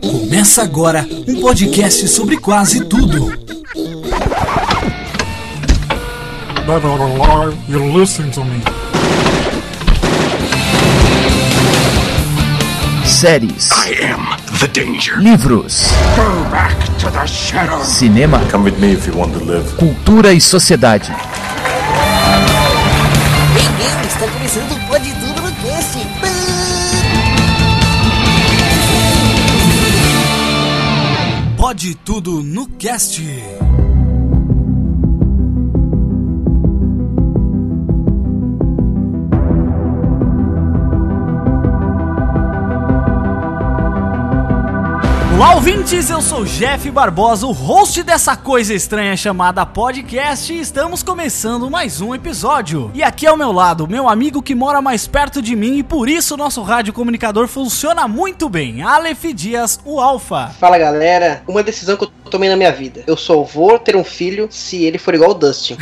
Começa 0.00 0.62
agora 0.62 1.06
um 1.26 1.40
podcast 1.40 2.06
sobre 2.08 2.36
quase 2.38 2.84
tudo. 2.84 3.32
You're 7.68 7.98
listening 7.98 8.30
to 8.32 8.44
me. 8.44 8.60
séries, 13.04 13.70
I 13.72 14.04
am 14.12 14.26
the 14.60 14.68
danger. 14.68 15.16
livros, 15.18 15.88
Go 16.14 16.50
back 16.50 16.76
to 16.98 17.10
the 17.10 17.26
shadow. 17.26 17.82
cinema, 17.82 18.38
Come 18.50 18.64
with 18.70 18.78
me 18.78 18.92
if 18.92 19.06
you 19.08 19.16
want 19.18 19.32
to 19.32 19.42
live. 19.44 19.64
cultura 19.76 20.32
e 20.32 20.40
sociedade. 20.40 21.10
Bem-vindo, 23.54 24.06
está 24.06 24.26
começando 24.28 24.77
Pode 31.78 31.94
tudo 31.94 32.42
no 32.42 32.66
cast. 32.76 33.20
Olá, 45.38 45.54
ouvintes! 45.54 46.10
Eu 46.10 46.20
sou 46.20 46.44
Jeff 46.44 46.90
Barbosa, 46.90 47.46
o 47.46 47.52
host 47.52 48.02
dessa 48.02 48.36
coisa 48.36 48.74
estranha 48.74 49.16
chamada 49.16 49.64
podcast, 49.64 50.52
e 50.52 50.58
estamos 50.58 51.00
começando 51.00 51.70
mais 51.70 52.00
um 52.00 52.12
episódio. 52.12 52.90
E 52.92 53.04
aqui 53.04 53.24
ao 53.24 53.36
meu 53.36 53.52
lado, 53.52 53.86
meu 53.86 54.08
amigo 54.08 54.42
que 54.42 54.52
mora 54.52 54.82
mais 54.82 55.06
perto 55.06 55.40
de 55.40 55.54
mim 55.54 55.76
e 55.76 55.84
por 55.84 56.08
isso 56.08 56.36
nosso 56.36 56.60
rádio 56.62 56.92
comunicador 56.92 57.46
funciona 57.46 58.08
muito 58.08 58.48
bem, 58.48 58.82
Aleph 58.82 59.26
Dias, 59.32 59.78
o 59.84 60.00
Alfa. 60.00 60.48
Fala 60.58 60.76
galera, 60.76 61.40
uma 61.46 61.62
decisão 61.62 61.96
que 61.96 62.02
eu 62.02 62.10
tomei 62.28 62.48
na 62.48 62.56
minha 62.56 62.72
vida. 62.72 63.02
Eu 63.06 63.16
só 63.16 63.42
vou 63.42 63.78
ter 63.78 63.96
um 63.96 64.04
filho 64.04 64.48
se 64.50 64.84
ele 64.84 64.98
for 64.98 65.14
igual 65.14 65.30
o 65.30 65.34
Dustin. 65.34 65.76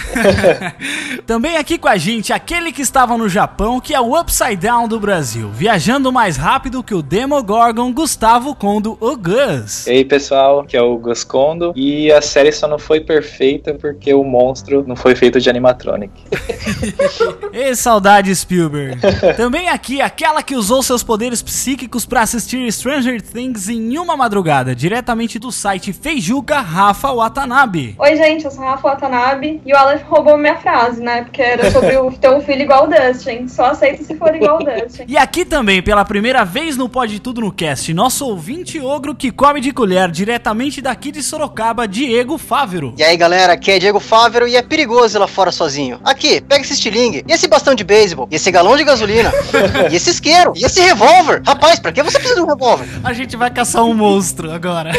Também 1.27 1.57
aqui 1.57 1.79
com 1.79 1.89
a 1.89 1.97
gente, 1.97 2.33
aquele 2.33 2.73
que 2.73 2.83
estava 2.83 3.17
no 3.19 3.29
Japão, 3.29 3.81
que 3.81 3.95
é 3.95 4.01
o 4.01 4.19
Upside 4.19 4.57
Down 4.57 4.89
do 4.89 4.99
Brasil, 5.01 5.51
viajando 5.51 6.13
mais 6.13 6.37
rápido 6.37 6.83
que 6.83 6.95
o 6.95 7.03
Demogorgon 7.03 7.93
Gustavo 7.93 8.55
Kondo, 8.55 8.97
o 9.01 9.17
Gus. 9.17 9.87
E 9.87 9.91
aí 9.91 10.05
pessoal, 10.05 10.65
que 10.65 10.77
é 10.77 10.83
o 10.83 10.97
Gus 10.97 11.25
Kondo 11.25 11.73
e 11.75 12.11
a 12.13 12.23
série 12.23 12.53
só 12.53 12.69
não 12.69 12.79
foi 12.79 13.01
perfeita 13.01 13.75
porque 13.75 14.15
o 14.15 14.25
monstro 14.25 14.85
não 14.87 14.97
foi 14.97 15.15
feito 15.15 15.41
de 15.41 15.51
animatronic. 15.51 16.13
E 17.53 17.75
saudade 17.75 18.35
Spielberg. 18.35 19.01
Também 19.37 19.69
aqui, 19.69 20.01
aquela 20.01 20.43
que 20.43 20.55
usou 20.55 20.83
seus 20.83 21.03
poderes 21.03 21.43
psíquicos 21.43 22.05
para 22.05 22.21
assistir 22.23 22.71
Stranger 22.71 23.21
Things 23.23 23.69
em 23.69 23.99
uma 23.99 24.17
madrugada, 24.17 24.75
diretamente 24.75 25.39
do 25.39 25.51
site 25.51 25.93
Rafa 26.41 27.13
Watanabe. 27.13 27.95
Oi, 27.99 28.17
gente, 28.17 28.45
eu 28.45 28.51
sou 28.51 28.65
a 28.65 28.71
Rafa 28.71 28.89
Watanabe 28.89 29.61
e 29.65 29.73
o 29.73 29.77
Aleph 29.77 30.03
roubou 30.09 30.37
minha 30.37 30.57
frase, 30.57 31.03
né? 31.03 31.23
Porque 31.23 31.43
era 31.43 31.71
sobre 31.71 31.97
o 31.97 32.11
ter 32.13 32.31
um 32.31 32.41
filho 32.41 32.63
igual 32.63 32.85
o 32.85 32.87
Dustin. 32.89 33.49
Só 33.49 33.67
aceito 33.67 34.05
se 34.05 34.15
for 34.17 34.35
igual 34.35 34.61
o 34.61 34.65
Dustin. 34.65 35.05
E 35.09 35.17
aqui 35.17 35.45
também, 35.45 35.83
pela 35.83 36.05
primeira 36.05 36.45
vez 36.45 36.77
no 36.77 36.89
Pode 36.89 37.21
Tudo 37.21 37.41
no 37.41 37.53
Cast, 37.53 37.93
nosso 37.95 38.27
ouvinte 38.27 38.81
ogro 38.81 39.15
que 39.15 39.31
come 39.31 39.61
de 39.61 39.73
colher 39.73 40.11
diretamente 40.11 40.81
daqui 40.81 41.11
de 41.11 41.23
Sorocaba, 41.23 41.89
Diego 41.89 42.39
Fávero. 42.39 42.95
E 42.97 43.03
aí 43.03 43.17
galera, 43.17 43.55
aqui 43.55 43.71
é 43.71 43.79
Diego 43.79 44.01
Fávero 44.01 44.47
e 44.47 44.57
é 44.57 44.63
perigoso 44.63 45.17
ir 45.17 45.21
lá 45.21 45.27
fora 45.27 45.51
sozinho. 45.51 46.01
Aqui, 46.05 46.41
pega 46.41 46.63
esse 46.63 46.75
estilingue, 46.75 47.25
e 47.27 47.33
esse 47.33 47.49
bastão 47.49 47.75
de 47.75 47.85
beisebol, 47.85 48.29
e 48.31 48.37
esse 48.37 48.51
galão 48.51 48.77
de 48.77 48.85
gasolina, 48.85 49.33
e 49.91 49.97
esse 49.97 50.11
isqueiro, 50.11 50.53
e 50.57 50.65
esse 50.65 50.81
revólver. 50.81 51.43
Rapaz, 51.47 51.79
pra 51.79 51.93
que 51.93 52.03
você 52.03 52.19
precisa 52.19 52.41
de 52.41 52.43
um 52.43 52.47
revólver? 52.47 52.87
A 53.03 53.13
gente 53.13 53.37
vai 53.37 53.51
caçar 53.51 53.85
um 53.85 53.95
monstro 53.95 54.53
agora. 54.53 54.93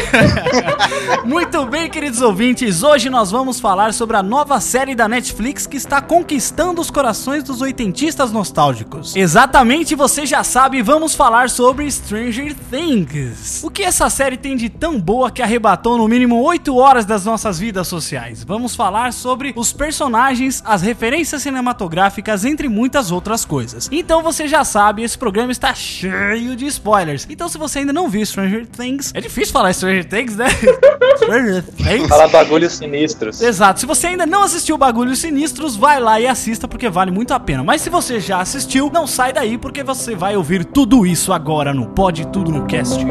Muito 1.28 1.66
bem, 1.66 1.90
queridos 1.90 2.22
ouvintes. 2.22 2.82
Hoje 2.82 3.10
nós 3.10 3.30
vamos 3.30 3.60
falar 3.60 3.92
sobre 3.92 4.16
a 4.16 4.22
nova 4.22 4.58
série 4.60 4.94
da 4.94 5.06
Netflix 5.06 5.66
que 5.66 5.76
está 5.76 6.00
conquistando 6.00 6.80
os 6.80 6.90
corações 6.90 7.44
dos 7.44 7.60
oitentistas 7.60 8.32
nostálgicos. 8.32 9.14
Exatamente, 9.14 9.94
você 9.94 10.24
já 10.24 10.42
sabe, 10.42 10.80
vamos 10.80 11.14
falar 11.14 11.50
sobre 11.50 11.90
Stranger 11.90 12.56
Things. 12.70 13.62
O 13.62 13.70
que 13.70 13.82
essa 13.82 14.08
série 14.08 14.38
tem 14.38 14.56
de 14.56 14.70
tão 14.70 14.98
boa 14.98 15.30
que 15.30 15.42
arrebatou 15.42 15.98
no 15.98 16.08
mínimo 16.08 16.42
8 16.42 16.74
horas 16.74 17.04
das 17.04 17.26
nossas 17.26 17.58
vidas 17.58 17.86
sociais? 17.88 18.42
Vamos 18.42 18.74
falar 18.74 19.12
sobre 19.12 19.52
os 19.54 19.70
personagens, 19.70 20.62
as 20.64 20.80
referências 20.80 21.42
cinematográficas, 21.42 22.46
entre 22.46 22.70
muitas 22.70 23.10
outras 23.10 23.44
coisas. 23.44 23.86
Então 23.92 24.22
você 24.22 24.48
já 24.48 24.64
sabe, 24.64 25.02
esse 25.02 25.18
programa 25.18 25.52
está 25.52 25.74
cheio 25.74 26.56
de 26.56 26.64
spoilers. 26.64 27.26
Então 27.28 27.50
se 27.50 27.58
você 27.58 27.80
ainda 27.80 27.92
não 27.92 28.08
viu 28.08 28.24
Stranger 28.24 28.66
Things, 28.66 29.12
é 29.14 29.20
difícil 29.20 29.52
falar 29.52 29.74
Stranger 29.74 30.08
Things, 30.08 30.34
né? 30.34 30.46
Stranger 31.18 31.62
Things. 31.62 32.08
Fala 32.08 32.28
bagulhos 32.28 32.72
sinistros. 32.74 33.40
Exato. 33.40 33.80
Se 33.80 33.86
você 33.86 34.08
ainda 34.08 34.26
não 34.26 34.42
assistiu 34.42 34.78
Bagulhos 34.78 35.18
Sinistros, 35.18 35.76
vai 35.76 36.00
lá 36.00 36.20
e 36.20 36.26
assista 36.26 36.68
porque 36.68 36.88
vale 36.88 37.10
muito 37.10 37.34
a 37.34 37.40
pena. 37.40 37.62
Mas 37.62 37.82
se 37.82 37.90
você 37.90 38.20
já 38.20 38.40
assistiu, 38.40 38.90
não 38.92 39.06
sai 39.06 39.32
daí 39.32 39.58
porque 39.58 39.82
você 39.82 40.14
vai 40.14 40.36
ouvir 40.36 40.64
tudo 40.64 41.06
isso 41.06 41.32
agora 41.32 41.74
no 41.74 41.88
Pode 41.88 42.26
Tudo 42.28 42.50
no 42.50 42.66
Cast. 42.66 43.04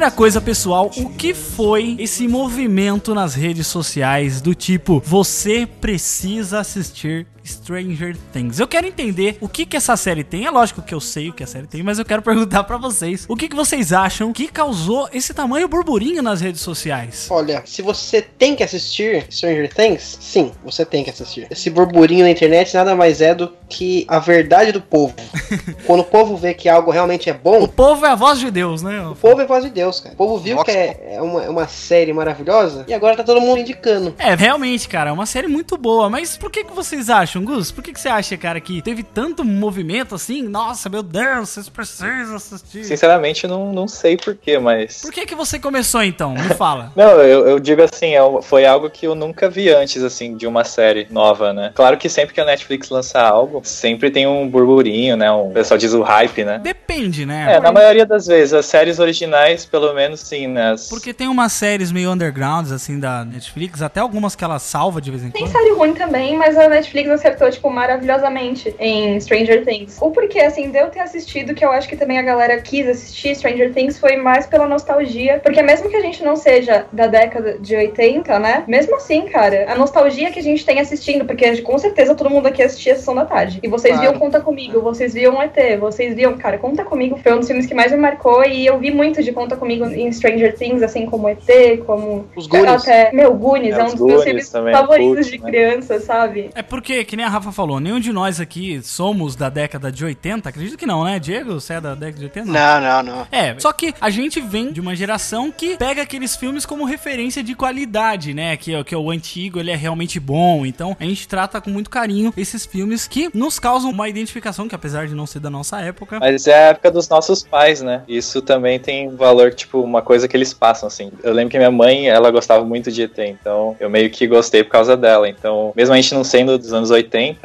Primeira 0.00 0.16
coisa, 0.16 0.40
pessoal, 0.40 0.90
o 0.96 1.10
que 1.10 1.34
foi 1.34 1.94
esse 1.98 2.26
movimento 2.26 3.14
nas 3.14 3.34
redes 3.34 3.66
sociais 3.66 4.40
do 4.40 4.54
tipo 4.54 5.02
você 5.04 5.66
precisa 5.66 6.60
assistir 6.60 7.26
Stranger 7.44 8.16
Things? 8.32 8.58
Eu 8.58 8.68
quero 8.68 8.86
entender 8.86 9.36
o 9.40 9.48
que 9.48 9.66
que 9.66 9.76
essa 9.76 9.96
série 9.96 10.24
tem. 10.24 10.46
É 10.46 10.50
lógico 10.50 10.82
que 10.82 10.94
eu 10.94 11.00
sei 11.00 11.30
o 11.30 11.32
que 11.32 11.42
a 11.42 11.46
série 11.46 11.66
tem, 11.66 11.82
mas 11.82 11.98
eu 11.98 12.04
quero 12.04 12.22
perguntar 12.22 12.64
pra 12.64 12.76
vocês 12.76 13.24
o 13.28 13.36
que 13.36 13.48
que 13.48 13.56
vocês 13.56 13.92
acham 13.92 14.32
que 14.32 14.48
causou 14.48 15.08
esse 15.12 15.32
tamanho 15.34 15.68
burburinho 15.68 16.22
nas 16.22 16.40
redes 16.40 16.60
sociais. 16.60 17.28
Olha, 17.30 17.62
se 17.66 17.82
você 17.82 18.20
tem 18.22 18.54
que 18.56 18.62
assistir 18.62 19.26
Stranger 19.30 19.72
Things, 19.72 20.18
sim, 20.20 20.52
você 20.64 20.84
tem 20.84 21.04
que 21.04 21.10
assistir. 21.10 21.46
Esse 21.50 21.70
burburinho 21.70 22.24
na 22.24 22.30
internet 22.30 22.74
nada 22.74 22.94
mais 22.94 23.20
é 23.20 23.34
do 23.34 23.52
que 23.68 24.04
a 24.08 24.18
verdade 24.18 24.72
do 24.72 24.80
povo. 24.80 25.14
Quando 25.86 26.00
o 26.00 26.04
povo 26.04 26.36
vê 26.36 26.54
que 26.54 26.68
algo 26.68 26.90
realmente 26.90 27.30
é 27.30 27.32
O 27.32 27.38
bom, 27.38 27.66
povo 27.66 28.04
é 28.04 28.10
a 28.10 28.14
voz 28.14 28.38
de 28.38 28.50
Deus, 28.50 28.82
né? 28.82 29.06
o 29.06 29.14
povo 29.14 29.40
é 29.40 29.46
voz 29.46 29.64
de 29.64 29.70
Deus, 29.70 30.00
cara. 30.00 30.14
O 30.14 30.16
povo 30.16 30.38
viu 30.38 30.62
que 30.64 30.70
é, 30.70 31.14
é 31.14 31.22
uma, 31.22 31.44
é 31.44 31.48
uma 31.48 31.68
série 31.68 32.12
maravilhosa 32.12 32.84
e 32.88 32.94
agora 32.94 33.16
tá 33.16 33.22
todo 33.22 33.40
mundo 33.40 33.60
indicando. 33.60 34.14
É, 34.18 34.34
realmente, 34.34 34.88
cara, 34.88 35.10
é 35.10 35.12
uma 35.12 35.26
série 35.26 35.46
muito 35.46 35.76
boa. 35.76 36.10
Mas 36.10 36.36
por 36.36 36.50
que, 36.50 36.64
que 36.64 36.72
vocês 36.72 37.08
acham, 37.08 37.29
Gus? 37.38 37.70
Por 37.70 37.82
que, 37.84 37.92
que 37.92 38.00
você 38.00 38.08
acha, 38.08 38.36
cara, 38.36 38.60
que 38.60 38.82
teve 38.82 39.02
tanto 39.02 39.44
movimento 39.44 40.14
assim? 40.14 40.42
Nossa, 40.42 40.88
meu 40.88 41.02
Deus, 41.02 41.48
vocês 41.50 41.68
precisam 41.68 42.34
assistir. 42.36 42.84
Sinceramente, 42.84 43.46
não, 43.46 43.72
não 43.72 43.86
sei 43.86 44.16
porquê, 44.16 44.58
mas. 44.58 45.00
Por 45.02 45.12
que, 45.12 45.24
que 45.26 45.34
você 45.34 45.58
começou 45.58 46.02
então? 46.02 46.34
Me 46.34 46.54
fala. 46.54 46.92
Não, 46.96 47.10
eu, 47.22 47.46
eu 47.48 47.58
digo 47.60 47.82
assim, 47.82 48.14
é- 48.14 48.42
foi 48.42 48.66
algo 48.66 48.90
que 48.90 49.06
eu 49.06 49.14
nunca 49.14 49.48
vi 49.48 49.68
antes, 49.70 50.02
assim, 50.02 50.36
de 50.36 50.46
uma 50.46 50.64
série 50.64 51.06
nova, 51.10 51.52
né? 51.52 51.72
Claro 51.74 51.96
que 51.96 52.08
sempre 52.08 52.34
que 52.34 52.40
a 52.40 52.44
Netflix 52.44 52.88
lança 52.90 53.20
algo, 53.20 53.60
sempre 53.64 54.10
tem 54.10 54.26
um 54.26 54.48
burburinho, 54.48 55.16
né? 55.16 55.30
Um, 55.30 55.48
o 55.48 55.52
pessoal 55.52 55.78
diz 55.78 55.92
o 55.94 56.02
hype, 56.02 56.44
né? 56.44 56.58
Depende, 56.62 57.24
né? 57.26 57.54
É, 57.56 57.60
na 57.60 57.70
maioria 57.72 58.04
das 58.06 58.26
vezes, 58.26 58.52
as 58.54 58.66
séries 58.66 58.98
originais, 58.98 59.64
pelo 59.64 59.92
menos, 59.94 60.20
sim, 60.20 60.46
né? 60.46 60.72
As- 60.72 60.88
Porque 60.88 61.12
tem 61.14 61.28
umas 61.28 61.52
séries 61.52 61.92
meio 61.92 62.10
undergrounds, 62.10 62.72
assim, 62.72 62.98
da 62.98 63.24
Netflix, 63.24 63.82
até 63.82 64.00
algumas 64.00 64.34
que 64.34 64.44
ela 64.44 64.58
salva 64.58 65.00
de 65.00 65.10
vez 65.10 65.22
em 65.24 65.30
Tem 65.30 65.42
quando. 65.44 65.52
série 65.52 65.70
ruim 65.72 65.94
também, 65.94 66.36
mas 66.36 66.56
a 66.56 66.68
Netflix 66.68 67.19
acertou, 67.20 67.50
tipo, 67.50 67.68
maravilhosamente 67.70 68.74
em 68.78 69.20
Stranger 69.20 69.64
Things. 69.64 69.98
O 70.00 70.10
porquê, 70.10 70.40
assim, 70.40 70.70
de 70.70 70.78
eu 70.78 70.88
ter 70.88 71.00
assistido, 71.00 71.54
que 71.54 71.64
eu 71.64 71.70
acho 71.70 71.88
que 71.88 71.96
também 71.96 72.18
a 72.18 72.22
galera 72.22 72.60
quis 72.60 72.88
assistir 72.88 73.34
Stranger 73.36 73.72
Things, 73.72 73.98
foi 73.98 74.16
mais 74.16 74.46
pela 74.46 74.66
nostalgia. 74.66 75.40
Porque 75.42 75.62
mesmo 75.62 75.88
que 75.88 75.96
a 75.96 76.00
gente 76.00 76.22
não 76.24 76.36
seja 76.36 76.86
da 76.92 77.06
década 77.06 77.58
de 77.58 77.76
80, 77.76 78.38
né? 78.38 78.64
Mesmo 78.66 78.96
assim, 78.96 79.22
cara, 79.26 79.66
a 79.70 79.74
nostalgia 79.74 80.30
que 80.30 80.38
a 80.38 80.42
gente 80.42 80.64
tem 80.64 80.80
assistindo, 80.80 81.24
porque 81.24 81.60
com 81.62 81.78
certeza 81.78 82.14
todo 82.14 82.30
mundo 82.30 82.46
aqui 82.46 82.62
assistia 82.62 82.94
a 82.94 82.96
Sessão 82.96 83.14
da 83.14 83.24
Tarde. 83.24 83.60
E 83.62 83.68
vocês 83.68 83.94
Claro. 83.94 84.10
viam 84.10 84.20
Conta 84.20 84.40
Comigo, 84.40 84.80
vocês 84.80 85.12
viam 85.14 85.40
ET, 85.42 85.56
vocês 85.78 86.14
viam, 86.14 86.36
cara, 86.36 86.58
Conta 86.58 86.84
Comigo 86.84 87.18
foi 87.22 87.32
um 87.34 87.38
dos 87.38 87.46
filmes 87.46 87.66
que 87.66 87.74
mais 87.74 87.92
me 87.92 87.98
marcou 87.98 88.44
e 88.44 88.64
eu 88.66 88.78
vi 88.78 88.90
muito 88.90 89.22
de 89.22 89.32
Conta 89.32 89.56
Comigo 89.56 89.84
em 89.86 90.10
Stranger 90.12 90.54
Things, 90.56 90.82
assim 90.82 91.06
como 91.06 91.28
ET, 91.28 91.38
como 91.86 92.26
Os 92.36 92.46
Goonies. 92.46 92.82
até, 92.82 93.12
meu, 93.12 93.34
Goonies 93.34 93.76
É, 93.76 93.80
é, 93.80 93.82
um 93.82 93.86
os 93.86 93.94
dos 93.94 94.06
meus 94.06 94.24
filmes 94.24 94.48
também 94.50 94.72
é 94.72 94.76
favoritos 94.76 95.26
de 95.26 95.38
né? 95.38 95.50
criança, 95.50 96.00
sabe? 96.00 96.50
É 96.54 96.62
porque, 96.62 97.04
que 97.10 97.16
nem 97.16 97.26
a 97.26 97.28
Rafa 97.28 97.50
falou, 97.50 97.80
nenhum 97.80 97.98
de 97.98 98.12
nós 98.12 98.38
aqui 98.38 98.80
somos 98.84 99.34
da 99.34 99.48
década 99.48 99.90
de 99.90 100.04
80. 100.04 100.48
Acredito 100.48 100.78
que 100.78 100.86
não, 100.86 101.02
né? 101.02 101.18
Diego, 101.18 101.54
você 101.54 101.74
é 101.74 101.80
da 101.80 101.92
década 101.96 102.18
de 102.18 102.24
80? 102.26 102.46
Não, 102.46 102.80
não, 102.80 103.02
não. 103.02 103.26
É, 103.32 103.58
só 103.58 103.72
que 103.72 103.92
a 104.00 104.08
gente 104.10 104.40
vem 104.40 104.70
de 104.72 104.80
uma 104.80 104.94
geração 104.94 105.50
que 105.50 105.76
pega 105.76 106.02
aqueles 106.02 106.36
filmes 106.36 106.64
como 106.64 106.84
referência 106.84 107.42
de 107.42 107.56
qualidade, 107.56 108.32
né? 108.32 108.56
Que, 108.56 108.76
é- 108.76 108.84
que 108.84 108.94
é 108.94 108.96
o 108.96 109.10
antigo, 109.10 109.58
ele 109.58 109.72
é 109.72 109.74
realmente 109.74 110.20
bom. 110.20 110.64
Então 110.64 110.96
a 111.00 111.04
gente 111.04 111.26
trata 111.26 111.60
com 111.60 111.68
muito 111.68 111.90
carinho 111.90 112.32
esses 112.36 112.64
filmes 112.64 113.08
que 113.08 113.28
nos 113.34 113.58
causam 113.58 113.90
uma 113.90 114.08
identificação, 114.08 114.68
que 114.68 114.74
apesar 114.76 115.08
de 115.08 115.14
não 115.16 115.26
ser 115.26 115.40
da 115.40 115.50
nossa 115.50 115.80
época. 115.80 116.20
Mas 116.20 116.46
é 116.46 116.54
a 116.54 116.68
época 116.68 116.92
dos 116.92 117.08
nossos 117.08 117.42
pais, 117.42 117.82
né? 117.82 118.02
Isso 118.06 118.40
também 118.40 118.78
tem 118.78 119.08
valor, 119.16 119.52
tipo, 119.52 119.80
uma 119.80 120.00
coisa 120.00 120.28
que 120.28 120.36
eles 120.36 120.54
passam, 120.54 120.86
assim. 120.86 121.10
Eu 121.24 121.32
lembro 121.32 121.50
que 121.50 121.58
minha 121.58 121.72
mãe, 121.72 122.08
ela 122.08 122.30
gostava 122.30 122.64
muito 122.64 122.92
de 122.92 123.02
ET, 123.02 123.18
então 123.18 123.76
eu 123.80 123.90
meio 123.90 124.08
que 124.10 124.28
gostei 124.28 124.62
por 124.62 124.70
causa 124.70 124.96
dela. 124.96 125.28
Então, 125.28 125.72
mesmo 125.74 125.92
a 125.92 125.96
gente 125.96 126.14
não 126.14 126.22
sendo 126.22 126.56
dos 126.56 126.72
anos 126.72 126.90
80, 126.90 126.99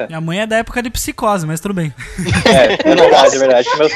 Minha 0.08 0.20
mãe 0.20 0.40
é 0.40 0.46
da 0.46 0.56
época 0.56 0.82
de 0.82 0.90
psicose, 0.90 1.46
mas 1.46 1.60
tudo 1.60 1.74
bem. 1.74 1.92
é, 2.44 2.90
é 2.90 2.94
verdade, 2.94 3.36
é 3.36 3.38
verdade. 3.38 3.68
Meus, 3.78 3.92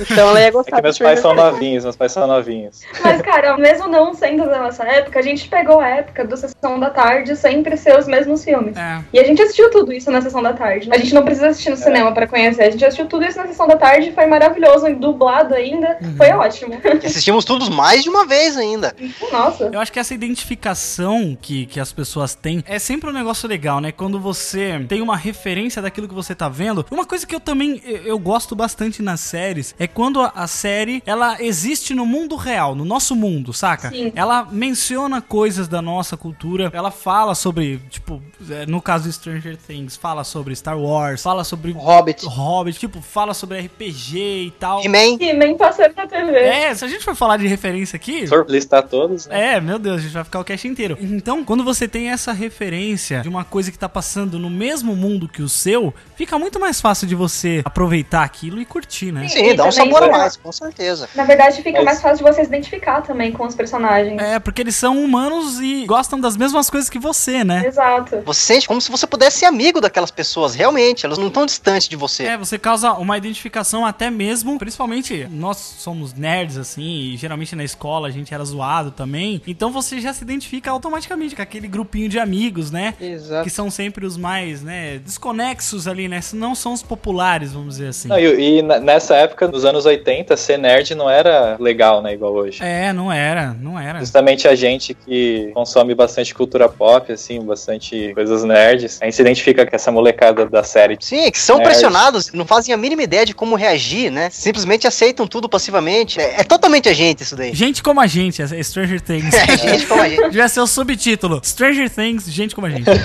Então 0.00 0.28
ela 0.28 0.40
ia 0.40 0.46
é 0.46 0.50
gostar 0.50 0.76
que 0.76 0.82
meus 0.82 0.98
pais 0.98 1.20
são 1.20 1.34
novinhos, 1.34 1.84
meus 1.84 1.96
pais 1.96 2.12
são 2.12 2.26
novinhos. 2.26 2.82
Mas, 3.02 3.22
cara, 3.22 3.56
mesmo 3.56 3.88
não 3.88 4.14
sendo 4.14 4.46
da 4.46 4.62
nossa 4.62 4.84
época, 4.84 5.18
a 5.18 5.22
gente 5.22 5.48
pegou 5.48 5.80
a 5.80 5.88
época 5.88 6.24
do 6.24 6.36
Sessão 6.36 6.78
da 6.78 6.90
Tarde 6.90 7.36
sempre 7.36 7.76
ser 7.76 7.98
os 7.98 8.06
mesmos 8.06 8.44
filmes. 8.44 8.76
É. 8.76 9.00
E 9.12 9.18
a 9.18 9.24
gente 9.24 9.42
assistiu 9.42 9.70
tudo 9.70 9.92
isso 9.92 10.10
na 10.10 10.20
Sessão 10.20 10.42
da 10.42 10.52
Tarde. 10.52 10.88
A 10.92 10.98
gente 10.98 11.14
não 11.14 11.24
precisa 11.24 11.48
assistir 11.48 11.70
no 11.70 11.76
cinema 11.76 12.12
pra 12.12 12.26
conhecer. 12.26 12.62
A 12.62 12.70
gente 12.70 12.84
assistiu 12.84 13.06
tudo 13.06 13.24
isso 13.24 13.38
na 13.38 13.46
Sessão 13.46 13.66
da 13.66 13.76
Tarde, 13.76 14.12
foi 14.12 14.26
maravilhoso, 14.26 14.86
dublado 14.94 15.54
ainda. 15.54 15.98
Foi 16.16 16.30
ótimo. 16.30 16.80
E 17.02 17.06
assistimos 17.06 17.44
todos 17.44 17.68
mais 17.68 18.02
de 18.02 18.08
uma 18.08 18.26
vez 18.26 18.56
ainda. 18.56 18.94
Nossa. 19.32 19.70
Eu 19.72 19.80
acho 19.80 19.92
que 19.92 19.98
essa 19.98 20.14
identificação 20.14 21.36
que, 21.40 21.66
que 21.66 21.80
as 21.80 21.92
pessoas 21.92 22.34
têm 22.34 22.62
é 22.66 22.78
sempre 22.78 23.10
um 23.10 23.12
negócio 23.12 23.48
legal, 23.48 23.80
né? 23.80 23.92
Quando 23.92 24.18
você 24.20 24.78
tem 24.86 25.00
uma 25.00 25.16
referência 25.16 25.80
daquilo 25.82 26.08
que 26.08 26.14
você 26.14 26.34
tá 26.34 26.48
vendo. 26.48 26.84
Uma 26.90 27.04
coisa 27.06 27.26
que 27.26 27.34
eu 27.34 27.40
também 27.40 27.80
eu, 27.84 28.18
gosto 28.18 28.54
bastante 28.54 29.02
nas 29.02 29.20
séries 29.20 29.74
é 29.78 29.86
quando 29.86 30.20
a, 30.20 30.32
a 30.34 30.46
série 30.46 31.02
ela 31.06 31.42
existe 31.42 31.94
no 31.94 32.06
mundo 32.06 32.36
real, 32.36 32.74
no 32.74 32.84
nosso 32.84 33.14
mundo, 33.14 33.52
saca? 33.52 33.90
Sim. 33.90 34.12
Ela 34.14 34.46
menciona 34.50 35.20
coisas 35.20 35.68
da 35.68 35.80
nossa 35.80 36.16
cultura, 36.16 36.70
ela 36.72 36.90
fala 36.90 37.34
sobre, 37.34 37.78
tipo, 37.90 38.22
é, 38.50 38.66
no 38.66 38.80
caso 38.80 39.04
de 39.04 39.12
Stranger 39.12 39.56
Things, 39.56 39.96
fala 39.96 40.24
sobre 40.24 40.54
Star 40.54 40.78
Wars, 40.78 41.22
fala 41.22 41.44
sobre 41.44 41.72
Hobbit. 41.72 42.26
Hobbit, 42.26 42.78
tipo, 42.78 43.00
fala 43.00 43.34
sobre 43.34 43.60
RPG 43.60 44.16
e 44.18 44.52
tal. 44.58 44.84
He-Man. 44.84 45.16
E 45.20 45.32
nem 45.32 45.56
passando 45.56 45.94
na 45.96 46.06
TV. 46.06 46.38
É, 46.38 46.74
se 46.74 46.84
a 46.84 46.88
gente 46.88 47.04
for 47.04 47.14
falar 47.14 47.36
de 47.36 47.46
referência 47.46 47.96
aqui, 47.96 48.26
for 48.26 48.46
listar 48.48 48.82
todos, 48.86 49.26
né? 49.26 49.54
é, 49.54 49.60
meu 49.60 49.78
Deus, 49.78 49.98
a 49.98 50.00
gente 50.00 50.12
vai 50.12 50.24
ficar 50.24 50.40
o 50.40 50.44
cast 50.44 50.66
inteiro. 50.66 50.96
Então, 51.00 51.44
quando 51.44 51.64
você 51.64 51.88
tem 51.88 52.10
essa 52.10 52.32
referência 52.32 53.20
de 53.20 53.28
uma 53.28 53.44
coisa 53.44 53.70
que 53.70 53.78
tá 53.78 53.88
passando 53.88 54.38
no 54.38 54.50
mesmo 54.50 54.75
mundo 54.82 55.28
que 55.28 55.42
o 55.42 55.48
seu, 55.48 55.94
fica 56.16 56.38
muito 56.38 56.58
mais 56.58 56.80
fácil 56.80 57.06
de 57.06 57.14
você 57.14 57.62
aproveitar 57.64 58.22
aquilo 58.22 58.60
e 58.60 58.64
curtir, 58.64 59.12
né? 59.12 59.28
Sim, 59.28 59.54
dá 59.54 59.64
um 59.66 59.72
sabor 59.72 60.02
a 60.02 60.08
mais, 60.10 60.36
com 60.36 60.52
certeza. 60.52 61.08
Na 61.14 61.24
verdade, 61.24 61.62
fica 61.62 61.78
Mas- 61.78 61.84
mais 61.84 62.02
fácil 62.02 62.24
de 62.24 62.32
você 62.32 62.42
se 62.42 62.48
identificar 62.48 63.02
também 63.02 63.32
com 63.32 63.46
os 63.46 63.54
personagens. 63.54 64.20
É, 64.20 64.38
porque 64.38 64.60
eles 64.60 64.76
são 64.76 65.02
humanos 65.02 65.60
e 65.60 65.84
gostam 65.86 66.20
das 66.20 66.36
mesmas 66.36 66.68
coisas 66.70 66.90
que 66.90 66.98
você, 66.98 67.44
né? 67.44 67.66
Exato. 67.66 68.20
Você 68.24 68.40
sente 68.40 68.68
como 68.68 68.80
se 68.80 68.90
você 68.90 69.06
pudesse 69.06 69.38
ser 69.38 69.46
amigo 69.46 69.80
daquelas 69.80 70.10
pessoas, 70.10 70.54
realmente. 70.54 71.04
Elas 71.06 71.18
não 71.18 71.28
estão 71.28 71.46
distantes 71.46 71.88
de 71.88 71.96
você. 71.96 72.24
É, 72.24 72.36
você 72.36 72.58
causa 72.58 72.92
uma 72.94 73.16
identificação 73.16 73.84
até 73.84 74.10
mesmo, 74.10 74.58
principalmente 74.58 75.26
nós 75.30 75.56
somos 75.78 76.12
nerds 76.14 76.56
assim, 76.56 76.82
e 76.82 77.16
geralmente 77.16 77.54
na 77.54 77.64
escola 77.64 78.08
a 78.08 78.10
gente 78.10 78.32
era 78.32 78.44
zoado 78.44 78.90
também. 78.90 79.42
Então 79.46 79.70
você 79.70 80.00
já 80.00 80.12
se 80.12 80.22
identifica 80.22 80.70
automaticamente 80.70 81.34
com 81.34 81.42
aquele 81.42 81.68
grupinho 81.68 82.08
de 82.08 82.18
amigos, 82.18 82.70
né? 82.70 82.94
Exato. 83.00 83.44
Que 83.44 83.50
são 83.50 83.70
sempre 83.70 84.06
os 84.06 84.16
mais, 84.16 84.62
né, 84.66 84.98
desconexos 84.98 85.86
ali, 85.86 86.08
né? 86.08 86.20
Não 86.34 86.54
são 86.54 86.72
os 86.72 86.82
populares, 86.82 87.52
vamos 87.52 87.76
dizer 87.76 87.88
assim. 87.88 88.08
Não, 88.08 88.18
e, 88.18 88.58
e 88.58 88.62
nessa 88.62 89.14
época, 89.14 89.46
nos 89.46 89.64
anos 89.64 89.86
80, 89.86 90.36
ser 90.36 90.58
nerd 90.58 90.94
não 90.96 91.08
era 91.08 91.56
legal, 91.60 92.02
né? 92.02 92.12
Igual 92.12 92.34
hoje. 92.34 92.62
É, 92.62 92.92
não 92.92 93.12
era, 93.12 93.56
não 93.60 93.78
era. 93.78 94.00
Justamente 94.00 94.48
a 94.48 94.56
gente 94.56 94.92
que 94.92 95.52
consome 95.54 95.94
bastante 95.94 96.34
cultura 96.34 96.68
pop, 96.68 97.12
assim, 97.12 97.40
bastante 97.40 98.12
coisas 98.12 98.42
nerds, 98.42 98.98
a 99.00 99.04
gente 99.04 99.14
se 99.14 99.22
identifica 99.22 99.64
com 99.64 99.76
essa 99.76 99.92
molecada 99.92 100.46
da 100.46 100.64
série. 100.64 100.98
Sim, 101.00 101.30
que 101.30 101.38
são 101.38 101.58
Nerd. 101.58 101.68
pressionados, 101.68 102.32
não 102.32 102.44
fazem 102.44 102.74
a 102.74 102.76
mínima 102.76 103.04
ideia 103.04 103.24
de 103.24 103.34
como 103.34 103.54
reagir, 103.54 104.10
né? 104.10 104.28
Simplesmente 104.30 104.86
aceitam 104.86 105.28
tudo 105.28 105.48
passivamente. 105.48 106.20
É, 106.20 106.40
é 106.40 106.44
totalmente 106.44 106.88
a 106.88 106.92
gente 106.92 107.22
isso 107.22 107.36
daí. 107.36 107.54
Gente 107.54 107.84
como 107.84 108.00
a 108.00 108.06
gente, 108.08 108.42
é 108.42 108.62
Stranger 108.62 109.00
Things. 109.00 109.34
É 109.46 109.56
gente 109.56 109.86
como 109.86 110.02
a 110.02 110.08
gente. 110.08 110.22
Devia 110.22 110.48
ser 110.48 110.60
o 110.60 110.66
subtítulo. 110.66 111.40
Stranger 111.44 111.88
Things, 111.88 112.28
gente 112.28 112.54
como 112.54 112.66
a 112.66 112.70
gente. 112.70 112.84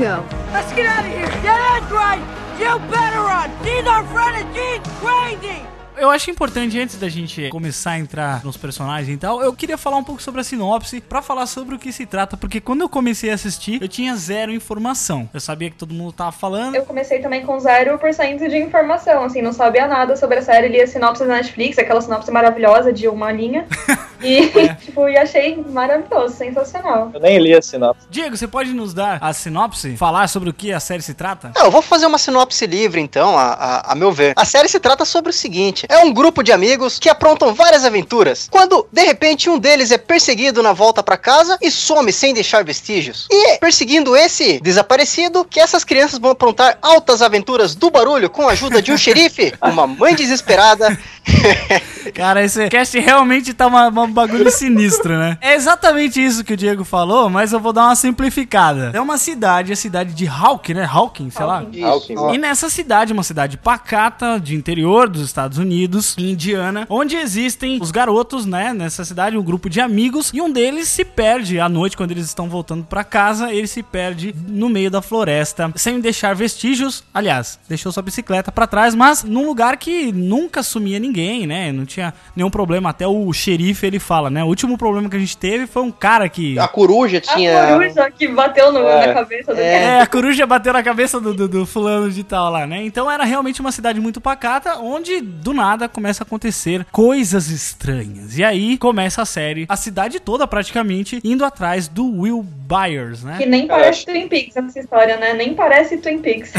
Go. 0.00 0.24
Let's 0.50 0.72
get 0.72 0.86
out 0.86 1.04
of 1.04 1.10
here. 1.10 1.28
Yeah, 1.44 1.78
that's 1.78 1.92
right. 1.92 2.24
You 2.58 2.78
better 2.88 3.20
run. 3.20 3.50
She's 3.62 3.84
our 3.84 4.02
friend 4.06 4.34
and 4.34 4.56
she's 4.56 4.94
crazy. 4.96 5.69
Eu 6.00 6.08
acho 6.08 6.30
importante, 6.30 6.80
antes 6.80 6.96
da 6.96 7.10
gente 7.10 7.50
começar 7.50 7.90
a 7.90 7.98
entrar 7.98 8.42
nos 8.42 8.56
personagens 8.56 9.14
e 9.14 9.18
tal, 9.18 9.42
eu 9.42 9.52
queria 9.52 9.76
falar 9.76 9.98
um 9.98 10.02
pouco 10.02 10.22
sobre 10.22 10.40
a 10.40 10.44
sinopse, 10.44 10.98
pra 10.98 11.20
falar 11.20 11.44
sobre 11.44 11.74
o 11.74 11.78
que 11.78 11.92
se 11.92 12.06
trata, 12.06 12.38
porque 12.38 12.58
quando 12.58 12.80
eu 12.80 12.88
comecei 12.88 13.30
a 13.30 13.34
assistir, 13.34 13.82
eu 13.82 13.86
tinha 13.86 14.16
zero 14.16 14.50
informação. 14.50 15.28
Eu 15.34 15.40
sabia 15.40 15.68
que 15.68 15.76
todo 15.76 15.92
mundo 15.92 16.10
tava 16.14 16.32
falando. 16.32 16.74
Eu 16.74 16.86
comecei 16.86 17.18
também 17.18 17.44
com 17.44 17.54
0% 17.58 18.48
de 18.48 18.56
informação, 18.56 19.24
assim, 19.24 19.42
não 19.42 19.52
sabia 19.52 19.86
nada 19.86 20.16
sobre 20.16 20.38
a 20.38 20.42
série, 20.42 20.68
li 20.68 20.80
a 20.80 20.86
sinopse 20.86 21.22
da 21.22 21.34
Netflix, 21.34 21.78
aquela 21.78 22.00
sinopse 22.00 22.30
maravilhosa 22.30 22.90
de 22.90 23.06
uma 23.06 23.30
linha. 23.30 23.66
E, 24.22 24.74
tipo, 24.84 25.08
e 25.08 25.16
achei 25.16 25.56
maravilhoso, 25.70 26.36
sensacional. 26.36 27.10
Eu 27.14 27.20
nem 27.20 27.38
li 27.38 27.54
a 27.54 27.62
sinopse. 27.62 28.06
Diego, 28.10 28.36
você 28.36 28.46
pode 28.46 28.72
nos 28.72 28.92
dar 28.92 29.18
a 29.20 29.32
sinopse? 29.32 29.96
Falar 29.96 30.28
sobre 30.28 30.50
o 30.50 30.52
que 30.52 30.72
a 30.72 30.78
série 30.78 31.02
se 31.02 31.14
trata? 31.14 31.52
Não, 31.56 31.64
eu 31.64 31.70
vou 31.70 31.80
fazer 31.80 32.06
uma 32.06 32.18
sinopse 32.18 32.66
livre, 32.66 33.00
então, 33.00 33.38
a, 33.38 33.52
a, 33.52 33.92
a 33.92 33.94
meu 33.94 34.12
ver. 34.12 34.34
A 34.36 34.44
série 34.44 34.68
se 34.68 34.78
trata 34.78 35.04
sobre 35.04 35.30
o 35.30 35.32
seguinte: 35.32 35.86
é 35.90 35.98
um 36.04 36.12
grupo 36.12 36.42
de 36.42 36.52
amigos 36.52 36.98
que 36.98 37.08
aprontam 37.08 37.52
várias 37.54 37.84
aventuras. 37.84 38.48
Quando, 38.50 38.86
de 38.92 39.02
repente, 39.04 39.50
um 39.50 39.58
deles 39.58 39.90
é 39.90 39.98
perseguido 39.98 40.62
na 40.62 40.72
volta 40.72 41.02
pra 41.02 41.16
casa 41.16 41.58
e 41.60 41.70
some 41.70 42.12
sem 42.12 42.32
deixar 42.32 42.64
vestígios. 42.64 43.26
E 43.30 43.58
perseguindo 43.58 44.16
esse 44.16 44.60
desaparecido 44.60 45.44
que 45.44 45.60
essas 45.60 45.84
crianças 45.84 46.18
vão 46.18 46.30
aprontar 46.30 46.78
altas 46.80 47.20
aventuras 47.22 47.74
do 47.74 47.90
barulho 47.90 48.30
com 48.30 48.48
a 48.48 48.52
ajuda 48.52 48.80
de 48.80 48.92
um 48.92 48.96
xerife, 48.96 49.52
uma 49.62 49.86
mãe 49.86 50.14
desesperada. 50.14 50.98
Cara, 52.14 52.42
esse 52.44 52.68
cast 52.68 52.98
realmente 52.98 53.52
tá 53.52 53.66
uma- 53.66 53.88
um 53.88 54.10
bagulho 54.12 54.50
sinistro, 54.50 55.16
né? 55.18 55.36
É 55.40 55.54
exatamente 55.54 56.22
isso 56.24 56.42
que 56.44 56.54
o 56.54 56.56
Diego 56.56 56.84
falou, 56.84 57.28
mas 57.28 57.52
eu 57.52 57.60
vou 57.60 57.72
dar 57.72 57.84
uma 57.84 57.96
simplificada. 57.96 58.90
É 58.94 59.00
uma 59.00 59.18
cidade, 59.18 59.72
a 59.72 59.76
cidade 59.76 60.12
de 60.14 60.26
Hawking, 60.26 60.74
né? 60.74 60.88
Hawking, 60.90 61.30
sei 61.30 61.44
lá. 61.44 61.64
Isso. 61.72 61.84
Hawkins, 61.86 62.20
Ó, 62.20 62.34
E 62.34 62.38
nessa 62.38 62.68
cidade, 62.70 63.12
uma 63.12 63.22
cidade 63.22 63.56
pacata 63.58 64.40
de 64.40 64.54
interior 64.54 65.08
dos 65.08 65.22
Estados 65.22 65.58
Unidos, 65.58 65.79
em 66.18 66.30
Indiana, 66.30 66.86
onde 66.88 67.16
existem 67.16 67.78
os 67.80 67.90
garotos, 67.90 68.46
né? 68.46 68.72
Nessa 68.72 69.04
cidade, 69.04 69.36
um 69.36 69.42
grupo 69.42 69.68
de 69.70 69.80
amigos, 69.80 70.30
e 70.34 70.40
um 70.40 70.50
deles 70.50 70.88
se 70.88 71.04
perde 71.04 71.58
à 71.60 71.68
noite 71.68 71.96
quando 71.96 72.10
eles 72.10 72.26
estão 72.26 72.48
voltando 72.48 72.84
pra 72.84 73.04
casa. 73.04 73.52
Ele 73.52 73.66
se 73.66 73.82
perde 73.82 74.34
no 74.48 74.68
meio 74.68 74.90
da 74.90 75.00
floresta, 75.02 75.72
sem 75.76 76.00
deixar 76.00 76.34
vestígios. 76.34 77.04
Aliás, 77.14 77.58
deixou 77.68 77.92
sua 77.92 78.02
bicicleta 78.02 78.50
pra 78.52 78.66
trás, 78.66 78.94
mas 78.94 79.22
num 79.24 79.46
lugar 79.46 79.76
que 79.76 80.12
nunca 80.12 80.62
sumia 80.62 80.98
ninguém, 80.98 81.46
né? 81.46 81.70
Não 81.72 81.84
tinha 81.84 82.12
nenhum 82.34 82.50
problema. 82.50 82.90
Até 82.90 83.06
o 83.06 83.32
xerife 83.32 83.86
ele 83.86 83.98
fala, 83.98 84.30
né? 84.30 84.42
O 84.42 84.46
último 84.46 84.76
problema 84.76 85.08
que 85.08 85.16
a 85.16 85.20
gente 85.20 85.36
teve 85.36 85.66
foi 85.66 85.82
um 85.82 85.90
cara 85.90 86.28
que. 86.28 86.58
A 86.58 86.68
coruja 86.68 87.20
tinha. 87.20 87.62
A 87.64 87.72
coruja 87.72 88.10
que 88.10 88.28
bateu 88.28 88.72
no- 88.72 88.80
É. 88.80 89.06
na 89.06 89.14
cabeça 89.14 89.54
do 89.54 89.60
É. 89.60 89.74
É, 89.82 90.00
a 90.00 90.06
coruja 90.06 90.46
bateu 90.46 90.72
na 90.72 90.82
cabeça 90.82 91.20
do, 91.20 91.32
do, 91.34 91.48
do 91.48 91.66
fulano 91.66 92.10
de 92.10 92.22
tal 92.24 92.50
lá, 92.50 92.66
né? 92.66 92.82
Então 92.84 93.10
era 93.10 93.24
realmente 93.24 93.60
uma 93.60 93.72
cidade 93.72 94.00
muito 94.00 94.20
pacata, 94.20 94.78
onde 94.78 95.20
do 95.20 95.52
nada 95.52 95.69
começa 95.88 96.22
a 96.22 96.26
acontecer 96.26 96.86
coisas 96.92 97.48
estranhas. 97.48 98.38
E 98.38 98.44
aí 98.44 98.78
começa 98.78 99.22
a 99.22 99.26
série, 99.26 99.66
a 99.68 99.76
cidade 99.76 100.20
toda 100.20 100.46
praticamente 100.46 101.20
indo 101.24 101.44
atrás 101.44 101.88
do 101.88 102.06
Will 102.06 102.46
Byers, 102.70 103.24
né? 103.24 103.36
Que 103.36 103.46
nem 103.46 103.66
Cara, 103.66 103.80
parece 103.82 104.06
Twin 104.06 104.28
Peaks 104.28 104.56
essa 104.56 104.78
história, 104.78 105.16
né? 105.16 105.34
Nem 105.34 105.54
parece 105.54 105.96
Twin 105.96 106.20
Peaks. 106.20 106.52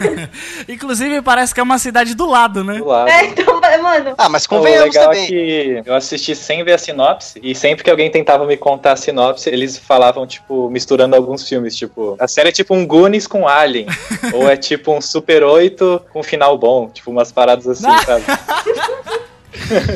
Inclusive 0.66 1.20
parece 1.20 1.52
que 1.52 1.60
é 1.60 1.62
uma 1.62 1.78
cidade 1.78 2.14
do 2.14 2.24
lado, 2.26 2.64
né? 2.64 2.78
Do 2.78 2.86
lado. 2.86 3.08
é, 3.08 3.26
então, 3.26 3.60
mano. 3.82 4.14
Ah, 4.16 4.28
mas 4.28 4.48
Não, 4.48 4.56
o 4.56 4.60
convenhamos 4.60 4.94
legal 4.94 5.12
é 5.12 5.14
também. 5.14 5.26
que 5.28 5.82
eu 5.84 5.94
assisti 5.94 6.34
sem 6.34 6.64
ver 6.64 6.72
a 6.72 6.78
sinopse, 6.78 7.38
e 7.42 7.54
sempre 7.54 7.84
que 7.84 7.90
alguém 7.90 8.10
tentava 8.10 8.46
me 8.46 8.56
contar 8.56 8.92
a 8.92 8.96
sinopse, 8.96 9.50
eles 9.50 9.76
falavam, 9.76 10.26
tipo, 10.26 10.70
misturando 10.70 11.14
alguns 11.16 11.46
filmes, 11.46 11.76
tipo, 11.76 12.16
a 12.18 12.26
série 12.26 12.48
é 12.48 12.52
tipo 12.52 12.74
um 12.74 12.86
Goonies 12.86 13.26
com 13.26 13.46
Alien, 13.46 13.86
ou 14.32 14.48
é 14.48 14.56
tipo 14.56 14.92
um 14.92 15.00
Super 15.00 15.42
8 15.42 16.02
com 16.12 16.22
final 16.22 16.56
bom, 16.56 16.88
tipo, 16.88 17.10
umas 17.10 17.30
paradas 17.30 17.66
assim, 17.68 17.82
sabe? 18.06 18.24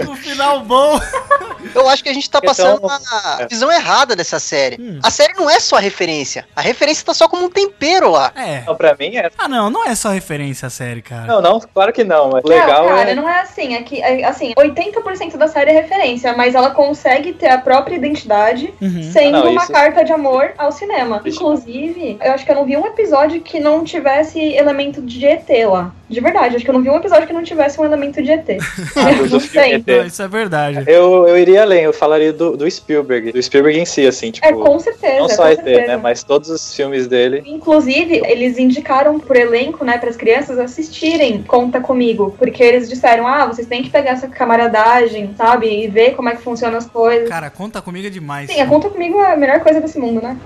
O 0.08 0.16
final 0.16 0.60
bom. 0.60 1.00
Eu 1.74 1.88
acho 1.88 2.02
que 2.02 2.08
a 2.08 2.14
gente 2.14 2.28
tá 2.30 2.40
Questão- 2.40 2.78
passando 2.78 2.90
a 3.40 3.46
visão 3.48 3.70
errada 3.72 4.14
dessa 4.16 4.38
série. 4.38 4.76
Hum. 4.80 4.98
A 5.02 5.10
série 5.10 5.34
não 5.34 5.48
é 5.50 5.58
só 5.60 5.76
referência. 5.76 6.46
A 6.54 6.60
referência 6.60 7.04
tá 7.04 7.14
só 7.14 7.28
como 7.28 7.44
um 7.44 7.50
tempero 7.50 8.10
lá. 8.10 8.32
É. 8.36 8.62
Não, 8.66 8.74
pra 8.76 8.94
mim 8.98 9.16
é. 9.16 9.30
Ah, 9.38 9.48
não, 9.48 9.70
não 9.70 9.84
é 9.84 9.94
só 9.94 10.10
referência 10.10 10.66
a 10.66 10.70
série, 10.70 11.02
cara. 11.02 11.26
Não, 11.26 11.40
não, 11.40 11.60
claro 11.60 11.92
que 11.92 12.04
não, 12.04 12.30
mas 12.30 12.44
o 12.44 12.48
Não, 12.48 12.54
legal 12.56 12.86
cara, 12.88 13.10
é. 13.10 13.14
não 13.14 13.28
é 13.28 13.40
assim. 13.40 13.74
É 13.74 13.82
que, 13.82 14.00
é, 14.02 14.24
assim, 14.24 14.52
80% 14.56 15.36
da 15.36 15.48
série 15.48 15.70
é 15.70 15.74
referência, 15.74 16.34
mas 16.36 16.54
ela 16.54 16.70
consegue 16.70 17.32
ter 17.32 17.48
a 17.48 17.58
própria 17.58 17.96
identidade 17.96 18.72
Uhum. 18.80 19.02
sendo 19.12 19.36
Ah, 19.38 19.44
não, 19.44 19.50
uma 19.52 19.62
isso- 19.62 19.72
carta 19.72 20.04
de 20.04 20.12
amor 20.12 20.52
ao 20.58 20.70
cinema. 20.72 21.20
Isso. 21.24 21.36
Inclusive, 21.38 22.18
eu 22.22 22.32
acho 22.32 22.44
que 22.44 22.50
eu 22.50 22.56
não 22.56 22.64
vi 22.64 22.76
um 22.76 22.86
episódio 22.86 23.40
que 23.40 23.58
não 23.60 23.84
tivesse 23.84 24.38
elemento 24.40 25.00
de 25.02 25.24
ET 25.26 25.48
lá. 25.66 25.92
De 26.08 26.20
verdade, 26.20 26.54
acho 26.54 26.64
que 26.64 26.70
eu 26.70 26.74
não 26.74 26.82
vi 26.82 26.88
um 26.90 26.96
episódio 26.96 27.26
que 27.26 27.32
não 27.32 27.42
tivesse 27.42 27.80
um 27.80 27.84
elemento 27.84 28.22
de 28.22 28.30
ET. 28.30 28.58
Ah, 28.96 29.12
não 29.28 29.40
sei. 29.40 29.74
ET. 29.74 29.86
Não, 29.86 30.06
isso 30.06 30.22
é 30.22 30.28
verdade. 30.28 30.84
Eu, 30.86 31.26
eu 31.26 31.36
iria 31.36 31.55
além, 31.58 31.82
eu 31.82 31.92
falaria 31.92 32.32
do, 32.32 32.56
do 32.56 32.70
Spielberg. 32.70 33.32
Do 33.32 33.42
Spielberg 33.42 33.78
em 33.78 33.84
si, 33.86 34.06
assim, 34.06 34.30
tipo. 34.30 34.46
É, 34.46 34.52
com 34.52 34.78
certeza. 34.78 35.18
não 35.18 35.28
só 35.28 35.42
com 35.42 35.48
ET, 35.48 35.56
certeza. 35.56 35.86
né? 35.86 35.96
Mas 35.96 36.22
todos 36.22 36.48
os 36.48 36.74
filmes 36.74 37.06
dele. 37.06 37.42
Inclusive, 37.46 38.22
eles 38.24 38.58
indicaram 38.58 39.18
pro 39.18 39.38
elenco, 39.38 39.84
né, 39.84 39.98
para 39.98 40.10
as 40.10 40.16
crianças 40.16 40.58
assistirem 40.58 41.42
Conta 41.42 41.80
Comigo, 41.80 42.34
porque 42.38 42.62
eles 42.62 42.88
disseram: 42.88 43.26
"Ah, 43.26 43.46
vocês 43.46 43.66
têm 43.66 43.82
que 43.82 43.90
pegar 43.90 44.12
essa 44.12 44.28
camaradagem, 44.28 45.34
sabe, 45.36 45.68
e 45.68 45.88
ver 45.88 46.14
como 46.14 46.28
é 46.28 46.36
que 46.36 46.42
funcionam 46.42 46.78
as 46.78 46.86
coisas". 46.86 47.28
Cara, 47.28 47.50
conta 47.50 47.80
comigo 47.82 48.06
é 48.06 48.10
demais. 48.10 48.50
Sim, 48.50 48.60
a 48.60 48.66
Conta 48.66 48.88
Comigo 48.90 49.20
é 49.20 49.32
a 49.32 49.36
melhor 49.36 49.60
coisa 49.60 49.80
desse 49.80 49.98
mundo, 49.98 50.20
né? 50.22 50.36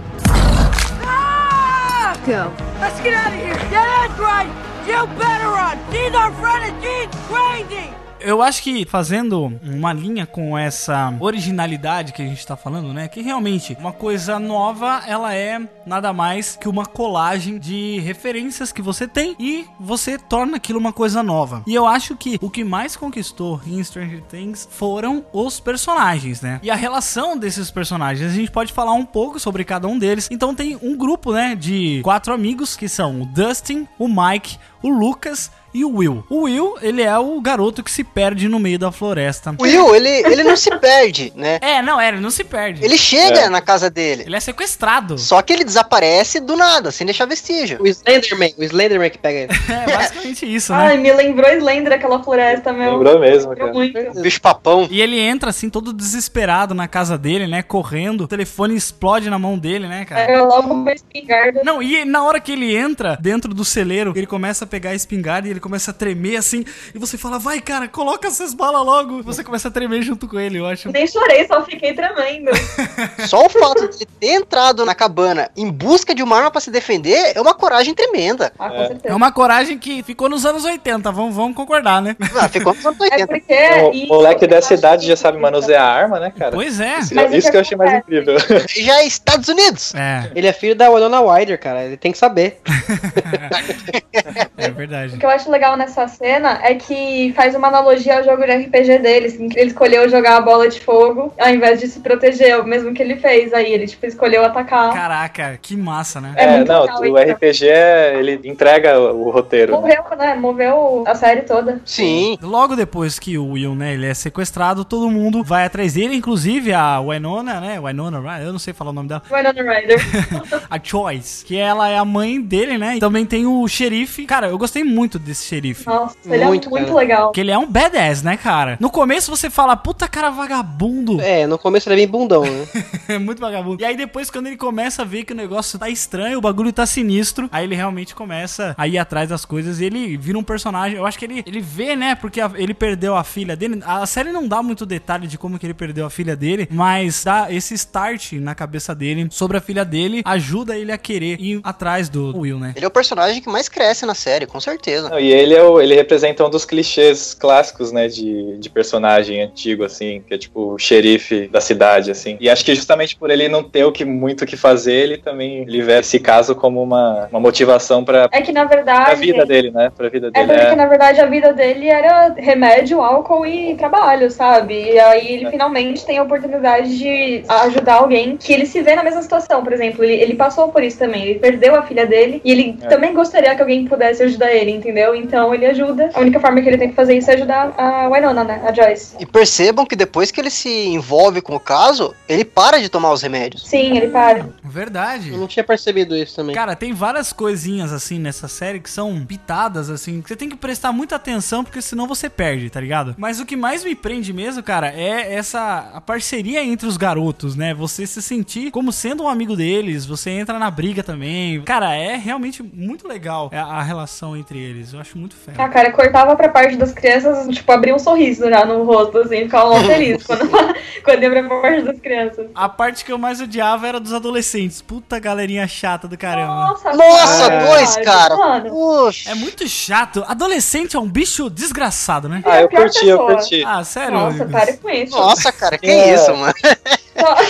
Go. 2.27 2.53
Let's 2.81 3.01
get 3.01 3.15
out 3.15 3.33
of 3.33 3.39
here. 3.41 3.57
Yeah, 3.73 4.07
that's 4.07 4.21
right. 4.21 4.47
You 4.87 5.07
better 5.19 5.49
run. 5.49 5.79
She's 5.91 6.15
our 6.15 6.31
friend 6.33 6.65
and 6.65 6.83
she's 6.83 7.09
crazy. 7.29 8.00
Eu 8.21 8.43
acho 8.43 8.63
que 8.63 8.85
fazendo 8.85 9.59
uma 9.63 9.93
linha 9.93 10.27
com 10.27 10.57
essa 10.57 11.15
originalidade 11.21 12.13
que 12.13 12.23
a 12.23 12.25
gente 12.25 12.47
tá 12.47 12.57
falando, 12.57 12.93
né? 12.93 13.09
Que 13.09 13.23
realmente 13.23 13.77
uma 13.81 13.93
coisa 13.93 14.39
nova, 14.39 15.03
ela 15.07 15.35
é 15.35 15.61
nada 15.87 16.13
mais 16.13 16.57
que 16.57 16.69
uma 16.69 16.85
colagem 16.85 17.59
de 17.59 17.99
referências 18.01 18.73
que 18.73 18.83
você 18.83 19.09
tem 19.09 19.35
e 19.39 19.67
você 19.79 20.19
torna 20.19 20.57
aquilo 20.57 20.79
uma 20.79 20.93
coisa 20.93 21.23
nova. 21.23 21.63
E 21.67 21.75
eu 21.75 21.87
acho 21.87 22.17
que 22.17 22.39
o 22.43 22.51
que 22.51 22.63
mais 22.63 22.97
conquistou 22.97 23.61
em 23.67 23.83
Stranger 23.83 24.23
Things 24.23 24.69
foram 24.71 25.25
os 25.33 25.59
personagens, 25.59 26.41
né? 26.41 26.61
E 26.63 26.71
a 26.71 26.75
relação 26.75 27.37
desses 27.37 27.71
personagens. 27.71 28.31
A 28.31 28.35
gente 28.35 28.51
pode 28.51 28.73
falar 28.73 28.93
um 28.93 29.05
pouco 29.05 29.41
sobre 29.41 29.65
cada 29.65 29.89
um 29.89 29.99
deles. 29.99 30.29
Então 30.31 30.55
tem 30.55 30.79
um 30.83 30.97
grupo, 30.97 31.33
né, 31.33 31.55
de 31.55 32.01
quatro 32.03 32.33
amigos 32.33 32.77
que 32.77 32.89
são 32.89 33.23
o 33.23 33.27
Dustin, 33.27 33.89
o 33.99 34.09
Mike, 34.09 34.59
o 34.83 34.89
Lucas 34.89 35.51
e 35.73 35.85
o 35.85 35.97
Will. 35.97 36.25
O 36.29 36.43
Will, 36.43 36.75
ele 36.83 37.03
é 37.03 37.17
o 37.19 37.41
garoto 37.41 37.83
que 37.83 37.91
se 37.91 38.03
perde 38.05 38.49
no 38.49 38.59
meio 38.59 38.79
da 38.79 38.91
floresta. 38.91 39.55
O 39.59 39.63
Will, 39.63 39.95
ele, 39.95 40.09
ele 40.09 40.43
não 40.43 40.57
se 40.57 40.71
perde, 40.79 41.33
né? 41.37 41.59
É, 41.61 41.81
não, 41.83 42.01
é, 42.01 42.09
ele 42.09 42.21
não 42.21 42.31
se 42.31 42.45
perde. 42.45 42.85
Ele 42.85 42.97
chega 42.99 43.41
É. 43.41 43.49
na 43.49 43.61
casa 43.61 43.89
dele. 43.91 44.25
Ele 44.27 44.37
é 44.37 44.41
sequestrado. 44.41 45.19
Só 45.19 45.41
que 45.43 45.53
ele 45.53 45.65
desaparece 45.65 46.41
do 46.41 46.57
nada, 46.57 46.91
sem 46.91 47.05
deixar 47.05 47.27
vestígio. 47.27 47.79
O 47.81 47.87
Slenderman, 47.87 48.55
o 48.59 48.63
Slenderman 48.65 49.11
que 49.11 49.19
pega 49.19 49.39
ele. 49.41 49.51
É 49.71 49.97
basicamente 49.97 50.55
isso, 50.55 50.73
né? 50.73 50.79
Ai, 50.79 50.97
me 50.99 51.13
lembrou 51.13 51.51
Slender 51.51 51.93
aquela 51.93 52.23
floresta, 52.23 52.73
meu. 52.73 52.93
Lembrou 52.93 53.19
mesmo, 53.21 53.51
Lembrou 53.51 53.73
cara. 53.73 53.79
muito. 54.05 54.21
Bicho 54.21 54.41
papão. 54.41 54.87
E 54.91 55.01
ele 55.01 55.19
entra 55.19 55.51
assim, 55.51 55.71
todo 55.71 55.93
desesperado 55.93 56.75
na 56.75 56.87
casa 56.89 57.17
dele, 57.17 57.47
né? 57.47 57.63
Correndo. 57.63 58.25
O 58.25 58.29
telefone 58.29 58.75
explode 58.77 59.31
na 59.31 59.39
mão 59.39 59.59
dele, 59.59 59.87
né, 59.87 60.05
cara? 60.05 60.21
É 60.31 60.41
logo 60.41 60.73
uma 60.73 60.93
espingarda. 60.93 61.63
Não, 61.65 61.83
e 61.83 62.05
na 62.05 62.23
hora 62.25 62.41
que 62.41 62.53
ele 62.53 62.75
entra 62.77 63.17
dentro 63.21 63.55
do 63.55 63.65
celeiro, 63.65 64.13
ele 64.17 64.27
começa 64.27 64.65
a 64.65 64.67
pegar 64.69 64.91
a 64.91 64.95
espingarda 64.95 65.47
e 65.49 65.51
ele 65.51 65.60
começa 65.61 65.91
a 65.91 65.95
tremer 65.95 66.37
assim. 66.37 66.65
E 66.95 66.99
você 66.99 67.17
fala, 67.19 67.39
vai, 67.39 67.61
cara, 67.61 67.87
coloca 67.89 68.27
essas 68.29 68.55
balas 68.55 68.85
logo. 68.85 69.21
E 69.21 69.23
você 69.23 69.45
começa 69.45 69.69
a 69.69 69.71
tremer 69.71 70.03
junto 70.03 70.27
com 70.27 70.39
ele, 70.41 70.59
eu 70.59 70.67
acho. 70.67 70.91
Nem 70.91 71.07
chorei, 71.07 71.47
só 71.47 71.65
fiquei 71.65 71.93
tremendo. 71.95 72.51
Só 73.29 73.47
o 73.47 73.49
fato 73.49 73.89
de 73.89 73.97
ele 73.97 74.07
ter 74.19 74.35
entrado 74.35 74.85
na 74.85 74.95
cabana 74.95 75.51
em 75.57 75.71
busca 75.71 76.15
de 76.15 76.23
uma 76.23 76.37
arma 76.37 76.51
pra 76.51 76.61
se 76.61 76.71
defender 76.71 77.33
é 77.37 77.41
uma 77.41 77.55
coragem 77.55 77.95
tremenda. 77.95 78.53
Ah, 78.59 78.69
com 78.71 78.77
É. 78.77 78.87
certeza. 78.89 79.09
É 79.13 79.15
uma 79.15 79.31
coragem 79.31 79.79
que 79.79 80.03
ficou 80.03 80.29
nos 80.29 80.45
anos 80.47 80.65
80, 80.65 81.11
vamos, 81.13 81.35
vamos 81.35 81.55
concordar, 81.55 82.01
né? 82.03 82.17
Ah, 82.37 82.49
ficou 82.49 82.75
nos 82.75 82.85
anos 82.85 83.01
É 83.01 83.05
80. 83.05 83.27
porque. 83.27 83.55
O 83.55 83.93
isso 83.93 84.07
moleque 84.09 84.47
dessa 84.47 84.75
idade 84.75 85.07
já 85.07 85.17
sabe 85.17 85.39
manusear 85.39 85.83
a 85.83 85.93
arma, 85.93 86.19
né, 86.19 86.33
cara? 86.37 86.53
Pois 86.53 86.81
é. 86.81 86.99
Isso, 86.99 87.15
isso 87.15 87.47
que 87.47 87.51
que 87.51 87.57
eu 87.57 87.61
achei 87.61 87.77
mais 87.77 87.93
incrível. 87.95 88.37
Já 88.69 89.01
é 89.01 89.07
Estados 89.07 89.49
Unidos. 89.49 89.95
É, 89.95 90.31
Ele 90.35 90.47
é 90.47 90.53
filho 90.53 90.75
da 90.75 90.89
Winona 90.91 91.21
Ryder, 91.21 91.59
cara. 91.61 91.85
Ele 91.85 91.97
tem 91.97 92.13
que 92.13 92.19
saber. 92.19 92.61
é 94.57 94.71
verdade. 94.71 95.15
O 95.17 95.19
que 95.19 95.27
eu 95.27 95.31
acho 95.31 95.50
legal 95.51 95.77
nessa 95.77 96.07
cena 96.09 96.59
é 96.63 96.75
que 96.75 97.33
faz 97.35 97.55
uma 97.55 97.69
analogia 97.69 98.19
ao 98.19 98.25
jogo 98.25 98.45
de 98.45 98.53
RPG 98.53 98.99
dele, 98.99 99.27
assim, 99.27 99.49
que 99.49 99.59
ele 99.59 99.71
escolheu 99.71 100.09
jogar 100.09 100.37
a 100.37 100.41
bola 100.41 100.69
de 100.69 100.81
fogo 100.81 101.33
ao 101.39 101.51
invés 101.51 101.81
de 101.81 101.87
se 101.89 102.01
proteger, 102.01 102.59
o 102.61 102.65
mesmo 102.65 102.93
que 102.95 103.03
ele 103.03 103.17
fez 103.17 103.53
aí, 103.53 103.73
ele 103.73 103.87
tipo 103.87 104.07
escolheu 104.07 104.45
atacar. 104.45 104.93
Caraca, 104.93 105.59
que 105.61 105.77
massa, 105.77 106.21
né? 106.21 106.33
É 106.37 106.45
É, 106.45 106.57
muito 106.57 106.69
não, 106.69 106.83
legal 106.83 107.03
o. 107.03 107.33
RPG, 107.33 107.69
é- 107.69 108.19
ele 108.19 108.41
entrega 108.45 108.99
o 108.99 109.21
o 109.21 109.31
roteiro. 109.31 109.73
né? 109.73 109.79
Moveu, 109.79 110.17
né? 110.19 110.35
Moveu 110.35 111.05
a 111.07 111.15
série 111.15 111.43
toda. 111.43 111.81
Sim. 111.85 112.37
Logo 112.43 112.75
depois 112.75 113.19
que 113.19 113.37
o 113.39 113.51
Will, 113.53 113.75
né, 113.75 113.93
ele 113.95 114.07
é 114.07 114.15
sequestrado, 114.15 114.85
todo 114.85 115.11
mundo 115.11 115.43
vai 115.45 115.65
atrás 115.67 115.95
dele, 115.95 116.15
inclusive 116.15 116.73
a 116.73 117.01
Winona, 117.01 117.61
né, 117.61 117.81
Winona, 117.81 118.19
Ryder, 118.21 118.47
eu 118.47 118.53
não 118.53 118.59
sei 118.59 118.73
falar 118.73 118.91
o 118.91 118.95
nome 118.95 119.09
dela, 119.09 119.23
Winona 119.31 119.75
Ryder. 119.75 119.99
a 120.71 120.79
Choice, 120.83 121.45
que 121.45 121.57
ela 121.57 121.89
é 121.89 121.99
a 121.99 122.05
mãe 122.05 122.41
dele, 122.41 122.79
né, 122.79 122.97
e 122.97 123.01
também 123.01 123.25
tem 123.27 123.47
o 123.47 123.67
xerife, 123.69 124.25
cara, 124.27 124.49
eu 124.49 124.59
gostei 124.59 124.83
muito 124.85 125.19
desse 125.19 125.40
xerife. 125.45 125.87
Nossa, 125.87 126.17
ele 126.27 126.45
Muito, 126.45 126.69
é 126.69 126.71
muito 126.71 126.87
cara. 126.87 126.99
legal. 126.99 127.33
Que 127.33 127.41
ele 127.41 127.51
é 127.51 127.59
um 127.59 127.67
badass, 127.67 128.23
né, 128.23 128.37
cara? 128.37 128.77
No 128.81 128.91
começo 128.91 129.31
você 129.35 129.49
fala, 129.51 129.77
puta 129.77 130.09
cara 130.09 130.31
vagabundo. 130.31 131.21
É, 131.21 131.47
no 131.47 131.59
começo 131.59 131.89
ele 131.89 131.95
é 131.95 132.05
bem 132.05 132.09
bundão, 132.09 132.43
né? 132.45 132.67
É 133.09 133.19
muito 133.19 133.41
vagabundo. 133.41 133.83
E 133.83 133.85
aí 133.85 133.97
depois, 133.97 134.31
quando 134.31 134.47
ele 134.47 134.57
começa 134.57 135.03
a 135.03 135.05
ver 135.05 135.25
que 135.25 135.33
o 135.33 135.37
negócio 135.37 135.79
tá 135.79 135.89
estranho, 135.89 136.39
o 136.39 136.41
bagulho 136.41 136.73
tá 136.73 136.87
sinistro, 136.87 137.49
aí 137.51 137.65
ele 137.65 137.75
realmente 137.75 138.15
começa 138.15 138.75
a 138.79 138.87
ir 138.87 138.99
atrás 138.99 139.29
das 139.29 139.45
coisas 139.45 139.81
e 139.81 139.85
ele 139.85 140.17
vira 140.17 140.39
um 140.39 140.43
personagem. 140.45 140.97
Eu 140.97 141.05
acho 141.07 141.19
que 141.19 141.25
ele, 141.25 141.43
ele 141.47 141.61
vê, 141.61 141.97
né? 141.97 142.15
Porque 142.15 142.41
a- 142.41 142.53
ele 142.55 142.73
perdeu 142.73 143.17
a 143.17 143.25
filha 143.25 143.57
dele. 143.57 143.81
A 143.85 144.07
série 144.07 144.31
não 144.31 144.47
dá 144.47 144.63
muito 144.63 144.87
detalhe 144.87 145.27
de 145.27 145.37
como 145.37 145.59
que 145.59 145.67
ele 145.67 145.75
perdeu 145.75 146.07
a 146.07 146.11
filha 146.11 146.37
dele, 146.37 146.69
mas 146.71 147.25
dá 147.25 147.47
esse 147.51 147.75
start 147.75 148.33
na 148.35 148.55
cabeça 148.55 148.95
dele 148.95 149.27
sobre 149.31 149.57
a 149.57 149.61
filha 149.61 149.85
dele, 149.85 150.23
ajuda 150.25 150.77
ele 150.77 150.93
a 150.93 150.99
querer 150.99 151.41
ir 151.41 151.61
atrás 151.65 152.09
do 152.09 152.37
Will, 152.39 152.59
né? 152.59 152.73
Ele 152.77 152.85
é 152.85 152.89
o 152.89 152.93
personagem 152.93 153.43
que 153.43 153.49
mais 153.49 153.69
cresce 153.69 154.07
na 154.07 154.15
série, 154.15 154.47
com 154.47 154.61
certeza. 154.61 155.09
Não, 155.11 155.19
e 155.19 155.30
ele, 155.31 155.55
é 155.55 155.63
o- 155.63 155.81
ele 155.81 155.95
representa 155.95 156.45
um 156.45 156.51
dos 156.51 156.65
clichês 156.65 157.35
clássicos, 157.35 157.93
né, 157.93 158.09
de, 158.09 158.59
de 158.59 158.71
personagem 158.71 159.43
antigo, 159.43 159.85
assim, 159.85 160.23
que 160.27 160.35
é 160.35 160.39
tipo 160.39 160.75
o 160.75 160.79
xerife 160.79 161.49
da 161.49 161.61
cidade, 161.61 162.11
assim. 162.11 162.37
E 162.41 162.49
acho 162.49 162.65
que 162.65 162.75
justamente 162.75 163.17
por 163.17 163.31
ele 163.31 163.49
não 163.49 163.63
ter 163.63 163.85
o 163.85 163.93
que, 163.93 164.05
muito 164.05 164.43
o 164.43 164.47
que 164.47 164.57
fazer, 164.57 164.93
ele 164.95 165.19
também 165.19 165.63
ele 165.63 165.83
vê 165.83 165.99
esse 166.01 166.19
caso 166.21 166.55
como 166.55 166.83
uma, 166.83 167.29
uma 167.31 167.41
motivação 167.41 168.05
pra, 168.05 168.29
É 168.33 168.41
que 168.41 168.53
na 168.53 168.65
verdade. 168.65 169.21
vida 169.21 169.45
dele, 169.47 169.71
né? 169.71 169.91
Pra 169.97 170.09
vida 170.09 170.29
É 170.29 170.31
dele. 170.31 170.47
porque, 170.47 170.73
É, 170.73 170.75
na 170.77 170.87
verdade, 170.87 171.21
a 171.21 171.27
vida 171.27 171.53
dele 171.53 171.89
era 171.89 172.35
remédio, 172.37 173.01
álcool 173.01 173.47
e 173.47 173.75
trabalho, 173.77 174.31
sabe? 174.31 174.75
E 174.93 174.99
aí 174.99 175.33
ele 175.35 175.51
finalmente 175.51 176.05
tem 176.05 176.19
a 176.19 176.23
oportunidade 176.23 176.97
de 176.99 177.43
ajudar 177.49 177.95
alguém 177.97 178.37
que 178.37 178.53
ele 178.53 178.67
se 178.67 178.81
vê 178.83 178.95
na 178.95 179.03
mesma 179.03 179.23
situação. 179.23 179.63
Por 179.63 179.73
exemplo, 179.73 180.05
ele, 180.05 180.15
ele 180.15 180.35
passou 180.35 180.69
por 180.69 180.83
isso 180.83 180.99
também. 180.99 181.23
Ele 181.25 181.39
perdeu 181.39 181.75
a 181.75 181.83
filha 181.83 182.07
dele 182.07 182.41
e 182.45 182.51
ele 182.53 182.77
É. 182.83 182.87
também 182.89 183.13
gostaria 183.15 183.55
que 183.55 183.61
alguém 183.61 183.85
pudesse 183.87 184.23
ajudar 184.23 184.53
ele, 184.53 184.71
entendeu? 184.71 185.15
Então 185.23 185.55
ele 185.55 185.67
ajuda. 185.67 186.11
A 186.15 186.21
única 186.21 186.41
forma 186.41 186.61
que 186.61 186.69
ele 186.69 186.79
tem 186.79 186.91
que 186.91 186.95
fazer 186.95 187.17
isso 187.17 187.31
é 187.31 187.35
ajudar 187.35 187.75
a 187.77 188.09
Winona, 188.09 188.45
né? 188.45 188.63
A 188.67 188.73
Joyce. 188.73 189.17
E 189.19 189.27
percebam 189.27 189.87
que 189.87 189.97
depois 189.97 190.31
que 190.31 190.41
ele 190.41 190.51
se 190.51 190.69
envolve 190.69 191.41
com 191.41 191.55
o 191.55 191.61
caso, 191.61 192.15
ele 192.29 192.45
para 192.45 192.81
de 192.81 192.89
tomar 192.89 193.13
os 193.13 193.23
remédios. 193.23 193.67
Sim, 193.69 193.97
ele 193.97 194.09
para. 194.09 194.49
Verdade. 194.63 195.31
Eu 195.31 195.39
não 195.39 195.47
tinha 195.47 195.65
percebido 195.65 196.17
isso 196.17 196.37
também. 196.37 196.55
Cara, 196.55 196.75
tem 196.75 196.93
várias 196.93 197.33
coisinhas 197.33 197.93
assim 197.93 198.19
nessa 198.19 198.49
série 198.49 198.81
que 198.81 198.91
são 198.91 199.25
pitadas, 199.25 199.91
assim, 199.91 200.21
que 200.21 200.29
você 200.29 200.37
tem 200.37 200.49
que 200.49 200.57
prestar 200.57 200.93
muita 200.93 201.17
atenção, 201.17 201.65
porque 201.65 201.83
senão 201.83 202.07
você 202.07 202.29
perde, 202.29 202.71
tá 202.71 202.81
ligado? 202.81 203.15
Mas 203.19 203.41
o 203.41 203.47
que 203.47 203.57
mais 203.57 203.85
me 203.85 203.95
prende 203.95 204.33
mesmo, 204.33 204.63
cara, 204.63 204.93
é 204.93 205.35
essa 205.35 205.91
a 205.93 206.01
parceria 206.01 206.63
entre 206.65 206.87
os 206.87 206.97
garotos, 206.97 207.57
né? 207.57 207.75
Você 207.75 208.07
se 208.07 208.23
sentir 208.23 208.71
como 208.71 208.93
sendo 208.93 209.25
um 209.25 209.29
amigo 209.29 209.57
deles, 209.57 210.07
você 210.07 210.31
entra 210.31 210.59
na 210.59 210.71
briga 210.71 211.03
também. 211.03 211.63
Cara, 211.63 211.95
é 211.95 212.17
realmente 212.17 212.63
muito 212.63 213.07
legal 213.07 213.51
a, 213.53 213.79
a 213.79 213.83
relação 213.83 214.37
entre 214.37 214.59
eles. 214.59 214.93
Eu 214.93 215.01
acho 215.01 215.10
muito 215.19 215.37
Ah, 215.49 215.53
fera. 215.53 215.69
cara, 215.69 215.93
cortava 215.93 216.37
pra 216.37 216.49
parte 216.49 216.77
das 216.77 216.93
crianças, 216.93 217.47
tipo, 217.55 217.71
abria 217.73 217.95
um 217.95 217.99
sorriso 217.99 218.49
já 218.49 218.65
no 218.65 218.85
rosto, 218.85 219.19
assim, 219.19 219.43
ficava 219.43 219.71
mó 219.71 219.81
feliz 219.85 220.23
quando, 220.27 220.49
quando 221.05 221.23
ia 221.23 221.31
pra 221.31 221.61
parte 221.61 221.83
das 221.83 221.99
crianças. 222.01 222.47
A 222.55 222.69
parte 222.69 223.05
que 223.05 223.13
eu 223.13 223.19
mais 223.19 223.41
odiava 223.41 223.87
era 223.87 224.01
dos 224.01 224.13
adolescentes. 224.13 224.83
Puta 224.83 225.19
galerinha 225.19 225.67
chata 225.69 226.07
do 226.09 226.17
caramba. 226.19 226.55
Nossa, 226.55 226.93
Nossa, 226.93 227.49
cara, 227.49 227.67
dois, 227.67 227.97
cara. 227.97 228.37
Mano, 228.37 228.71
Puxa. 228.71 229.31
É 229.31 229.35
muito 229.35 229.69
chato. 229.69 230.25
Adolescente 230.27 230.97
é 230.97 231.01
um 231.01 231.09
bicho 231.09 231.49
desgraçado, 231.51 232.29
né? 232.29 232.43
Ah, 232.45 232.57
eu 232.57 232.63
É 232.63 232.65
a 232.65 232.69
pior 232.69 232.83
curti, 232.83 233.07
eu 233.07 233.19
pessoa. 233.19 233.35
curti. 233.37 233.65
Ah, 233.67 233.85
sério? 233.85 234.13
nossa, 234.13 234.45
pare 234.47 234.73
com 234.79 234.89
isso. 234.91 235.17
Nossa, 235.17 235.53
cara, 235.53 235.79
que 235.79 235.87
É. 235.87 236.15
isso, 236.15 236.35
mano? 236.37 236.55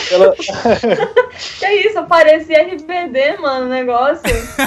Pelo- 0.09 0.35
que 1.59 1.67
isso, 1.67 2.03
parecia 2.05 2.63
RBD, 2.63 3.37
mano, 3.39 3.67
o 3.67 3.69
negócio. 3.69 4.23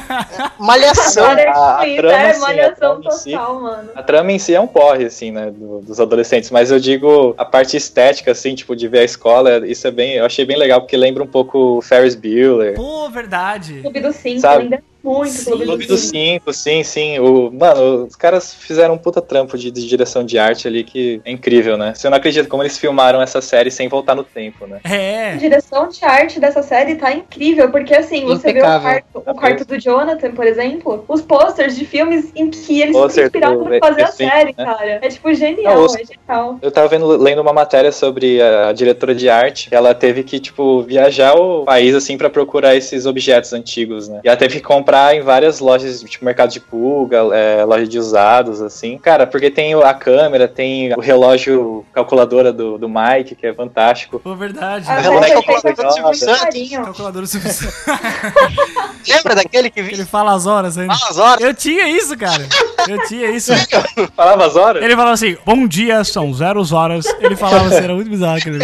Malhação. 0.60 1.26
A- 1.26 1.80
a 1.80 1.90
é, 1.90 1.96
trama, 1.98 2.18
é 2.18 2.34
sim, 2.34 2.40
malhação 2.42 2.92
a 2.92 2.96
trama 2.96 3.06
em 3.06 3.12
si. 3.12 3.32
total, 3.32 3.62
mano. 3.62 3.90
A 3.96 4.04
trama 4.04 4.32
em 4.32 4.40
si 4.40 4.56
é 4.56 4.62
um 4.62 4.68
porre, 4.68 5.06
assim, 5.06 5.32
né, 5.32 5.52
do- 5.52 5.80
dos 5.82 6.00
adolescentes, 6.00 6.52
mas 6.52 6.72
eu 6.72 6.80
digo 6.80 7.34
a 7.38 7.46
parte 7.46 7.76
estética, 7.76 8.32
assim, 8.32 8.56
tipo, 8.56 8.76
de 8.76 8.88
ver 8.88 9.00
a 9.00 9.04
escola, 9.04 9.68
isso 9.68 9.88
é 9.88 9.92
bem, 9.92 10.14
eu 10.14 10.26
achei 10.26 10.46
bem 10.46 10.58
legal, 10.58 10.82
porque 10.82 10.96
lembra 10.98 11.24
um 11.24 11.28
pouco 11.28 11.78
o 11.78 11.82
Ferris 11.82 12.16
Bueller. 12.16 12.76
Pô, 12.76 13.10
verdade. 13.10 13.80
Clube 13.82 14.00
do 14.00 14.14
5, 14.14 14.40
Sabe? 14.40 14.80
Muito 15.04 15.32
Sim. 15.32 15.52
Clube 15.52 15.66
Clube 15.66 15.86
do 15.86 15.94
dos 15.94 16.02
5. 16.02 16.14
Cinco, 16.14 16.54
sim, 16.54 16.84
sim. 16.84 17.20
O, 17.20 17.52
mano, 17.52 18.06
os 18.06 18.16
caras 18.16 18.54
fizeram 18.54 18.94
um 18.94 18.98
puta 18.98 19.22
trampo 19.22 19.58
de, 19.58 19.70
de 19.72 19.88
direção 19.88 20.24
de 20.24 20.38
arte 20.38 20.68
ali 20.68 20.84
que 20.84 21.22
é 21.26 21.32
incrível, 21.32 21.78
né? 21.78 21.94
Você 21.96 22.10
não 22.10 22.18
acredita 22.18 22.48
como 22.48 22.64
eles 22.64 22.78
filmaram 22.78 23.22
essa 23.22 23.42
série 23.42 23.70
sem 23.70 23.88
voltar 23.90 24.16
no 24.16 24.24
tempo, 24.24 24.66
né? 24.66 24.80
A 24.84 24.94
É. 24.96 25.36
direção 25.36 25.90
de 25.90 26.04
arte 26.06 26.40
dessa 26.40 26.62
série 26.64 26.96
tá 26.96 27.12
incrível, 27.12 27.70
porque 27.70 27.94
assim, 27.94 28.26
você 28.26 28.54
vê 28.54 28.60
o 28.60 28.62
Impecável. 28.62 28.82
quarto, 28.82 29.24
o 29.30 29.34
quarto 29.36 29.66
do 29.66 29.80
Jonathan, 29.80 30.32
por 30.32 30.46
exemplo, 30.48 31.04
os 31.08 31.22
posters 31.22 31.76
de 31.76 31.86
filmes 31.86 32.32
em 32.36 32.50
que 32.50 32.82
eles 32.82 32.96
se 32.96 33.02
Pôster 33.02 33.26
inspiraram 33.26 33.58
do 33.60 33.66
pra 33.66 33.80
fazer 33.80 34.04
a 34.04 34.08
Sim, 34.08 34.28
série, 34.30 34.54
né? 34.58 34.66
cara. 34.66 35.00
É 35.02 35.10
tipo 35.10 35.34
genial, 35.34 35.76
Não, 35.76 35.86
os- 35.86 35.96
é 35.96 36.04
genial. 36.06 36.60
Eu 36.62 36.72
tava 36.72 36.88
vendo, 36.88 37.08
lendo 37.18 37.42
uma 37.42 37.54
matéria 37.54 37.92
sobre 37.92 38.42
a, 38.42 38.70
a 38.70 38.74
diretora 38.74 39.14
de 39.14 39.30
arte. 39.30 39.68
Ela 39.72 39.94
teve 39.94 40.24
que, 40.24 40.40
tipo, 40.40 40.82
viajar 40.84 41.34
o 41.36 41.64
país, 41.66 41.94
assim, 41.96 42.18
pra 42.18 42.30
procurar 42.30 42.76
esses 42.76 43.06
objetos 43.06 43.52
antigos, 43.54 44.08
né? 44.08 44.22
E 44.24 44.28
ela 44.28 44.38
teve 44.38 44.56
que 44.56 44.62
comprar 44.62 44.93
em 45.16 45.22
várias 45.22 45.60
lojas, 45.60 46.02
tipo, 46.02 46.24
mercado 46.26 46.52
de 46.52 46.60
pulga, 46.60 47.18
é, 47.34 47.64
loja 47.66 47.88
de 47.88 47.98
usados, 47.98 48.62
assim. 48.62 48.98
Cara, 48.98 49.26
porque 49.28 49.50
tem 49.50 49.76
o- 49.76 49.82
a 49.84 49.94
câmera, 49.94 50.48
tem 50.48 50.94
o 50.96 51.00
relógio 51.00 51.86
calculadora 51.94 52.52
do, 52.54 52.78
do 52.78 52.88
Mike, 52.90 53.36
que 53.36 53.48
é 53.48 53.54
fantástico. 53.54 54.20
Pô, 54.20 54.36
verdade. 54.36 54.86
A 54.90 54.94
É, 55.00 55.02
série 55.04 55.14
moleque, 55.14 55.34
foi 55.34 55.44
feita 55.62 55.84
calculador 55.84 55.96
com 55.96 56.02
do 56.02 56.04
muito 56.04 56.18
Silvio 56.18 56.36
Santos. 56.36 56.44
carinho. 56.44 56.84
Calculador 56.84 57.28
Silvio 57.28 57.52
Santos. 57.52 57.76
Lembra 59.08 59.36
daquele 59.36 59.70
que 59.70 59.80
Ele 59.80 60.06
fala 60.06 60.34
as 60.34 60.46
horas 60.46 60.78
ainda. 60.78 60.94
às 60.94 61.18
horas? 61.18 61.44
Eu 61.44 61.54
tinha 61.54 61.88
isso, 61.90 62.18
cara. 62.18 62.46
Eu 62.88 63.06
tinha 63.08 63.30
isso. 63.32 63.52
Falava 64.16 64.46
as 64.46 64.56
horas? 64.56 64.82
Ele 64.84 64.94
falava 64.96 65.14
assim, 65.14 65.36
bom 65.46 65.68
dia, 65.68 66.04
são 66.04 66.34
zero 66.34 66.62
horas. 66.74 67.06
Ele 67.20 67.36
falava 67.36 67.68
assim, 67.68 67.84
era 67.84 67.94
muito 67.94 68.10
bizarro 68.10 68.38
aquele. 68.38 68.60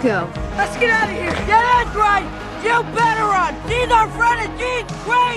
Go. 0.00 0.28
Let's 0.56 0.76
get 0.78 0.90
out 0.90 1.10
of 1.10 1.16
here. 1.16 1.37
Yeah, 2.78 2.92
that's 2.92 2.94
right. 2.94 2.94
You 2.94 2.94
better 2.94 3.24
run. 3.24 3.54
She's 3.68 3.90
our 3.90 4.08
friend 4.10 4.50
and 4.50 4.60
she's 4.60 4.98
crazy. 5.04 5.27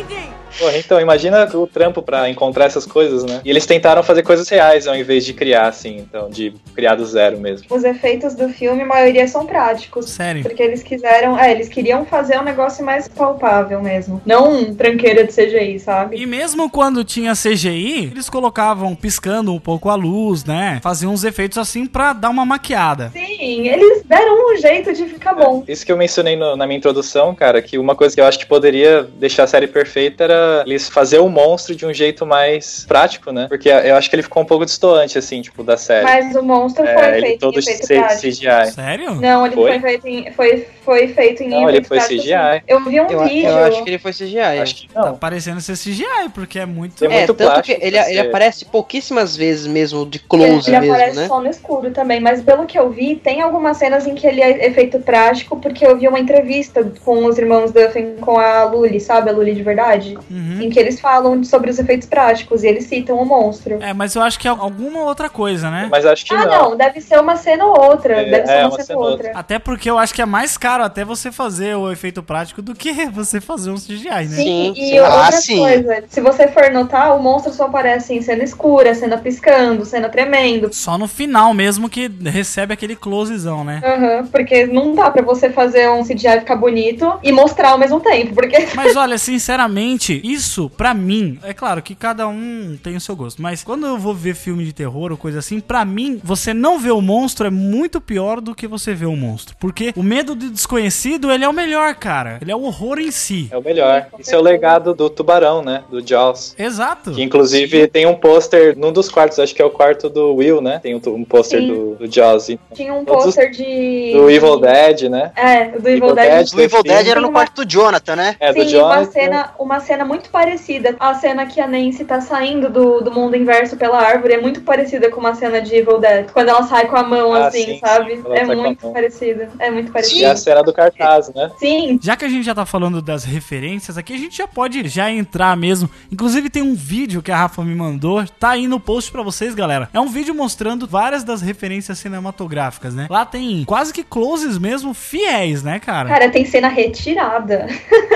Porra, 0.62 0.78
então, 0.78 1.02
imagina 1.02 1.50
o 1.58 1.66
trampo 1.66 2.04
pra 2.04 2.30
encontrar 2.30 2.66
essas 2.66 2.86
coisas, 2.86 3.24
né? 3.24 3.42
E 3.44 3.50
eles 3.50 3.66
tentaram 3.66 4.04
fazer 4.04 4.22
coisas 4.22 4.48
reais 4.48 4.88
ao 4.88 4.96
invés 4.96 5.26
de 5.26 5.34
criar, 5.34 5.68
assim, 5.68 5.98
então, 5.98 6.30
de 6.30 6.54
criar 6.76 6.94
do 6.94 7.04
zero 7.04 7.40
mesmo. 7.40 7.66
Os 7.70 7.84
efeitos 7.84 8.36
do 8.36 8.48
filme, 8.50 8.84
a 8.84 8.86
maioria 8.86 9.28
são 9.28 9.48
práticos. 9.48 10.08
Sério. 10.12 10.44
Porque 10.44 10.62
eles 10.62 10.84
quiseram, 10.84 11.38
é, 11.40 11.52
eles 11.52 11.68
queriam 11.68 12.06
fazer 12.06 12.38
um 12.40 12.44
negócio 12.44 12.86
mais 12.86 13.08
palpável 13.08 13.82
mesmo. 13.82 14.22
Não 14.24 14.52
um 14.54 14.76
tranqueira 14.76 15.24
de 15.26 15.34
CGI, 15.34 15.80
sabe? 15.80 16.18
E 16.22 16.28
mesmo 16.28 16.70
quando 16.70 17.04
tinha 17.04 17.34
CGI, 17.34 18.10
eles 18.12 18.30
colocavam 18.30 18.94
piscando 18.96 19.52
um 19.52 19.60
pouco 19.60 19.90
a 19.90 19.96
luz, 19.96 20.46
né? 20.46 20.80
Faziam 20.84 21.12
uns 21.12 21.24
efeitos 21.24 21.58
assim 21.58 21.88
pra 21.88 22.14
dar 22.14 22.30
uma 22.30 22.46
maquiada. 22.46 23.10
Sim, 23.14 23.68
eles 23.68 24.04
deram 24.06 24.54
um 24.54 24.58
jeito 24.58 24.94
de 24.94 25.06
ficar 25.06 25.34
bom. 25.34 25.64
Isso 25.68 25.84
que 25.84 25.92
eu 25.92 25.98
mencionei 25.98 26.36
no- 26.36 26.56
na 26.56 26.68
minha 26.68 26.78
introdução, 26.78 27.34
cara, 27.34 27.62
que 27.64 27.80
uma 27.80 27.96
coisa 27.96 28.14
que 28.14 28.22
eu 28.22 28.26
acho 28.26 28.38
que 28.38 28.46
poderia 28.46 29.08
deixar 29.18 29.44
a 29.46 29.48
série 29.48 29.66
perfeita 29.68 30.24
era 30.26 30.51
eles 30.66 30.90
fazer 30.90 31.20
o 31.20 31.30
monstro 31.30 31.76
de 31.76 31.86
um 31.86 31.94
jeito 31.94 32.26
mais 32.26 32.86
prático, 32.88 33.32
né? 33.32 33.48
Porque 33.48 33.70
eu 33.70 33.96
acho 33.96 34.10
que 34.10 34.16
ele 34.16 34.24
ficou 34.24 34.44
um 34.44 34.46
pouco 34.46 34.66
distoante, 34.66 35.18
assim, 35.18 35.42
tipo, 35.42 35.64
da 35.64 35.78
série. 35.78 36.04
Mas 36.04 36.36
o 36.36 36.44
monstro 36.44 36.84
foi 36.86 36.94
é, 36.94 37.12
ele 37.18 37.22
feito 37.28 37.40
todo 37.40 37.56
em 37.56 37.60
efeito 37.60 37.86
C- 37.88 37.96
prático. 37.96 38.22
CGI. 38.22 38.72
Sério? 38.74 39.16
Não, 39.16 39.46
ele 39.46 39.56
Foi? 39.56 39.72
foi, 39.72 39.80
feito 39.80 40.08
em, 40.08 40.32
foi, 40.34 40.68
foi 40.84 41.08
feito 41.10 41.44
em 41.44 41.50
Não, 41.50 41.70
ele 41.70 41.84
foi 41.84 42.00
CGI. 42.00 42.20
sim. 42.20 42.62
Eu 42.68 42.84
vi 42.86 43.00
um 43.02 43.10
Eu, 43.10 43.24
vídeo. 43.24 43.50
eu 43.50 43.66
acho 43.66 43.84
que 43.84 43.90
ele 43.90 44.00
foi 44.00 44.12
CGI. 44.12 44.40
Acho 44.62 44.76
que 44.76 44.88
Tá 44.88 45.06
não. 45.06 45.16
parecendo 45.18 45.62
ser 45.62 45.74
CGI, 45.78 46.30
porque 46.34 46.60
é 46.60 46.66
muito... 46.66 46.96
Tem 46.96 47.08
É, 47.08 47.12
muito 47.12 47.34
tanto 47.34 47.38
plástico 47.52 47.80
que 47.80 47.86
ele, 47.86 47.98
ele 47.98 48.20
aparece 48.20 48.66
pouquíssimas 48.66 49.36
vezes 49.36 49.68
mesmo, 49.68 50.06
de 50.06 50.20
close 50.20 50.70
ele 50.70 50.80
mesmo, 50.80 50.94
aparece 50.94 51.18
né? 51.18 51.28
só 51.28 51.40
no 51.40 51.48
escuro 51.50 51.92
também, 51.92 52.20
mas 52.20 52.42
pelo 52.42 52.66
que 52.66 52.78
eu 52.78 52.90
vi, 52.90 53.16
tem 53.16 53.42
algumas 53.42 53.78
cenas 53.78 54.06
em 54.08 54.16
que 54.16 54.26
ele 54.28 54.42
é 54.42 54.68
efeito 54.68 55.00
prático, 55.00 55.58
porque 55.58 55.86
eu 55.86 55.98
vi 55.98 56.08
uma 56.08 56.20
entrevista 56.20 56.84
com 57.04 57.26
os 57.26 57.38
irmãos 57.38 57.72
Duffin 57.72 58.16
com 58.20 58.38
a 58.38 58.64
Lully, 58.66 59.00
sabe? 59.00 59.30
A 59.30 59.34
Lully 59.34 59.54
de 59.54 59.64
verdade. 59.64 60.18
Uhum. 60.32 60.62
Em 60.62 60.70
que 60.70 60.80
eles 60.80 61.00
falam 61.00 61.44
sobre 61.44 61.70
os 61.70 61.78
efeitos 61.78 62.08
práticos 62.08 62.64
e 62.64 62.68
eles 62.68 62.86
citam 62.86 63.18
o 63.18 63.26
monstro. 63.26 63.82
É, 63.82 63.94
mas 63.94 64.16
eu 64.16 64.22
acho 64.22 64.40
que 64.40 64.48
é 64.48 64.52
alguma 64.52 65.02
outra 65.02 65.30
coisa, 65.30 65.70
né? 65.70 65.88
Mas 65.92 66.06
acho 66.06 66.26
que 66.26 66.34
ah, 66.34 66.46
não. 66.46 66.70
não. 66.70 66.78
deve 66.78 67.02
ser 67.02 67.20
uma 67.20 67.36
cena 67.36 67.66
ou 67.66 67.90
outra. 67.90 68.22
É, 68.22 68.30
deve 68.30 68.48
ser 68.48 68.54
é, 68.54 68.60
uma, 68.60 68.68
uma 68.68 68.72
cena 68.72 68.84
cena 68.86 69.00
ou 69.00 69.06
ou 69.06 69.12
outra. 69.12 69.32
Até 69.34 69.60
porque 69.60 69.90
eu 69.90 69.98
acho 69.98 70.14
que 70.14 70.22
é 70.22 70.26
mais 70.26 70.58
caro 70.58 70.84
até 70.84 71.04
você 71.04 71.32
fazer 71.32 71.76
o 71.76 71.92
efeito 71.92 72.24
prático 72.24 72.62
do 72.62 72.74
que 72.74 72.94
você 73.12 73.42
fazer 73.42 73.72
um 73.72 73.76
CGI, 73.76 74.10
né? 74.10 74.28
Sim, 74.28 74.52
Sim, 74.52 74.74
e 74.76 74.90
sim. 74.90 75.00
outra 75.00 75.28
Ah, 75.28 75.32
sim. 75.32 75.58
coisa, 75.58 76.04
se 76.10 76.22
você 76.22 76.48
for 76.48 76.72
notar, 76.72 77.16
o 77.16 77.22
monstro 77.22 77.54
só 77.54 77.66
aparece 77.66 78.14
em 78.14 78.22
cena 78.22 78.44
escura, 78.44 78.94
cena 78.94 79.18
piscando, 79.18 79.86
cena 79.86 80.10
tremendo. 80.10 80.70
Só 80.72 80.98
no 80.98 81.08
final 81.08 81.54
mesmo 81.54 81.90
que 81.90 82.08
recebe 82.08 82.74
aquele 82.74 82.96
closezão, 82.96 83.64
né? 83.64 83.82
Aham, 83.84 84.28
porque 84.28 84.66
não 84.66 84.94
dá 84.94 85.10
pra 85.10 85.22
você 85.22 85.50
fazer 85.50 85.90
um 85.90 86.04
CGI 86.04 86.40
ficar 86.40 86.56
bonito 86.56 87.20
e 87.24 87.32
mostrar 87.32 87.70
ao 87.70 87.78
mesmo 87.78 88.00
tempo, 88.00 88.34
porque 88.34 88.68
Mas 88.76 88.96
olha, 88.96 89.18
sinceramente, 89.18 90.21
isso 90.24 90.70
pra 90.70 90.94
mim, 90.94 91.40
é 91.44 91.54
claro 91.54 91.82
que 91.82 91.96
cada 91.96 92.28
um 92.28 92.78
tem 92.82 92.96
o 92.96 93.02
seu 93.02 93.16
gosto, 93.16 93.42
mas 93.42 93.64
quando 93.64 93.86
eu 93.86 93.98
vou 93.98 94.14
ver 94.14 94.36
filme 94.36 94.64
de 94.66 94.74
terror 94.74 95.12
ou 95.12 95.18
coisa 95.18 95.40
assim, 95.40 95.60
pra 95.60 95.84
mim, 95.86 96.20
você 96.24 96.54
não 96.54 96.80
ver 96.80 96.92
o 96.92 97.02
monstro 97.02 97.48
é 97.48 97.50
muito 97.50 98.00
pior 98.02 98.40
do 98.42 98.54
que 98.56 98.68
você 98.68 98.94
ver 98.94 99.06
o 99.08 99.16
monstro, 99.16 99.56
porque 99.60 99.94
o 99.96 100.04
medo 100.04 100.36
do 100.36 100.50
desconhecido, 100.50 101.32
ele 101.32 101.44
é 101.44 101.50
o 101.50 101.54
melhor, 101.54 101.96
cara. 101.96 102.38
Ele 102.42 102.52
é 102.52 102.56
o 102.56 102.64
horror 102.64 103.00
em 103.00 103.12
si. 103.12 103.50
É 103.52 103.58
o 103.58 103.64
melhor. 103.64 104.08
Isso 104.20 104.34
é 104.34 104.38
o 104.38 104.42
legado 104.42 104.94
do 104.94 105.10
tubarão, 105.10 105.62
né? 105.62 105.84
Do 105.90 106.06
Jaws. 106.06 106.56
Exato. 106.58 107.12
Que 107.12 107.22
inclusive 107.22 107.88
tem 107.88 108.06
um 108.06 108.16
pôster 108.16 108.78
num 108.78 108.92
dos 108.92 109.10
quartos, 109.10 109.40
acho 109.40 109.54
que 109.54 109.62
é 109.62 109.66
o 109.66 109.70
quarto 109.70 110.10
do 110.10 110.36
Will, 110.36 110.62
né? 110.62 110.80
Tem 110.80 110.96
um, 110.96 111.02
um 111.08 111.24
pôster 111.26 111.62
do, 111.66 111.96
do 111.96 112.12
Jaws. 112.12 112.50
e- 112.50 112.60
tinha 112.74 112.94
um 112.94 113.04
pôster 113.06 113.52
de. 113.52 114.12
Do 114.14 114.30
Evil 114.30 114.60
Dead, 114.60 115.04
né? 115.10 115.32
É, 115.36 115.66
do 115.72 115.88
Evil, 115.90 116.06
Evil 116.10 116.16
Dead. 116.16 116.30
Dead. 116.32 116.50
Do 116.52 116.62
Evil 116.62 116.84
Dead 116.84 117.08
era 117.08 117.20
no 117.22 117.28
uma- 117.28 117.34
quarto 117.40 117.64
do 117.66 117.70
Jonathan, 117.70 118.16
né? 118.16 118.36
É, 118.40 118.54
do 118.54 118.64
Sim, 118.64 118.78
uma 118.78 118.96
Jonathan. 118.96 119.12
cena, 119.12 119.54
uma 119.60 119.80
cena 119.80 120.06
muito 120.12 120.30
parecida. 120.30 120.96
A 121.00 121.14
cena 121.16 121.46
que 121.46 121.62
a 121.62 121.68
Nancy 121.68 122.04
tá 122.04 122.20
saindo 122.20 122.70
do, 122.70 123.00
do 123.02 123.12
mundo 123.12 123.36
inverso 123.38 123.78
pela 123.78 123.98
árvore 124.02 124.34
é 124.34 124.42
muito 124.42 124.62
parecida 124.62 125.10
com 125.10 125.20
uma 125.22 125.34
cena 125.34 125.62
de 125.62 125.74
Evil 125.74 126.00
Dead. 126.00 126.30
Quando 126.32 126.50
ela 126.50 126.64
sai 126.64 126.88
com 126.88 126.98
a 126.98 127.04
mão 127.04 127.34
Ah, 127.34 127.48
assim, 127.48 127.64
sim, 127.66 127.80
sabe? 127.80 128.18
sim, 128.18 128.24
é 128.30 128.44
muito 128.46 128.92
parecida. 128.92 129.50
É 129.58 129.72
muito 129.72 129.90
E 129.90 129.92
parecida. 129.94 130.32
a 130.32 130.36
cena 130.36 130.62
do 130.64 130.74
cartaz, 130.74 131.34
né? 131.34 131.50
Sim. 131.58 131.98
Já 132.02 132.16
que 132.18 132.26
a 132.26 132.28
gente 132.30 132.44
já 132.44 132.54
tá 132.54 132.66
falando 132.66 133.02
das 133.02 133.24
referências 133.24 133.98
aqui, 133.98 134.14
a 134.14 134.18
gente 134.18 134.36
já 134.38 134.48
pode 134.48 134.86
já 134.90 135.10
entrar 135.10 135.56
mesmo. 135.56 135.90
Inclusive 136.12 136.50
tem 136.50 136.62
um 136.62 136.76
vídeo 136.76 137.22
que 137.22 137.32
a 137.32 137.38
Rafa 137.38 137.64
me 137.64 137.74
mandou, 137.74 138.26
tá 138.40 138.50
aí 138.50 138.68
no 138.68 138.80
post 138.80 139.12
pra 139.12 139.22
vocês, 139.24 139.56
galera. 139.56 139.88
É 139.94 140.00
um 140.00 140.08
vídeo 140.10 140.36
mostrando 140.36 140.86
várias 140.86 141.24
das 141.24 141.42
referências 141.42 141.98
cinematográficas, 142.00 142.94
né? 142.94 143.08
Lá 143.10 143.26
tem 143.26 143.64
quase 143.66 143.94
que 143.94 144.04
closes 144.04 144.58
mesmo 144.58 144.94
fiéis, 144.94 145.64
né, 145.64 145.80
cara? 145.80 146.10
Cara, 146.10 146.30
tem 146.30 146.44
cena 146.46 146.68
retirada. 146.68 147.68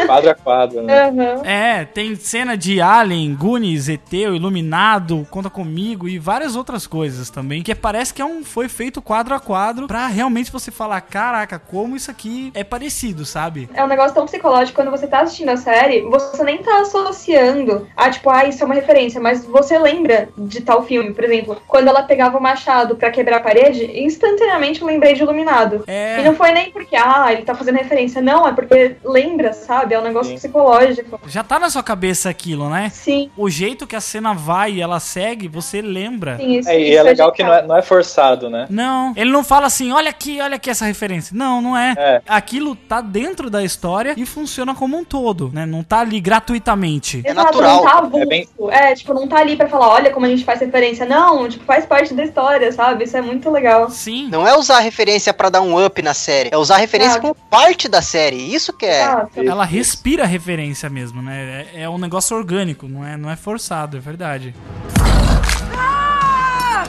Quadro 0.05 0.29
a 0.29 0.35
quadro, 0.35 0.81
né? 0.81 1.05
Aham. 1.05 1.41
É, 1.45 1.84
tem 1.85 2.15
cena 2.15 2.57
de 2.57 2.81
Alien, 2.81 3.35
Goonies, 3.35 3.89
ET, 3.89 4.11
o 4.11 4.35
Iluminado, 4.35 5.27
Conta 5.29 5.49
Comigo 5.49 6.07
e 6.07 6.17
várias 6.19 6.55
outras 6.55 6.87
coisas 6.87 7.29
também. 7.29 7.61
Que 7.61 7.75
parece 7.75 8.13
que 8.13 8.21
é 8.21 8.25
um, 8.25 8.43
foi 8.43 8.67
feito 8.67 9.01
quadro 9.01 9.33
a 9.33 9.39
quadro 9.39 9.87
pra 9.87 10.07
realmente 10.07 10.51
você 10.51 10.71
falar, 10.71 11.01
caraca, 11.01 11.59
como 11.59 11.95
isso 11.95 12.09
aqui 12.09 12.51
é 12.53 12.63
parecido, 12.63 13.25
sabe? 13.25 13.69
É 13.73 13.83
um 13.83 13.87
negócio 13.87 14.15
tão 14.15 14.25
psicológico 14.25 14.75
quando 14.75 14.91
você 14.91 15.07
tá 15.07 15.21
assistindo 15.21 15.49
a 15.49 15.57
série, 15.57 16.01
você 16.01 16.43
nem 16.43 16.57
tá 16.57 16.81
associando 16.81 17.87
a, 17.95 18.09
tipo, 18.09 18.29
ah, 18.29 18.45
isso 18.45 18.63
é 18.63 18.65
uma 18.65 18.75
referência, 18.75 19.21
mas 19.21 19.45
você 19.45 19.77
lembra 19.77 20.29
de 20.37 20.61
tal 20.61 20.83
filme, 20.83 21.13
por 21.13 21.23
exemplo, 21.23 21.61
quando 21.67 21.87
ela 21.87 22.03
pegava 22.03 22.37
o 22.37 22.41
machado 22.41 22.95
pra 22.95 23.11
quebrar 23.11 23.37
a 23.37 23.41
parede, 23.41 23.85
instantaneamente 23.99 24.81
eu 24.81 24.87
lembrei 24.87 25.13
de 25.13 25.21
Iluminado. 25.21 25.83
É. 25.87 26.19
E 26.19 26.23
não 26.23 26.35
foi 26.35 26.51
nem 26.51 26.71
porque, 26.71 26.95
ah, 26.95 27.31
ele 27.31 27.43
tá 27.43 27.55
fazendo 27.55 27.77
referência, 27.77 28.21
não, 28.21 28.47
é 28.47 28.53
porque 28.53 28.95
lembra, 29.03 29.53
sabe? 29.53 29.93
É 29.93 29.99
um 29.99 30.03
negócio 30.03 30.31
Sim. 30.31 30.37
psicológico. 30.37 31.19
Já 31.27 31.43
tá 31.43 31.59
na 31.59 31.69
sua 31.75 31.83
cabeça 31.83 32.29
aquilo, 32.29 32.69
né? 32.69 32.89
Sim, 32.93 33.29
O 33.35 33.49
jeito 33.49 33.85
que 33.85 33.95
a 33.97 34.01
cena 34.01 34.33
vai 34.33 34.73
e 34.73 34.81
ela 34.81 34.99
segue, 34.99 35.47
você 35.49 35.81
lembra. 35.81 36.37
sim, 36.37 36.59
isso 36.59 36.69
É, 36.69 36.79
e 36.79 36.89
isso 36.91 36.99
é 36.99 37.03
legal 37.03 37.31
que 37.33 37.43
não 37.43 37.53
é, 37.53 37.61
não 37.67 37.75
é 37.77 37.81
forçado, 37.81 38.49
né? 38.49 38.65
Não, 38.69 39.11
ele 39.15 39.29
não 39.29 39.43
fala 39.43 39.67
assim, 39.67 39.91
olha 39.91 40.09
aqui, 40.09 40.39
olha 40.39 40.55
aqui 40.55 40.69
essa 40.69 40.85
referência. 40.85 41.35
Não, 41.35 41.61
não 41.61 41.75
é. 41.77 41.93
É. 41.97 42.21
Aquilo 42.27 42.75
tá 42.75 43.01
dentro 43.01 43.49
da 43.49 43.61
história 43.63 44.13
e 44.15 44.25
funciona 44.25 44.73
como 44.73 44.97
um 44.97 45.03
todo, 45.03 45.51
né? 45.53 45.65
Não 45.65 45.83
tá 45.83 45.99
ali 45.99 46.19
gratuitamente. 46.21 47.21
É 47.25 47.33
natural. 47.33 47.77
não 47.77 47.83
tá 47.83 47.97
avulso. 47.97 48.23
É 48.23 48.25
bem- 48.25 48.47
É, 48.69 48.95
tipo, 48.95 49.13
não 49.13 49.27
tá 49.27 49.39
ali 49.39 49.55
pra 49.57 49.67
falar, 49.67 49.89
olha 49.89 50.11
como 50.11 50.25
a 50.25 50.29
gente 50.29 50.45
faz 50.45 50.59
referência. 50.61 51.05
Não, 51.05 51.49
tipo, 51.49 51.65
faz 51.65 51.85
parte 51.85 52.13
da 52.13 52.23
história, 52.23 52.71
sabe? 52.71 53.03
Isso 53.03 53.17
é 53.17 53.21
muito 53.21 53.49
legal. 53.49 53.89
Sim. 53.89 54.29
Não 54.31 54.47
é 54.47 54.57
usar 54.57 54.79
referência 54.79 55.33
pra 55.33 55.49
dar 55.49 55.61
um 55.61 55.83
up 55.85 56.01
na 56.01 56.13
série, 56.13 56.49
é 56.53 56.57
usar 56.57 56.77
referência 56.77 57.19
como 57.19 57.35
parte 57.49 57.89
da 57.89 58.01
série. 58.01 58.37
Isso 58.37 58.71
que 58.71 58.85
é. 58.85 59.01
Exato. 59.01 59.41
Ela 59.41 59.65
respira 59.65 60.25
referência 60.25 60.89
mesmo, 60.89 61.21
né? 61.21 61.64
É, 61.73 61.83
é 61.83 61.89
um 61.89 61.97
negócio 61.97 62.35
orgânico, 62.35 62.87
não 62.87 63.05
é, 63.05 63.17
não 63.17 63.29
é 63.29 63.35
forçado, 63.35 63.97
é 63.97 63.99
verdade. 63.99 64.53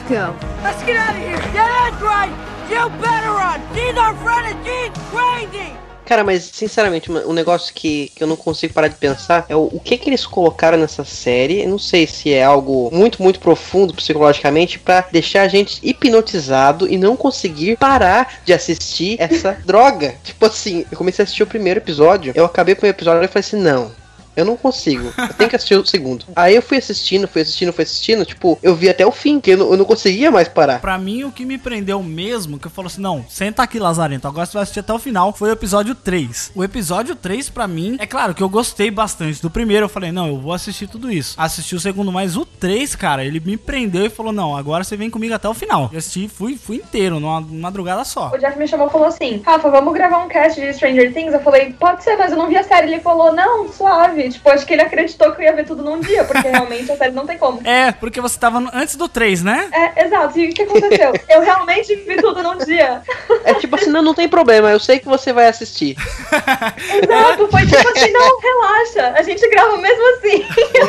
go. 0.07 0.33
Let's 0.63 0.81
get 0.83 0.95
out 0.95 1.15
of 1.15 1.21
here. 1.21 1.37
Yeah, 1.53 1.91
that's 1.91 2.01
right. 2.01 2.31
You 2.69 2.89
better 3.01 3.31
run. 3.31 3.61
She's 3.75 3.97
our 3.97 4.15
friend 4.23 4.47
and 4.47 4.63
she's 4.63 4.91
crazy. 5.11 5.73
Cara, 6.05 6.23
mas 6.23 6.43
sinceramente, 6.53 7.11
um 7.11 7.33
negócio 7.33 7.73
que, 7.73 8.13
que 8.15 8.23
eu 8.23 8.27
não 8.27 8.37
consigo 8.37 8.73
parar 8.73 8.87
de 8.87 8.95
pensar 8.95 9.45
é 9.49 9.55
o, 9.57 9.63
o 9.65 9.79
que 9.81 9.97
que 9.97 10.09
eles 10.09 10.25
colocaram 10.25 10.77
nessa 10.77 11.03
série. 11.03 11.61
Eu 11.61 11.69
não 11.69 11.77
sei 11.77 12.07
se 12.07 12.33
é 12.33 12.45
algo 12.45 12.89
muito, 12.93 13.21
muito 13.21 13.41
profundo 13.41 13.93
psicologicamente 13.93 14.79
pra 14.79 15.05
deixar 15.11 15.41
a 15.41 15.47
gente 15.49 15.81
hipnotizado 15.83 16.87
e 16.87 16.97
não 16.97 17.17
conseguir 17.17 17.75
parar 17.75 18.39
de 18.45 18.53
assistir 18.53 19.17
essa 19.19 19.51
droga. 19.65 20.15
Tipo 20.23 20.45
assim, 20.45 20.85
eu 20.89 20.97
comecei 20.97 21.23
a 21.23 21.25
assistir 21.25 21.43
o 21.43 21.47
primeiro 21.47 21.81
episódio, 21.81 22.31
eu 22.33 22.45
acabei 22.45 22.73
com 22.73 22.85
o 22.85 22.89
episódio 22.89 23.21
e 23.25 23.27
falei 23.27 23.41
assim: 23.41 23.57
não. 23.57 23.91
Eu 24.37 24.45
não 24.45 24.55
consigo. 24.55 25.11
Eu 25.17 25.33
tenho 25.33 25.49
que 25.49 25.55
assistir 25.55 25.75
o 25.75 25.85
segundo. 25.85 26.25
Aí 26.35 26.55
eu 26.55 26.61
fui 26.61 26.77
assistindo, 26.77 27.27
fui 27.27 27.41
assistindo, 27.41 27.73
fui 27.73 27.83
assistindo. 27.83 28.23
Tipo, 28.23 28.57
eu 28.61 28.75
vi 28.75 28.87
até 28.87 29.05
o 29.05 29.11
fim, 29.11 29.39
que 29.39 29.51
eu 29.51 29.57
não, 29.57 29.71
eu 29.71 29.77
não 29.77 29.85
conseguia 29.85 30.29
mais 30.29 30.47
parar. 30.47 30.79
Pra 30.79 30.97
mim, 30.97 31.23
o 31.23 31.31
que 31.31 31.43
me 31.43 31.57
prendeu 31.57 32.01
mesmo, 32.03 32.59
que 32.59 32.67
eu 32.67 32.71
falo 32.71 32.87
assim, 32.87 33.01
não, 33.01 33.25
senta 33.27 33.63
aqui, 33.63 33.79
Lazarento, 33.79 34.27
agora 34.27 34.45
você 34.45 34.53
vai 34.53 34.63
assistir 34.63 34.79
até 34.79 34.93
o 34.93 34.99
final, 34.99 35.33
foi 35.33 35.49
o 35.49 35.53
episódio 35.53 35.95
3. 35.95 36.51
O 36.55 36.63
episódio 36.63 37.15
3, 37.15 37.49
pra 37.49 37.67
mim, 37.67 37.97
é 37.99 38.05
claro 38.05 38.35
que 38.35 38.43
eu 38.43 38.49
gostei 38.49 38.91
bastante 38.91 39.41
do 39.41 39.49
primeiro, 39.49 39.85
eu 39.85 39.89
falei, 39.89 40.11
não, 40.11 40.27
eu 40.27 40.39
vou 40.39 40.53
assistir 40.53 40.87
tudo 40.87 41.11
isso. 41.11 41.33
Assisti 41.37 41.75
o 41.75 41.79
segundo, 41.79 42.11
mas 42.11 42.37
o 42.37 42.45
3, 42.45 42.95
cara, 42.95 43.25
ele 43.25 43.39
me 43.39 43.57
prendeu 43.57 44.05
e 44.05 44.09
falou, 44.09 44.31
não, 44.31 44.55
agora 44.55 44.83
você 44.83 44.95
vem 44.95 45.09
comigo 45.09 45.33
até 45.33 45.49
o 45.49 45.53
final. 45.53 45.89
Eu 45.91 45.97
assisti, 45.97 46.27
fui, 46.27 46.55
fui 46.57 46.77
inteiro, 46.77 47.19
numa 47.19 47.41
madrugada 47.41 48.03
só. 48.03 48.31
O 48.33 48.37
Jeff 48.37 48.57
me 48.57 48.67
chamou 48.67 48.87
e 48.87 48.91
falou 48.91 49.07
assim: 49.07 49.41
Rafa, 49.43 49.69
vamos 49.69 49.93
gravar 49.93 50.19
um 50.19 50.27
cast 50.27 50.59
de 50.59 50.73
Stranger 50.73 51.13
Things? 51.13 51.33
Eu 51.33 51.39
falei, 51.41 51.73
pode 51.73 52.03
ser, 52.03 52.15
mas 52.17 52.31
eu 52.31 52.37
não 52.37 52.47
vi 52.47 52.57
a 52.57 52.63
série. 52.63 52.87
Ele 52.87 52.99
falou, 52.99 53.33
não, 53.33 53.71
suave. 53.71 54.26
Tipo, 54.29 54.49
acho 54.49 54.65
que 54.65 54.73
ele 54.73 54.81
acreditou 54.81 55.31
que 55.33 55.41
eu 55.41 55.45
ia 55.45 55.53
ver 55.55 55.65
tudo 55.65 55.83
num 55.83 55.99
dia, 55.99 56.23
porque 56.23 56.47
realmente 56.47 56.91
a 56.91 56.97
série 56.97 57.11
não 57.13 57.25
tem 57.25 57.37
como. 57.37 57.61
É, 57.67 57.91
porque 57.91 58.21
você 58.21 58.37
tava 58.39 58.59
no- 58.59 58.69
antes 58.73 58.95
do 58.95 59.07
3, 59.09 59.43
né? 59.43 59.67
É, 59.71 60.05
exato. 60.05 60.37
E 60.39 60.49
o 60.49 60.53
que 60.53 60.61
aconteceu? 60.63 61.13
Eu 61.29 61.41
realmente 61.41 61.95
vi 61.95 62.15
tudo 62.17 62.41
num 62.41 62.57
dia. 62.57 63.01
É 63.43 63.53
tipo 63.55 63.75
assim, 63.75 63.89
não, 63.89 64.01
não 64.01 64.13
tem 64.13 64.27
problema, 64.29 64.69
eu 64.71 64.79
sei 64.79 64.99
que 64.99 65.05
você 65.05 65.31
vai 65.33 65.47
assistir. 65.47 65.95
Exato, 67.03 67.47
foi 67.49 67.65
tipo 67.65 67.87
assim, 67.89 68.11
não, 68.11 68.39
relaxa. 68.39 69.13
A 69.17 69.21
gente 69.23 69.47
grava 69.49 69.77
mesmo 69.77 70.03
assim. 70.15 70.45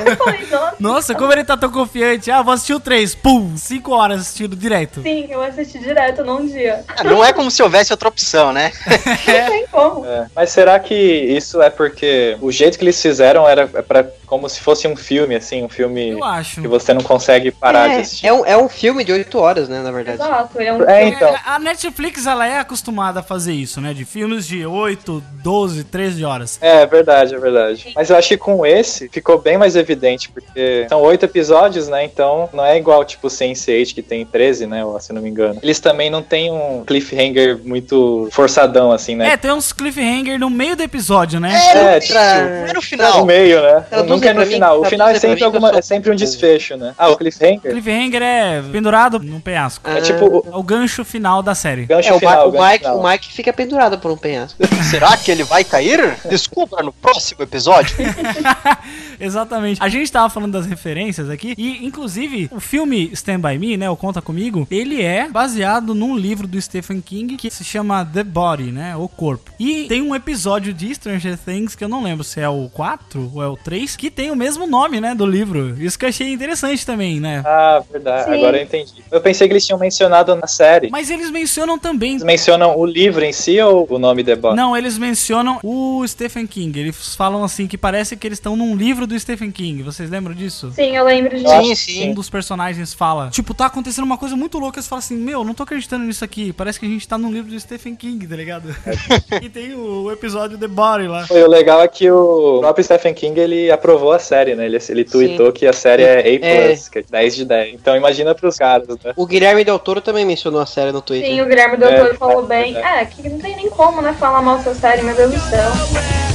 Eu 0.07 0.17
falei, 0.17 0.47
nossa. 0.51 0.77
Nossa, 0.79 1.15
como 1.15 1.33
ele 1.33 1.45
tá 1.45 1.57
tão 1.57 1.71
confiante. 1.71 2.31
Ah, 2.31 2.43
vou 2.43 2.53
assistir 2.55 2.75
o 2.75 2.81
3. 2.81 3.15
Pum, 3.17 3.57
5 3.57 3.93
horas 3.93 4.21
assistindo 4.21 4.57
direto. 4.57 5.03
Sim, 5.03 5.27
eu 5.31 5.43
assisti 5.43 5.79
direto 5.79 6.25
num 6.25 6.47
dia. 6.47 6.85
Ah, 6.89 7.05
Não 7.05 7.25
é 7.25 7.33
como 7.33 7.51
se 7.51 7.63
houvesse 7.63 7.93
outra 7.93 8.09
opção, 8.09 8.53
né? 8.53 8.73
Não 8.87 9.51
tem 9.51 9.67
como. 9.69 10.07
É, 10.07 10.27
Mas 10.35 10.51
será 10.51 10.79
que 10.79 10.95
isso 10.95 11.61
é 11.63 11.71
porque 11.71 12.37
o 12.41 12.51
jeito 12.51 12.79
que 12.79 12.85
eles 12.85 13.01
fizeram 13.01 13.28
era 13.49 13.63
é 13.75 13.83
pra, 13.83 14.05
como 14.27 14.49
se 14.49 14.61
fosse 14.61 14.87
um 14.89 14.97
filme, 14.97 15.35
assim, 15.35 15.63
um 15.65 15.69
filme 15.69 16.11
Eu 16.11 16.25
acho. 16.25 16.61
que 16.61 16.69
você 16.69 16.95
não 16.95 17.03
consegue 17.03 17.51
parar 17.51 17.89
de 17.89 17.95
É, 17.95 18.01
assistir? 18.01 18.27
é, 18.27 18.33
um, 18.33 18.47
é 18.47 18.57
um 18.57 18.69
filme 18.69 19.05
de 19.05 19.13
8 19.13 19.39
horas, 19.39 19.69
né, 19.69 19.81
na 19.83 19.91
verdade. 19.91 20.23
Exato, 20.23 20.61
é 20.61 20.73
um 20.73 20.83
É, 20.89 21.05
então. 21.09 21.35
A 21.45 21.59
Netflix, 21.59 22.27
ela 22.27 22.47
é 22.47 22.59
acostumada 22.59 23.21
a 23.21 23.23
fazer 23.23 23.53
isso, 23.53 23.81
né? 23.81 23.93
De 23.93 24.05
filmes 24.05 24.47
de 24.47 24.65
8, 24.65 25.23
12, 25.43 25.85
13 25.85 26.25
horas. 26.25 26.59
É, 26.61 26.83
é 26.83 26.87
verdade, 26.87 27.35
é 27.35 27.39
verdade. 27.39 27.93
Mas 27.95 28.11
eu 28.11 28.17
acho 28.17 28.29
que 28.29 28.37
com 28.37 28.65
esse 28.65 29.09
ficou 29.09 29.39
bem 29.39 29.59
mais 29.59 29.77
evidente, 29.77 30.31
porque 30.31 30.87
são 30.89 31.01
oito 31.03 31.25
episódios, 31.25 31.89
né? 31.89 32.05
Então 32.05 32.49
não 32.53 32.65
é 32.65 32.77
igual, 32.79 33.05
tipo, 33.05 33.29
Sense8, 33.29 33.95
que 33.95 34.03
tem 34.03 34.25
13, 34.25 34.67
né? 34.67 34.83
Se 35.01 35.13
não 35.13 35.21
me 35.23 35.29
engano. 35.29 35.59
Eles 35.63 35.81
também 35.81 36.11
não 36.11 36.23
têm 36.23 36.51
um 36.51 36.85
cliffhanger 36.87 37.59
muito 37.65 38.29
forçadão, 38.33 38.93
assim, 38.93 39.15
né? 39.17 39.31
É, 39.33 39.37
tem 39.37 39.51
uns 39.53 39.73
cliffhanger 39.73 40.39
no 40.39 40.51
meio 40.51 40.77
do 40.77 40.83
episódio, 40.83 41.41
né? 41.41 41.53
É, 41.75 42.01
Tra- 42.01 42.39
Não 42.45 42.67
é 42.69 42.73
no 42.73 42.83
final. 42.83 43.18
No 43.21 43.27
meio, 43.27 43.63
né? 43.63 43.85
Traduzem 43.89 44.17
Nunca 44.17 44.29
é 44.29 44.33
no 44.33 44.37
pra 44.41 44.47
mim, 44.47 44.53
final. 44.53 44.81
O 44.81 44.85
final 44.85 45.09
é 45.09 45.19
sempre, 45.19 45.45
alguma, 45.45 45.69
sou 45.71 45.79
é 45.79 45.83
sempre 45.83 46.11
um 46.11 46.17
desfecho, 46.17 46.77
né? 46.77 46.95
Ah, 46.99 47.09
o 47.09 47.17
cliffhanger? 47.17 47.71
Cliffhanger 47.73 48.23
é 48.23 48.63
pendurado 48.73 49.19
no 49.19 49.41
penhasco. 49.41 49.89
É 49.89 50.01
tipo 50.01 50.25
o 50.27 50.47
É 50.53 50.57
o 50.57 50.63
gancho 50.63 51.05
final 51.05 51.43
da 51.43 51.55
série. 51.55 51.87
gancho 51.87 52.09
É, 52.09 52.13
o, 52.13 52.19
final. 52.19 52.49
O 52.49 52.53
gancho 52.53 52.65
Mike, 52.65 52.79
final. 52.79 52.99
o 52.99 53.09
Mike 53.09 53.33
fica 53.33 53.53
pendurado 53.53 53.99
por 53.99 54.11
um 54.11 54.17
penhasco. 54.17 54.59
Será 54.91 55.17
que 55.17 55.31
ele 55.31 55.45
vai 55.45 55.65
cair? 55.65 56.17
Descubra 56.29 56.83
no 56.83 56.93
próximo 56.93 57.43
episódio. 57.43 57.97
Exatamente. 59.21 59.83
A 59.83 59.89
gente 59.89 60.11
tava 60.11 60.31
falando 60.31 60.53
das 60.53 60.67
referências 60.67 61.29
aqui 61.31 61.55
e, 61.57 61.85
inclusive, 61.85 62.49
o 62.53 62.61
filme 62.61 63.11
Stand 63.13 63.41
By 63.41 63.59
Me, 63.59 63.77
né, 63.77 63.91
o 63.91 63.97
Conta 63.97 64.21
Comigo, 64.21 64.67
ele 64.71 65.03
é 65.03 65.29
baseado 65.29 65.95
num 65.95 66.17
livro 66.17 66.47
do 66.47 66.61
Stephen 66.61 67.01
King 67.01 67.37
que 67.37 67.51
se 67.51 67.65
chama 67.65 68.05
The 68.05 68.25
Body, 68.25 68.71
né, 68.71 68.97
o 68.97 69.09
corpo. 69.09 69.51
E 69.59 69.85
tem 69.85 70.03
um 70.03 70.15
episódio 70.15 70.73
de 70.73 70.95
Stranger 70.95 71.39
Things 71.39 71.75
que 71.75 71.85
eu 71.85 71.89
não 71.89 72.03
lembro 72.03 72.25
se 72.25 72.41
é 72.41 72.49
o 72.49 72.69
4 72.73 73.33
ou 73.35 73.43
é 73.43 73.47
o 73.47 73.57
3, 73.57 73.97
que 73.97 74.11
tem 74.11 74.31
o 74.31 74.37
mesmo 74.37 74.67
nome, 74.67 75.01
né, 75.01 75.15
do 75.15 75.27
livro. 75.27 75.77
Isso 75.83 75.99
que 75.99 76.05
eu 76.05 76.09
achei 76.09 76.33
interessante 76.33 76.85
também, 76.85 77.21
né. 77.21 77.43
Ah, 77.45 77.83
verdade. 77.91 78.25
Sim. 78.25 78.35
Agora 78.35 78.59
eu 78.59 78.63
entendi. 78.63 78.93
Eu 79.11 79.21
pensei 79.21 79.47
que 79.47 79.53
eles 79.53 79.67
tinham 79.67 79.79
mencionado 79.79 80.35
na 80.37 80.47
série. 80.47 80.91
Mas 80.91 81.11
eles 81.11 81.31
mencionam 81.31 81.79
também 81.79 82.13
Eles 82.13 82.23
mencionam 82.23 82.79
o 82.79 82.87
livro 82.87 83.25
em 83.25 83.33
si 83.33 83.61
ou 83.61 83.87
o 83.89 83.99
nome 83.99 84.23
The 84.23 84.37
Boss? 84.37 84.55
Não, 84.57 84.77
eles 84.77 84.99
mencionam 84.99 85.59
o 85.63 86.07
Stephen 86.07 86.47
King. 86.47 86.79
Eles 86.79 87.15
falam 87.15 87.43
assim 87.43 87.67
que 87.67 87.79
parece 87.79 88.17
que 88.17 88.27
eles 88.27 88.39
estão 88.39 88.57
num 88.57 88.77
livro 88.77 89.07
do 89.09 89.19
Stephen 89.19 89.51
King. 89.51 89.83
Vocês 89.83 90.11
lembram 90.11 90.35
disso? 90.35 90.71
Sim, 90.73 90.97
eu 90.97 91.05
lembro 91.05 91.37
disso. 91.37 91.49
Sim, 91.49 91.71
Um 91.71 91.75
sim. 91.75 92.15
dos 92.15 92.29
personagens 92.31 92.93
fala, 92.95 93.31
tipo, 93.31 93.55
tá 93.55 93.67
acontecendo 93.67 94.05
uma 94.05 94.19
coisa 94.19 94.37
muito 94.37 94.59
louca. 94.59 94.81
Você 94.81 94.89
fala 94.89 95.01
assim, 95.01 95.17
meu, 95.17 95.45
não 95.45 95.55
tô 95.55 95.63
acreditando 95.63 96.05
nisso 96.05 96.25
aqui. 96.25 96.53
Parece 96.53 96.79
que 96.79 96.87
a 96.87 96.89
gente 96.89 97.07
tá 97.09 97.17
num 97.19 97.33
livro 97.33 97.51
do 97.51 97.59
Stephen 97.59 97.97
King, 97.97 98.27
tá 98.27 98.37
ligado? 98.37 98.75
e 99.43 99.49
tem 99.49 99.75
o 99.75 100.11
episódio 100.11 100.59
The 100.59 100.69
Body 100.69 101.09
lá. 101.09 101.27
Foi 101.27 101.43
o 101.43 101.49
legal 101.49 101.83
é 101.83 101.89
que 101.89 102.11
o 102.11 102.59
próprio 102.61 102.85
Stephen 102.85 103.15
King 103.15 103.39
ele 103.41 103.71
aprovou 103.71 104.13
a 104.13 104.19
série, 104.19 104.55
né? 104.55 104.67
Ele, 104.67 104.79
ele 104.89 105.05
tweetou 105.05 105.53
que 105.53 105.67
a 105.67 105.73
série 105.73 106.03
é 106.03 106.19
A+, 106.21 106.47
É. 106.47 106.77
que 106.91 106.99
é 106.99 107.05
10 107.11 107.37
de 107.37 107.45
10. 107.45 107.75
Então 107.75 107.97
imagina 107.97 108.35
pros 108.35 108.57
caras, 108.57 108.89
né? 108.89 109.13
O 109.17 109.27
Guilherme 109.27 109.65
Del 109.65 109.79
Toro 109.79 110.01
também 110.01 110.25
mencionou 110.25 110.61
a 110.61 110.67
série 110.67 110.93
no 110.93 111.01
Twitter. 111.01 111.29
Sim, 111.31 111.41
o 111.41 111.47
Guilherme 111.47 111.77
Doutor 111.77 112.13
É, 112.13 112.15
falou 112.15 112.45
é 112.45 112.47
bem. 112.47 112.77
É, 112.77 113.05
que 113.05 113.29
não 113.29 113.39
tem 113.39 113.57
nem 113.57 113.71
como, 113.71 114.03
né, 114.03 114.13
falar 114.19 114.43
mal 114.43 114.59
dessa 114.59 114.75
série, 114.75 115.03
meu 115.03 115.15
Deus 115.15 115.33
do 115.33 115.41
céu. 115.41 116.28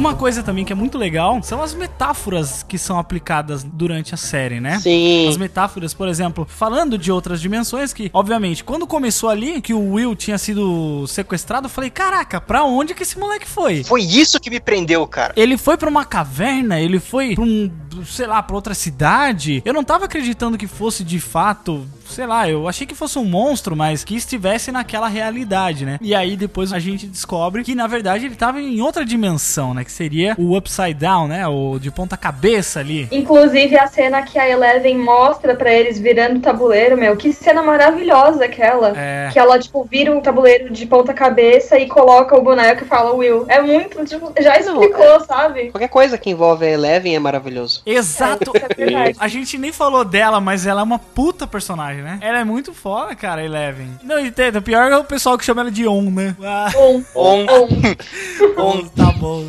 Uma 0.00 0.14
coisa 0.14 0.42
também 0.42 0.64
que 0.64 0.72
é 0.72 0.74
muito 0.74 0.96
legal 0.96 1.42
são 1.42 1.62
as 1.62 1.74
metáforas 1.74 2.62
que 2.62 2.78
são 2.78 2.98
aplicadas 2.98 3.62
durante 3.62 4.14
a 4.14 4.16
série, 4.16 4.58
né? 4.58 4.76
As 4.76 4.82
Sim. 4.82 5.38
metáforas, 5.38 5.92
por 5.92 6.08
exemplo, 6.08 6.46
falando 6.48 6.96
de 6.96 7.12
outras 7.12 7.38
dimensões 7.38 7.92
que, 7.92 8.08
obviamente, 8.10 8.64
quando 8.64 8.86
começou 8.86 9.28
ali 9.28 9.60
que 9.60 9.74
o 9.74 9.92
Will 9.92 10.16
tinha 10.16 10.38
sido 10.38 11.06
sequestrado, 11.06 11.66
eu 11.66 11.70
falei, 11.70 11.90
caraca, 11.90 12.40
pra 12.40 12.64
onde 12.64 12.94
que 12.94 13.02
esse 13.02 13.18
moleque 13.18 13.46
foi? 13.46 13.84
Foi 13.84 14.00
isso 14.00 14.40
que 14.40 14.48
me 14.48 14.58
prendeu, 14.58 15.06
cara. 15.06 15.34
Ele 15.36 15.58
foi 15.58 15.76
pra 15.76 15.90
uma 15.90 16.06
caverna, 16.06 16.80
ele 16.80 16.98
foi 16.98 17.34
pra 17.34 17.44
um, 17.44 17.70
sei 18.06 18.26
lá, 18.26 18.42
pra 18.42 18.56
outra 18.56 18.72
cidade. 18.72 19.60
Eu 19.66 19.74
não 19.74 19.84
tava 19.84 20.06
acreditando 20.06 20.56
que 20.56 20.66
fosse 20.66 21.04
de 21.04 21.20
fato, 21.20 21.86
sei 22.08 22.26
lá, 22.26 22.48
eu 22.48 22.66
achei 22.66 22.86
que 22.86 22.94
fosse 22.94 23.18
um 23.18 23.24
monstro, 23.26 23.76
mas 23.76 24.02
que 24.02 24.16
estivesse 24.16 24.72
naquela 24.72 25.08
realidade, 25.08 25.84
né? 25.84 25.98
E 26.00 26.14
aí 26.14 26.38
depois 26.38 26.72
a 26.72 26.78
gente 26.78 27.06
descobre 27.06 27.62
que 27.62 27.74
na 27.74 27.86
verdade 27.86 28.24
ele 28.24 28.34
tava 28.34 28.62
em 28.62 28.80
outra 28.80 29.04
dimensão, 29.04 29.74
né? 29.74 29.84
Que 29.90 29.96
seria 29.96 30.36
o 30.38 30.56
Upside 30.56 30.94
Down, 30.94 31.26
né? 31.26 31.48
O 31.48 31.76
de 31.80 31.90
ponta 31.90 32.16
cabeça 32.16 32.78
ali. 32.78 33.08
Inclusive 33.10 33.76
a 33.76 33.88
cena 33.88 34.22
que 34.22 34.38
a 34.38 34.48
Eleven 34.48 34.96
mostra 34.96 35.56
pra 35.56 35.72
eles 35.72 35.98
virando 35.98 36.38
o 36.38 36.40
tabuleiro, 36.40 36.96
meu, 36.96 37.16
que 37.16 37.32
cena 37.32 37.60
maravilhosa 37.60 38.44
aquela. 38.44 38.92
É. 38.96 39.30
Que 39.32 39.38
ela, 39.38 39.58
tipo, 39.58 39.82
vira 39.90 40.16
o 40.16 40.20
tabuleiro 40.20 40.70
de 40.72 40.86
ponta 40.86 41.12
cabeça 41.12 41.76
e 41.76 41.88
coloca 41.88 42.38
o 42.38 42.42
boneco 42.42 42.84
e 42.84 42.86
fala 42.86 43.12
Will. 43.12 43.44
É 43.48 43.60
muito, 43.60 44.04
tipo, 44.04 44.32
já 44.40 44.58
explicou, 44.58 45.20
sabe? 45.26 45.70
Qualquer 45.70 45.88
coisa 45.88 46.16
que 46.16 46.30
envolve 46.30 46.64
a 46.64 46.70
Eleven 46.70 47.16
é 47.16 47.18
maravilhoso. 47.18 47.82
Exato. 47.84 48.52
É, 48.80 49.10
é. 49.10 49.14
A 49.18 49.28
gente 49.28 49.58
nem 49.58 49.72
falou 49.72 50.04
dela, 50.04 50.40
mas 50.40 50.66
ela 50.66 50.80
é 50.80 50.84
uma 50.84 50.98
puta 50.98 51.46
personagem, 51.46 52.02
né? 52.02 52.18
Ela 52.22 52.40
é 52.40 52.44
muito 52.44 52.72
foda, 52.72 53.14
cara, 53.14 53.44
Eleven. 53.44 53.88
Não, 54.02 54.18
entendo. 54.18 54.56
O 54.56 54.62
pior 54.62 54.90
é 54.90 54.96
o 54.96 55.04
pessoal 55.04 55.36
que 55.36 55.44
chama 55.44 55.62
ela 55.62 55.70
de 55.70 55.86
On, 55.86 56.02
né? 56.02 56.36
Ah. 56.42 56.70
Um, 56.76 57.04
On. 57.14 57.40
um. 57.42 58.62
On, 58.62 58.88
tá 58.88 59.12
bom. 59.12 59.40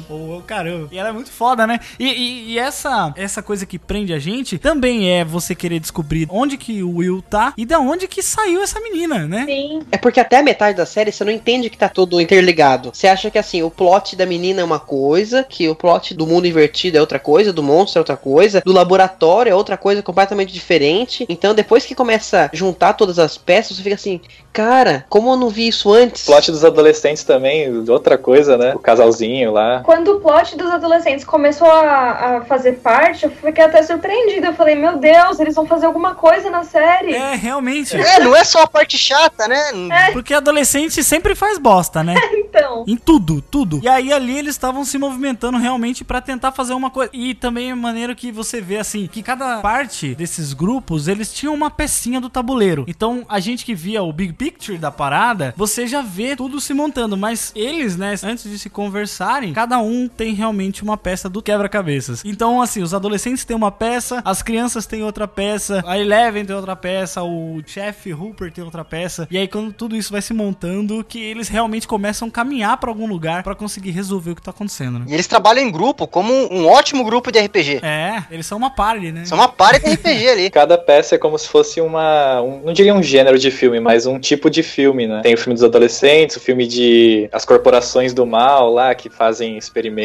Caramba. 0.46 0.88
E 0.92 0.98
ela 0.98 1.10
é 1.10 1.12
muito 1.12 1.30
foda, 1.32 1.66
né? 1.68 1.80
E, 2.00 2.06
e- 2.06 2.52
e 2.54 2.60
essa, 2.60 3.14
essa 3.16 3.42
coisa 3.42 3.66
que 3.66 3.78
prende 3.80 4.14
a 4.14 4.20
gente 4.20 4.58
também 4.58 5.10
é 5.12 5.26
você 5.26 5.54
querer 5.56 5.80
descobrir 5.80 6.28
onde 6.30 6.58
que 6.58 6.82
o 6.84 6.98
Will 6.98 7.22
tá 7.28 7.54
e 7.58 7.66
da 7.66 7.80
onde 7.80 8.08
que 8.08 8.22
saiu 8.24 8.62
essa 8.62 8.80
menina, 8.80 9.28
né? 9.28 9.46
Sim. 9.46 9.82
É 9.92 9.98
porque 9.98 10.20
até 10.20 10.38
a 10.40 10.44
metade 10.44 10.78
da 10.78 10.86
série 10.86 11.12
você 11.12 11.24
não 11.24 11.32
entende 11.32 11.70
que 11.70 11.78
tá 11.78 11.90
tudo 11.90 12.22
interligado. 12.22 12.92
Você 12.94 13.08
acha 13.08 13.30
que 13.32 13.38
assim, 13.38 13.64
o 13.64 13.70
plot 13.72 14.16
da 14.16 14.26
menina 14.26 14.62
é 14.62 14.64
uma 14.64 14.80
coisa, 14.80 15.44
que 15.44 15.68
o 15.68 15.76
plot 15.76 16.14
do 16.14 16.28
mundo 16.28 16.48
invertido 16.48 16.98
é 16.98 17.02
outra 17.02 17.20
coisa, 17.20 17.52
do 17.52 17.64
monstro 17.64 18.00
é 18.00 18.02
outra 18.02 18.18
coisa, 18.18 18.62
do 18.66 18.72
laboratório 18.72 19.52
é 19.52 19.56
outra 19.56 19.78
coisa 19.78 20.02
completamente 20.02 20.54
diferente. 20.54 21.26
Então 21.28 21.54
depois 21.54 21.86
que 21.86 21.96
começa 21.96 22.50
a 22.52 22.56
juntar 22.56 22.94
todas 22.94 23.18
as 23.20 23.38
peças, 23.38 23.76
você 23.78 23.84
fica 23.84 23.96
assim, 23.96 24.22
cara, 24.54 25.06
como 25.10 25.32
eu 25.32 25.38
não 25.38 25.50
vi 25.50 25.68
isso 25.68 25.92
antes? 25.92 26.24
O 26.28 26.32
plot 26.32 26.52
dos 26.52 26.64
adolescentes 26.64 27.24
também, 27.24 27.90
outra 27.90 28.18
coisa, 28.18 28.58
né? 28.58 28.74
O 28.76 28.80
casalzinho 28.80 29.52
lá. 29.52 29.82
Quando 29.84 30.20
plot 30.22 30.56
dos 30.58 30.72
adolescentes 30.72 31.26
começou 31.26 31.70
a, 31.70 32.38
a 32.38 32.46
fazer 32.46 32.74
parte, 32.74 33.26
eu 33.26 33.32
fiquei 33.32 33.64
até 33.64 33.84
surpreendida. 33.84 34.48
Eu 34.48 34.54
falei, 34.54 34.76
meu 34.76 34.98
Deus, 34.98 35.40
eles 35.40 35.56
vão 35.56 35.66
fazer 35.66 35.86
alguma 35.86 36.16
coisa 36.16 36.50
na 36.50 36.64
série. 36.64 37.14
É, 37.14 37.36
realmente. 37.36 37.96
É, 37.96 38.20
não 38.20 38.36
é 38.36 38.44
só 38.44 38.62
a 38.64 38.68
parte 38.68 38.98
chata, 38.98 39.48
né? 39.48 40.12
Porque 40.14 40.34
adolescente 40.34 41.04
sempre 41.04 41.36
faz 41.36 41.58
bosta, 41.58 42.04
né? 42.04 42.16
Então. 42.52 42.84
Em 42.86 42.98
tudo, 42.98 43.42
tudo. 43.42 43.80
E 43.82 43.88
aí 43.88 44.12
ali 44.12 44.38
eles 44.38 44.56
estavam 44.56 44.84
se 44.84 44.98
movimentando 44.98 45.58
realmente 45.58 46.04
pra 46.04 46.20
tentar 46.20 46.52
fazer 46.52 46.74
uma 46.74 46.90
coisa. 46.90 47.10
E 47.14 47.34
também 47.34 47.72
é 47.72 47.76
maneiro 47.76 48.14
que 48.14 48.30
você 48.30 48.60
vê 48.60 48.78
assim, 48.78 49.08
que 49.08 49.24
cada 49.24 49.60
parte 49.62 50.14
desses 50.16 50.52
grupos, 50.52 51.08
eles 51.08 51.32
tinham 51.32 51.54
uma 51.54 51.70
pecinha 51.70 52.20
do 52.20 52.30
tabuleiro. 52.30 52.84
Então, 52.90 53.26
a 53.30 53.40
gente 53.40 53.64
que 53.64 53.74
via 53.74 54.04
o 54.04 54.12
big 54.12 54.34
picture 54.34 54.78
da 54.78 54.92
parada, 54.92 55.54
você 55.56 55.88
já 55.88 56.02
vê 56.02 56.36
tudo 56.36 56.60
se 56.60 56.74
montando, 56.74 57.16
mas 57.16 57.54
eles, 57.56 57.96
né, 57.96 58.16
antes 58.24 58.50
de 58.50 58.60
se 58.60 58.70
conversarem, 58.70 59.54
cada 59.54 59.80
um 59.80 60.10
tem 60.16 60.34
realmente 60.34 60.84
uma 60.84 60.98
peça 60.98 61.30
do 61.30 61.42
quebra-cabeças. 61.42 62.24
Então, 62.26 62.62
assim, 62.62 62.82
os 62.82 62.94
adolescentes 62.94 63.46
têm 63.46 63.56
uma 63.56 63.72
peça, 63.72 64.22
as 64.24 64.42
crianças 64.42 64.86
têm 64.86 65.04
outra 65.04 65.28
peça, 65.28 65.84
a 65.86 65.98
Eleven 65.98 66.46
tem 66.46 66.56
outra 66.56 66.76
peça, 66.76 67.24
o 67.24 67.62
chefe 67.66 68.14
Hooper 68.14 68.52
tem 68.52 68.64
outra 68.64 68.84
peça. 68.84 69.28
E 69.32 69.38
aí 69.38 69.48
quando 69.48 69.72
tudo 69.74 69.96
isso 69.96 70.12
vai 70.12 70.22
se 70.22 70.34
montando, 70.34 71.04
que 71.04 71.22
eles 71.22 71.48
realmente 71.48 71.88
começam 71.88 72.28
a 72.28 72.32
caminhar 72.32 72.78
pra 72.78 72.90
algum 72.90 73.08
lugar 73.08 73.44
pra 73.44 73.56
conseguir 73.56 73.92
resolver 73.92 74.32
o 74.32 74.36
que 74.36 74.42
tá 74.42 74.52
acontecendo, 74.52 75.00
né? 75.00 75.06
E 75.08 75.14
eles 75.14 75.28
trabalham 75.28 75.64
em 75.64 75.72
grupo, 75.72 76.08
como 76.08 76.32
um 76.52 76.68
ótimo 76.68 77.04
grupo 77.04 77.32
de 77.32 77.40
RPG. 77.40 77.80
É, 77.84 78.24
eles 78.30 78.46
são 78.46 78.58
uma 78.58 78.70
party, 78.70 79.12
né? 79.12 79.26
São 79.26 79.38
uma 79.38 79.48
party 79.48 79.84
de 79.84 79.94
RPG 79.94 80.30
ali. 80.30 80.50
Cada 80.52 80.78
peça 80.78 81.16
é 81.16 81.18
como 81.18 81.38
se 81.38 81.48
fosse 81.48 81.82
uma. 81.82 82.42
Um, 82.42 82.62
não 82.66 82.74
diria 82.74 82.94
um 82.94 83.04
gênero 83.04 83.38
de 83.38 83.52
filme, 83.52 83.80
mas 83.80 84.06
um 84.06 84.20
tipo 84.20 84.50
de 84.50 84.64
filme, 84.64 85.08
né? 85.08 85.22
Tem 85.22 85.34
o 85.34 85.38
filme 85.38 85.54
dos 85.54 85.64
adolescentes, 85.64 86.36
o 86.36 86.40
filme 86.40 86.68
de. 86.68 87.30
As 87.32 87.46
corporações 87.46 88.14
do 88.14 88.26
mal 88.26 88.72
lá, 88.72 88.94
que 88.96 89.10
fazem 89.10 89.58
experimentos. 89.58 90.01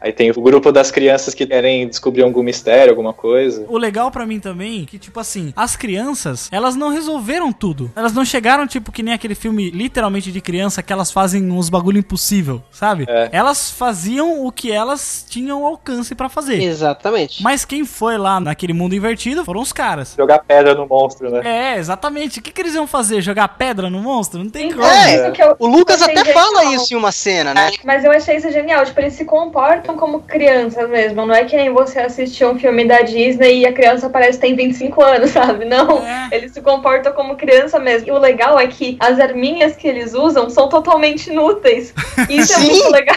Aí 0.00 0.12
tem 0.12 0.30
o 0.30 0.40
grupo 0.40 0.70
das 0.72 0.90
crianças 0.90 1.34
que 1.34 1.46
querem 1.46 1.88
descobrir 1.88 2.22
algum 2.22 2.42
mistério, 2.42 2.90
alguma 2.90 3.12
coisa. 3.12 3.64
O 3.68 3.76
legal 3.78 4.10
pra 4.10 4.26
mim 4.26 4.40
também, 4.40 4.84
que 4.84 4.98
tipo 4.98 5.18
assim, 5.20 5.52
as 5.56 5.76
crianças, 5.76 6.48
elas 6.52 6.76
não 6.76 6.90
resolveram 6.90 7.52
tudo. 7.52 7.90
Elas 7.96 8.12
não 8.12 8.24
chegaram 8.24 8.66
tipo 8.66 8.92
que 8.92 9.02
nem 9.02 9.14
aquele 9.14 9.34
filme 9.34 9.70
literalmente 9.70 10.30
de 10.32 10.40
criança 10.40 10.82
que 10.82 10.92
elas 10.92 11.10
fazem 11.10 11.50
uns 11.50 11.68
bagulho 11.68 11.98
impossível, 11.98 12.62
sabe? 12.70 13.04
É. 13.08 13.28
Elas 13.32 13.70
faziam 13.70 14.44
o 14.44 14.52
que 14.52 14.70
elas 14.70 15.24
tinham 15.28 15.64
alcance 15.66 16.14
pra 16.14 16.28
fazer. 16.28 16.62
Exatamente. 16.62 17.42
Mas 17.42 17.64
quem 17.64 17.84
foi 17.84 18.16
lá 18.18 18.40
naquele 18.40 18.72
mundo 18.72 18.94
invertido 18.94 19.44
foram 19.44 19.60
os 19.60 19.72
caras. 19.72 20.14
Jogar 20.16 20.40
pedra 20.40 20.74
no 20.74 20.86
monstro, 20.86 21.30
né? 21.30 21.42
É, 21.44 21.78
exatamente. 21.78 22.38
O 22.38 22.42
que, 22.42 22.50
que 22.52 22.60
eles 22.60 22.74
iam 22.74 22.86
fazer? 22.86 23.20
Jogar 23.20 23.48
pedra 23.48 23.88
no 23.90 24.00
monstro? 24.00 24.42
Não 24.42 24.50
tem 24.50 24.72
como. 24.72 24.84
É, 24.86 25.22
Isso 25.22 25.32
que 25.32 25.42
eu 25.42 25.56
O 25.58 25.66
Lucas 25.66 26.00
até 26.02 26.24
fala 26.32 26.62
genial. 26.64 26.74
isso 26.82 26.94
em 26.94 26.96
uma 26.96 27.12
cena, 27.12 27.54
né? 27.54 27.70
Mas 27.84 28.04
eu 28.04 28.10
achei 28.10 28.36
isso 28.36 28.50
genial. 28.50 28.84
Tipo, 28.84 29.00
eles 29.00 29.15
se 29.16 29.24
comportam 29.24 29.96
como 29.96 30.20
crianças 30.20 30.88
mesmo. 30.88 31.24
Não 31.24 31.34
é 31.34 31.44
que 31.44 31.56
nem 31.56 31.72
você 31.72 32.00
assistir 32.00 32.44
um 32.44 32.58
filme 32.58 32.84
da 32.84 33.00
Disney 33.00 33.60
e 33.60 33.66
a 33.66 33.72
criança 33.72 34.10
parece 34.10 34.38
que 34.38 34.46
tem 34.46 34.54
25 34.54 35.02
anos, 35.02 35.30
sabe? 35.32 35.64
Não. 35.64 35.98
É. 36.06 36.28
Eles 36.32 36.52
se 36.52 36.60
comportam 36.60 37.12
como 37.12 37.36
criança 37.36 37.78
mesmo. 37.78 38.08
E 38.08 38.12
o 38.12 38.18
legal 38.18 38.58
é 38.58 38.66
que 38.66 38.96
as 39.00 39.18
arminhas 39.18 39.74
que 39.74 39.88
eles 39.88 40.12
usam 40.12 40.50
são 40.50 40.68
totalmente 40.68 41.30
inúteis. 41.30 41.94
Isso 42.28 42.52
é 42.52 42.58
muito 42.58 42.90
legal. 42.90 43.16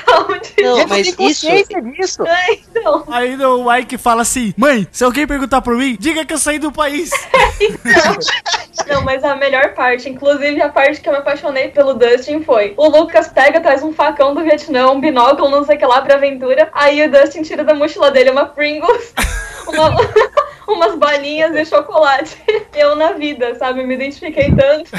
De... 0.57 0.63
Não, 0.63 0.87
mas 0.87 1.07
isso. 1.07 1.47
disso. 1.47 2.23
É, 2.25 2.53
então. 2.53 3.03
Aí 3.07 3.35
o 3.35 3.75
Ike 3.75 3.97
fala 3.97 4.21
assim: 4.21 4.53
Mãe, 4.57 4.87
se 4.91 5.03
alguém 5.03 5.27
perguntar 5.27 5.61
por 5.61 5.75
mim, 5.75 5.97
diga 5.99 6.25
que 6.25 6.33
eu 6.33 6.37
saí 6.37 6.59
do 6.59 6.71
país. 6.71 7.09
Não, 8.87 9.03
mas 9.03 9.23
a 9.23 9.35
melhor 9.35 9.73
parte, 9.73 10.09
inclusive 10.09 10.61
a 10.61 10.69
parte 10.69 11.01
que 11.01 11.09
eu 11.09 11.13
me 11.13 11.19
apaixonei 11.19 11.69
pelo 11.69 11.93
Dustin 11.93 12.41
foi: 12.41 12.73
o 12.77 12.87
Lucas 12.87 13.27
pega, 13.27 13.59
traz 13.59 13.83
um 13.83 13.93
facão 13.93 14.33
do 14.33 14.41
Vietnã, 14.41 14.89
um 14.89 14.99
binóculo, 14.99 15.49
não 15.49 15.63
sei 15.63 15.77
o 15.79 15.81
que 15.81 15.85
lá 15.85 16.01
pra 16.01 16.15
aventura. 16.15 16.69
Aí 16.73 17.01
o 17.05 17.09
Dustin 17.09 17.41
tira 17.41 17.63
da 17.63 17.73
mochila 17.73 18.11
dele 18.11 18.29
uma 18.29 18.45
Pringles, 18.45 19.13
uma- 19.69 19.95
umas 20.67 20.95
balinhas 20.97 21.55
e 21.55 21.65
chocolate. 21.65 22.37
Eu 22.75 22.95
na 22.95 23.13
vida, 23.13 23.55
sabe? 23.55 23.83
Me 23.85 23.95
identifiquei 23.95 24.53
tanto. 24.55 24.91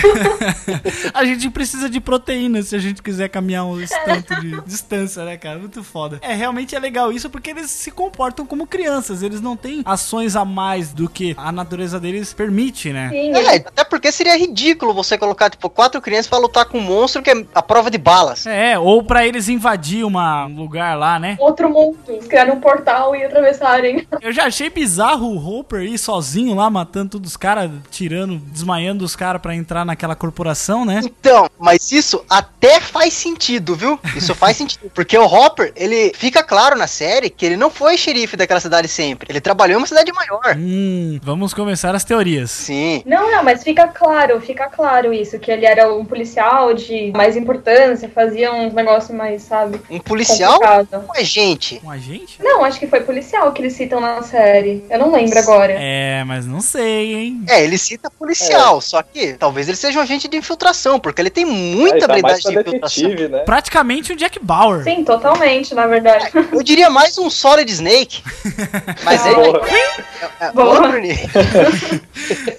a 1.15 1.25
gente 1.25 1.49
precisa 1.51 1.89
de 1.89 2.01
proteína 2.01 2.61
se 2.63 2.75
a 2.75 2.79
gente 2.79 3.03
quiser 3.03 3.29
caminhar 3.29 3.65
um 3.65 3.79
tanto 4.05 4.41
de 4.41 4.61
distância, 4.63 5.25
né, 5.25 5.37
cara? 5.37 5.59
Muito 5.59 5.83
foda. 5.85 6.19
É, 6.23 6.35
realmente 6.35 6.75
é 6.75 6.79
legal 6.79 7.13
isso 7.13 7.31
porque 7.31 7.51
eles 7.51 7.71
se 7.71 7.91
comportam 7.91 8.45
como 8.45 8.67
crianças. 8.67 9.23
Eles 9.23 9.41
não 9.41 9.57
têm 9.57 9.83
ações 9.85 10.35
a 10.37 10.45
mais 10.45 10.93
do 10.93 11.09
que 11.09 11.35
a 11.39 11.53
natureza 11.53 12.01
deles 12.01 12.35
permite, 12.35 12.93
né? 12.93 13.09
Sim, 13.11 13.33
É, 13.35 13.57
até 13.57 13.85
porque 13.85 14.11
seria 14.11 14.37
ridículo 14.37 14.93
você 14.93 15.17
colocar, 15.17 15.51
tipo, 15.51 15.71
quatro 15.71 16.01
crianças 16.01 16.27
pra 16.27 16.39
lutar 16.39 16.65
com 16.65 16.79
um 16.79 16.83
monstro 16.83 17.23
que 17.23 17.31
é 17.31 17.45
a 17.55 17.63
prova 17.63 17.91
de 17.91 17.99
balas. 17.99 18.45
É, 18.47 18.79
ou 18.79 19.03
pra 19.05 19.27
eles 19.27 19.49
invadir 19.49 20.05
uma, 20.05 20.47
um 20.47 20.57
lugar 20.57 20.99
lá, 20.99 21.19
né? 21.19 21.37
outro 21.39 21.71
mundo. 21.71 21.97
Eles 22.09 22.27
criaram 22.27 22.55
um 22.55 22.61
portal 22.61 23.15
e 23.15 23.25
atravessarem. 23.25 24.07
Eu 24.21 24.33
já 24.33 24.51
achei 24.61 24.69
bizarro 24.69 25.27
o 25.27 25.39
Hopper 25.39 25.81
ir 25.81 25.97
sozinho 25.97 26.55
lá, 26.55 26.69
matando 26.69 27.13
todos 27.13 27.31
os 27.31 27.37
caras, 27.37 27.71
tirando, 27.91 28.37
desmaiando 28.37 29.05
os 29.05 29.17
caras 29.17 29.41
pra 29.41 29.55
entrar 29.55 29.87
naquela 29.87 30.15
corporação, 30.15 30.85
né? 30.85 31.01
Então, 31.03 31.49
mas 31.59 31.91
isso 31.91 32.23
até 32.29 32.79
faz 32.79 33.15
sentido, 33.15 33.75
viu? 33.75 33.99
Isso 34.15 34.35
faz 34.35 34.57
sentido. 34.59 34.91
Porque 34.95 35.17
o 35.17 35.25
Hopper, 35.25 35.73
ele 35.75 36.13
fica 36.15 36.43
claro 36.43 36.77
na 36.77 36.87
série 36.87 37.31
que 37.31 37.47
ele 37.47 37.57
não 37.57 37.71
foi 37.71 37.97
xerife 37.97 38.37
daquela 38.37 38.61
cidade 38.61 38.87
sempre. 38.87 39.29
Ele 39.31 39.41
trabalhou 39.41 39.77
em 39.77 39.81
uma 39.81 39.87
cidade 39.87 40.13
maior. 40.13 40.55
Hum, 40.59 41.19
vamos 41.23 41.55
começar 41.55 41.95
as 41.95 42.05
teorias. 42.05 42.51
Sim. 42.51 43.03
Não, 43.07 43.31
não, 43.31 43.43
mas 43.43 43.65
fica 43.65 43.89
claro, 43.89 44.41
fica 44.43 44.69
claro 44.69 45.15
isso, 45.15 45.39
que 45.39 45.51
ele 45.51 45.65
era 45.65 45.93
um 45.93 46.05
policial 46.05 46.75
de 46.75 47.13
mais 47.17 47.35
importância, 47.35 48.11
fazia 48.11 48.53
uns 48.53 48.75
negócios 48.75 49.17
mais, 49.17 49.43
sabe? 49.43 49.81
Um 49.89 50.01
policial 50.01 50.61
complicado. 50.61 51.05
ou 51.09 51.17
é 51.17 51.25
gente? 51.25 51.81
Um 51.83 51.91
agente? 51.91 52.37
Não, 52.43 52.63
acho 52.63 52.79
que 52.79 52.87
foi 52.87 53.01
policial 53.01 53.53
que 53.53 53.63
eles 53.63 53.73
citam 53.73 54.01
na 54.01 54.21
série. 54.23 54.50
Eu 54.91 54.99
não 54.99 55.13
lembro 55.13 55.39
agora. 55.39 55.73
É, 55.79 56.25
mas 56.25 56.47
não 56.47 56.61
sei, 56.61 57.15
hein? 57.15 57.45
É, 57.49 57.63
ele 57.65 57.79
cita 57.79 58.11
policial, 58.11 58.81
só 58.81 59.03
que 59.03 59.35
talvez 59.35 59.69
ele 59.69 59.77
seja 59.77 59.99
um 59.99 60.03
agente 60.03 60.29
de 60.29 60.37
infiltração, 60.37 60.99
porque 60.99 61.21
ele 61.23 61.31
tem 61.31 61.45
muita 61.45 61.95
Aí 61.95 62.01
tá 62.01 62.07
habilidade 62.07 62.43
de 62.43 62.59
infiltração. 62.59 63.09
né? 63.29 63.39
Praticamente 63.41 64.13
o 64.13 64.17
Jack 64.17 64.39
Bauer. 64.41 64.85
Sim, 64.85 65.05
totalmente, 65.05 65.75
na 65.75 65.87
verdade. 65.87 66.31
Eu 66.53 66.63
diria 66.63 66.91
mais 66.91 67.17
um 67.19 67.31
Solid 67.31 67.71
Snake. 67.71 68.23
Mas 69.05 69.25
ele 69.27 69.35
Porra. 69.37 69.69
é, 69.69 70.47
é 70.47 70.53
Boa. 70.53 70.81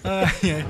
Ai, 0.04 0.34
ai. 0.44 0.66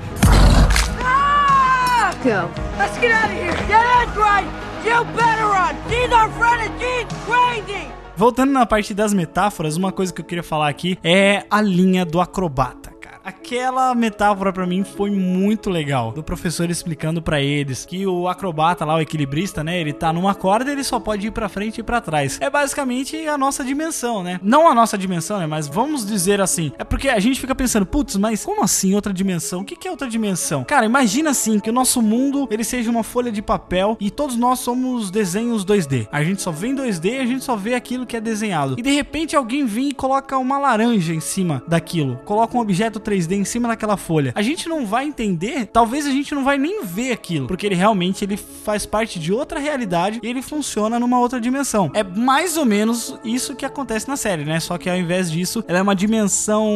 Go. 2.22 2.48
Let's 2.78 2.96
get 2.98 3.10
out 3.10 3.24
of 3.24 3.32
here. 3.32 3.52
Yeah, 3.68 4.04
that's 4.06 4.16
right. 4.16 4.46
You 4.84 5.04
better 5.16 5.46
run. 5.46 5.76
She's 5.90 6.12
our 6.12 6.28
friend 6.30 6.62
and 6.62 6.80
she's 6.80 7.06
crazy. 7.26 8.01
Voltando 8.16 8.52
na 8.52 8.66
parte 8.66 8.92
das 8.92 9.14
metáforas, 9.14 9.76
uma 9.76 9.90
coisa 9.90 10.12
que 10.12 10.20
eu 10.20 10.24
queria 10.24 10.42
falar 10.42 10.68
aqui 10.68 10.98
é 11.02 11.44
a 11.50 11.62
linha 11.62 12.04
do 12.04 12.20
acrobata. 12.20 12.91
Aquela 13.24 13.94
metáfora 13.94 14.52
pra 14.52 14.66
mim 14.66 14.82
foi 14.84 15.10
muito 15.10 15.70
legal. 15.70 16.12
Do 16.12 16.22
professor 16.22 16.68
explicando 16.70 17.22
pra 17.22 17.40
eles 17.40 17.84
que 17.84 18.06
o 18.06 18.28
acrobata 18.28 18.84
lá, 18.84 18.96
o 18.96 19.00
equilibrista, 19.00 19.62
né, 19.62 19.80
ele 19.80 19.92
tá 19.92 20.12
numa 20.12 20.34
corda, 20.34 20.72
ele 20.72 20.82
só 20.82 20.98
pode 20.98 21.26
ir 21.26 21.30
pra 21.30 21.48
frente 21.48 21.78
e 21.78 21.82
pra 21.82 22.00
trás. 22.00 22.38
É 22.40 22.50
basicamente 22.50 23.16
a 23.28 23.38
nossa 23.38 23.64
dimensão, 23.64 24.22
né? 24.22 24.40
Não 24.42 24.68
a 24.68 24.74
nossa 24.74 24.98
dimensão, 24.98 25.38
né, 25.38 25.46
mas 25.46 25.68
vamos 25.68 26.06
dizer 26.06 26.40
assim. 26.40 26.72
É 26.78 26.84
porque 26.84 27.08
a 27.08 27.20
gente 27.20 27.40
fica 27.40 27.54
pensando, 27.54 27.86
putz, 27.86 28.16
mas 28.16 28.44
como 28.44 28.62
assim 28.62 28.94
outra 28.94 29.12
dimensão? 29.12 29.60
O 29.60 29.64
que 29.64 29.86
é 29.86 29.90
outra 29.90 30.08
dimensão? 30.08 30.64
Cara, 30.64 30.86
imagina 30.86 31.30
assim 31.30 31.60
que 31.60 31.70
o 31.70 31.72
nosso 31.72 32.02
mundo, 32.02 32.48
ele 32.50 32.64
seja 32.64 32.90
uma 32.90 33.02
folha 33.02 33.30
de 33.30 33.40
papel 33.40 33.96
e 34.00 34.10
todos 34.10 34.36
nós 34.36 34.58
somos 34.58 35.10
desenhos 35.10 35.64
2D. 35.64 36.08
A 36.10 36.22
gente 36.24 36.42
só 36.42 36.50
vê 36.50 36.68
em 36.68 36.74
2D 36.74 37.04
e 37.04 37.20
a 37.20 37.26
gente 37.26 37.44
só 37.44 37.56
vê 37.56 37.74
aquilo 37.74 38.06
que 38.06 38.16
é 38.16 38.20
desenhado. 38.20 38.76
E 38.78 38.82
de 38.82 38.90
repente 38.90 39.36
alguém 39.36 39.64
vem 39.64 39.88
e 39.90 39.94
coloca 39.94 40.36
uma 40.38 40.58
laranja 40.58 41.14
em 41.14 41.20
cima 41.20 41.62
daquilo, 41.66 42.16
coloca 42.24 42.56
um 42.56 42.60
objeto 42.60 42.98
3D 43.12 43.32
em 43.32 43.44
cima 43.44 43.68
daquela 43.68 43.96
folha. 43.96 44.32
A 44.34 44.42
gente 44.42 44.68
não 44.68 44.86
vai 44.86 45.04
entender, 45.04 45.66
talvez 45.66 46.06
a 46.06 46.10
gente 46.10 46.34
não 46.34 46.44
vai 46.44 46.56
nem 46.58 46.84
ver 46.84 47.12
aquilo, 47.12 47.46
porque 47.46 47.66
ele 47.66 47.74
realmente 47.74 48.24
ele 48.24 48.36
faz 48.36 48.86
parte 48.86 49.18
de 49.18 49.32
outra 49.32 49.58
realidade 49.58 50.20
e 50.22 50.28
ele 50.28 50.40
funciona 50.42 50.98
numa 50.98 51.18
outra 51.20 51.40
dimensão. 51.40 51.90
É 51.94 52.02
mais 52.02 52.56
ou 52.56 52.64
menos 52.64 53.18
isso 53.24 53.54
que 53.54 53.64
acontece 53.66 54.08
na 54.08 54.16
série, 54.16 54.44
né? 54.44 54.60
Só 54.60 54.78
que 54.78 54.88
ao 54.88 54.96
invés 54.96 55.30
disso, 55.30 55.64
ela 55.68 55.78
é 55.78 55.82
uma 55.82 55.94
dimensão 55.94 56.68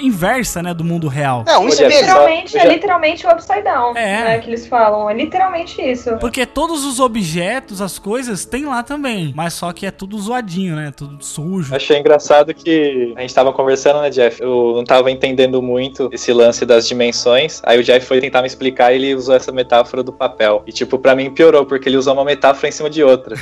inversa, 0.00 0.62
né, 0.62 0.72
do 0.74 0.84
mundo 0.84 1.08
real. 1.08 1.44
É, 1.48 1.58
um 1.58 1.70
só. 1.70 1.86
Literalmente, 1.86 2.56
é 2.56 2.66
literalmente 2.66 3.26
o 3.26 3.30
upside 3.30 3.62
down, 3.62 3.96
É. 3.96 4.24
né, 4.24 4.38
que 4.38 4.48
eles 4.50 4.66
falam. 4.66 5.08
É 5.10 5.14
literalmente 5.14 5.80
isso. 5.80 6.16
Porque 6.18 6.46
todos 6.46 6.84
os 6.84 7.00
objetos, 7.00 7.80
as 7.80 7.98
coisas, 7.98 8.44
tem 8.44 8.64
lá 8.66 8.82
também. 8.82 9.32
Mas 9.34 9.54
só 9.54 9.72
que 9.72 9.86
é 9.86 9.90
tudo 9.90 10.18
zoadinho, 10.18 10.76
né? 10.76 10.92
Tudo 10.96 11.22
sujo. 11.24 11.74
Achei 11.74 11.98
engraçado 11.98 12.52
que 12.54 13.12
a 13.16 13.20
gente 13.20 13.34
tava 13.34 13.52
conversando, 13.52 14.00
né, 14.00 14.10
Jeff? 14.10 14.40
Eu 14.40 14.72
não 14.76 14.84
tava 14.84 15.10
entendendo 15.10 15.60
muito 15.62 15.79
muito 15.80 16.10
esse 16.12 16.30
lance 16.32 16.66
das 16.66 16.86
dimensões. 16.86 17.60
Aí 17.64 17.78
o 17.78 17.82
Jeff 17.82 18.04
foi 18.06 18.20
tentar 18.20 18.42
me 18.42 18.46
explicar 18.46 18.92
e 18.92 18.96
ele 18.96 19.14
usou 19.14 19.34
essa 19.34 19.50
metáfora 19.50 20.02
do 20.02 20.12
papel. 20.12 20.62
E, 20.66 20.72
tipo, 20.72 20.98
pra 20.98 21.14
mim 21.16 21.30
piorou, 21.30 21.64
porque 21.64 21.88
ele 21.88 21.96
usou 21.96 22.12
uma 22.12 22.24
metáfora 22.24 22.68
em 22.68 22.72
cima 22.72 22.90
de 22.90 23.02
outra. 23.02 23.34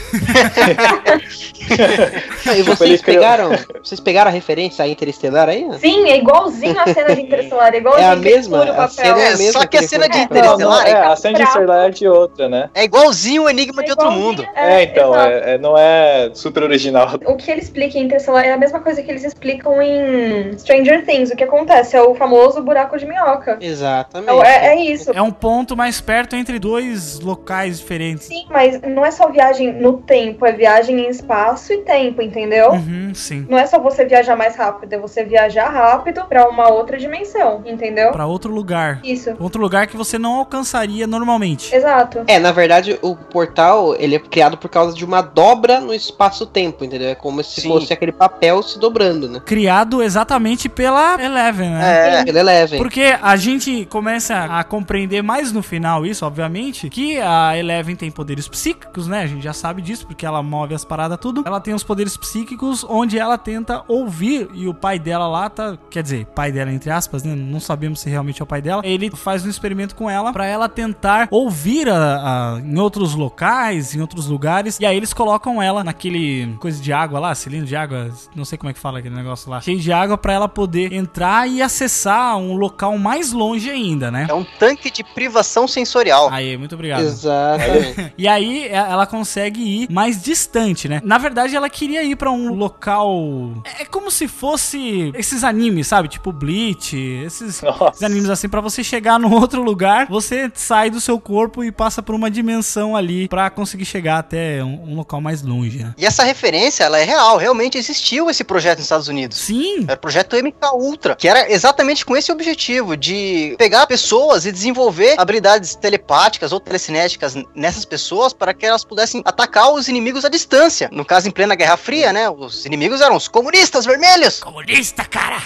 Não, 2.46 2.54
e 2.54 2.62
vocês 2.62 2.90
Ele 2.90 2.98
criou- 2.98 3.20
pegaram, 3.22 3.50
vocês 3.82 4.00
pegaram 4.00 4.28
a 4.30 4.32
referência 4.32 4.84
a 4.84 4.88
Interestelar 4.88 5.48
aí? 5.48 5.66
Sim, 5.80 6.08
é 6.08 6.16
igualzinho 6.18 6.78
a 6.78 6.86
cena 6.92 7.14
de 7.14 7.22
Interestelar, 7.22 7.74
é 7.74 7.78
igualzinho 7.78 8.06
É 8.08 8.10
a 8.12 8.16
mesma, 8.16 8.62
a 8.62 8.66
papel. 8.66 8.88
cena 8.90 9.08
é 9.20 9.26
a 9.26 9.30
É, 9.32 9.36
mesma 9.36 9.60
só 9.60 9.66
que 9.66 9.76
a 9.76 9.82
cena 9.82 10.08
de 10.08 10.18
Interestelar 10.18 10.86
é, 10.86 10.90
é, 10.90 10.94
a 10.94 11.16
cena 11.16 11.34
de 11.34 11.42
Interestelar 11.42 11.86
é 11.86 11.90
de 11.90 12.08
outra, 12.08 12.48
né? 12.48 12.70
é 12.74 12.84
igualzinho 12.84 13.42
o 13.44 13.50
Enigma 13.50 13.82
de 13.82 13.90
Outro 13.90 14.10
Mundo. 14.10 14.46
É, 14.54 14.82
então, 14.84 15.14
é, 15.18 15.54
é- 15.54 15.58
não 15.58 15.76
é 15.76 16.30
super 16.34 16.62
original. 16.62 17.08
O 17.26 17.36
que 17.36 17.50
ele 17.50 17.60
explica 17.60 17.98
em 17.98 18.02
Interestelar 18.04 18.44
é 18.44 18.52
a 18.52 18.56
mesma 18.56 18.80
coisa 18.80 19.02
que 19.02 19.10
eles 19.10 19.24
explicam 19.24 19.80
em 19.82 20.56
Stranger 20.58 21.04
Things. 21.04 21.30
O 21.30 21.36
que 21.36 21.44
acontece 21.44 21.96
é 21.96 22.02
o 22.02 22.14
famoso 22.14 22.27
buraco 22.62 22.98
de 22.98 23.06
minhoca. 23.06 23.58
Exatamente. 23.60 24.46
É, 24.46 24.68
é 24.68 24.84
isso. 24.84 25.10
É 25.12 25.22
um 25.22 25.30
ponto 25.30 25.76
mais 25.76 26.00
perto 26.00 26.36
entre 26.36 26.58
dois 26.58 27.20
locais 27.20 27.78
diferentes. 27.78 28.26
Sim, 28.26 28.46
mas 28.50 28.80
não 28.82 29.04
é 29.04 29.10
só 29.10 29.30
viagem 29.30 29.72
no 29.72 29.98
tempo, 29.98 30.44
é 30.46 30.52
viagem 30.52 31.00
em 31.00 31.08
espaço 31.08 31.72
e 31.72 31.78
tempo, 31.78 32.22
entendeu? 32.22 32.72
Uhum, 32.72 33.12
sim. 33.14 33.46
Não 33.48 33.58
é 33.58 33.66
só 33.66 33.78
você 33.78 34.04
viajar 34.04 34.36
mais 34.36 34.56
rápido, 34.56 34.92
é 34.92 34.98
você 34.98 35.24
viajar 35.24 35.68
rápido 35.68 36.24
pra 36.26 36.48
uma 36.48 36.70
outra 36.70 36.96
dimensão, 36.98 37.62
entendeu? 37.64 38.12
Pra 38.12 38.26
outro 38.26 38.52
lugar. 38.52 39.00
Isso. 39.04 39.34
Outro 39.38 39.60
lugar 39.60 39.86
que 39.86 39.96
você 39.96 40.18
não 40.18 40.36
alcançaria 40.36 41.06
normalmente. 41.06 41.74
Exato. 41.74 42.24
É, 42.26 42.38
na 42.38 42.52
verdade, 42.52 42.98
o 43.02 43.14
portal 43.16 43.94
ele 43.98 44.16
é 44.16 44.18
criado 44.18 44.56
por 44.56 44.68
causa 44.68 44.94
de 44.94 45.04
uma 45.04 45.20
dobra 45.20 45.80
no 45.80 45.94
espaço-tempo, 45.94 46.84
entendeu? 46.84 47.10
É 47.10 47.14
como 47.14 47.42
se 47.42 47.60
Sim. 47.60 47.68
fosse 47.68 47.92
aquele 47.92 48.12
papel 48.12 48.62
se 48.62 48.78
dobrando, 48.78 49.28
né? 49.28 49.40
Criado 49.44 50.02
exatamente 50.02 50.68
pela 50.68 51.22
Eleven, 51.22 51.70
né? 51.70 52.17
É, 52.17 52.17
Pela 52.24 52.40
Eleven. 52.40 52.78
Porque 52.78 53.16
a 53.20 53.36
gente 53.36 53.86
começa 53.86 54.36
a 54.44 54.64
compreender 54.64 55.22
mais 55.22 55.52
no 55.52 55.62
final 55.62 56.04
isso, 56.06 56.24
obviamente, 56.24 56.88
que 56.90 57.18
a 57.20 57.56
Eleven 57.56 57.96
tem 57.96 58.10
poderes 58.10 58.48
psíquicos, 58.48 59.06
né? 59.06 59.22
A 59.22 59.26
gente 59.26 59.42
já 59.42 59.52
sabe 59.52 59.82
disso, 59.82 60.06
porque 60.06 60.24
ela 60.26 60.42
move 60.42 60.74
as 60.74 60.84
paradas 60.84 61.18
tudo. 61.20 61.42
Ela 61.46 61.60
tem 61.60 61.74
os 61.74 61.82
poderes 61.82 62.16
psíquicos 62.16 62.84
onde 62.88 63.18
ela 63.18 63.36
tenta 63.38 63.82
ouvir 63.88 64.48
e 64.54 64.66
o 64.68 64.74
pai 64.74 64.98
dela 64.98 65.26
lá 65.28 65.48
tá, 65.50 65.76
quer 65.90 66.02
dizer, 66.02 66.26
pai 66.26 66.52
dela 66.52 66.72
entre 66.72 66.90
aspas, 66.90 67.22
né? 67.22 67.34
Não 67.34 67.60
sabemos 67.60 68.00
se 68.00 68.08
realmente 68.10 68.40
é 68.40 68.44
o 68.44 68.46
pai 68.46 68.60
dela. 68.62 68.82
Ele 68.84 69.10
faz 69.10 69.44
um 69.44 69.48
experimento 69.48 69.94
com 69.94 70.08
ela 70.10 70.32
pra 70.32 70.46
ela 70.46 70.68
tentar 70.68 71.28
ouvir 71.30 71.88
a, 71.88 72.54
a- 72.56 72.60
em 72.60 72.78
outros 72.78 73.14
locais, 73.14 73.94
em 73.94 74.00
outros 74.00 74.26
lugares. 74.26 74.78
E 74.80 74.86
aí 74.86 74.96
eles 74.96 75.12
colocam 75.12 75.62
ela 75.62 75.82
naquele 75.84 76.54
coisa 76.60 76.80
de 76.82 76.92
água 76.92 77.18
lá, 77.20 77.34
cilindro 77.34 77.66
de 77.66 77.76
água, 77.76 78.10
não 78.34 78.44
sei 78.44 78.56
como 78.58 78.70
é 78.70 78.72
que 78.72 78.78
fala 78.80 78.98
aquele 78.98 79.14
negócio 79.14 79.50
lá, 79.50 79.60
cheio 79.60 79.78
de 79.78 79.92
água 79.92 80.16
pra 80.18 80.32
ela 80.32 80.48
poder 80.48 80.92
entrar 80.92 81.48
e 81.48 81.60
acessar 81.62 82.07
um 82.36 82.56
local 82.56 82.96
mais 82.98 83.32
longe 83.32 83.70
ainda, 83.70 84.10
né? 84.10 84.26
é 84.28 84.34
um 84.34 84.44
tanque 84.58 84.90
de 84.90 85.02
privação 85.02 85.66
sensorial. 85.68 86.28
Aí, 86.30 86.56
muito 86.56 86.74
obrigado. 86.74 87.02
Exatamente. 87.02 88.12
E 88.18 88.26
aí 88.26 88.64
e- 88.66 88.68
ela 88.68 89.06
consegue 89.06 89.60
ir 89.84 89.90
mais 89.90 90.20
distante, 90.22 90.88
né? 90.88 91.00
Na 91.04 91.18
verdade, 91.18 91.54
ela 91.54 91.68
queria 91.70 92.02
ir 92.02 92.16
pra 92.16 92.30
um 92.30 92.52
local. 92.54 93.52
É 93.78 93.84
como 93.84 94.10
se 94.10 94.26
fosse 94.26 95.12
esses 95.14 95.44
animes, 95.44 95.86
sabe? 95.86 96.08
Tipo 96.08 96.32
Bleach, 96.32 96.96
esses, 96.96 97.62
esses 97.62 98.02
animes 98.02 98.30
assim, 98.30 98.48
pra 98.48 98.60
você 98.60 98.82
chegar 98.82 99.18
no 99.18 99.30
outro 99.34 99.62
lugar, 99.62 100.06
você 100.08 100.50
sai 100.54 100.90
do 100.90 101.00
seu 101.00 101.20
corpo 101.20 101.62
e 101.62 101.70
passa 101.70 102.02
por 102.02 102.14
uma 102.14 102.30
dimensão 102.30 102.96
ali 102.96 103.28
pra 103.28 103.50
conseguir 103.50 103.84
chegar 103.84 104.18
até 104.18 104.62
um, 104.64 104.92
um 104.92 104.96
local 104.96 105.20
mais 105.20 105.42
longe, 105.42 105.78
né? 105.78 105.94
E 105.96 106.04
essa 106.06 106.24
referência, 106.24 106.84
ela 106.84 106.98
é 106.98 107.04
real. 107.04 107.36
Realmente 107.36 107.78
existiu 107.78 108.28
esse 108.30 108.42
projeto 108.42 108.78
nos 108.78 108.86
Estados 108.86 109.08
Unidos. 109.08 109.38
Sim, 109.38 109.84
Era 109.84 109.94
o 109.94 109.98
projeto 109.98 110.36
MK 110.36 110.74
Ultra, 110.74 111.14
que 111.14 111.28
era 111.28 111.50
exatamente 111.52 111.97
com 112.04 112.16
esse 112.16 112.30
objetivo 112.32 112.96
de 112.96 113.54
pegar 113.58 113.86
pessoas 113.86 114.46
e 114.46 114.52
desenvolver 114.52 115.14
habilidades 115.18 115.74
telepáticas 115.74 116.52
ou 116.52 116.60
telecinéticas 116.60 117.34
nessas 117.54 117.84
pessoas 117.84 118.32
para 118.32 118.52
que 118.54 118.64
elas 118.66 118.84
pudessem 118.84 119.22
atacar 119.24 119.72
os 119.72 119.88
inimigos 119.88 120.24
à 120.24 120.28
distância. 120.28 120.88
No 120.92 121.04
caso, 121.04 121.28
em 121.28 121.30
plena 121.30 121.54
Guerra 121.54 121.76
Fria, 121.76 122.12
né? 122.12 122.28
Os 122.30 122.64
inimigos 122.66 123.00
eram 123.00 123.16
os 123.16 123.28
comunistas 123.28 123.84
vermelhos. 123.84 124.40
comunista, 124.40 125.04
cara! 125.04 125.38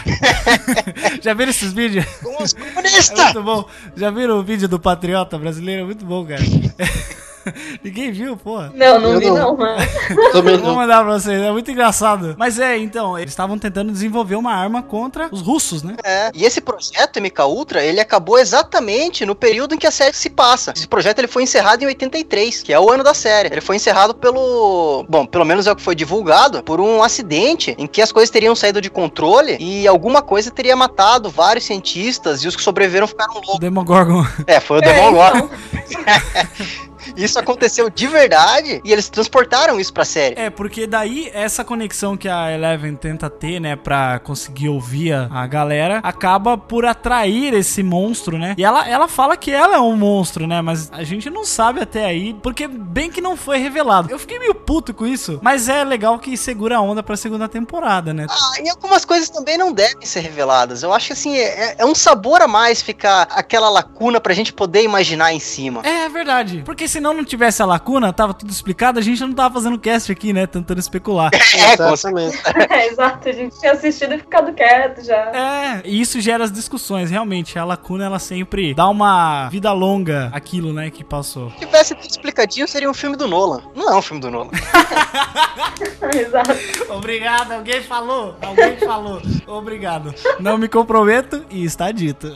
Já 1.23 1.35
viram 1.35 1.51
esses 1.51 1.73
vídeos? 1.73 2.05
Os 2.41 2.55
É 2.55 2.59
comunistas! 2.59 3.25
muito 3.25 3.43
bom. 3.43 3.65
Já 3.97 4.11
viram 4.11 4.39
o 4.39 4.43
vídeo 4.43 4.69
do 4.69 4.79
Patriota 4.79 5.39
brasileiro? 5.39 5.83
É 5.83 5.85
muito 5.85 6.05
bom, 6.05 6.25
cara. 6.27 6.43
Ninguém 7.83 8.13
viu, 8.13 8.37
porra. 8.37 8.73
Não, 8.75 8.99
não 9.01 9.13
Eu 9.15 9.21
vi 9.21 9.27
não. 9.27 9.35
não, 9.37 9.57
mano. 9.57 9.77
Também 10.33 10.57
Vou 10.57 10.69
não. 10.69 10.75
mandar 10.77 11.03
pra 11.05 11.13
vocês, 11.19 11.41
é 11.41 11.51
muito 11.51 11.71
engraçado. 11.71 12.35
Mas 12.39 12.59
é, 12.59 12.77
então, 12.79 13.19
eles 13.19 13.33
estavam 13.33 13.59
tentando 13.59 13.93
desenvolver 13.93 14.37
uma 14.37 14.53
arma 14.55 14.83
contra 14.83 15.29
os 15.31 15.41
russos, 15.41 15.83
né? 15.83 15.97
É, 16.05 16.31
e 16.35 16.45
esse 16.45 16.61
projeto 16.61 17.21
MK 17.21 17.43
Ultra, 17.47 17.83
ele 17.85 18.01
acabou 18.01 18.39
exatamente 18.39 19.25
no 19.27 19.35
período 19.35 19.75
em 19.75 19.79
que 19.79 19.87
a 19.87 19.91
série 19.91 20.15
se 20.15 20.31
passa. 20.31 20.73
Esse 20.77 20.87
projeto 20.89 21.19
ele 21.19 21.29
foi 21.29 21.43
encerrado 21.43 21.83
em 21.83 21.87
83, 21.87 22.63
que 22.63 22.73
é 22.73 22.79
o 22.81 22.91
ano 22.91 23.03
da 23.05 23.15
série. 23.15 23.49
Ele 23.53 23.61
foi 23.61 23.77
encerrado 23.77 24.15
pelo, 24.15 25.05
bom, 25.09 25.27
pelo 25.27 25.45
menos 25.45 25.67
é 25.67 25.73
o 25.73 25.77
que 25.77 25.83
foi 25.83 25.95
divulgado, 25.95 26.63
por 26.63 26.81
um 26.81 27.03
acidente 27.03 27.75
em 27.79 27.87
que 27.87 28.01
as 28.03 28.13
coisas 28.13 28.31
teriam 28.31 28.55
saído 28.55 28.81
de 28.81 28.91
controle 28.91 29.57
e 29.61 29.87
alguma 29.89 30.23
coisa 30.23 30.51
teria 30.51 30.77
matado 30.77 31.31
vários 31.31 31.65
cientistas 31.65 32.43
e 32.45 32.49
os 32.49 32.57
que 32.57 32.63
sobreviveram 32.63 33.07
ficaram 33.07 33.33
O 33.33 33.37
loucos. 33.37 33.59
Demogorgon. 33.61 34.25
É, 34.47 34.61
foi 34.61 34.79
o 34.79 34.83
É, 34.85 34.93
Demogorgon. 34.95 35.49
então. 35.73 36.03
Isso 37.17 37.39
aconteceu 37.39 37.91
de 37.91 38.07
verdade 38.07 38.81
e 38.85 38.93
eles 38.93 39.09
transportaram 39.09 39.79
isso 39.79 39.93
pra 39.93 40.05
série. 40.05 40.35
É, 40.39 40.51
porque 40.51 40.87
daí 40.87 41.31
essa 41.33 41.65
conexão 41.65 42.17
que 42.17 42.29
a 42.29 42.53
Eleven 42.53 42.97
tenta 42.97 43.29
ter, 43.29 43.61
né, 43.61 43.77
pra 43.77 44.19
conseguir 44.19 44.69
ouvir 44.69 45.13
a, 45.13 45.47
galera, 45.47 46.01
acaba 46.03 46.57
por 46.57 46.85
atrair 46.85 47.55
esse 47.55 47.83
monstro, 47.83 48.39
né? 48.39 48.55
E 48.57 48.65
ela, 48.65 48.89
ela 48.89 49.09
fala 49.09 49.37
que 49.37 49.51
ela 49.51 49.77
é 49.77 49.81
um 49.81 49.97
monstro, 49.97 50.47
né? 50.47 50.61
Mas 50.63 50.91
a 50.93 51.03
gente 51.03 51.29
não 51.29 51.45
sabe 51.45 51.81
até 51.81 52.05
aí, 52.05 52.35
porque 52.43 52.67
bem 52.67 53.11
que 53.11 53.21
não 53.21 53.37
foi 53.37 53.59
revelado. 53.59 54.11
Eu 54.11 54.19
fiquei 54.19 54.39
meio 54.39 54.55
puto 54.55 54.95
com 54.95 55.07
isso, 55.07 55.39
mas 55.43 55.69
é 55.69 55.85
legal 55.85 56.19
que 56.19 56.37
segura 56.37 56.77
a 56.77 56.81
onda 56.81 57.03
pra 57.03 57.17
segunda 57.17 57.49
temporada, 57.49 58.13
né? 58.15 58.27
Ah, 58.29 58.53
e 58.63 58.69
algumas 58.69 59.05
coisas 59.05 59.29
também 59.29 59.59
não 59.59 59.73
devem 59.73 60.07
ser 60.07 60.21
reveladas. 60.21 60.83
Eu 60.83 60.93
acho 60.93 61.09
que 61.09 61.13
assim, 61.13 61.37
é, 61.37 61.77
é 61.79 61.87
um 61.87 61.95
sabor 61.95 62.43
a 62.43 62.49
mais 62.49 62.83
ficar 62.83 63.23
aquela 63.31 63.69
lacuna 63.69 64.21
pra 64.21 64.35
gente 64.35 64.53
poder 64.53 64.83
imaginar 64.83 65.33
em 65.33 65.41
cima. 65.41 65.83
É, 65.85 66.05
é 66.05 66.09
verdade. 66.09 66.63
Porque 66.65 66.89
senão 66.93 67.15
não 67.15 67.25
tivesse 67.25 67.63
a 67.63 67.67
lacuna, 67.67 68.13
tava 68.13 68.35
tudo 68.35 68.51
explicado, 68.51 68.99
a 68.99 69.03
gente 69.03 69.21
não 69.23 69.33
tava 69.33 69.55
fazendo 69.55 69.79
cast 69.79 70.13
aqui, 70.13 70.33
né? 70.33 70.47
Tentando 70.47 70.79
especular. 70.79 71.31
É, 71.63 71.77
com 71.77 71.93
Exatamente. 71.93 72.39
É, 72.71 72.89
exato, 72.91 73.29
a 73.29 73.33
gente 73.33 73.59
tinha 73.59 73.73
assistido 73.73 74.15
e 74.15 74.19
ficado 74.19 74.53
quieto 74.53 75.05
já. 75.05 75.31
É, 75.33 75.83
e 75.85 76.01
isso 76.01 76.21
gera 76.21 76.45
as 76.45 76.51
discussões, 76.51 77.11
realmente. 77.11 77.59
A 77.59 77.65
lacuna, 77.65 78.07
ela 78.07 78.19
sempre 78.19 78.75
dá 78.75 78.89
uma 78.89 79.49
vida 79.49 79.71
longa 79.73 80.31
àquilo, 80.33 80.73
né, 80.73 80.91
que 80.91 81.05
passou. 81.05 81.51
Se 81.51 81.67
tivesse 81.67 81.95
tudo 81.95 82.11
explicadinho, 82.11 82.67
seria 82.67 82.91
um 82.91 82.95
filme 82.95 83.17
do 83.17 83.29
Nolan. 83.29 83.63
Não 83.75 83.91
é 83.91 83.97
um 83.97 84.03
filme 84.03 84.21
do 84.21 84.31
Nolan. 84.31 84.51
Exato. 86.15 86.53
Obrigado, 86.91 87.53
alguém 87.53 87.83
falou, 87.83 88.35
alguém 88.41 88.77
falou. 88.79 89.21
Obrigado. 89.47 90.15
Não 90.41 90.59
me 90.59 90.69
comprometo 90.69 91.45
e 91.51 91.65
está 91.65 91.93
dito. 91.93 92.33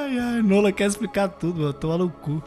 Ai, 0.00 0.18
ai, 0.18 0.42
Nola 0.42 0.72
quer 0.72 0.86
explicar 0.86 1.28
tudo, 1.28 1.74
no 1.98 2.08
cu. 2.08 2.42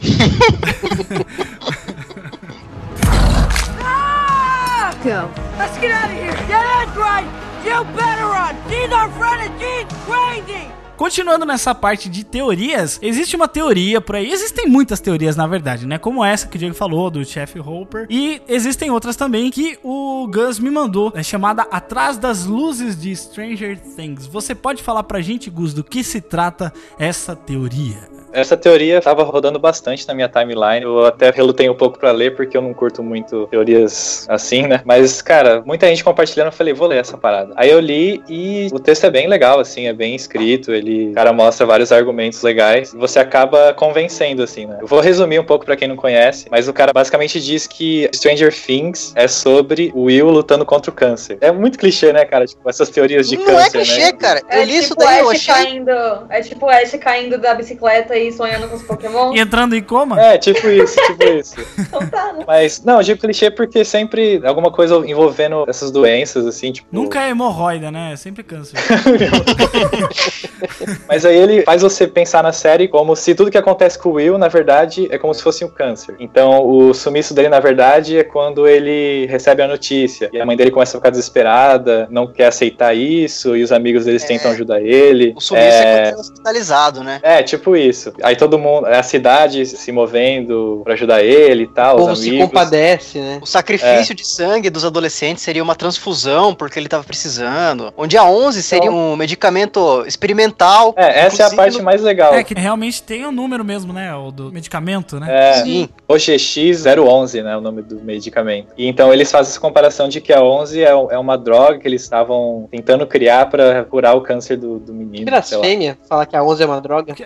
Go. 5.04 5.30
Let's 5.58 5.78
get 5.78 5.92
out 5.92 6.10
of 6.10 6.16
here. 6.16 6.34
Yeah, 6.48 6.86
that's 6.86 6.96
right. 6.96 7.28
You 7.64 7.84
better 7.94 8.26
run. 8.26 8.56
She's 8.68 8.90
our 8.90 9.08
friend 9.10 9.42
and 9.42 9.60
she's 9.60 9.86
crazy. 10.04 10.83
Continuando 11.04 11.44
nessa 11.44 11.74
parte 11.74 12.08
de 12.08 12.24
teorias, 12.24 12.98
existe 13.02 13.36
uma 13.36 13.46
teoria 13.46 14.00
por 14.00 14.16
aí. 14.16 14.32
Existem 14.32 14.66
muitas 14.66 15.00
teorias, 15.00 15.36
na 15.36 15.46
verdade, 15.46 15.86
né? 15.86 15.98
Como 15.98 16.24
essa 16.24 16.48
que 16.48 16.56
o 16.56 16.58
Diego 16.58 16.74
falou, 16.74 17.10
do 17.10 17.22
Chef 17.22 17.60
Hopper. 17.60 18.06
E 18.08 18.40
existem 18.48 18.90
outras 18.90 19.14
também 19.14 19.50
que 19.50 19.78
o 19.84 20.26
Gus 20.32 20.58
me 20.58 20.70
mandou, 20.70 21.12
é 21.14 21.22
chamada 21.22 21.66
Atrás 21.70 22.16
das 22.16 22.46
Luzes 22.46 22.98
de 22.98 23.14
Stranger 23.14 23.78
Things. 23.78 24.26
Você 24.26 24.54
pode 24.54 24.82
falar 24.82 25.02
pra 25.02 25.20
gente, 25.20 25.50
Gus, 25.50 25.74
do 25.74 25.84
que 25.84 26.02
se 26.02 26.22
trata 26.22 26.72
essa 26.98 27.36
teoria? 27.36 28.08
Essa 28.34 28.56
teoria 28.56 29.00
tava 29.00 29.22
rodando 29.22 29.58
bastante 29.58 30.06
na 30.06 30.14
minha 30.14 30.28
timeline. 30.28 30.82
Eu 30.82 31.06
até 31.06 31.30
relutei 31.30 31.70
um 31.70 31.74
pouco 31.74 31.98
pra 31.98 32.10
ler, 32.10 32.34
porque 32.34 32.56
eu 32.56 32.62
não 32.62 32.74
curto 32.74 33.02
muito 33.02 33.46
teorias 33.46 34.26
assim, 34.28 34.66
né? 34.66 34.80
Mas, 34.84 35.22
cara, 35.22 35.62
muita 35.64 35.86
gente 35.86 36.02
compartilhando, 36.02 36.48
eu 36.48 36.52
falei, 36.52 36.74
vou 36.74 36.88
ler 36.88 36.98
essa 36.98 37.16
parada. 37.16 37.52
Aí 37.56 37.70
eu 37.70 37.78
li 37.78 38.22
e 38.28 38.68
o 38.72 38.78
texto 38.78 39.04
é 39.04 39.10
bem 39.10 39.28
legal, 39.28 39.60
assim, 39.60 39.86
é 39.86 39.92
bem 39.92 40.14
escrito. 40.14 40.72
Ele, 40.72 41.12
cara 41.14 41.32
mostra 41.32 41.64
vários 41.64 41.92
argumentos 41.92 42.42
legais. 42.42 42.92
E 42.92 42.96
você 42.96 43.18
acaba 43.20 43.72
convencendo, 43.74 44.42
assim, 44.42 44.66
né? 44.66 44.78
Eu 44.80 44.86
vou 44.86 45.00
resumir 45.00 45.38
um 45.38 45.44
pouco 45.44 45.64
pra 45.64 45.76
quem 45.76 45.86
não 45.86 45.96
conhece, 45.96 46.46
mas 46.50 46.68
o 46.68 46.72
cara 46.72 46.92
basicamente 46.92 47.40
diz 47.40 47.66
que 47.66 48.08
Stranger 48.14 48.52
Things 48.52 49.12
é 49.14 49.28
sobre 49.28 49.92
o 49.94 50.04
Will 50.04 50.28
lutando 50.28 50.64
contra 50.64 50.90
o 50.90 50.94
câncer. 50.94 51.38
É 51.40 51.52
muito 51.52 51.78
clichê, 51.78 52.12
né, 52.12 52.24
cara? 52.24 52.46
Tipo, 52.46 52.68
essas 52.68 52.88
teorias 52.88 53.28
de 53.28 53.36
não 53.36 53.44
câncer, 53.44 53.66
é 53.66 53.70
clichê, 53.70 54.00
né? 54.00 54.12
cara. 54.12 54.42
É 54.48 54.60
eu 54.60 54.64
li 54.64 54.76
isso 54.76 54.88
tipo 54.88 55.04
daí, 55.04 55.18
eu 55.20 55.30
Ash 55.30 55.48
achei. 55.48 55.64
caindo. 55.64 55.90
É 56.28 56.40
tipo 56.40 56.68
Ash 56.68 56.96
caindo 57.00 57.38
da 57.38 57.54
bicicleta 57.54 58.16
e 58.16 58.23
aí 58.24 58.32
sonhando 58.32 58.68
com 58.68 58.76
os 58.76 58.82
Pokémon. 58.82 59.34
E 59.34 59.40
entrando 59.40 59.74
em 59.74 59.82
coma? 59.82 60.20
É, 60.20 60.38
tipo 60.38 60.68
isso, 60.68 60.96
tipo 61.06 61.24
isso. 61.24 61.54
Então 61.78 62.06
tá, 62.08 62.32
né? 62.32 62.44
Mas, 62.46 62.82
não, 62.84 62.96
eu 62.98 63.02
digo 63.02 63.20
clichê 63.20 63.50
porque 63.50 63.84
sempre 63.84 64.40
alguma 64.44 64.70
coisa 64.70 64.96
envolvendo 65.06 65.64
essas 65.68 65.90
doenças, 65.90 66.46
assim, 66.46 66.72
tipo. 66.72 66.88
Nunca 66.90 67.22
é 67.22 67.30
hemorroida, 67.30 67.90
né? 67.90 68.12
É 68.12 68.16
sempre 68.16 68.42
câncer. 68.42 68.78
Mas 71.08 71.24
aí 71.24 71.36
ele 71.36 71.62
faz 71.62 71.82
você 71.82 72.06
pensar 72.06 72.42
na 72.42 72.52
série 72.52 72.88
como 72.88 73.14
se 73.16 73.34
tudo 73.34 73.50
que 73.50 73.58
acontece 73.58 73.98
com 73.98 74.10
o 74.10 74.12
Will, 74.12 74.38
na 74.38 74.48
verdade, 74.48 75.08
é 75.10 75.18
como 75.18 75.34
se 75.34 75.42
fosse 75.42 75.64
um 75.64 75.68
câncer. 75.68 76.14
Então, 76.18 76.64
o 76.66 76.94
sumiço 76.94 77.34
dele, 77.34 77.48
na 77.48 77.60
verdade, 77.60 78.18
é 78.18 78.24
quando 78.24 78.66
ele 78.66 79.26
recebe 79.26 79.62
a 79.62 79.68
notícia. 79.68 80.28
E 80.32 80.40
a 80.40 80.46
mãe 80.46 80.56
dele 80.56 80.70
começa 80.70 80.96
a 80.96 81.00
ficar 81.00 81.10
desesperada, 81.10 82.06
não 82.10 82.26
quer 82.26 82.46
aceitar 82.46 82.94
isso, 82.94 83.56
e 83.56 83.62
os 83.62 83.72
amigos 83.72 84.04
deles 84.04 84.24
É. 84.24 84.26
tentam 84.26 84.50
ajudar 84.50 84.80
ele. 84.80 85.32
O 85.36 85.40
sumiço 85.40 85.66
é, 85.66 85.82
quando 85.82 85.98
ele 85.98 86.08
é 86.08 86.16
hospitalizado, 86.16 87.04
né? 87.04 87.20
É, 87.22 87.42
tipo 87.42 87.76
isso. 87.76 88.12
Aí 88.22 88.36
todo 88.36 88.58
mundo, 88.58 88.86
a 88.86 89.02
cidade 89.02 89.66
se 89.66 89.92
movendo 89.92 90.80
pra 90.84 90.94
ajudar 90.94 91.22
ele 91.22 91.64
e 91.64 91.66
tal, 91.66 91.96
O 91.96 92.00
os 92.00 92.04
povo 92.06 92.16
se 92.16 92.38
compadece, 92.38 93.18
né? 93.18 93.38
O 93.42 93.46
sacrifício 93.46 94.14
de 94.14 94.26
sangue 94.26 94.70
dos 94.70 94.84
adolescentes 94.84 95.42
seria 95.42 95.62
uma 95.62 95.74
transfusão 95.74 96.54
porque 96.54 96.78
ele 96.78 96.88
tava 96.88 97.04
precisando. 97.04 97.92
Onde 97.96 98.16
a 98.16 98.24
11 98.24 98.62
seria 98.62 98.90
um 98.90 99.16
medicamento 99.16 100.04
experimental. 100.06 100.94
É, 100.96 101.20
essa 101.20 101.42
é 101.42 101.46
a 101.46 101.50
parte 101.50 101.80
mais 101.82 102.02
legal. 102.02 102.34
É 102.34 102.44
que 102.44 102.54
realmente 102.54 103.02
tem 103.02 103.24
o 103.24 103.32
número 103.32 103.64
mesmo, 103.64 103.92
né? 103.92 104.14
O 104.14 104.30
do 104.30 104.52
medicamento, 104.52 105.18
né? 105.18 105.26
É, 105.30 105.62
Sim. 105.62 105.88
OGX011, 106.14 107.42
né, 107.42 107.56
o 107.56 107.60
nome 107.60 107.82
do 107.82 107.96
medicamento. 108.02 108.68
E 108.76 108.86
então 108.86 109.12
eles 109.12 109.30
fazem 109.30 109.50
essa 109.50 109.60
comparação 109.60 110.08
de 110.08 110.20
que 110.20 110.32
a 110.32 110.42
11 110.42 110.82
é, 110.82 110.88
é 110.88 111.18
uma 111.18 111.36
droga 111.36 111.78
que 111.78 111.86
eles 111.88 112.02
estavam 112.02 112.68
tentando 112.70 113.06
criar 113.06 113.46
pra 113.50 113.84
curar 113.84 114.14
o 114.16 114.20
câncer 114.20 114.56
do, 114.56 114.78
do 114.78 114.92
menino. 114.92 115.26
Blasfêmia, 115.26 115.98
falar 116.08 116.26
que 116.26 116.36
a 116.36 116.42
11 116.42 116.62
é 116.62 116.66
uma 116.66 116.80
droga. 116.80 117.14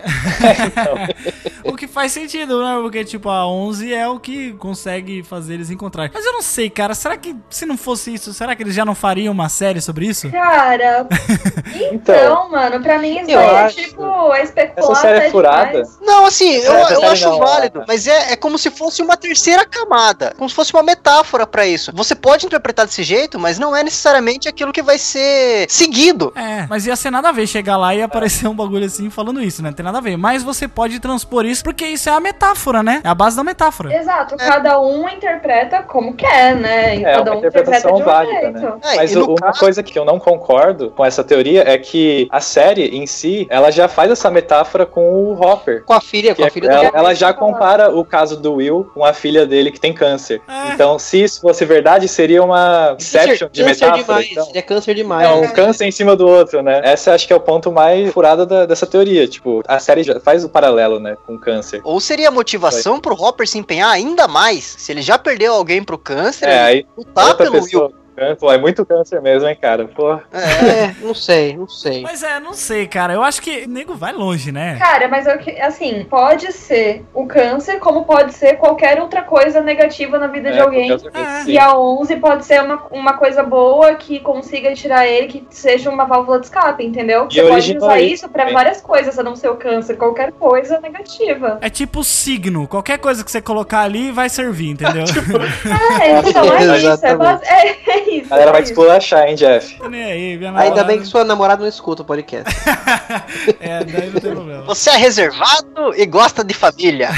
O 1.63 1.75
que 1.75 1.87
faz 1.87 2.11
sentido, 2.11 2.63
né? 2.63 2.79
Porque, 2.81 3.03
tipo, 3.03 3.29
a 3.29 3.45
11 3.47 3.93
é 3.93 4.07
o 4.07 4.19
que 4.19 4.53
consegue 4.53 5.21
fazer 5.23 5.55
eles 5.55 5.69
encontrarem. 5.69 6.11
Mas 6.13 6.25
eu 6.25 6.33
não 6.33 6.41
sei, 6.41 6.69
cara. 6.69 6.93
Será 6.95 7.17
que 7.17 7.35
se 7.49 7.65
não 7.65 7.77
fosse 7.77 8.13
isso, 8.13 8.33
será 8.33 8.55
que 8.55 8.63
eles 8.63 8.73
já 8.73 8.85
não 8.85 8.95
fariam 8.95 9.31
uma 9.33 9.49
série 9.49 9.81
sobre 9.81 10.05
isso? 10.07 10.29
Cara, 10.31 11.05
então, 11.91 12.15
Então, 12.15 12.49
mano, 12.49 12.81
pra 12.81 12.97
mim 12.97 13.19
isso 13.19 13.31
é 13.31 13.59
acho- 13.65 13.75
tipo, 13.75 14.33
é 14.33 14.43
especular 14.43 14.91
Essa 14.91 15.01
série 15.01 15.25
é 15.27 15.29
furada? 15.31 15.71
demais. 15.71 15.99
Não, 16.01 16.25
assim, 16.25 16.49
eu, 16.55 16.73
essa 16.77 16.93
eu 16.93 17.03
acho 17.09 17.29
não, 17.29 17.39
válido, 17.39 17.81
é. 17.81 17.85
mas 17.87 18.07
é, 18.07 18.33
é 18.33 18.35
como 18.35 18.57
se 18.57 18.71
fosse 18.79 19.01
uma 19.01 19.17
terceira 19.17 19.65
camada, 19.65 20.33
como 20.37 20.49
se 20.49 20.55
fosse 20.55 20.73
uma 20.73 20.81
metáfora 20.81 21.45
pra 21.45 21.67
isso. 21.67 21.91
Você 21.93 22.15
pode 22.15 22.45
interpretar 22.45 22.85
desse 22.85 23.03
jeito, 23.03 23.37
mas 23.37 23.59
não 23.59 23.75
é 23.75 23.83
necessariamente 23.83 24.47
aquilo 24.47 24.71
que 24.71 24.81
vai 24.81 24.97
ser 24.97 25.65
seguido. 25.69 26.31
É, 26.35 26.65
mas 26.69 26.87
ia 26.87 26.95
ser 26.95 27.11
nada 27.11 27.27
a 27.29 27.31
ver 27.33 27.45
chegar 27.45 27.75
lá 27.77 27.93
e 27.93 28.01
aparecer 28.01 28.47
um 28.47 28.55
bagulho 28.55 28.85
assim 28.85 29.09
falando 29.09 29.41
isso, 29.41 29.61
né? 29.61 29.69
Não 29.69 29.75
tem 29.75 29.83
nada 29.83 29.97
a 29.97 30.01
ver. 30.01 30.17
Mas 30.17 30.43
você 30.43 30.65
pode 30.67 30.97
transpor 30.99 31.45
isso 31.45 31.61
porque 31.63 31.85
isso 31.85 32.09
é 32.09 32.13
a 32.13 32.19
metáfora, 32.21 32.81
né? 32.81 33.01
É 33.03 33.09
a 33.09 33.13
base 33.15 33.35
da 33.35 33.43
metáfora. 33.43 33.93
Exato, 33.93 34.37
cada 34.37 34.79
um 34.79 35.07
interpreta 35.09 35.83
como 35.83 36.13
quer, 36.15 36.55
né? 36.55 36.97
E 36.97 37.03
É 37.05 37.13
cada 37.15 37.31
uma 37.31 37.35
um 37.35 37.39
interpreta 37.39 37.69
interpretação 37.71 37.99
um 37.99 38.03
válida, 38.03 38.39
jeito. 38.41 38.59
né? 38.59 38.77
É, 38.83 38.95
Mas 38.95 39.15
uma 39.15 39.35
caso- 39.35 39.59
coisa 39.59 39.83
que 39.83 39.99
eu 39.99 40.05
não 40.05 40.17
concordo 40.19 40.91
com 40.91 41.03
essa 41.05 41.23
teoria 41.23 41.63
é 41.67 41.77
que 41.77 42.27
a 42.31 42.39
série 42.39 42.85
em 42.97 43.05
si, 43.05 43.45
ela 43.49 43.71
já 43.71 43.87
faz 43.89 44.09
essa 44.09 44.29
metáfora 44.31 44.85
com 44.85 45.01
o 45.11 45.33
Hopper. 45.33 45.83
Com 45.83 45.93
a 45.93 45.99
filha, 46.01 46.33
com 46.33 46.43
é- 46.43 46.47
a 46.47 46.51
filha 46.51 46.67
ela, 46.69 46.89
do 46.91 46.97
ela 46.97 47.13
já 47.13 47.33
compara 47.33 47.89
o 47.95 48.05
caso 48.05 48.37
do 48.37 48.58
Will 48.59 48.89
com 48.93 49.03
a 49.03 49.13
filha 49.13 49.45
dele 49.45 49.71
que 49.71 49.79
tem 49.79 49.93
câncer. 49.93 50.41
É. 50.47 50.73
Então, 50.73 50.99
se 50.99 51.23
isso 51.23 51.41
fosse 51.41 51.65
verdade, 51.65 52.07
seria 52.07 52.43
uma 52.43 52.95
Inception 52.99 53.49
de 53.51 53.63
câncer 53.63 53.85
metáfora. 53.85 53.97
demais. 54.03 54.31
então. 54.31 54.45
Seria 54.45 54.61
câncer 54.61 54.93
demais. 54.95 55.27
É 55.29 55.33
um 55.33 55.47
câncer 55.53 55.85
em 55.85 55.91
cima 55.91 56.15
do 56.15 56.27
outro, 56.27 56.61
né? 56.61 56.81
Essa 56.83 57.13
acho 57.13 57.25
que 57.27 57.33
é 57.33 57.35
o 57.35 57.39
ponto 57.39 57.71
mais 57.71 58.11
furado 58.13 58.45
da- 58.45 58.65
dessa 58.65 58.85
teoria. 58.85 59.27
Tipo, 59.27 59.61
a 59.67 59.79
série 59.79 60.03
já 60.03 60.19
faz 60.19 60.43
o 60.43 60.49
paralelo, 60.49 60.99
né, 60.99 61.15
com 61.25 61.35
o 61.35 61.39
câncer. 61.39 61.81
Ou 61.83 61.99
seria 61.99 62.27
a 62.27 62.31
motivação 62.31 62.99
pro 62.99 63.13
Hopper 63.15 63.47
se 63.47 63.57
empenhar 63.57 63.89
ainda 63.91 64.27
mais, 64.27 64.63
se 64.77 64.91
ele 64.91 65.01
já 65.01 65.17
perdeu 65.17 65.53
alguém 65.53 65.83
pro 65.83 65.97
câncer, 65.97 66.47
É, 66.47 66.51
ele 66.51 66.79
aí 66.79 66.85
lutar 66.97 67.35
pelo 67.37 67.61
Will. 67.61 67.93
Câncer. 68.19 68.45
É 68.53 68.57
muito 68.57 68.85
câncer 68.85 69.21
mesmo, 69.21 69.47
hein, 69.47 69.57
cara? 69.59 69.87
Pô. 69.87 70.13
É, 70.31 70.93
não 71.01 71.13
sei, 71.13 71.55
não 71.55 71.67
sei. 71.67 72.01
Mas 72.01 72.23
é, 72.23 72.39
não 72.39 72.53
sei, 72.53 72.87
cara. 72.87 73.13
Eu 73.13 73.23
acho 73.23 73.41
que 73.41 73.65
o 73.65 73.69
nego 73.69 73.95
vai 73.95 74.11
longe, 74.13 74.51
né? 74.51 74.77
Cara, 74.77 75.07
mas 75.07 75.25
eu 75.27 75.37
que- 75.37 75.59
assim, 75.59 76.05
pode 76.09 76.51
ser 76.51 77.03
o 77.13 77.25
câncer, 77.25 77.79
como 77.79 78.05
pode 78.05 78.33
ser 78.33 78.55
qualquer 78.57 78.99
outra 79.01 79.21
coisa 79.21 79.61
negativa 79.61 80.17
na 80.19 80.27
vida 80.27 80.51
de 80.51 80.57
É, 80.57 80.61
alguém. 80.61 80.91
outra 80.91 81.11
coisa, 81.11 81.27
É. 81.27 81.43
E 81.45 81.57
a 81.57 81.77
11 81.77 82.15
pode 82.17 82.45
ser 82.45 82.61
uma, 82.61 82.83
uma 82.91 83.13
coisa 83.13 83.43
boa 83.43 83.95
que 83.95 84.19
consiga 84.19 84.73
tirar 84.73 85.07
ele, 85.07 85.27
que 85.27 85.45
seja 85.49 85.89
uma 85.89 86.05
válvula 86.05 86.39
de 86.39 86.45
escape, 86.47 86.85
entendeu? 86.85 87.27
E 87.29 87.35
Você 87.35 87.47
pode 87.47 87.77
usar 87.77 87.99
isso 88.01 88.29
também. 88.29 88.53
várias 88.53 88.81
coisas, 88.81 89.17
a 89.17 89.23
não 89.23 89.35
ser 89.35 89.49
o 89.49 89.55
câncer, 89.55 89.95
qualquer 89.97 90.31
coisa 90.33 90.79
negativa. 90.79 91.57
É 91.61 91.69
tipo 91.69 92.03
signo. 92.03 92.67
Qualquer 92.67 92.97
coisa 92.97 93.23
que 93.23 93.31
você 93.31 93.41
colocar 93.41 93.81
ali 93.81 94.11
vai 94.11 94.29
servir, 94.29 94.69
entendeu? 94.71 95.03
É, 96.01 96.19
então 96.19 96.43
é 96.53 96.77
isso. 96.77 97.05
É, 97.05 97.09
é, 97.45 97.99
é 97.99 98.08
isso. 98.09 98.27
A 98.33 98.37
galera 98.37 98.49
é 98.49 98.53
vai 98.53 98.61
isso. 98.63 98.71
esculachar, 98.71 99.27
hein, 99.27 99.35
Jeff? 99.35 99.77
Tô 99.77 99.87
nem 99.89 100.03
aí, 100.03 100.37
minha 100.37 100.49
Ainda 100.49 100.63
namorada- 100.63 100.83
bem 100.85 100.99
que 100.99 101.05
sua 101.05 101.23
namorada 101.23 101.61
não 101.61 101.69
escuta 101.69 102.01
o 102.01 102.05
podcast. 102.05 102.45
É, 103.59 103.83
daí 103.83 104.09
não 104.09 104.19
tem 104.21 104.31
problema. 104.31 104.63
Você 104.63 104.89
é 104.89 104.95
reservado 104.97 105.93
e 105.95 106.05
gosta 106.05 106.43
de 106.43 106.53
família. 106.53 107.09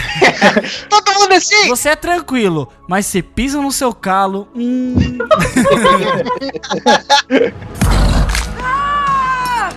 Todo 0.90 1.14
mundo 1.20 1.34
assim. 1.34 1.68
Você 1.68 1.90
é 1.90 1.96
tranquilo, 1.96 2.68
mas 2.88 3.06
você 3.06 3.22
pisa 3.22 3.62
no 3.62 3.72
seu 3.72 3.94
calo. 3.94 4.48
Hum. 4.56 4.96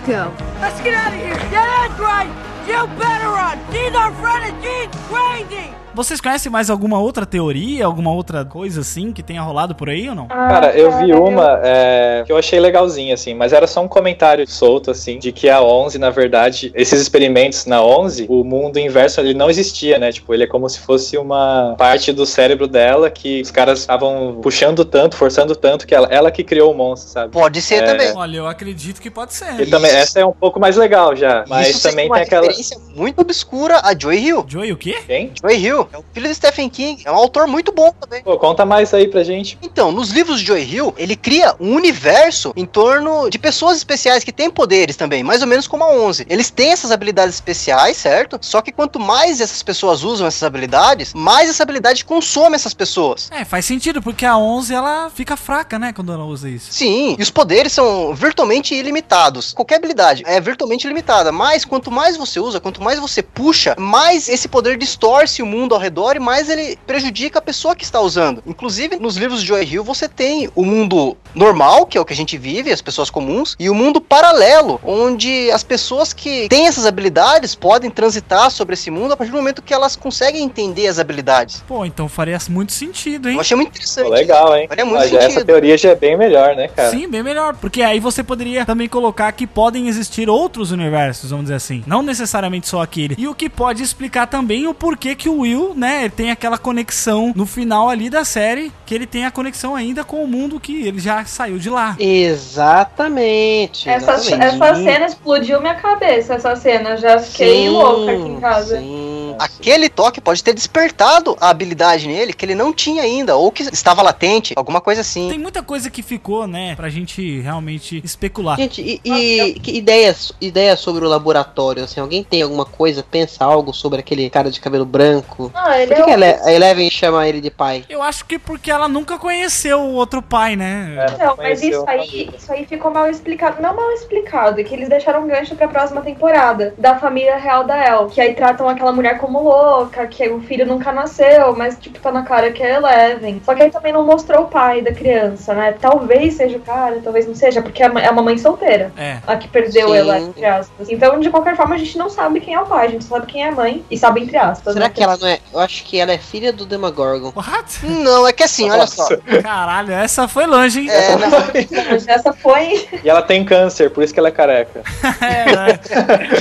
Go. 0.05 0.31
Let's 0.61 0.79
get 0.81 0.93
out 0.93 1.13
of 1.13 1.19
here. 1.19 1.37
Yeah, 1.51 1.87
that's 1.87 1.99
right. 1.99 2.29
You 2.67 2.87
better 2.97 3.29
run. 3.29 3.59
She's 3.71 3.93
our 3.95 4.11
friend 4.13 4.43
and 4.45 4.63
she's 4.63 4.89
crazy. 5.09 5.73
Vocês 5.95 6.19
conhecem 6.19 6.51
mais 6.51 6.69
alguma 6.69 6.99
outra 6.99 7.25
teoria, 7.25 7.85
alguma 7.85 8.11
outra 8.11 8.43
coisa 8.43 8.81
assim 8.81 9.13
que 9.13 9.23
tenha 9.23 9.41
rolado 9.41 9.73
por 9.73 9.89
aí 9.89 10.09
ou 10.09 10.15
não? 10.15 10.25
Ah, 10.29 10.47
Cara, 10.49 10.77
eu 10.77 10.91
vi 10.97 11.13
uma 11.13 11.59
é, 11.63 12.23
que 12.25 12.31
eu 12.31 12.37
achei 12.37 12.59
legalzinha, 12.59 13.13
assim, 13.13 13.33
mas 13.33 13.53
era 13.53 13.65
só 13.65 13.81
um 13.81 13.87
comentário 13.87 14.45
solto, 14.47 14.91
assim, 14.91 15.17
de 15.17 15.31
que 15.31 15.49
a 15.49 15.61
11, 15.61 15.97
na 15.97 16.09
verdade, 16.09 16.71
esses 16.75 16.99
experimentos 17.01 17.65
na 17.65 17.81
11, 17.81 18.25
o 18.29 18.43
mundo 18.43 18.77
inverso, 18.77 19.21
ele 19.21 19.33
não 19.33 19.49
existia, 19.49 19.97
né? 19.97 20.11
Tipo, 20.11 20.33
ele 20.33 20.43
é 20.43 20.47
como 20.47 20.67
se 20.69 20.79
fosse 20.79 21.17
uma 21.17 21.75
parte 21.77 22.11
do 22.11 22.25
cérebro 22.25 22.67
dela 22.67 23.09
que 23.09 23.41
os 23.41 23.51
caras 23.51 23.79
estavam 23.79 24.39
puxando 24.41 24.83
tanto, 24.83 25.15
forçando 25.15 25.55
tanto, 25.55 25.87
que 25.87 25.95
ela, 25.95 26.07
ela 26.11 26.29
que 26.29 26.43
criou 26.43 26.71
o 26.73 26.75
monstro, 26.77 27.09
sabe? 27.09 27.31
Pode 27.31 27.61
ser 27.61 27.75
É. 27.75 27.85
também. 27.85 28.13
Olha, 28.15 28.37
eu 28.37 28.47
acredito 28.47 29.01
que 29.01 29.09
pode 29.09 29.33
ser. 29.33 29.59
E 29.61 29.65
também, 29.65 29.91
essa 29.91 30.19
é 30.19 30.25
um 30.25 30.33
pouco 30.33 30.59
mais 30.59 30.75
legal 30.75 31.15
já, 31.15 31.45
mas 31.47 31.69
Isso 31.69 31.89
também 31.89 32.07
uma 32.07 32.15
tem 32.15 32.23
aquela... 32.25 32.41
referência 32.43 32.77
muito 32.95 33.21
obscura 33.21 33.79
a 33.83 33.97
Joy 33.97 34.17
Hill. 34.17 34.45
Joey, 34.47 34.71
o 34.73 34.77
quê? 34.77 34.97
Quem? 35.07 35.31
Joy 35.41 35.55
Hill 35.57 35.84
é 35.93 35.97
o 35.97 36.03
filho 36.13 36.27
de 36.27 36.35
Stephen 36.35 36.69
King, 36.69 37.03
é 37.05 37.11
um 37.11 37.15
autor 37.15 37.47
muito 37.47 37.71
bom 37.71 37.91
também. 37.91 38.23
Pô, 38.23 38.37
conta 38.37 38.65
mais 38.65 38.93
aí 38.93 39.07
pra 39.07 39.23
gente. 39.23 39.57
Então, 39.61 39.91
nos 39.91 40.09
livros 40.09 40.39
de 40.39 40.45
Joy 40.47 40.63
Hill, 40.63 40.93
ele 40.97 41.15
cria 41.15 41.55
um 41.59 41.75
universo 41.75 42.53
em 42.55 42.65
torno 42.65 43.29
de 43.29 43.37
pessoas 43.37 43.77
especiais 43.77 44.23
que 44.23 44.31
têm 44.31 44.49
poderes 44.49 44.95
também, 44.95 45.23
mais 45.23 45.41
ou 45.41 45.47
menos 45.47 45.67
como 45.67 45.83
a 45.83 45.91
11. 45.91 46.25
Eles 46.29 46.49
têm 46.49 46.71
essas 46.71 46.91
habilidades 46.91 47.35
especiais, 47.35 47.97
certo? 47.97 48.37
Só 48.41 48.61
que 48.61 48.71
quanto 48.71 48.99
mais 48.99 49.41
essas 49.41 49.61
pessoas 49.63 50.03
usam 50.03 50.27
essas 50.27 50.43
habilidades, 50.43 51.13
mais 51.13 51.49
essa 51.49 51.63
habilidade 51.63 52.05
consome 52.05 52.55
essas 52.55 52.73
pessoas. 52.73 53.29
É, 53.31 53.45
faz 53.45 53.65
sentido, 53.65 54.01
porque 54.01 54.25
a 54.25 54.37
11 54.37 54.73
ela 54.73 55.09
fica 55.09 55.35
fraca, 55.35 55.77
né, 55.77 55.93
quando 55.93 56.11
ela 56.11 56.25
usa 56.25 56.49
isso. 56.49 56.71
Sim, 56.71 57.15
e 57.17 57.21
os 57.21 57.29
poderes 57.29 57.71
são 57.71 58.13
virtualmente 58.13 58.73
ilimitados. 58.73 59.53
Qualquer 59.53 59.75
habilidade 59.75 60.23
é 60.25 60.39
virtualmente 60.39 60.87
limitada, 60.87 61.31
mas 61.31 61.65
quanto 61.65 61.91
mais 61.91 62.17
você 62.17 62.39
usa, 62.39 62.59
quanto 62.59 62.81
mais 62.81 62.99
você 62.99 63.21
puxa, 63.21 63.75
mais 63.77 64.27
esse 64.29 64.47
poder 64.47 64.77
distorce 64.77 65.41
o 65.41 65.45
mundo 65.45 65.74
ao 65.75 65.81
redor 65.81 66.15
e 66.15 66.19
mais 66.19 66.49
ele 66.49 66.77
prejudica 66.87 67.39
a 67.39 67.41
pessoa 67.41 67.75
que 67.75 67.83
está 67.83 67.99
usando. 67.99 68.41
Inclusive, 68.45 68.97
nos 68.97 69.17
livros 69.17 69.41
de 69.41 69.47
Joy 69.47 69.63
Hill 69.63 69.83
você 69.83 70.07
tem 70.07 70.49
o 70.55 70.65
mundo 70.65 71.17
normal, 71.33 71.85
que 71.85 71.97
é 71.97 72.01
o 72.01 72.05
que 72.05 72.13
a 72.13 72.15
gente 72.15 72.37
vive, 72.37 72.71
as 72.71 72.81
pessoas 72.81 73.09
comuns, 73.09 73.55
e 73.59 73.69
o 73.69 73.75
mundo 73.75 73.99
paralelo, 73.99 74.79
onde 74.83 75.51
as 75.51 75.63
pessoas 75.63 76.13
que 76.13 76.47
têm 76.47 76.67
essas 76.67 76.85
habilidades 76.85 77.55
podem 77.55 77.89
transitar 77.89 78.49
sobre 78.49 78.73
esse 78.73 78.89
mundo 78.89 79.13
a 79.13 79.17
partir 79.17 79.31
do 79.31 79.37
momento 79.37 79.61
que 79.61 79.73
elas 79.73 79.95
conseguem 79.95 80.43
entender 80.43 80.87
as 80.87 80.99
habilidades. 80.99 81.63
Pô, 81.67 81.85
então 81.85 82.07
faria 82.07 82.37
muito 82.49 82.73
sentido, 82.73 83.29
hein? 83.29 83.35
Eu 83.35 83.41
achei 83.41 83.55
muito 83.55 83.69
interessante. 83.69 84.07
Pô, 84.07 84.13
legal, 84.13 84.55
hein? 84.55 84.67
Faria 84.67 84.85
muito 84.85 84.99
Mas 84.99 85.09
já 85.09 85.17
essa 85.17 85.29
sentido. 85.29 85.45
teoria 85.45 85.77
já 85.77 85.89
é 85.89 85.95
bem 85.95 86.17
melhor, 86.17 86.55
né, 86.55 86.67
cara? 86.67 86.91
Sim, 86.91 87.07
bem 87.07 87.23
melhor. 87.23 87.55
Porque 87.55 87.81
aí 87.81 87.99
você 87.99 88.23
poderia 88.23 88.65
também 88.65 88.87
colocar 88.87 89.31
que 89.31 89.47
podem 89.47 89.87
existir 89.87 90.29
outros 90.29 90.71
universos, 90.71 91.31
vamos 91.31 91.45
dizer 91.45 91.55
assim. 91.55 91.83
Não 91.87 92.01
necessariamente 92.01 92.67
só 92.67 92.81
aquele. 92.81 93.15
E 93.17 93.27
o 93.27 93.33
que 93.33 93.49
pode 93.49 93.81
explicar 93.81 94.27
também 94.27 94.67
o 94.67 94.73
porquê 94.73 95.15
que 95.15 95.29
o 95.29 95.39
Will, 95.39 95.64
né, 95.73 96.01
ele 96.01 96.09
tem 96.09 96.31
aquela 96.31 96.57
conexão 96.57 97.33
no 97.35 97.45
final 97.45 97.89
ali 97.89 98.09
da 98.09 98.23
série, 98.25 98.71
que 98.85 98.93
ele 98.93 99.07
tem 99.07 99.25
a 99.25 99.31
conexão 99.31 99.75
ainda 99.75 100.03
com 100.03 100.23
o 100.23 100.27
mundo 100.27 100.59
que 100.59 100.85
ele 100.85 100.99
já 100.99 101.25
saiu 101.25 101.57
de 101.57 101.69
lá. 101.69 101.95
Exatamente. 101.99 103.89
Essa, 103.89 104.13
exatamente. 104.13 104.63
essa 104.63 104.75
cena 104.75 105.05
explodiu 105.05 105.61
minha 105.61 105.75
cabeça, 105.75 106.35
essa 106.35 106.55
cena. 106.55 106.97
Já 106.97 107.19
fiquei 107.19 107.63
Sim, 107.63 107.69
louca 107.69 108.11
aqui 108.11 108.27
em 108.27 108.39
casa. 108.39 108.77
Sim. 108.77 109.35
aquele 109.39 109.89
toque 109.89 110.21
pode 110.21 110.43
ter 110.43 110.53
despertado 110.53 111.35
a 111.39 111.49
habilidade 111.49 112.07
nele 112.07 112.33
que 112.33 112.45
ele 112.45 112.55
não 112.55 112.73
tinha 112.73 113.03
ainda, 113.03 113.35
ou 113.35 113.51
que 113.51 113.63
estava 113.63 114.01
latente, 114.01 114.53
alguma 114.55 114.81
coisa 114.81 115.01
assim. 115.01 115.29
Tem 115.29 115.39
muita 115.39 115.61
coisa 115.63 115.89
que 115.89 116.01
ficou, 116.01 116.47
né, 116.47 116.75
pra 116.75 116.89
gente 116.89 117.39
realmente 117.41 118.01
especular. 118.03 118.57
Gente, 118.57 118.81
e, 118.81 119.09
e 119.09 119.59
que 119.59 119.71
ideias, 119.77 120.31
ideias 120.39 120.79
sobre 120.79 121.05
o 121.05 121.09
laboratório? 121.09 121.83
Assim, 121.83 121.99
alguém 121.99 122.23
tem 122.23 122.41
alguma 122.41 122.65
coisa? 122.65 123.03
Pensa 123.03 123.45
algo 123.45 123.73
sobre 123.73 123.99
aquele 123.99 124.29
cara 124.29 124.49
de 124.49 124.59
cabelo 124.59 124.85
branco? 124.85 125.51
Ah, 125.55 125.77
ele 125.79 125.95
Por 125.95 125.95
que, 125.95 126.01
é 126.01 126.05
que 126.05 126.09
um- 126.19 126.23
a 126.23 126.27
Ele- 126.27 126.39
a 126.43 126.51
Eleven 126.53 126.89
chama 126.91 127.27
ele 127.27 127.39
de 127.41 127.49
pai? 127.49 127.83
Eu 127.89 128.01
acho 128.03 128.25
que 128.25 128.37
porque 128.37 128.69
ela 128.69 128.87
nunca 128.87 129.17
conheceu 129.17 129.79
o 129.79 129.93
outro 129.93 130.21
pai, 130.21 130.55
né? 130.55 130.95
É, 131.19 131.25
Não, 131.25 131.35
mas 131.37 131.63
isso 131.63 131.83
aí, 131.87 132.29
isso 132.37 132.51
aí 132.51 132.65
ficou 132.65 132.91
mal 132.91 133.07
explicado. 133.09 133.61
Não 133.61 133.75
mal 133.75 133.91
explicado, 133.93 134.59
é 134.59 134.63
que 134.63 134.73
eles 134.73 134.89
deixaram 134.89 135.23
um 135.23 135.27
gancho 135.27 135.55
pra 135.55 135.67
próxima 135.67 136.01
temporada 136.01 136.73
da 136.77 136.97
família 136.97 137.37
real 137.37 137.63
da 137.63 137.77
El. 137.83 138.07
Que 138.07 138.19
aí 138.21 138.33
tratam 138.33 138.67
aquela 138.67 138.91
mulher 138.91 139.17
como 139.17 139.41
louca, 139.41 140.05
que 140.07 140.27
o 140.29 140.41
filho 140.41 140.65
nunca 140.65 140.91
nasceu, 140.91 141.55
mas 141.55 141.77
tipo, 141.77 141.99
tá 141.99 142.11
na 142.11 142.23
cara 142.23 142.51
que 142.51 142.61
é 142.61 142.75
Eleven. 142.75 143.41
Só 143.45 143.55
que 143.55 143.63
aí 143.63 143.71
também 143.71 143.93
não 143.93 144.05
mostrou 144.05 144.43
o 144.43 144.47
pai 144.47 144.81
da 144.81 144.91
criança, 144.93 145.53
né? 145.53 145.73
Talvez 145.79 146.33
seja 146.35 146.57
o 146.57 146.61
cara, 146.61 146.99
talvez 147.03 147.27
não 147.27 147.35
seja, 147.35 147.61
porque 147.61 147.81
é 147.81 147.87
uma- 147.87 148.01
é 148.01 148.09
uma 148.09 148.21
mãe 148.21 148.37
solteira. 148.37 148.91
É. 148.97 149.17
A 149.25 149.35
que 149.37 149.47
perdeu 149.47 149.89
Sim. 149.89 149.97
ela, 149.97 150.19
entre 150.19 150.45
aspas. 150.45 150.89
Então, 150.89 151.19
de 151.19 151.29
qualquer 151.29 151.55
forma, 151.55 151.75
a 151.75 151.77
gente 151.77 151.97
não 151.97 152.09
sabe 152.09 152.39
quem 152.39 152.53
é 152.53 152.59
o 152.59 152.65
pai, 152.65 152.87
a 152.87 152.89
gente 152.89 153.03
sabe 153.05 153.25
quem 153.25 153.43
é 153.45 153.49
a 153.49 153.51
mãe. 153.51 153.83
E 153.89 153.97
sabe 153.97 154.21
entre 154.21 154.37
aspas. 154.37 154.73
Será 154.73 154.87
né? 154.87 154.91
que 154.93 155.03
ela 155.03 155.17
não 155.17 155.27
é? 155.27 155.39
Eu 155.53 155.59
acho 155.59 155.83
que 155.85 155.97
ela 155.99 156.11
é 156.11 156.17
filha 156.17 156.51
do 156.51 156.65
Demogorgon. 156.65 157.31
What? 157.35 157.85
Não, 157.85 158.27
é 158.27 158.33
que 158.33 158.43
assim, 158.43 158.69
olha 158.69 158.85
só. 158.87 159.07
Caralho, 159.41 159.93
essa 159.93 160.27
foi 160.27 160.45
longe, 160.45 160.81
hein? 160.81 160.89
É, 160.89 161.15
não, 161.15 162.13
Essa 162.13 162.33
foi. 162.33 162.87
E 163.03 163.09
ela 163.09 163.21
tem 163.21 163.43
câncer, 163.45 163.89
por 163.89 164.03
isso 164.03 164.13
que 164.13 164.19
ela 164.19 164.29
é 164.29 164.31
careca. 164.31 164.81
É, 165.21 165.45
né? 165.55 165.79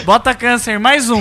Bota 0.04 0.34
câncer, 0.34 0.78
mais 0.80 1.08
um. 1.10 1.20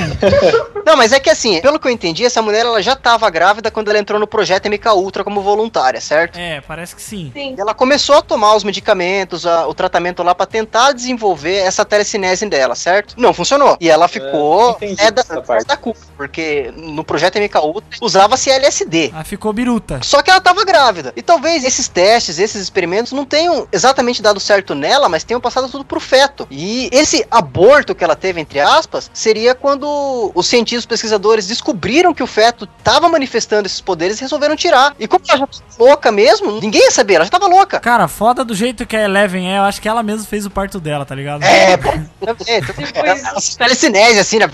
não, 0.85 0.95
mas 0.97 1.11
é 1.13 1.19
que 1.19 1.29
assim, 1.29 1.61
pelo 1.61 1.79
que 1.79 1.87
eu 1.87 1.91
entendi, 1.91 2.25
essa 2.25 2.41
mulher 2.41 2.61
ela 2.61 2.81
já 2.81 2.93
estava 2.93 3.29
grávida 3.29 3.69
quando 3.69 3.89
ela 3.89 3.99
entrou 3.99 4.19
no 4.19 4.25
projeto 4.27 4.67
MK 4.67 4.87
Ultra 4.95 5.23
como 5.23 5.41
voluntária, 5.41 6.01
certo? 6.01 6.37
É, 6.39 6.61
parece 6.61 6.95
que 6.95 7.01
sim. 7.01 7.31
Sim. 7.33 7.55
Ela 7.57 7.73
começou 7.73 8.15
a 8.17 8.21
tomar 8.21 8.55
os 8.55 8.63
medicamentos, 8.63 9.45
a- 9.45 9.67
o 9.67 9.73
tratamento 9.73 10.23
lá 10.23 10.33
pra 10.33 10.45
tentar 10.45 10.91
desenvolver 10.93 11.57
essa 11.57 11.85
telecinese 11.85 12.45
dela, 12.47 12.75
certo? 12.75 13.13
Não 13.17 13.33
funcionou. 13.33 13.77
E 13.79 13.89
ela 13.89 14.07
ficou 14.07 14.71
entendi 14.71 15.01
é 15.01 15.11
da, 15.11 15.23
da 15.67 15.77
culpa, 15.77 15.99
porque 16.17 16.73
no 16.75 17.03
projeto 17.03 17.37
MK 17.37 17.57
Ultra 17.67 17.97
usava-se 18.01 18.49
LSD. 18.49 19.11
Ela 19.13 19.23
ficou 19.23 19.53
biruta. 19.53 19.99
Só 20.03 20.21
que 20.21 20.29
ela 20.29 20.41
tava 20.41 20.63
grávida. 20.65 21.13
E 21.15 21.21
talvez 21.21 21.63
esses 21.63 21.87
testes, 21.87 22.39
esses 22.39 22.61
experimentos 22.61 23.11
não 23.11 23.25
tenham 23.25 23.67
exatamente 23.71 24.21
dado 24.21 24.39
certo 24.39 24.75
nela, 24.75 25.09
mas 25.09 25.23
tenham 25.23 25.41
passado 25.41 25.69
tudo 25.69 25.85
pro 25.85 25.99
feto. 25.99 26.47
E 26.49 26.89
esse 26.91 27.25
aborto 27.29 27.95
que 27.95 28.03
ela 28.03 28.15
teve, 28.15 28.41
entre 28.41 28.59
aspas, 28.59 29.09
seria 29.13 29.55
quando 29.55 30.31
os 30.33 30.47
cientistas, 30.47 30.85
pesquisadores 30.85 31.47
descobriram 31.47 32.13
que 32.13 32.23
o 32.23 32.27
feto 32.27 32.67
tava 32.83 33.07
manifestando 33.09 33.67
esses 33.67 33.81
poderes 33.81 34.17
e 34.17 34.21
resolveram 34.21 34.55
tirar. 34.55 34.95
E 34.99 35.07
como 35.07 35.23
ela 35.27 35.39
já 35.39 35.47
tava 35.47 35.63
louca 35.79 36.11
mesmo, 36.11 36.59
ninguém 36.59 36.83
ia 36.83 36.91
saber, 36.91 37.15
ela 37.15 37.25
já 37.25 37.31
tava 37.31 37.47
louca. 37.47 37.79
Cara, 37.79 38.07
foda 38.07 38.43
do 38.43 38.53
jeito 38.53 38.85
que 38.85 38.95
a 38.95 39.03
Eleven 39.03 39.51
é, 39.51 39.57
eu 39.57 39.63
acho 39.63 39.81
que 39.81 39.87
ela 39.87 40.03
mesma 40.03 40.25
fez 40.25 40.45
o 40.45 40.49
parto 40.49 40.79
dela, 40.79 41.05
tá 41.05 41.15
ligado? 41.15 41.43
É, 41.43 41.77
pô. 41.77 41.89
É, 42.47 42.61
telecinese, 43.57 44.19
assim, 44.19 44.39
né? 44.39 44.47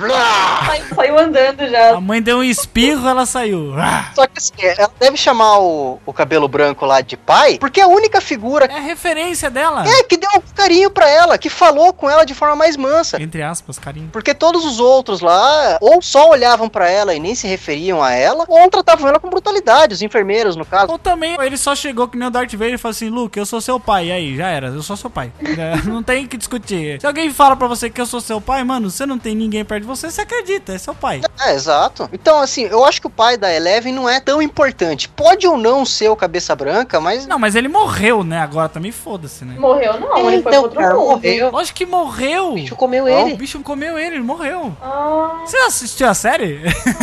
Saiu 0.95 1.19
andando 1.19 1.67
já. 1.67 1.95
A 1.95 2.01
mãe 2.01 2.21
deu 2.21 2.37
um 2.37 2.43
espirro, 2.43 2.98
ela 3.07 3.25
saiu. 3.25 3.73
Ah, 3.77 4.11
Só 4.15 4.25
que 4.27 4.37
assim, 4.37 4.53
ela 4.61 4.91
deve 4.99 5.17
chamar 5.17 5.59
o, 5.59 5.99
o 6.05 6.13
cabelo 6.13 6.47
branco 6.47 6.85
lá 6.85 7.01
de 7.01 7.15
pai, 7.17 7.57
porque 7.59 7.79
é 7.79 7.83
a 7.83 7.87
única 7.87 8.19
figura 8.21 8.65
É 8.65 8.77
a 8.77 8.81
referência 8.81 9.49
dela. 9.49 9.83
é, 9.87 10.03
que 10.03 10.17
deu 10.17 10.29
um 10.35 10.41
carinho 10.55 10.89
pra 10.89 11.07
ela, 11.09 11.37
que 11.37 11.49
falou 11.49 11.93
com 11.93 12.09
ela 12.09 12.25
de 12.25 12.33
forma 12.33 12.55
mais 12.55 12.75
mansa. 12.75 13.21
Entre 13.21 13.41
aspas, 13.41 13.77
carinho. 13.79 14.09
Porque 14.11 14.33
todos 14.33 14.65
os 14.65 14.79
outros 14.79 15.21
lá, 15.21 15.77
ou 15.81 16.01
só 16.01 16.29
olhavam 16.29 16.67
pra 16.69 16.89
ela 16.89 17.13
e 17.13 17.19
nem 17.19 17.35
se 17.35 17.47
referiam 17.47 18.01
a 18.03 18.11
ela, 18.11 18.45
ou 18.47 18.69
tratavam 18.69 19.07
ela 19.07 19.19
com 19.19 19.29
brutalidade, 19.29 19.93
os 19.93 20.01
enfermeiros, 20.01 20.55
no 20.55 20.65
caso. 20.65 20.91
Ou 20.91 20.97
também 20.97 21.35
ele 21.41 21.57
só 21.57 21.75
chegou 21.75 22.07
que 22.07 22.17
nem 22.17 22.27
o 22.27 22.31
Darth 22.31 22.51
Vader 22.53 22.73
e 22.73 22.77
falou 22.77 22.91
assim: 22.91 23.09
Luke, 23.09 23.37
eu 23.37 23.45
sou 23.45 23.61
seu 23.61 23.79
pai. 23.79 24.07
E 24.07 24.11
aí, 24.11 24.35
já 24.37 24.47
era, 24.47 24.67
eu 24.67 24.81
sou 24.81 24.95
seu 24.97 25.09
pai. 25.09 25.31
É, 25.59 25.75
não 25.89 26.01
tem 26.01 26.25
que 26.25 26.37
discutir. 26.37 27.01
Se 27.01 27.07
alguém 27.07 27.33
fala 27.33 27.53
pra 27.55 27.67
você 27.67 27.89
que 27.89 27.99
eu 27.99 28.05
sou 28.05 28.21
seu 28.21 28.39
pai, 28.39 28.63
mano, 28.63 28.89
você 28.89 29.05
não 29.05 29.19
tem 29.19 29.35
ninguém 29.35 29.65
perto 29.65 29.81
de 29.81 29.87
você, 29.87 30.09
você 30.09 30.21
acredita, 30.21 30.73
é 30.73 30.77
seu 30.77 30.95
pai. 30.95 31.19
É, 31.41 31.53
exato. 31.53 32.07
Então, 32.13 32.39
assim, 32.39 32.63
eu 32.63 32.85
acho 32.85 32.88
que 32.97 33.05
o 33.07 33.09
pai 33.09 33.37
da 33.37 33.53
Eleven 33.53 33.93
não 33.93 34.07
é 34.09 34.19
tão 34.19 34.41
importante. 34.41 35.07
Pode 35.09 35.45
ou 35.45 35.57
não 35.57 35.85
ser 35.85 36.09
o 36.09 36.15
cabeça 36.15 36.55
branca, 36.55 36.99
mas. 36.99 37.27
Não, 37.27 37.37
mas 37.37 37.55
ele 37.55 37.67
morreu, 37.67 38.23
né? 38.23 38.39
Agora 38.39 38.69
também 38.69 38.91
foda-se, 38.91 39.43
né? 39.45 39.55
Morreu 39.59 39.99
não, 39.99 40.29
ele 40.31 40.41
foi 40.41 40.51
então, 40.53 40.69
pro 40.69 40.79
outro 40.81 40.99
mundo. 40.99 41.09
morreu. 41.11 41.51
Lógico 41.51 41.77
que 41.77 41.85
morreu. 41.85 42.49
O 42.49 42.53
bicho 42.53 42.75
comeu 42.75 43.03
O 43.03 43.09
ele. 43.09 43.35
bicho 43.35 43.59
comeu 43.59 43.97
ele, 43.99 44.15
ele 44.15 44.23
morreu. 44.23 44.73
Ah, 44.81 45.41
Você 45.45 45.57
assistiu 45.57 46.07
a 46.07 46.13
série? 46.13 46.61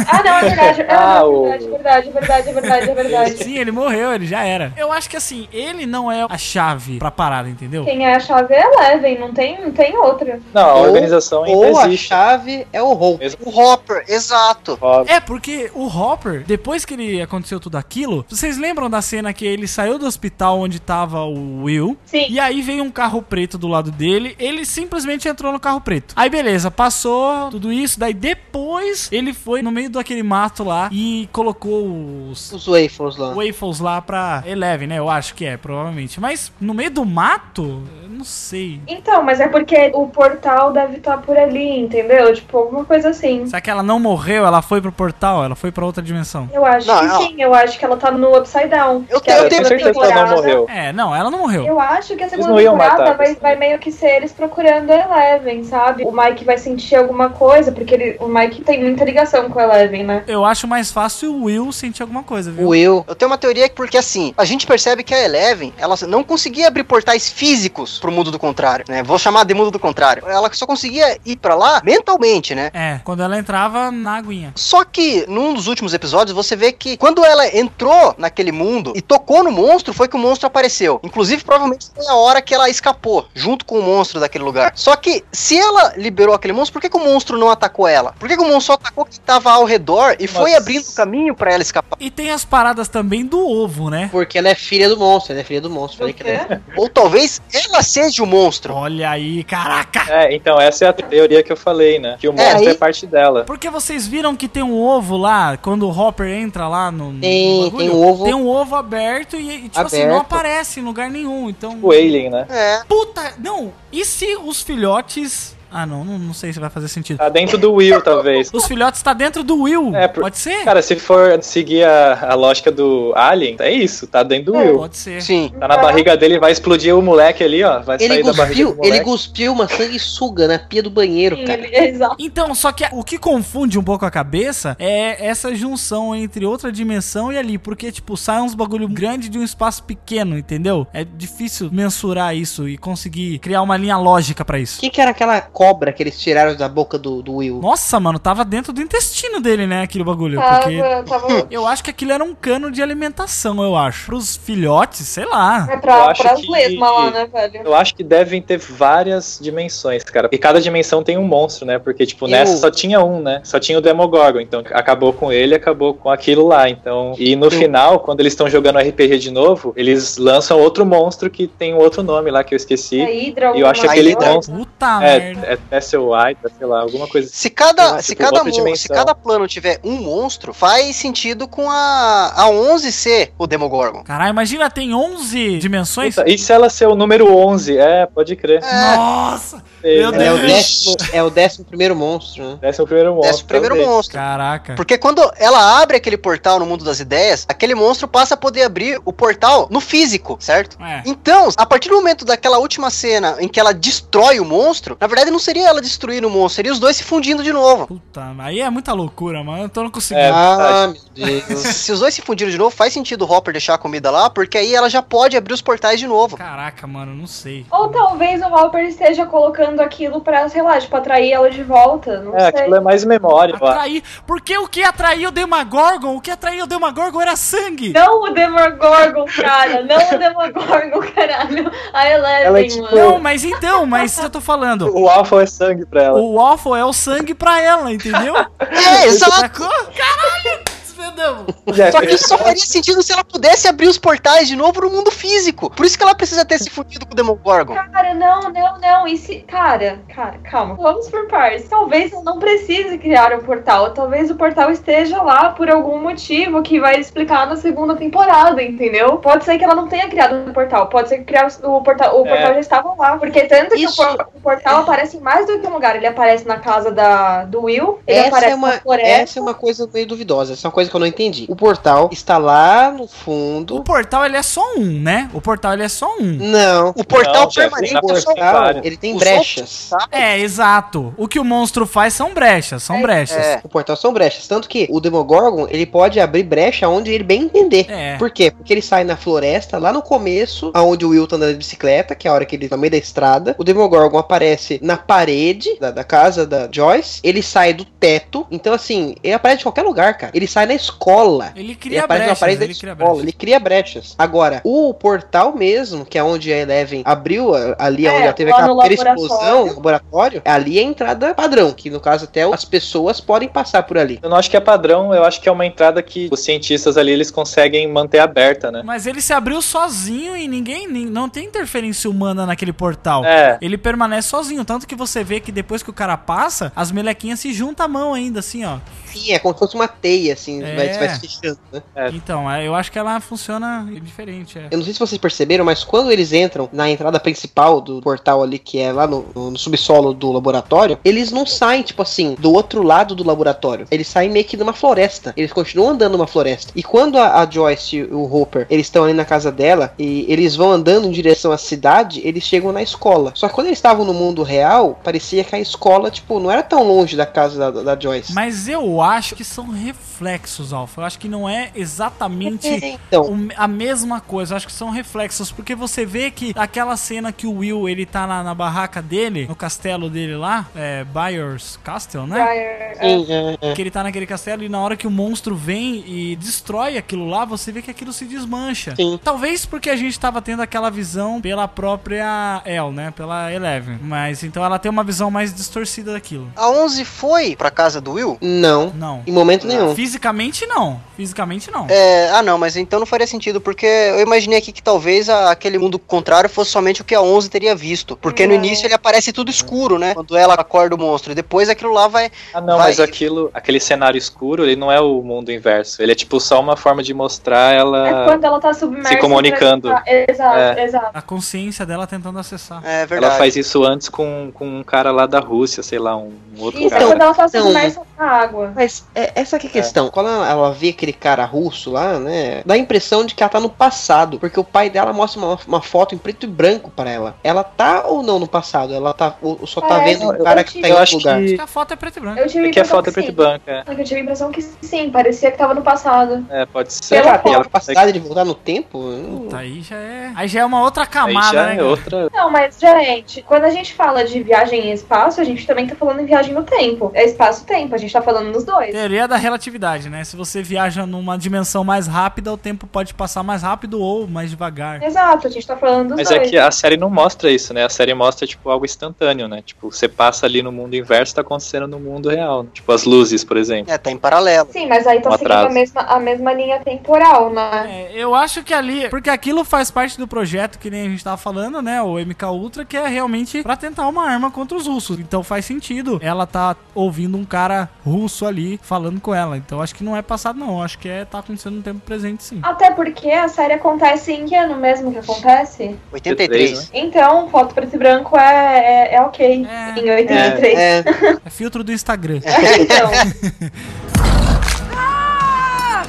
ah, 0.09 0.22
não, 0.24 0.39
é 0.39 0.41
verdade. 0.49 0.80
É 0.80 0.87
Ah, 0.95 1.22
verdade, 1.22 1.24
o- 1.24 1.43
verdade, 1.43 1.64
verdade, 1.70 2.11
verdade, 2.11 2.53
verdade, 2.53 2.91
é 2.91 2.95
verdade. 2.95 3.45
Sim, 3.45 3.59
ele 3.59 3.70
morreu, 3.70 4.12
ele 4.14 4.26
já 4.26 4.43
era. 4.45 4.72
Eu 4.76 4.91
acho 4.91 5.11
que 5.11 5.16
assim, 5.16 5.49
ele 5.53 5.84
não 5.84 6.11
é 6.11 6.26
a 6.28 6.39
chave 6.39 6.99
pra 6.99 7.11
parada, 7.11 7.49
entendeu? 7.49 7.84
Quem 7.84 8.07
é 8.07 8.14
a 8.14 8.20
chave 8.20 8.55
é 8.55 8.62
Eleven, 8.64 9.18
não 9.18 9.32
tem, 9.32 9.61
não 9.61 9.70
tem 9.72 9.97
outra. 9.99 10.41
Não, 10.55 10.70
a 10.70 10.74
Ou- 10.74 10.87
organização 10.87 11.45
ainda 11.45 11.59
Ou 11.68 11.78
a 11.78 11.87
existe. 11.89 12.07
chave 12.09 12.66
é 12.72 12.82
o. 12.82 12.97
Mesmo 13.18 13.39
O 13.47 13.59
Hopper, 13.61 14.05
exato. 14.09 14.78
Óbvio. 14.80 15.12
É, 15.14 15.20
porque 15.20 15.70
o 15.77 15.87
Hopper, 15.87 16.45
depois 16.47 16.85
que 16.85 16.95
ele 16.95 17.20
aconteceu 17.22 17.61
tudo 17.61 17.77
aquilo, 17.77 18.24
vocês 18.29 18.57
lembram 18.59 18.89
da 18.91 19.01
cena 19.03 19.33
que 19.33 19.45
ele 19.47 19.66
saiu 19.68 19.99
do 19.99 20.07
hospital 20.07 20.61
onde 20.61 20.81
tava 20.81 21.22
o 21.24 21.64
Will? 21.64 21.97
Sim. 22.05 22.27
E 22.29 22.41
aí 22.41 22.62
veio 22.62 22.83
um 22.83 22.91
carro 22.91 23.22
preto 23.22 23.59
do 23.59 23.68
lado 23.68 23.91
dele, 23.91 24.35
ele 24.39 24.64
simplesmente 24.64 25.29
entrou 25.29 25.53
no 25.53 25.61
carro 25.61 25.81
preto. 25.81 26.14
Aí 26.16 26.29
beleza, 26.31 26.70
passou 26.70 27.51
tudo 27.51 27.72
isso, 27.72 27.99
daí 28.01 28.14
depois 28.14 29.09
ele 29.12 29.33
foi 29.35 29.62
no 29.62 29.70
meio 29.70 29.91
daquele 29.91 30.22
mato 30.22 30.64
lá 30.64 30.89
e 30.93 31.29
colocou 31.33 31.87
os 32.31 32.53
Os 32.53 32.66
Waffles 32.66 33.16
lá. 33.16 33.35
waffles 33.35 33.81
lá 33.81 34.01
pra 34.01 34.43
Eleven, 34.47 34.89
né? 34.89 34.99
Eu 34.99 35.09
acho 35.11 35.35
que 35.35 35.45
é, 35.45 35.57
provavelmente. 35.57 36.20
Mas 36.20 36.53
no 36.61 36.72
meio 36.74 36.91
do 36.91 37.05
mato, 37.05 37.83
eu 38.03 38.09
não 38.09 38.24
sei. 38.24 38.81
Então, 38.87 39.22
mas 39.22 39.41
é 39.41 39.49
porque 39.49 39.91
o 39.95 40.07
portal 40.09 40.72
deve 40.72 40.99
estar 40.99 41.18
por 41.18 41.37
ali, 41.37 41.79
entendeu? 41.79 42.33
Tipo, 42.35 42.59
alguma 42.59 42.85
coisa 42.85 43.11
assim. 43.11 43.47
Será 43.47 43.61
que 43.61 43.70
ela 43.70 43.83
não 43.83 43.99
morreu? 43.99 44.47
Ela 44.47 44.62
foi 44.62 44.81
pro 44.81 44.93
portal? 44.93 45.45
Ela 45.45 45.55
foi 45.55 45.66
pra 45.73 45.85
outra 45.85 46.03
dimensão? 46.03 46.49
Eu 46.53 46.64
acho 46.64 46.87
Não, 46.87 46.99
que 47.01 47.07
não. 47.07 47.21
sim, 47.23 47.35
eu 47.43 47.55
acho 47.55 47.79
que 47.79 47.85
ela 47.85 47.97
tá 47.97 48.11
no 48.11 48.37
Upside 48.37 48.69
Down. 48.69 49.05
Eu 49.09 49.21
tenho- 49.21 49.37
Eu 49.39 49.49
tenho 49.49 49.64
segunda 49.67 49.69
certeza 49.69 49.93
que 49.93 49.99
ela 49.99 50.07
não 50.07 50.14
temporada. 50.29 50.37
morreu. 50.37 50.67
É, 50.69 50.93
não, 50.93 51.14
ela 51.14 51.31
não 51.31 51.39
morreu. 51.39 51.67
Eu 51.67 51.81
acho 51.81 52.17
que 52.17 52.23
a 52.25 52.29
segunda 52.29 52.55
temporada 52.57 53.14
vai, 53.14 53.35
vai 53.35 53.57
meio 53.57 53.79
que 53.79 53.91
ser 53.93 54.17
eles 54.17 54.33
procurando 54.33 54.91
a 54.91 54.97
Eleven, 54.97 55.64
sabe? 55.64 56.05
O 56.05 56.12
Mike 56.12 56.45
vai 56.45 56.59
sentir 56.59 56.97
alguma 56.97 57.31
coisa, 57.31 57.73
porque 57.73 57.95
ele, 57.95 58.17
o 58.21 58.29
Mike 58.29 58.62
tem 58.62 58.83
muita 58.83 59.05
ligação 59.05 59.49
com 59.51 59.59
a 59.59 59.64
Eleven, 59.64 60.05
né? 60.05 60.25
Eu 60.27 60.45
acho 60.45 60.67
mais 60.67 60.91
fácil 60.93 61.33
o 61.35 61.45
Will 61.45 61.71
sentir 61.73 62.03
alguma 62.03 62.23
coisa, 62.23 62.51
viu? 62.51 62.67
O 62.67 62.71
Will. 62.71 63.05
Eu 63.07 63.14
tenho 63.14 63.31
uma 63.31 63.39
teoria 63.39 63.69
que 63.69 63.75
porque 63.75 63.99
assim, 63.99 64.33
a 64.37 64.45
gente 64.45 64.67
percebe 64.67 65.03
que 65.03 65.14
a 65.14 65.23
Eleven, 65.25 65.73
ela 65.79 65.95
não 66.09 66.23
conseguia 66.25 66.69
abrir 66.69 66.85
portais 66.85 67.31
físicos 67.31 67.99
pro 67.99 68.11
mundo 68.12 68.31
do 68.31 68.39
contrário, 68.39 68.85
né? 68.89 69.03
Vou 69.03 69.19
chamar 69.19 69.45
de 69.45 69.55
mundo 69.55 69.71
do 69.71 69.79
contrário. 69.79 70.25
Ela 70.27 70.51
só 70.53 70.67
conseguia 70.67 71.19
ir 71.25 71.37
pra 71.37 71.55
lá 71.55 71.81
mentalmente, 71.85 72.55
né? 72.55 72.71
É, 72.73 73.01
quando 73.05 73.23
ela 73.23 73.39
entrava 73.39 73.91
na 73.91 74.17
aguinha. 74.17 74.53
Só 74.55 74.85
que 74.85 75.25
num 75.29 75.56
dos 75.57 75.67
últimos 75.67 75.93
episódios 75.95 76.35
você 76.35 76.55
vê 76.55 76.71
que 76.73 76.97
quando 76.97 77.25
ela 77.25 77.47
entrou 77.57 78.15
naquele 78.19 78.53
mundo 78.53 78.93
e 78.95 79.01
tocou 79.03 79.43
no 79.43 79.51
monstro, 79.51 79.93
foi 79.93 80.09
que 80.09 80.17
o 80.17 80.19
monstro 80.19 80.47
apareceu. 80.47 81.01
Inclusive, 81.03 81.43
provavelmente 81.45 81.87
foi 81.95 82.07
a 82.07 82.15
hora 82.15 82.41
que 82.43 82.55
ela 82.55 82.69
escapou, 82.71 83.27
junto 83.35 83.65
com 83.65 83.79
o 83.79 83.83
monstro 83.83 84.21
daquele 84.21 84.45
lugar. 84.45 84.73
Só 84.75 84.95
que 84.97 85.25
se 85.33 85.59
ela 85.59 85.95
liberou 85.97 86.35
aquele 86.35 86.53
monstro, 86.53 86.75
por 86.75 86.81
que, 86.83 86.89
que 86.89 86.97
o 86.97 87.05
monstro 87.05 87.39
não 87.39 87.51
atacou 87.51 87.87
ela? 87.89 88.15
Por 88.19 88.29
que, 88.29 88.37
que 88.37 88.43
o 88.43 88.47
monstro 88.47 88.63
só 88.63 88.73
atacou 88.75 89.05
quem 89.05 89.19
tava 89.25 89.51
ao 89.51 89.65
redor 89.65 90.17
e 90.19 90.27
foi 90.27 90.51
Nossa. 90.53 90.63
abrindo 90.63 90.93
caminho 90.95 91.35
pra 91.35 91.53
ela 91.53 91.63
escapar? 91.63 91.97
E 92.01 92.11
tem 92.11 92.31
as 92.31 92.45
paradas 92.45 92.89
também 92.89 93.25
do 93.25 93.39
ovo, 93.47 93.91
né? 93.91 94.09
Porque 94.13 94.39
ela 94.39 94.49
é 94.49 94.55
filha 94.55 94.89
do 94.89 94.97
monstro. 94.97 95.33
Ela 95.33 95.41
é 95.41 95.45
filha 95.45 95.61
do 95.61 95.71
monstro. 95.71 95.99
Falei 95.99 96.13
que 96.13 96.23
ela 96.23 96.31
é. 96.55 96.61
Ou 96.77 96.89
talvez 96.89 97.41
ela 97.53 97.83
seja 97.83 98.23
o 98.23 98.27
monstro. 98.27 98.75
Olha 98.75 99.11
aí, 99.11 99.43
caraca! 99.45 100.05
É, 100.09 100.35
então 100.35 100.61
essa 100.61 100.85
é 100.85 100.89
a 100.89 100.93
teoria 100.93 101.43
que 101.43 101.51
eu 101.53 101.57
falei, 101.57 101.99
né? 101.99 102.17
Que 102.21 102.29
o 102.29 102.33
É, 102.33 102.35
monstro 102.37 102.65
é, 102.69 102.71
aí- 102.73 102.75
parte 102.77 103.07
dela. 103.07 103.45
Porque 103.45 103.71
vocês 103.71 104.07
viram 104.07 104.37
que 104.37 104.49
tem 104.49 104.63
um 104.63 104.79
ovo 104.79 105.17
lá, 105.17 105.46
quando 105.63 105.87
o 105.87 105.91
Hopper 105.91 106.27
entra 106.29 106.69
lá 106.69 106.91
no. 106.91 107.13
no 107.13 107.21
Tem- 107.21 107.65
bagulho? 107.65 107.79
tem 107.79 107.91
um 107.91 108.07
ovo- 108.09 108.25
Tem 108.25 108.35
um 108.35 108.49
ovo 108.49 108.75
aberto 108.77 109.37
e, 109.37 109.67
e, 109.67 109.69
tipo 109.69 109.81
assim, 109.81 110.05
não 110.07 110.17
Aberto. 110.17 110.33
aparece 110.35 110.81
em 110.81 110.83
lugar 110.83 111.11
nenhum. 111.11 111.49
Então. 111.51 111.79
O 111.83 111.91
Alien, 111.91 112.31
né? 112.31 112.47
É. 112.49 112.83
Puta! 112.89 113.35
Não! 113.39 113.73
E 113.93 114.05
se 114.05 114.37
os 114.37 114.63
filhotes. 114.63 115.56
Ah, 115.77 115.85
não, 115.87 116.05
não, 116.05 116.18
não 116.18 116.33
sei 116.35 116.53
se 116.53 116.59
vai 116.61 116.70
fazer 116.70 116.89
sentido. 116.89 117.18
Tá 117.18 117.29
dentro 117.29 117.59
do 117.59 117.72
Will, 117.74 118.01
talvez. 118.01 118.51
Os 118.53 118.66
filhotes 118.66 119.03
tá 119.03 119.12
dentro 119.12 119.43
do 119.45 119.62
Will. 119.62 119.95
É, 119.95 120.09
por- 120.09 120.22
Pode 120.22 120.39
ser? 120.39 120.64
Cara, 120.64 120.81
se 120.81 120.97
for 120.97 121.43
seguir 121.43 121.85
a, 121.85 122.31
a 122.31 122.35
lógica 122.35 122.72
do 122.72 123.12
Alien, 123.14 123.57
é 123.61 123.70
isso, 123.70 124.07
tá 124.07 124.22
dentro 124.22 124.53
do 124.53 124.59
Will. 124.59 124.79
Pode 124.79 124.97
ser. 124.97 125.20
Sim. 125.20 125.53
Tá 125.61 125.68
na 125.68 125.77
barriga 125.77 126.16
dele, 126.16 126.39
vai 126.39 126.51
explodir 126.53 126.97
o 126.97 127.03
moleque 127.03 127.45
ali, 127.45 127.62
ó. 127.62 127.81
Vai 127.81 127.97
Ele 128.01 128.09
sair 128.09 128.22
da 128.24 128.33
barriga 128.33 128.64
do 128.64 128.68
cuspiu, 128.72 128.77
moleque. 128.77 128.87
ele 128.97 129.05
cuspiu 129.05 129.53
uma 129.53 129.68
sanguessuga 129.68 130.49
na 130.49 130.59
pia 130.59 130.83
do 130.83 130.91
banheiro, 130.91 131.37
cara. 131.45 131.59
ele, 131.66 131.74
é 131.77 131.89
exato. 131.91 132.16
Então, 132.18 132.55
só 132.55 132.72
que 132.72 132.85
o 132.93 133.03
que 133.05 133.18
confunde 133.18 133.79
um 133.79 133.83
pouco 133.85 134.05
a 134.07 134.11
cabeça 134.11 134.77
é 134.79 135.27
essa 135.27 135.55
junção 135.55 136.14
entre 136.14 136.45
outra 136.47 136.72
dimensão 136.72 137.33
e 137.33 137.39
ali, 137.39 137.59
porque, 137.59 137.93
tipo, 137.93 138.16
sai 138.16 138.41
uns 138.41 138.55
bagulho 138.55 138.89
grande 138.89 139.29
de 139.29 139.39
um 139.39 139.43
espaço 139.45 139.83
pequeno, 139.85 140.39
entendeu? 140.39 140.87
É 140.93 141.05
difícil 141.05 141.68
mensurar 141.70 142.35
isso 142.35 142.68
e 142.68 142.79
conseguir 142.79 143.39
criar 143.41 143.62
uma 143.62 143.77
linha 143.77 143.97
lógica 143.99 144.45
pra 144.45 144.57
O 144.57 144.61
isso. 144.61 144.81
que, 144.81 144.89
que 144.91 145.01
era 145.01 145.11
aquela 145.11 145.41
cobra 145.67 145.93
que 145.93 146.03
eles 146.03 146.19
tiraram 146.21 146.55
da 146.55 146.69
boca 146.69 146.97
do, 146.99 147.23
do 147.23 147.35
Will. 147.37 147.59
Nossa, 147.61 147.99
mano, 147.99 148.19
tava 148.19 148.45
dentro 148.45 148.73
do 148.73 148.81
intestino 148.81 149.41
dele, 149.41 149.67
né? 149.67 149.83
Aquele 149.83 150.05
bagulho. 150.05 150.39
Tava, 150.39 150.61
Porque 150.62 150.81
tava. 151.09 151.47
eu 151.51 151.67
acho 151.67 151.83
que 151.83 151.91
aquilo 151.91 152.12
era 152.12 152.23
um 152.23 152.35
cano 152.35 152.71
de 152.71 152.83
alimentação, 152.83 153.62
eu 153.62 153.77
acho. 153.77 154.07
Pros 154.07 154.37
filhotes, 154.37 155.07
sei 155.07 155.25
lá. 155.25 155.67
É 155.71 155.75
Eu 155.75 155.81
pra, 155.81 156.07
acho 156.11 156.23
pras 156.23 156.41
que- 156.41 156.51
lesmas 156.51 156.91
lá, 156.91 157.11
né, 157.11 157.27
velho? 157.33 157.61
Eu 157.64 157.75
acho 157.75 157.95
que 157.95 158.03
devem 158.05 158.41
ter 158.41 158.59
várias 158.59 159.39
dimensões, 159.43 160.05
cara. 160.05 160.29
E 160.33 160.39
cada 160.39 160.61
dimensão 160.61 161.03
tem 161.03 161.19
um 161.19 161.25
monstro, 161.25 161.67
né? 161.67 161.79
Porque, 161.79 162.07
tipo, 162.07 162.27
Eu- 162.27 162.31
nessa 162.31 162.57
só 162.57 162.71
tinha 162.71 163.03
um, 163.05 163.21
né? 163.21 163.41
Só 163.45 163.59
tinha 163.59 163.79
o 163.79 163.81
Demogorgon. 163.81 164.41
Então, 164.41 164.62
acabou 164.73 165.12
com 165.12 165.33
ele, 165.33 165.55
acabou 165.55 165.95
com 165.95 166.11
aquilo 166.11 166.47
lá. 166.47 166.69
Então, 166.69 167.14
e 167.19 167.35
no 167.37 167.51
final, 167.51 168.01
quando 168.01 168.21
eles 168.21 168.33
estão 168.33 168.49
jogando 168.49 168.79
RPG 168.79 169.19
de 169.19 169.31
novo, 169.31 169.73
eles 169.77 170.17
lançam 170.17 170.59
outro 170.61 170.85
monstro 170.87 171.29
que 171.31 171.47
tem 171.47 171.75
um 171.75 171.79
outro 171.79 172.03
nome 172.03 172.31
lá 172.31 172.45
que 172.45 172.55
eu 172.55 172.57
esqueci. 172.57 173.01
É 173.01 173.07
Hydra, 173.07 173.57
E 173.57 173.61
eu 173.61 173.67
acho 173.67 173.85
aquele 173.89 174.14
coisa. 174.14 174.33
monstro. 174.35 174.55
Puta 174.57 174.99
É, 175.03 175.19
merda. 175.19 175.47
é 175.47 175.56
Tessel 175.57 176.11
White, 176.11 176.41
sei 176.57 176.67
lá, 176.67 176.81
alguma 176.81 177.07
coisa 177.07 177.29
assim. 177.29 177.37
Se 177.37 177.51
cada, 177.51 178.01
se, 178.03 178.15
tipo, 178.15 178.23
cada 178.23 178.77
se 178.77 178.89
cada 178.89 179.15
plano 179.15 179.47
tiver 179.47 179.81
um 179.85 179.97
monstro, 179.97 180.53
faz 180.53 180.97
sentido 180.97 181.49
com 181.49 181.71
a, 181.71 182.33
a 182.37 182.49
11 182.49 182.93
ser 182.93 183.33
o 183.39 183.47
Demogorgon. 183.47 184.03
Caralho, 184.05 184.31
imagina, 184.31 184.71
tem 184.71 184.95
11 184.95 185.59
dimensões. 185.59 186.15
Puta, 186.15 186.31
e 186.31 186.39
se 186.39 186.53
ela 186.53 186.69
ser 186.69 186.87
o 186.87 186.95
número 186.95 187.33
11? 187.35 187.77
É, 187.79 188.07
pode 188.07 188.37
crer. 188.37 188.61
Nossa! 188.63 189.63
Sei, 189.81 189.99
meu 190.01 190.11
né? 190.11 190.27
É 190.27 190.33
o, 190.33 190.39
Deus. 190.39 190.51
décimo, 190.51 190.97
é 191.13 191.23
o 191.23 191.31
décimo 191.31 191.65
primeiro 191.65 191.95
monstro, 191.95 192.59
né? 192.61 192.69
Esse 192.69 192.81
é 192.81 192.85
o 192.85 192.87
primeiro 192.87 193.15
monstro. 193.15 193.31
Esse 193.31 193.41
é 193.41 193.45
o 193.45 193.47
primeiro 193.47 193.75
talvez. 193.75 193.95
monstro. 193.95 194.19
Caraca. 194.19 194.75
Porque 194.75 194.99
quando 194.99 195.31
ela 195.37 195.81
abre 195.81 195.97
aquele 195.97 196.17
portal 196.17 196.59
no 196.59 196.67
mundo 196.67 196.85
das 196.85 196.99
ideias, 196.99 197.47
aquele 197.49 197.75
monstro 197.75 198.09
passa 198.09 198.35
a 198.35 198.37
poder 198.37 198.63
abrir 198.63 199.01
o 199.05 199.13
portal 199.13 199.69
no 199.71 199.81
físico, 199.81 200.37
certo? 200.41 200.77
É. 200.83 201.03
Então, 201.07 201.51
a 201.57 201.67
partir 201.67 201.89
do 201.89 201.97
momento 201.97 202.25
daquela 202.25 202.59
última 202.59 202.91
cena 202.91 203.37
em 203.39 203.49
que 203.49 203.61
ela 203.61 203.73
destrói 203.73 204.41
o 204.41 204.45
monstro, 204.45 204.97
na 205.01 205.07
verdade 205.07 205.31
não 205.37 205.41
seria 205.41 205.68
ela 205.68 205.80
destruindo 205.82 206.28
o 206.28 206.30
monstro, 206.30 206.57
seria 206.57 206.72
os 206.72 206.78
dois 206.80 206.97
se 206.97 207.05
fundindo 207.05 207.43
de 207.43 207.53
novo. 207.53 207.87
Puta, 207.87 208.34
aí 208.39 208.61
é 208.61 208.70
muita 208.70 208.93
loucura, 208.95 209.45
mano. 209.45 209.64
Eu 209.64 209.68
tô 209.68 209.82
não 209.82 209.91
conseguindo. 209.91 210.26
É. 210.26 210.30
ah, 210.30 210.89
meu 210.93 211.01
Deus. 211.14 211.59
Se 211.61 211.93
os 211.93 212.01
dois 212.01 212.14
se 212.14 212.22
fundiram 212.22 212.51
de 212.51 212.57
novo, 212.59 212.74
faz 212.74 212.93
sentido 212.93 213.26
o 213.26 213.30
Hopper 213.32 213.53
deixar 213.53 213.74
a 213.74 213.78
comida 213.78 214.11
lá, 214.11 214.30
porque 214.30 214.57
aí 214.59 214.74
ela 214.74 214.89
já 214.89 215.03
pode 215.03 215.37
abrir 215.37 215.53
os 215.53 215.61
portais 215.61 216.01
de 216.01 216.07
novo. 216.07 216.37
Caraca, 216.37 216.87
mano, 216.87 217.14
não 217.14 217.26
sei. 217.26 217.66
Ou 217.70 217.89
talvez 217.89 218.41
o 218.43 218.47
Hopper 218.47 218.84
esteja 218.87 219.26
colocando 219.26 219.80
aquilo 219.80 220.20
pra, 220.22 220.49
sei 220.49 220.62
lá, 220.62 220.80
tipo, 220.80 220.97
atrair 220.97 221.32
ela 221.32 221.51
de 221.51 221.62
volta. 221.62 222.20
Não 222.20 222.34
É, 222.34 222.41
sei. 222.41 222.61
aquilo 222.61 222.76
é 222.76 222.80
mais 222.80 223.05
memória. 223.05 223.55
Atrair. 223.57 224.03
Porque 224.26 224.57
o 224.57 224.66
que 224.66 224.82
atraiu 224.82 225.28
o 225.28 225.32
Demagorgon? 225.32 226.16
O 226.16 226.20
que 226.20 226.30
atraiu 226.30 226.64
o 226.64 226.66
Demagorgon 226.66 227.20
era 227.20 227.37
sangue. 227.37 227.93
Não 227.93 228.22
o 228.22 228.30
Demogorgon, 228.30 229.24
cara. 229.37 229.82
Não 229.82 229.97
o 230.14 230.18
Demogorgon, 230.18 231.01
caralho. 231.14 231.70
A 231.93 232.09
Eleven, 232.09 232.43
Ela 232.47 232.61
é 232.61 232.64
tipo- 232.64 232.82
mano. 232.82 232.97
Não, 232.97 233.18
mas 233.20 233.45
então, 233.45 233.84
mas 233.87 234.16
eu 234.18 234.30
tô 234.30 234.41
falando. 234.41 234.91
O 234.97 235.09
Alpha 235.27 235.43
é 235.43 235.47
sangue 235.47 235.85
pra 235.87 236.03
ela. 236.03 236.20
O 236.20 236.35
waffle 236.35 236.74
é 236.74 236.85
o 236.85 236.93
sangue 236.93 237.35
pra 237.35 237.61
ela, 237.61 237.93
entendeu? 237.93 238.35
É, 238.61 239.07
exato. 239.07 239.33
Sacou? 239.35 239.68
Caralho! 239.68 240.76
Desvendamos. 240.97 241.55
Só 241.93 242.01
que 242.01 242.15
isso 242.15 242.29
só 242.29 242.39
faria 242.39 242.57
sentido 242.65 243.03
se 243.03 243.13
ela 243.13 243.25
pudesse 243.25 243.69
abrir 243.69 243.87
os 243.89 243.99
portais 243.99 244.49
de 244.49 244.57
novo 244.57 244.81
no 244.81 244.91
mundo 244.91 245.11
físico. 245.11 245.71
Por 245.71 245.85
isso 245.85 245.97
que 245.97 246.03
ela 246.03 246.15
precisa 246.15 246.45
ter 246.45 246.59
se 246.59 246.71
fudido 246.71 247.07
com 247.07 247.13
o 247.13 247.17
Demogorgon. 247.17 247.75
Cara, 247.75 248.15
não, 248.15 248.43
não, 248.51 248.79
não. 248.79 249.07
E 249.07 249.17
se. 249.17 249.37
Cara, 249.41 250.01
cara, 250.15 250.39
calma. 250.51 250.75
Vamos 250.75 251.09
por 251.09 251.27
partes. 251.29 251.69
Talvez 251.69 252.13
eu 252.13 252.23
não 252.23 252.39
precise 252.39 252.97
criar 252.99 253.33
o 253.35 253.43
portal. 253.43 253.91
Talvez 253.93 254.31
o 254.31 254.35
portal 254.37 254.71
esteja 254.71 255.23
lá 255.23 255.51
por 255.51 255.69
algum 255.71 256.01
motivo 256.01 256.63
que 256.63 256.81
vai 256.81 256.99
explicar 256.99 257.47
na 257.47 257.57
segunda 257.57 257.95
temporada, 257.97 258.63
entendeu? 258.63 259.19
Pode 259.19 259.45
ser 259.45 259.59
que 259.59 259.65
ela 259.65 259.75
não 259.75 259.89
tenha 259.89 260.09
criado 260.09 260.51
o 260.51 260.53
portal. 260.55 260.89
Pode 260.89 261.09
ser 261.09 261.19
que 261.19 261.25
criar 261.25 261.49
o 261.63 261.83
portal. 261.83 262.21
O 262.21 262.27
É. 262.27 262.31
portal 262.31 262.55
já 262.55 262.61
estava 262.61 262.95
lá. 262.95 263.19
Porque 263.19 263.43
tanto 263.45 263.75
que 263.75 263.87
o, 263.87 263.89
Isso- 263.91 263.97
por- 263.97 264.29
o 264.35 264.41
portal 264.41 264.81
aparece 264.83 265.17
em 265.17 265.21
mais 265.21 265.47
do 265.47 265.59
que 265.59 265.67
um 265.67 265.73
lugar. 265.75 265.97
Ele 265.97 266.07
aparece 266.07 266.47
na 266.47 266.59
casa 266.59 266.91
da, 266.91 267.45
do 267.45 267.63
Will. 267.65 267.99
Ele 268.07 268.19
Essa 268.19 268.29
aparece 268.29 268.53
é, 268.53 268.55
uma, 268.55 268.69
na 268.69 268.81
floresta. 268.81 269.09
essa 269.11 269.39
é 269.39 269.43
uma 269.43 269.55
coisa 269.55 269.89
meio 269.93 270.07
duvidosa. 270.07 270.53
Essa 270.53 270.67
é 270.67 270.69
uma 270.69 270.73
coisa 270.75 270.86
que 270.91 270.97
eu 270.97 271.01
não 271.01 271.07
entendi. 271.07 271.47
O 271.49 271.57
portal 271.57 272.09
está 272.12 272.39
lá 272.39 272.91
no 272.91 273.05
O 273.05 273.09
fundo. 273.09 273.82
portal 273.82 274.24
ele 274.24 274.37
é 274.37 274.43
só 274.43 274.74
um, 274.76 274.84
né? 275.01 275.30
O 275.32 275.41
portal 275.41 275.72
ele 275.74 275.82
é 275.84 275.89
só 275.89 276.16
um. 276.18 276.22
Não. 276.41 276.91
O 276.97 277.05
portal 277.05 277.43
Não, 277.45 277.51
permanente 277.51 277.95
é 277.97 278.01
só 278.20 278.24
portal, 278.34 278.53
vários. 278.62 278.84
ele 278.87 278.97
tem 278.97 279.14
Os 279.14 279.18
brechas. 279.18 279.87
tá? 279.91 280.07
É, 280.11 280.39
exato. 280.39 281.14
O 281.16 281.26
que 281.28 281.39
o 281.39 281.45
monstro 281.45 281.87
faz 281.87 282.14
são 282.14 282.32
brechas, 282.32 282.82
são 282.82 283.01
brechas. 283.03 283.37
É. 283.39 283.61
O 283.62 283.68
portal 283.68 283.97
são 283.97 284.12
brechas. 284.12 284.47
Tanto 284.47 284.68
que 284.68 284.87
o 284.91 285.01
Demogorgon, 285.01 285.66
ele 285.70 285.87
pode 285.87 286.18
abrir 286.20 286.43
brecha 286.43 286.89
onde 286.89 287.11
ele 287.11 287.24
bem 287.24 287.43
entender. 287.43 287.87
É. 287.89 288.16
Por 288.16 288.30
quê? 288.30 288.51
Porque 288.51 288.72
ele 288.72 288.82
sai 288.82 289.05
na 289.05 289.16
floresta, 289.16 289.78
lá 289.78 289.93
no 289.93 290.03
começo, 290.03 290.70
aonde 290.74 291.05
o 291.05 291.11
Will 291.11 291.26
tá 291.26 291.37
andando 291.37 291.53
de 291.53 291.59
bicicleta, 291.59 292.14
que 292.14 292.26
é 292.26 292.30
a 292.30 292.34
hora 292.34 292.45
que 292.45 292.57
ele 292.57 292.68
tá 292.68 292.76
no 292.76 292.80
meio 292.80 292.91
da 292.91 292.97
estrada. 292.97 293.55
O 293.59 293.64
Demogorgon 293.64 294.18
aparece 294.18 294.78
na 294.82 294.97
parede 294.97 295.76
da, 295.80 295.91
da 295.91 296.05
casa 296.05 296.47
da 296.47 296.68
Joyce. 296.70 297.20
Ele 297.22 297.43
sai 297.43 297.72
do 297.74 297.84
teto. 297.84 298.47
Então, 298.51 298.72
assim, 298.72 299.14
ele 299.22 299.32
aparece 299.34 299.59
de 299.59 299.64
qualquer 299.64 299.82
lugar, 299.82 300.16
cara. 300.16 300.32
Ele 300.34 300.47
sai 300.47 300.66
na 300.66 300.74
escola. 300.77 301.53
Ele 301.57 301.66
Ele 301.66 301.74
cria 301.74 302.01
na 302.03 302.07
brechas, 302.07 302.39
parede 302.39 302.59
da 302.59 302.64
ele 302.64 302.74
cria 302.74 302.93
escola, 302.93 303.09
brechas. 303.11 303.22
ele 303.24 303.33
cria 303.33 303.59
brechas. 303.61 304.14
Agora, 304.18 304.61
o 304.64 304.95
portal 304.95 305.55
mesmo, 305.57 306.05
que 306.07 306.16
é 306.18 306.22
onde 306.22 306.53
a 306.53 306.57
Eleven 306.59 307.03
abriu, 307.05 307.53
ali 307.79 308.07
É, 308.07 308.12
onde 308.12 308.22
ela 308.22 308.33
teve 308.33 308.51
aquela 308.53 308.85
primeira 308.85 309.11
explosão 309.14 309.66
no 309.66 309.74
laboratório, 309.74 310.43
ali 310.45 310.79
é 310.79 310.83
a 310.83 310.85
entrada 310.85 311.35
padrão, 311.35 311.72
que 311.72 311.91
no 311.91 311.99
caso 312.01 312.24
até 312.24 312.43
as 312.43 312.64
pessoas 312.64 313.20
podem 313.20 313.49
passar 313.49 313.83
por 313.83 313.99
ali. 313.99 314.18
Eu 314.22 314.31
não 314.31 314.37
acho 314.37 314.49
que 314.51 314.57
é 314.57 314.61
padrão, 314.61 315.12
eu 315.12 315.24
acho 315.24 315.41
que 315.41 315.49
é 315.49 315.53
uma 315.53 315.66
entrada 315.66 316.03
que 316.03 316.29
os 316.31 316.41
cientistas 316.41 316.97
ali 316.97 317.11
eles 317.11 317.31
conseguem 317.31 317.91
manter 317.91 318.18
aberta, 318.20 318.70
né? 318.70 318.83
Mas 318.85 319.07
ele 319.07 319.20
se 319.20 319.33
abriu 319.33 319.61
sozinho 319.61 320.37
e 320.37 320.47
ninguém. 320.47 320.87
nin- 320.87 321.07
Não 321.07 321.29
tem 321.29 321.47
interferência 321.47 322.09
humana 322.11 322.47
naquele 322.47 322.72
portal. 322.72 323.24
É. 323.24 323.59
Ele 323.61 323.77
permanece 323.79 324.29
sozinho. 324.29 324.64
Tanto 324.64 324.87
que 324.87 324.95
você 324.95 325.24
vê 325.24 325.41
que 325.41 325.51
depois 325.51 325.83
que 325.83 325.91
o 325.91 325.93
cara 325.93 326.16
passa, 326.16 326.72
as 326.77 326.93
melequinhas 326.93 327.41
se 327.41 327.53
juntam 327.53 327.87
a 327.87 327.89
mão 327.89 328.12
ainda, 328.14 328.41
assim, 328.41 328.64
ó. 328.64 328.79
Sim, 329.19 329.33
é 329.33 329.39
como 329.39 329.55
se 329.55 329.61
fosse 329.61 329.75
uma 329.75 329.89
teia, 329.89 330.33
assim, 330.35 330.62
É. 330.62 330.75
vai, 330.77 330.93
vai 330.95 331.09
se 331.11 331.21
fechando, 331.21 331.59
né? 331.73 331.83
É. 331.95 332.09
Então, 332.11 332.51
é, 332.51 332.67
eu 332.67 332.75
acho 332.75 332.91
que 332.93 332.99
ela 332.99 333.19
funciona 333.21 333.87
diferente, 334.03 334.59
é. 334.59 334.69
Eu 334.71 334.79
não 334.79 334.85
sei 334.85 334.93
se 334.93 334.99
vocês 335.01 335.19
perceberam, 335.21 335.64
mas 335.64 335.85
quando 335.85 336.11
eles 336.11 336.33
entram 336.33 336.69
na 336.73 336.91
entrada 336.91 337.19
principal 337.21 337.81
do 337.81 338.01
portal 338.01 338.43
ali, 338.43 338.59
que 338.59 338.79
é 338.79 338.93
lá 338.93 339.07
no, 339.07 339.27
no- 339.35 339.51
no 339.51 339.59
subsolo 339.59 340.12
do 340.12 340.31
laboratório, 340.33 340.99
eles 341.05 341.31
não 341.31 341.47
saem, 341.47 341.83
tipo 341.83 342.03
assim, 342.03 342.35
do 342.39 342.53
outro 342.53 342.83
lado 342.83 343.14
do 343.14 343.25
laboratório. 343.25 343.87
Eles 343.91 344.07
saem 344.09 344.31
meio 344.31 344.45
que 344.45 344.57
numa 344.57 344.73
floresta. 344.73 345.33
Eles 345.37 345.53
continuam 345.53 345.91
andando 345.91 346.12
numa 346.12 346.27
floresta. 346.27 346.73
E 346.75 346.83
quando 346.83 347.19
a, 347.19 347.41
a 347.43 347.51
Joyce 347.51 347.97
e 347.97 348.03
o 348.05 348.25
Hopper, 348.35 348.67
eles 348.71 348.87
estão 348.87 349.05
ali 349.05 349.12
na 349.12 349.25
casa 349.25 349.51
dela, 349.53 349.93
e 349.99 350.25
eles 350.29 350.55
vão 350.57 350.71
andando 350.71 351.07
em 351.07 351.11
direção 351.11 351.53
à 351.53 351.59
cidade, 351.59 352.21
eles 352.25 352.43
chegam 352.45 352.73
na 352.73 352.83
escola. 352.83 353.33
Só 353.35 353.49
que 353.49 353.55
quando 353.55 353.69
eles 353.69 353.79
estavam 353.79 354.05
no 354.05 354.14
mundo 354.14 354.43
real, 354.43 354.99
parecia 355.03 355.45
que 355.45 355.55
a 355.55 355.61
escola, 355.61 356.11
tipo, 356.11 356.39
não 356.41 356.51
era 356.51 356.62
tão 356.62 356.83
longe 356.83 357.17
da 357.17 357.27
casa 357.27 357.71
da, 357.73 357.83
da 357.95 357.99
Joyce. 358.01 358.33
Mas 358.35 358.69
eu 358.69 359.01
acho 359.11 359.35
que 359.35 359.45
são 359.45 359.69
reflexos, 359.71 360.73
Alfa. 360.73 361.01
Eu 361.01 361.05
acho 361.05 361.19
que 361.19 361.29
não 361.29 361.49
é 361.49 361.71
exatamente 361.75 362.69
Então, 362.69 363.23
o- 363.25 363.49
a 363.57 363.69
mesma 363.69 364.21
coisa. 364.21 364.53
Eu 364.55 364.57
acho 364.57 364.67
que 364.67 364.73
são 364.73 364.91
reflexos. 364.91 365.51
Porque 365.53 365.75
você 365.75 366.05
vê 366.07 366.31
que 366.31 366.53
aquela 366.57 366.97
cena 366.97 367.33
que 367.33 367.47
o 367.47 367.53
Will 367.59 367.89
ele 367.89 368.07
tá 368.07 368.27
na, 368.27 368.43
na 368.43 368.55
barraca 368.55 369.01
dele, 369.03 369.47
no 369.49 369.55
castelo 369.57 370.09
dele 370.11 370.37
lá, 370.37 370.67
é 370.75 371.05
Byers 371.05 371.79
Castle, 371.83 372.27
né? 372.27 372.41
É. 372.41 372.95
sim, 373.01 373.27
é, 373.33 373.59
é. 373.61 373.75
Que 373.75 373.83
ele 373.83 373.91
tá 373.91 374.03
naquele 374.03 374.27
castelo 374.27 374.63
e 374.65 374.69
na 374.69 374.81
hora 374.81 374.97
que 374.97 375.07
o 375.07 375.11
monstro 375.11 375.55
vem 375.57 376.05
e 376.07 376.37
destrói 376.37 376.97
aquilo 376.97 377.29
lá, 377.29 377.45
você 377.45 377.71
vê 377.73 377.83
que 377.83 377.91
aquilo 377.91 378.13
se 378.13 378.25
desmancha. 378.25 378.95
Sim. 378.97 379.19
Talvez 379.23 379.67
porque 379.67 379.91
a 379.91 379.97
gente 379.97 380.19
tava 380.19 380.41
tendo 380.41 380.63
aquela 380.63 380.91
visão 380.91 381.41
pela 381.41 381.67
própria 381.69 382.63
El, 382.65 382.93
né? 382.93 383.11
Pela 383.11 383.53
Eleven. 383.53 383.99
Mas 384.03 384.43
então 384.45 384.65
ela 384.65 384.79
tem 384.79 384.91
uma 384.91 385.05
visão 385.05 385.31
mais 385.31 385.53
distorcida 385.55 386.13
daquilo. 386.13 386.51
A 386.57 386.69
11 386.71 387.05
foi 387.05 387.57
pra 387.57 387.71
casa 387.71 388.01
do 388.01 388.13
Will? 388.13 388.39
Não, 388.41 388.93
Não. 388.97 389.23
em 389.27 389.33
momento 389.33 389.67
nenhum. 389.67 389.95
Fisicamente 389.95 390.67
não. 390.67 391.01
Fisicamente 391.17 391.71
não. 391.71 391.87
É, 391.89 392.31
ah 392.31 392.43
não, 392.43 392.59
mas 392.59 392.77
então 392.77 392.99
não 392.99 393.07
faria 393.07 393.27
sentido, 393.27 393.61
porque 393.61 393.87
eu 393.87 394.21
imaginei 394.21 394.59
aqui 394.59 394.71
que 394.73 394.83
talvez 394.83 395.29
a- 395.29 395.51
aquele 395.51 395.79
mundo 395.79 395.99
contrário 395.99 396.49
fosse 396.51 396.71
somente 396.71 397.01
o 397.01 397.05
que 397.05 397.15
a 397.15 397.21
11 397.23 397.49
teria 397.49 397.75
visto. 397.75 398.17
Porque 398.17 398.47
no 398.47 398.55
Não. 398.55 398.65
início 398.65 398.87
ele 398.87 398.95
aparece 398.95 399.33
tudo 399.33 399.51
escuro, 399.51 399.99
né? 399.99 400.15
Quando 400.15 400.37
ela 400.37 400.55
acorda 400.55 400.95
o 400.95 400.99
monstro. 400.99 401.33
E 401.33 401.35
depois 401.35 401.69
aquilo 401.69 401.93
lá 401.93 402.09
vai. 402.09 402.31
Ah, 402.53 402.61
não, 402.61 402.77
Vai. 402.79 402.89
mas 402.89 403.01
aquilo, 403.01 403.51
aquele 403.55 403.81
cenário 403.81 404.19
escuro, 404.19 404.65
ele 404.65 404.77
não 404.77 404.91
é 404.93 405.01
o 405.01 405.23
mundo 405.23 405.51
inverso. 405.51 406.03
Ele 406.03 406.13
é 406.13 406.15
tipo 406.15 406.39
só 406.41 406.61
uma 406.61 406.77
forma 406.77 407.03
de 407.03 407.13
mostrar 407.15 407.75
É 407.75 407.79
ela. 407.79 408.25
quando 408.27 408.45
ela 408.45 408.61
tá 408.61 408.73
submersa. 408.75 409.09
se 409.11 409.17
comunicando. 409.17 409.89
pra- 409.89 410.03
Exato, 410.07 410.59
É. 410.59 410.85
exato. 410.85 411.11
A 411.15 411.23
consciência 411.23 411.85
dela 411.87 412.07
tentando 412.07 412.39
acessar. 412.39 412.81
É 412.85 412.99
Ela 412.99 413.07
verdade. 413.07 413.39
faz 413.39 413.57
isso 413.57 413.85
antes 413.85 414.09
com, 414.09 414.51
com 414.53 414.67
um 414.67 414.83
cara 414.83 415.11
lá 415.11 415.27
da 415.27 415.39
Rússia, 415.41 415.83
sei 415.83 415.99
lá, 415.99 416.17
um 416.17 416.33
outro 416.59 416.79
Isso, 416.81 416.89
é 416.95 416.99
cara. 416.99 417.07
quando 417.11 417.23
ela 417.23 417.35
tá 417.35 417.47
Então- 417.47 417.63
submersa 417.63 418.01
na 418.19 418.25
água. 418.27 418.73
Mas 418.77 419.05
é, 419.14 419.33
essa 419.35 419.59
que 419.59 419.66
é 419.66 419.70
a 419.70 419.72
questão. 419.72 420.11
Quando 420.11 420.29
ela, 420.29 420.49
ela 420.49 420.72
vê 420.72 420.91
aquele 420.91 421.12
cara 421.12 421.45
russo 421.45 421.91
lá, 421.91 422.18
né? 422.18 422.62
Dá 422.64 422.74
a 422.74 422.79
impressão 422.79 423.24
de 423.24 423.35
que 423.35 423.43
ela 423.43 423.51
tá 423.51 423.59
no 423.59 423.70
passado. 423.70 424.39
Porque 424.39 424.61
o 424.61 424.64
pai 424.64 424.91
dela 424.91 425.12
mostra 425.12 425.41
uma, 425.41 425.59
uma 425.66 425.81
foto 425.83 426.14
em 426.14 426.18
preto 426.18 426.45
e 426.45 426.47
branco 426.47 426.91
pra 426.95 427.11
ela. 427.11 427.35
Ela 427.43 427.64
tá 427.64 428.05
ou 428.07 428.22
não 428.22 428.39
no 428.39 428.47
passado? 428.47 428.93
Ela 428.95 429.12
tá. 429.14 429.35
Ou 429.43 429.66
só 429.66 429.81
tá 429.81 430.03
É, 430.03 430.05
vendo 430.05 430.29
o 430.29 430.45
cara 430.45 430.61
eu 430.61 430.64
que 430.64 430.81
tá 430.81 430.89
em 430.89 430.93
outro 430.93 431.16
lugar. 431.16 431.39
que- 431.39 431.45
Acho 431.47 431.55
que 431.55 431.61
a 431.62 431.66
foto 431.66 431.93
é 431.93 431.97
preto 431.97 432.16
e 432.18 432.20
branco. 432.20 432.39
Eu 432.39 432.47
tive 432.47 432.59
É 432.68 432.70
que 432.70 432.79
a 432.79 432.83
impressão 432.83 432.97
foto 432.99 433.09
é 433.09 433.12
preto 433.12 433.29
e 433.29 433.33
branco, 433.33 433.64
é. 433.70 433.85
Eu 433.89 434.05
tive 434.05 434.20
a 434.20 434.22
impressão 434.22 434.51
que 434.53 434.61
sim, 434.62 435.11
parecia 435.11 435.51
que 435.51 435.57
tava 435.59 435.72
no 435.74 435.83
passado. 435.83 436.45
É, 436.51 436.66
pode 436.66 436.93
ser. 436.93 437.03
Será 437.05 437.22
que 437.22 437.29
ela 437.29 437.39
tem 437.39 437.53
Pela 437.53 437.62
a 437.62 437.64
capacidade 437.64 438.12
de 438.12 438.18
voltar 438.18 438.45
no 438.45 438.55
tempo? 438.55 438.99
Puta, 439.01 439.57
aí 439.59 439.81
já 439.81 439.97
é. 439.97 440.33
Aí 440.35 440.49
já 440.49 440.61
é 440.61 440.64
uma 440.64 440.83
outra 440.83 441.05
Aí 441.05 441.09
camada, 441.09 441.53
já 441.57 441.66
né? 441.66 441.77
é 441.79 441.83
outra. 441.83 442.29
Não, 442.33 442.51
mas, 442.51 442.79
gente, 442.79 443.41
quando 443.43 443.64
a 443.64 443.70
gente 443.70 443.95
fala 443.95 444.24
de 444.24 444.43
viagem 444.43 444.89
em 444.89 444.93
espaço, 444.93 445.41
a 445.41 445.45
gente 445.45 445.66
também 445.66 445.87
tá 445.87 445.95
falando 445.95 446.20
em 446.20 446.27
viagem 446.27 446.53
no 446.53 446.62
tempo. 446.62 447.11
É 447.14 447.24
espaço-tempo, 447.24 447.95
a 447.95 447.99
gente 447.99 448.12
tá 448.12 448.20
falando 448.20 448.51
nos 448.53 448.66
dois. 448.67 448.91
Teoria 448.93 449.27
da 449.29 449.37
relatividade, 449.37 450.09
né? 450.11 450.25
Se 450.25 450.37
você 450.37 450.62
viaja 450.62 451.07
numa 451.07 451.39
dimensão 451.39 451.83
mais 451.85 452.07
rápida, 452.07 452.53
o 452.53 452.57
tempo 452.59 452.87
pode 452.87 453.14
passar 453.14 453.43
mais 453.43 453.62
rápido 453.62 454.01
ou 454.01 454.27
mais 454.27 454.51
devagar. 454.51 455.03
Exato, 455.03 455.47
a 455.47 455.51
gente 455.51 455.67
tá 455.67 455.77
falando 455.77 456.09
dos 456.09 456.17
Mas 456.17 456.31
é 456.31 456.37
dois. 456.39 456.51
que 456.51 456.59
a 456.59 456.71
série 456.71 456.97
não 456.97 457.09
mostra 457.09 457.51
isso, 457.51 457.73
né? 457.73 457.85
A 457.85 457.89
série 457.89 458.12
mostra, 458.14 458.47
tipo, 458.47 458.69
algo 458.69 458.85
instantâneo, 458.85 459.49
né? 459.49 459.62
Tipo, 459.64 459.91
você 459.91 460.09
passa 460.09 460.45
ali 460.47 460.62
no 460.62 460.73
mundo 460.73 460.95
inverso, 460.95 461.35
tá 461.35 461.41
acontecendo 461.41 461.87
no 461.87 461.99
mundo 462.01 462.29
real. 462.29 462.64
né? 462.64 462.69
Tipo, 462.75 462.93
as 462.93 463.05
luzes, 463.05 463.45
por 463.45 463.57
exemplo. 463.57 463.93
É, 463.93 463.97
tá 463.99 464.11
em 464.11 464.17
paralelo. 464.19 464.69
Sim, 464.71 464.87
mas 464.89 465.07
aí 465.07 465.21
tá 465.21 465.31
Um 465.31 465.33
seguindo 465.39 465.53
a 465.53 465.69
mesma, 465.71 466.01
a 466.03 466.19
mesma 466.21 466.53
linha 466.53 466.81
temporal, 466.81 467.51
né? 467.53 467.87
É, 467.89 468.12
eu 468.14 468.35
acho 468.35 468.62
que 468.64 468.75
ali. 468.75 469.09
Porque 469.09 469.31
aquilo 469.31 469.64
faz 469.64 469.91
parte 469.91 470.19
do 470.19 470.27
projeto 470.27 470.79
que 470.79 470.91
nem 470.91 471.07
a 471.07 471.09
gente 471.11 471.23
tava 471.23 471.37
falando, 471.37 471.81
né? 471.81 472.03
O 472.03 472.19
MK 472.19 472.45
Ultra, 472.47 472.85
que 472.85 472.97
é 472.97 473.07
realmente 473.07 473.62
pra 473.62 473.77
tentar 473.77 474.09
uma 474.09 474.27
arma 474.29 474.51
contra 474.51 474.77
os 474.77 474.87
russos. 474.87 475.19
Então 475.19 475.43
faz 475.43 475.64
sentido. 475.64 476.19
Ela 476.23 476.47
tá 476.47 476.75
ouvindo 476.95 477.37
um 477.37 477.45
cara 477.45 477.89
russo 478.05 478.47
ali 478.47 478.56
falando 478.83 479.21
com 479.21 479.35
ela. 479.35 479.57
Então 479.57 479.81
acho 479.81 479.95
que 479.95 480.03
não 480.05 480.17
é 480.17 480.23
passado, 480.23 480.59
não. 480.59 480.83
Acho 480.83 480.99
que 480.99 481.09
é 481.09 481.25
tá 481.25 481.39
acontecendo 481.41 481.77
no 481.77 481.83
tempo 481.83 482.01
presente, 482.01 482.43
sim. 482.45 482.61
Até 482.63 482.91
porque 482.91 483.31
a 483.31 483.49
série 483.49 483.75
acontece 483.75 484.33
em 484.33 484.47
que 484.47 484.55
ano 484.55 484.77
mesmo 484.77 485.13
que 485.13 485.19
acontece? 485.19 485.97
83. 486.13 486.79
né? 486.79 486.87
Então, 486.95 487.49
foto 487.51 487.75
preto 487.75 487.95
e 487.95 487.99
branco 487.99 488.37
é, 488.39 489.11
é, 489.11 489.15
é 489.17 489.21
ok. 489.23 489.67
É. 489.69 490.01
Em 490.01 490.11
83. 490.11 490.79
É, 490.79 491.05
É 491.45 491.51
filtro 491.51 491.83
do 491.85 491.93
Instagram. 491.93 492.41
então. 492.81 493.11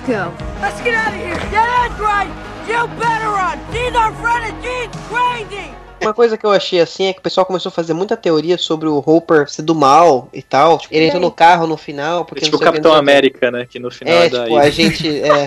Go. 0.07 0.31
Let's 0.61 0.79
get 0.81 0.95
out 0.95 1.09
of 1.09 1.19
here. 1.19 1.35
Yeah, 1.51 1.89
that's 1.89 1.99
right. 1.99 2.31
You 2.69 2.87
better 2.97 3.27
run. 3.27 3.59
She's 3.73 3.93
our 3.93 4.13
friend 4.13 4.45
and 4.45 4.63
she's 4.63 4.89
crazy. 5.09 5.86
Uma 6.01 6.13
coisa 6.13 6.37
que 6.37 6.45
eu 6.45 6.51
achei 6.51 6.79
assim 6.79 7.05
é 7.05 7.13
que 7.13 7.19
o 7.19 7.21
pessoal 7.21 7.45
começou 7.45 7.69
a 7.69 7.73
fazer 7.73 7.93
muita 7.93 8.15
teoria 8.15 8.57
sobre 8.57 8.87
o 8.87 9.03
Hopper 9.05 9.49
ser 9.49 9.61
do 9.61 9.75
mal 9.75 10.29
e 10.31 10.41
tal. 10.41 10.77
Tipo, 10.77 10.93
ele 10.93 11.05
entrou 11.05 11.21
no 11.21 11.31
carro 11.31 11.67
no 11.67 11.75
final, 11.75 12.23
porque 12.23 12.43
É 12.43 12.45
tipo 12.45 12.57
o 12.57 12.59
Capitão 12.59 12.91
que. 12.93 12.97
América, 12.97 13.51
né? 13.51 13.65
Que 13.69 13.79
no 13.79 13.91
final 13.91 14.13
é, 14.13 14.25
É, 14.25 14.29
da 14.29 14.43
tipo, 14.43 14.57
a 14.57 14.69
gente. 14.69 15.21
É... 15.21 15.45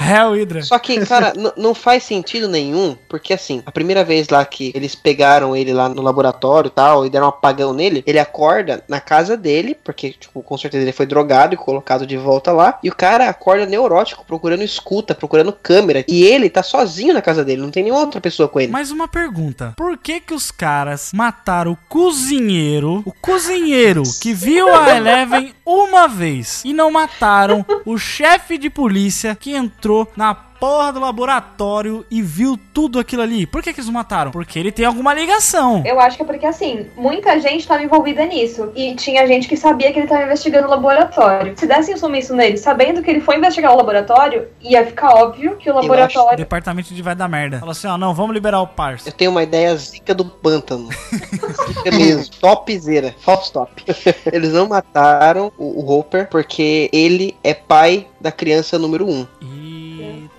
Hell 0.00 0.32
Hydra. 0.32 0.62
Só 0.62 0.78
que, 0.78 1.04
cara, 1.06 1.32
não 1.56 1.74
faz 1.74 2.02
sentido 2.02 2.48
nenhum, 2.48 2.96
porque 3.08 3.32
assim, 3.32 3.62
a 3.64 3.72
primeira 3.72 4.04
vez 4.04 4.28
lá 4.28 4.44
que 4.44 4.72
eles 4.74 4.94
pegaram 4.94 5.54
ele 5.54 5.72
lá 5.72 5.88
no 5.88 6.02
laboratório 6.02 6.68
e 6.68 6.70
tal, 6.70 7.06
e 7.06 7.10
deram 7.10 7.26
um 7.26 7.30
apagão 7.30 7.72
nele, 7.72 8.02
ele 8.06 8.18
acorda 8.18 8.82
na 8.88 9.00
casa 9.00 9.36
dele, 9.36 9.76
porque, 9.84 10.10
tipo, 10.12 10.42
com 10.42 10.58
certeza 10.58 10.84
ele 10.84 10.92
foi 10.92 11.06
drogado 11.06 11.54
e 11.54 11.56
colocado 11.56 12.06
de 12.06 12.16
volta 12.16 12.52
lá, 12.52 12.78
e 12.82 12.88
o 12.88 12.94
cara 12.94 13.28
acorda 13.28 13.66
neurótico, 13.66 14.24
procurando 14.26 14.62
escuta, 14.62 15.14
procurando 15.14 15.52
câmera, 15.52 16.04
e 16.08 16.24
ele 16.24 16.48
tá 16.48 16.62
sozinho 16.62 17.14
na 17.14 17.22
casa 17.22 17.44
dele, 17.44 17.62
não 17.62 17.70
tem 17.70 17.82
nenhuma 17.82 18.02
outra 18.02 18.20
pessoa 18.20 18.48
com 18.48 18.60
ele. 18.60 18.72
Mais 18.72 18.90
uma 18.90 19.08
pergunta. 19.08 19.67
Por 19.76 19.98
que 19.98 20.20
que 20.20 20.34
os 20.34 20.50
caras 20.50 21.12
mataram 21.12 21.72
o 21.72 21.78
cozinheiro, 21.88 23.02
o 23.04 23.12
cozinheiro 23.12 24.02
que 24.20 24.32
viu 24.32 24.74
a 24.74 24.96
Eleven 24.96 25.54
uma 25.64 26.08
vez 26.08 26.62
e 26.64 26.72
não 26.72 26.90
mataram 26.90 27.64
o 27.84 27.98
chefe 27.98 28.58
de 28.58 28.70
polícia 28.70 29.34
que 29.34 29.54
entrou 29.54 30.10
na 30.16 30.34
porra 30.60 30.92
do 30.92 31.00
laboratório 31.00 32.04
e 32.10 32.20
viu 32.22 32.58
tudo 32.72 32.98
aquilo 32.98 33.22
ali? 33.22 33.46
Por 33.46 33.62
que 33.62 33.72
que 33.72 33.80
eles 33.80 33.90
mataram? 33.90 34.30
Porque 34.30 34.58
ele 34.58 34.72
tem 34.72 34.84
alguma 34.84 35.14
ligação. 35.14 35.82
Eu 35.86 35.98
acho 36.00 36.16
que 36.16 36.22
é 36.22 36.26
porque, 36.26 36.46
assim, 36.46 36.86
muita 36.96 37.38
gente 37.40 37.60
estava 37.60 37.82
envolvida 37.82 38.24
nisso. 38.24 38.70
E 38.74 38.94
tinha 38.94 39.26
gente 39.26 39.48
que 39.48 39.56
sabia 39.56 39.92
que 39.92 39.98
ele 39.98 40.06
estava 40.06 40.24
investigando 40.24 40.66
o 40.66 40.70
laboratório. 40.70 41.54
Se 41.56 41.66
dessem 41.66 41.94
um 41.94 41.98
sumiço 41.98 42.34
nele, 42.34 42.56
sabendo 42.56 43.02
que 43.02 43.10
ele 43.10 43.20
foi 43.20 43.36
investigar 43.36 43.72
o 43.72 43.76
laboratório, 43.76 44.48
ia 44.60 44.84
ficar 44.84 45.14
óbvio 45.14 45.56
que 45.56 45.70
o 45.70 45.72
O 45.72 45.76
laboratório. 45.76 46.36
departamento 46.38 46.94
de 46.94 47.02
vai 47.02 47.14
dar 47.14 47.28
merda. 47.28 47.58
Falou 47.58 47.72
assim, 47.72 47.86
ó, 47.86 47.96
não, 47.96 48.14
vamos 48.14 48.34
liberar 48.34 48.60
o 48.60 48.66
parça. 48.66 49.08
Eu 49.08 49.12
tenho 49.12 49.30
uma 49.30 49.42
ideia 49.42 49.74
zica 49.76 50.14
do 50.14 50.24
pântano. 50.24 50.88
zica 51.10 51.90
mesmo. 51.90 52.34
Topzera. 52.40 53.14
False 53.20 53.52
top. 53.52 53.84
Eles 54.32 54.52
não 54.52 54.68
mataram 54.68 55.52
o, 55.56 55.82
o 55.84 55.90
Hopper 55.98 56.28
porque 56.28 56.88
ele 56.92 57.36
é 57.42 57.54
pai 57.54 58.06
da 58.20 58.30
criança 58.32 58.78
número 58.78 59.06
1. 59.08 59.26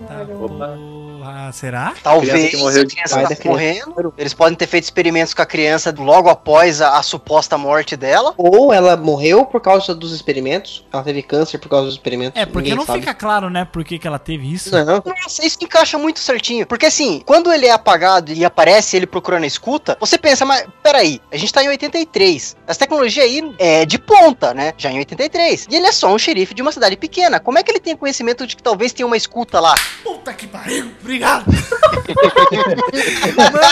Eita 0.02 0.34
Opa. 0.46 1.09
Porra. 1.30 1.52
Será? 1.52 1.94
Talvez 2.02 2.34
a 2.34 2.86
criança 2.86 3.22
tá 3.22 3.36
criança. 3.36 3.42
morrendo. 3.46 4.14
Eles 4.18 4.34
podem 4.34 4.56
ter 4.56 4.68
feito 4.68 4.84
experimentos 4.84 5.34
com 5.34 5.42
a 5.42 5.46
criança 5.46 5.94
logo 5.98 6.30
após 6.30 6.82
a, 6.82 6.98
a 6.98 7.04
suposta 7.04 7.58
morte 7.58 7.96
dela. 7.96 8.34
Ou 8.38 8.74
ela 8.74 8.96
morreu 8.98 9.46
por 9.46 9.62
causa 9.62 9.94
dos 9.94 10.12
experimentos. 10.12 10.86
Ela 10.92 11.04
teve 11.04 11.22
câncer 11.22 11.58
por 11.58 11.70
causa 11.70 11.86
dos 11.86 11.96
experimentos. 11.96 12.40
É, 12.40 12.46
porque 12.46 12.74
não 12.76 12.86
sabe. 12.86 13.00
fica 13.00 13.14
claro, 13.14 13.50
né, 13.50 13.66
por 13.66 13.84
que 13.84 14.00
que 14.00 14.08
ela 14.08 14.20
teve 14.20 14.52
isso. 14.52 14.72
Não. 14.72 15.04
Nossa, 15.06 15.46
isso 15.46 15.58
encaixa 15.62 15.98
muito 15.98 16.20
certinho. 16.20 16.66
Porque 16.66 16.86
assim, 16.86 17.22
quando 17.26 17.52
ele 17.52 17.66
é 17.66 17.72
apagado 17.72 18.32
e 18.32 18.46
aparece 18.46 18.96
ele 18.96 19.08
procurando 19.08 19.44
a 19.44 19.48
escuta, 19.48 19.98
você 20.00 20.18
pensa, 20.18 20.46
mas 20.46 20.66
peraí, 20.82 21.22
a 21.32 21.38
gente 21.38 21.54
tá 21.54 21.64
em 21.64 21.70
83. 21.70 22.58
Essa 22.68 22.80
tecnologia 22.80 23.24
aí 23.24 23.56
é 23.58 23.86
de 23.86 23.98
ponta, 23.98 24.54
né? 24.54 24.74
Já 24.78 24.92
em 24.92 25.00
83. 25.00 25.68
E 25.70 25.76
ele 25.76 25.88
é 25.88 25.92
só 25.92 26.14
um 26.14 26.18
xerife 26.18 26.54
de 26.54 26.62
uma 26.62 26.72
cidade 26.72 26.96
pequena. 26.96 27.40
Como 27.40 27.58
é 27.58 27.64
que 27.64 27.72
ele 27.72 27.80
tem 27.80 27.96
conhecimento 27.96 28.46
de 28.46 28.56
que 28.56 28.64
talvez 28.64 28.94
tenha 28.94 29.06
uma 29.06 29.18
escuta 29.18 29.60
lá? 29.60 29.76
Puta 30.04 30.34
que 30.34 30.48
pariu, 30.48 30.92
obrigado. 31.20 31.46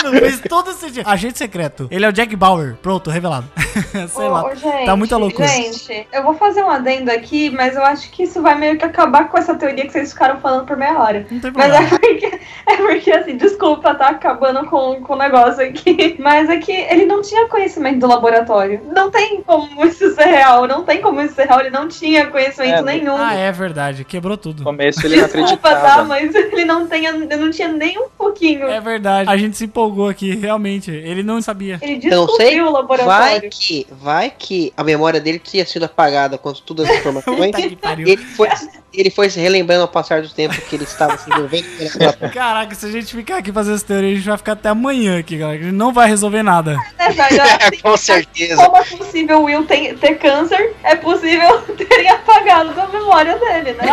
Mano, 0.04 0.18
fez 0.18 0.40
todo 0.48 0.72
sentido. 0.72 1.08
Agente 1.08 1.38
secreto. 1.38 1.88
Ele 1.90 2.04
é 2.04 2.08
o 2.08 2.12
Jack 2.12 2.34
Bauer. 2.36 2.76
Pronto, 2.82 3.10
revelado. 3.10 3.46
Sei 4.08 4.24
Ô, 4.24 4.28
lá. 4.28 4.44
ô, 4.44 4.54
gente, 4.54 4.84
tá 4.86 4.96
muita 4.96 5.16
loucura. 5.16 5.48
Gente, 5.48 6.06
eu 6.12 6.22
vou 6.22 6.34
fazer 6.34 6.62
um 6.62 6.70
adendo 6.70 7.10
aqui, 7.10 7.50
mas 7.50 7.76
eu 7.76 7.84
acho 7.84 8.10
que 8.10 8.24
isso 8.24 8.40
vai 8.42 8.54
meio 8.56 8.76
que 8.78 8.84
acabar 8.84 9.28
com 9.28 9.38
essa 9.38 9.54
teoria 9.54 9.86
que 9.86 9.92
vocês 9.92 10.12
ficaram 10.12 10.40
falando 10.40 10.66
por 10.66 10.76
meia 10.76 10.98
hora. 10.98 11.26
Não 11.30 11.40
tem 11.40 11.52
Mas 11.54 11.72
problema. 11.72 11.86
é 11.86 11.98
porque, 11.98 12.26
é 12.66 12.76
porque, 12.76 13.10
assim, 13.12 13.36
desculpa, 13.36 13.94
tá 13.94 14.08
acabando 14.08 14.64
com, 14.66 15.00
com 15.02 15.14
o 15.14 15.18
negócio 15.18 15.62
aqui. 15.64 16.16
Mas 16.18 16.48
é 16.48 16.56
que 16.58 16.72
ele 16.72 17.06
não 17.06 17.22
tinha 17.22 17.46
conhecimento 17.48 18.00
do 18.00 18.06
laboratório. 18.06 18.80
Não 18.94 19.10
tem 19.10 19.42
como 19.42 19.84
isso 19.84 20.14
ser 20.14 20.26
real, 20.26 20.66
não 20.66 20.84
tem 20.84 21.00
como 21.00 21.20
isso 21.20 21.34
ser 21.34 21.46
real. 21.46 21.60
Ele 21.60 21.70
não 21.70 21.88
tinha 21.88 22.26
conhecimento 22.26 22.78
É, 22.78 22.82
nenhum. 22.82 23.16
Ah, 23.16 23.34
é 23.34 23.50
verdade. 23.52 24.04
Quebrou 24.04 24.36
tudo. 24.36 24.58
No 24.60 24.64
começo 24.64 25.04
ele 25.06 25.16
não 25.16 25.24
Desculpa, 25.24 25.68
acreditava. 25.70 25.96
tá? 25.98 26.04
Mas 26.04 26.34
ele 26.34 26.64
não, 26.64 26.86
tem, 26.86 27.06
não 27.38 27.50
tinha 27.50 27.68
nem 27.68 27.98
um 27.98 28.08
pouquinho. 28.16 28.66
É 28.66 28.80
verdade. 28.80 29.30
A 29.30 29.36
gente 29.36 29.56
se 29.56 29.64
empolgou 29.64 30.08
aqui, 30.08 30.34
realmente. 30.34 30.90
Ele 30.90 31.22
não 31.22 31.40
sabia. 31.40 31.78
Ele 31.82 32.06
Eu 32.06 32.26
não 32.26 32.28
sei. 32.28 32.50
descobriu 32.50 32.68
o 32.68 32.72
Vai 32.72 32.80
laboratório. 32.80 33.50
que, 33.50 33.86
vai 33.90 34.32
que 34.36 34.72
a 34.76 34.84
memória 34.84 35.20
dele 35.20 35.38
tinha 35.38 35.64
sido 35.66 35.84
apagada 35.84 36.36
com 36.38 36.52
todas 36.52 36.88
as 36.88 36.98
informações. 36.98 37.52
Ele, 37.98 38.16
foi, 38.16 38.48
ele 38.92 39.10
foi 39.10 39.30
se 39.30 39.38
relembrando 39.40 39.82
ao 39.82 39.88
passar 39.88 40.22
do 40.22 40.28
tempo 40.28 40.54
que 40.60 40.76
ele 40.76 40.84
estava 40.84 41.16
se 41.16 41.30
envolvendo. 41.30 41.66
Caraca, 42.32 42.74
se 42.74 42.86
a 42.86 42.90
gente 42.90 43.14
ficar 43.14 43.38
aqui 43.38 43.52
fazendo 43.52 43.74
essa 43.76 43.86
teoria, 43.86 44.12
a 44.12 44.14
gente 44.14 44.28
vai 44.28 44.36
ficar 44.36 44.52
até 44.52 44.68
amanhã 44.68 45.18
aqui, 45.18 45.36
galera. 45.36 45.58
A 45.58 45.62
gente 45.62 45.74
não 45.74 45.92
vai 45.92 46.08
resolver 46.08 46.42
nada. 46.42 46.76
É 46.98 47.10
verdade. 47.10 47.40
assim, 47.64 47.78
Com 47.82 47.96
certeza. 47.96 48.64
Como 48.64 48.76
é 48.76 48.84
possível 48.84 49.40
o 49.40 49.44
Will 49.44 49.64
ter, 49.64 49.96
ter 49.98 50.18
câncer, 50.18 50.74
é 50.82 50.96
possível 50.96 51.60
terem 51.76 52.08
apagado 52.10 52.72
da 52.74 52.86
memória 52.88 53.36
dele, 53.38 53.74
né? 53.74 53.86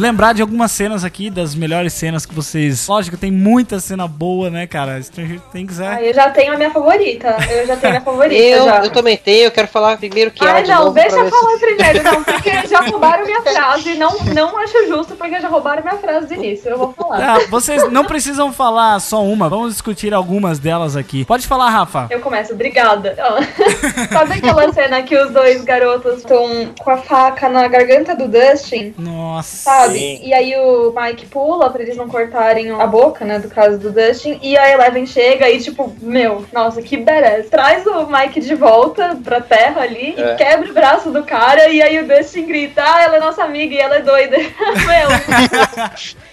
Lembrar 0.00 0.32
de 0.32 0.42
algumas 0.42 0.72
cenas 0.72 1.04
aqui, 1.04 1.30
das 1.30 1.54
melhores 1.54 1.92
cenas 1.92 2.24
que 2.24 2.34
vocês. 2.34 2.88
Lógico, 2.88 3.16
tem 3.16 3.30
muita 3.30 3.78
cena 3.78 4.08
boa, 4.08 4.50
né, 4.50 4.66
cara? 4.66 5.00
Stranger 5.02 5.40
Things 5.52 5.78
é. 5.78 5.86
Ah, 5.88 6.02
eu 6.02 6.14
já 6.14 6.30
tenho 6.30 6.54
a 6.54 6.56
minha 6.56 6.70
favorita. 6.70 7.36
Eu 7.50 7.66
já 7.66 7.76
tenho 7.76 7.88
a 7.88 8.00
minha 8.00 8.04
favorita 8.04 8.34
Eu, 8.34 8.64
já. 8.64 8.84
eu 8.84 8.90
também 8.90 9.16
tenho, 9.16 9.44
eu 9.44 9.50
quero 9.50 9.68
falar 9.68 9.96
primeiro 9.98 10.30
que 10.30 10.44
Ai, 10.44 10.50
ela 10.50 10.62
de 10.62 10.70
não, 10.70 10.78
novo 10.84 10.94
deixa 10.94 11.16
eu 11.16 11.28
falar 11.28 11.58
primeiro, 11.58 12.02
não, 12.02 12.24
porque 12.24 12.50
já 12.66 12.80
roubaram 12.80 13.24
minha 13.24 13.42
frase. 13.42 13.94
Não, 13.94 14.18
não 14.34 14.58
acho 14.58 14.88
justo, 14.88 15.14
porque 15.16 15.40
já 15.40 15.48
roubaram 15.48 15.82
minha 15.82 15.96
frase 15.98 16.26
do 16.26 16.34
início. 16.34 16.70
Eu 16.70 16.78
vou 16.78 16.92
falar. 16.92 17.36
Ah, 17.36 17.38
vocês 17.50 17.90
não 17.90 18.04
precisam 18.04 18.52
falar 18.52 18.98
só 19.00 19.22
uma, 19.22 19.48
vamos 19.48 19.72
discutir 19.72 20.14
algumas 20.14 20.58
delas 20.58 20.96
aqui. 20.96 21.24
Pode 21.24 21.46
falar, 21.46 21.68
Rafa. 21.70 22.06
Eu 22.10 22.20
começo, 22.20 22.52
obrigada. 22.54 23.14
Sabe 24.10 24.34
aquela 24.34 24.72
cena 24.72 25.02
que 25.02 25.16
os 25.16 25.30
dois 25.30 25.62
garotos 25.62 26.18
estão 26.18 26.72
com 26.78 26.90
a 26.90 26.96
faca 26.96 27.48
na 27.48 27.68
garganta 27.68 28.14
do 28.14 28.26
Dustin? 28.28 28.94
Nossa. 28.96 29.56
Sabe? 29.70 29.99
Sim. 30.00 30.20
E 30.24 30.34
aí 30.34 30.56
o 30.56 30.92
Mike 30.96 31.26
pula 31.26 31.70
pra 31.70 31.82
eles 31.82 31.96
não 31.96 32.08
cortarem 32.08 32.70
a 32.70 32.86
boca, 32.86 33.24
né, 33.24 33.38
do 33.38 33.48
caso 33.48 33.78
do 33.78 33.92
Dustin. 33.92 34.38
E 34.42 34.56
a 34.56 34.70
Eleven 34.72 35.06
chega 35.06 35.48
e, 35.48 35.60
tipo, 35.60 35.94
meu, 36.00 36.44
nossa, 36.52 36.80
que 36.82 36.96
badass. 36.96 37.48
Traz 37.48 37.86
o 37.86 38.06
Mike 38.06 38.40
de 38.40 38.54
volta 38.54 39.18
pra 39.22 39.40
terra 39.40 39.82
ali 39.82 40.14
É. 40.16 40.32
e 40.32 40.36
quebra 40.36 40.70
o 40.70 40.74
braço 40.74 41.10
do 41.10 41.22
cara. 41.24 41.68
E 41.68 41.82
aí 41.82 41.98
o 41.98 42.06
Dustin 42.08 42.46
grita, 42.46 42.82
ah, 42.84 43.02
ela 43.02 43.16
é 43.16 43.20
nossa 43.20 43.44
amiga 43.44 43.74
e 43.74 43.78
ela 43.78 43.96
é 43.96 44.00
doida. 44.02 44.36
meu, 44.38 45.08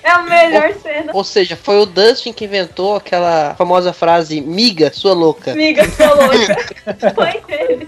é 0.03 0.09
a 0.09 0.21
melhor 0.23 0.73
cena. 0.81 1.11
Ou 1.13 1.23
seja, 1.23 1.55
foi 1.55 1.79
o 1.79 1.85
Dustin 1.85 2.33
que 2.33 2.45
inventou 2.45 2.95
aquela 2.95 3.55
famosa 3.55 3.91
frase 3.93 4.41
miga, 4.41 4.91
sua 4.93 5.13
louca. 5.13 5.51
Amiga, 5.51 5.83
sua 5.89 6.13
louca. 6.13 6.57
Foi 7.15 7.41
ele. 7.49 7.87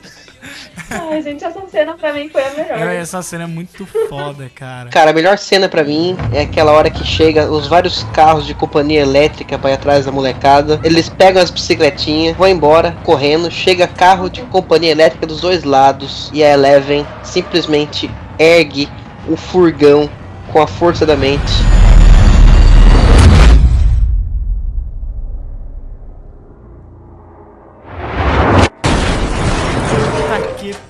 Ai, 0.89 1.21
gente, 1.21 1.43
essa 1.43 1.61
cena 1.67 1.93
pra 1.93 2.13
mim 2.13 2.29
foi 2.29 2.43
a 2.43 2.49
melhor. 2.51 2.77
É, 2.79 2.97
Essa 2.97 3.21
cena 3.21 3.43
é 3.43 3.47
muito 3.47 3.85
foda, 4.07 4.49
cara. 4.55 4.89
Cara, 4.89 5.11
a 5.11 5.13
melhor 5.13 5.37
cena 5.37 5.69
pra 5.69 5.83
mim 5.83 6.17
é 6.33 6.41
aquela 6.41 6.71
hora 6.71 6.89
que 6.89 7.03
chega 7.05 7.51
os 7.51 7.67
vários 7.67 8.03
carros 8.13 8.45
de 8.45 8.53
companhia 8.53 9.01
elétrica 9.01 9.57
pra 9.57 9.71
ir 9.71 9.73
atrás 9.73 10.05
da 10.05 10.11
molecada. 10.11 10.79
Eles 10.83 11.07
pegam 11.09 11.41
as 11.41 11.51
bicicletinhas, 11.51 12.35
vão 12.35 12.47
embora, 12.47 12.95
correndo. 13.03 13.51
Chega 13.51 13.87
carro 13.87 14.29
de 14.29 14.41
companhia 14.43 14.91
elétrica 14.91 15.27
dos 15.27 15.41
dois 15.41 15.63
lados. 15.63 16.29
E 16.33 16.43
a 16.43 16.53
Eleven 16.53 17.05
simplesmente 17.23 18.09
ergue 18.37 18.89
o 19.27 19.35
furgão 19.35 20.09
com 20.51 20.61
a 20.61 20.67
força 20.67 21.05
da 21.05 21.15
mente. 21.15 21.78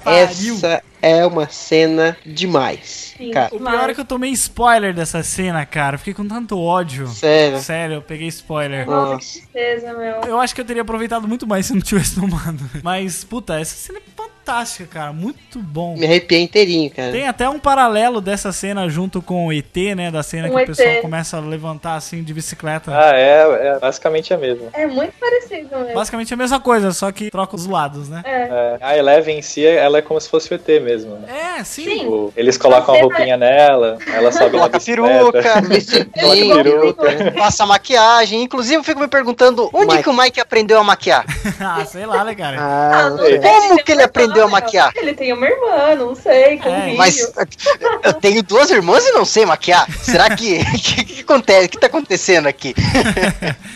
Pariu. 0.09 0.55
Essa 0.55 0.83
é 1.01 1.25
uma 1.25 1.47
cena 1.49 2.17
demais. 2.25 3.13
Sim. 3.17 3.31
Cara, 3.31 3.53
O 3.53 3.59
pior 3.59 3.89
é 3.89 3.93
que 3.93 4.01
eu 4.01 4.05
tomei 4.05 4.31
spoiler 4.31 4.93
dessa 4.93 5.21
cena, 5.23 5.65
cara. 5.65 5.97
Fiquei 5.97 6.13
com 6.13 6.27
tanto 6.27 6.59
ódio. 6.59 7.07
sério. 7.07 7.59
Sério, 7.59 7.95
eu 7.95 8.01
peguei 8.01 8.27
spoiler. 8.27 8.85
Nossa, 8.85 9.17
que 9.17 9.47
tristeza, 9.47 9.93
meu. 9.93 10.21
Eu 10.27 10.39
acho 10.39 10.53
que 10.55 10.61
eu 10.61 10.65
teria 10.65 10.81
aproveitado 10.81 11.27
muito 11.27 11.45
mais 11.47 11.65
se 11.65 11.73
não 11.73 11.81
tivesse 11.81 12.15
tomado. 12.19 12.59
Mas, 12.83 13.23
puta, 13.23 13.59
essa 13.59 13.75
cena 13.75 13.99
é 13.99 14.01
fantástica, 14.49 14.85
cara. 14.87 15.13
Muito 15.13 15.59
bom. 15.59 15.95
Me 15.95 16.05
arrepiei 16.05 16.41
inteirinho, 16.41 16.89
cara. 16.89 17.11
Tem 17.11 17.27
até 17.27 17.47
um 17.47 17.59
paralelo 17.59 18.19
dessa 18.19 18.51
cena 18.51 18.89
junto 18.89 19.21
com 19.21 19.47
o 19.47 19.53
ET, 19.53 19.75
né? 19.95 20.09
Da 20.09 20.23
cena 20.23 20.49
Com 20.49 20.55
que 20.55 20.61
o 20.61 20.63
o 20.63 20.67
pessoal 20.67 21.01
começa 21.01 21.37
a 21.37 21.39
levantar 21.39 21.95
assim 21.95 22.23
de 22.23 22.33
bicicleta. 22.33 22.91
Ah, 22.91 23.15
é, 23.15 23.67
é 23.67 23.79
basicamente 23.79 24.33
a 24.33 24.37
mesma. 24.37 24.67
É 24.73 24.87
muito 24.87 25.13
parecido 25.19 25.77
mesmo. 25.77 25.93
Basicamente 25.93 26.33
a 26.33 26.37
mesma 26.37 26.59
coisa, 26.59 26.91
só 26.91 27.11
que 27.11 27.29
troca 27.29 27.55
os 27.55 27.67
lados, 27.67 28.09
né? 28.09 28.21
É. 28.25 28.39
É, 28.39 28.77
a 28.81 28.97
Eleven 28.97 29.37
em 29.39 29.41
si, 29.41 29.65
ela 29.65 29.99
é 29.99 30.01
como 30.01 30.19
se 30.19 30.29
fosse 30.29 30.51
o 30.51 30.55
ET 30.55 30.67
mesmo. 30.81 31.15
Né? 31.15 31.59
É, 31.59 31.63
sim. 31.63 31.83
Sim. 31.83 31.99
Tipo, 31.99 32.33
eles 32.35 32.57
colocam 32.57 32.95
a 32.95 32.97
Você 32.97 33.03
roupinha 33.03 33.37
nela, 33.37 33.97
ela 34.11 34.31
sobe 34.31 34.51
Coloca 34.51 34.79
peruca, 34.79 35.61
Vestidinho, 35.67 36.55
peruca. 36.55 37.31
passa 37.37 37.65
maquiagem. 37.65 38.41
Inclusive, 38.41 38.75
eu 38.75 38.83
fico 38.83 38.99
me 38.99 39.07
perguntando 39.07 39.69
onde 39.73 39.93
Mike. 39.93 40.03
que 40.03 40.09
o 40.09 40.13
Mike 40.13 40.39
aprendeu 40.39 40.79
a 40.79 40.83
maquiar? 40.83 41.25
ah, 41.59 41.85
sei 41.85 42.05
lá, 42.05 42.23
né, 42.23 42.33
cara? 42.33 42.57
Ah, 42.59 43.15
sei, 43.17 43.39
Como 43.39 43.83
que 43.83 43.91
ele 43.91 44.03
uma 44.38 44.38
aprendeu 44.39 44.45
a 44.45 44.49
maquiar? 44.49 44.91
Ele 44.95 45.13
tem 45.13 45.33
uma 45.33 45.45
irmã, 45.45 45.95
não 45.95 46.15
sei, 46.15 46.57
com 46.57 46.69
É. 46.69 46.93
Mas 46.95 47.19
eu 48.03 48.13
tenho 48.13 48.41
duas 48.43 48.69
irmãs 48.69 49.05
e 49.05 49.11
não 49.11 49.25
sei 49.25 49.45
maquiar. 49.45 49.87
Será 50.01 50.35
que. 50.35 50.59
O 50.59 50.71
que, 50.79 51.03
que 51.03 51.21
acontece? 51.21 51.65
O 51.65 51.69
que 51.69 51.79
tá 51.79 51.87
acontecendo 51.87 52.47
aqui? 52.47 52.73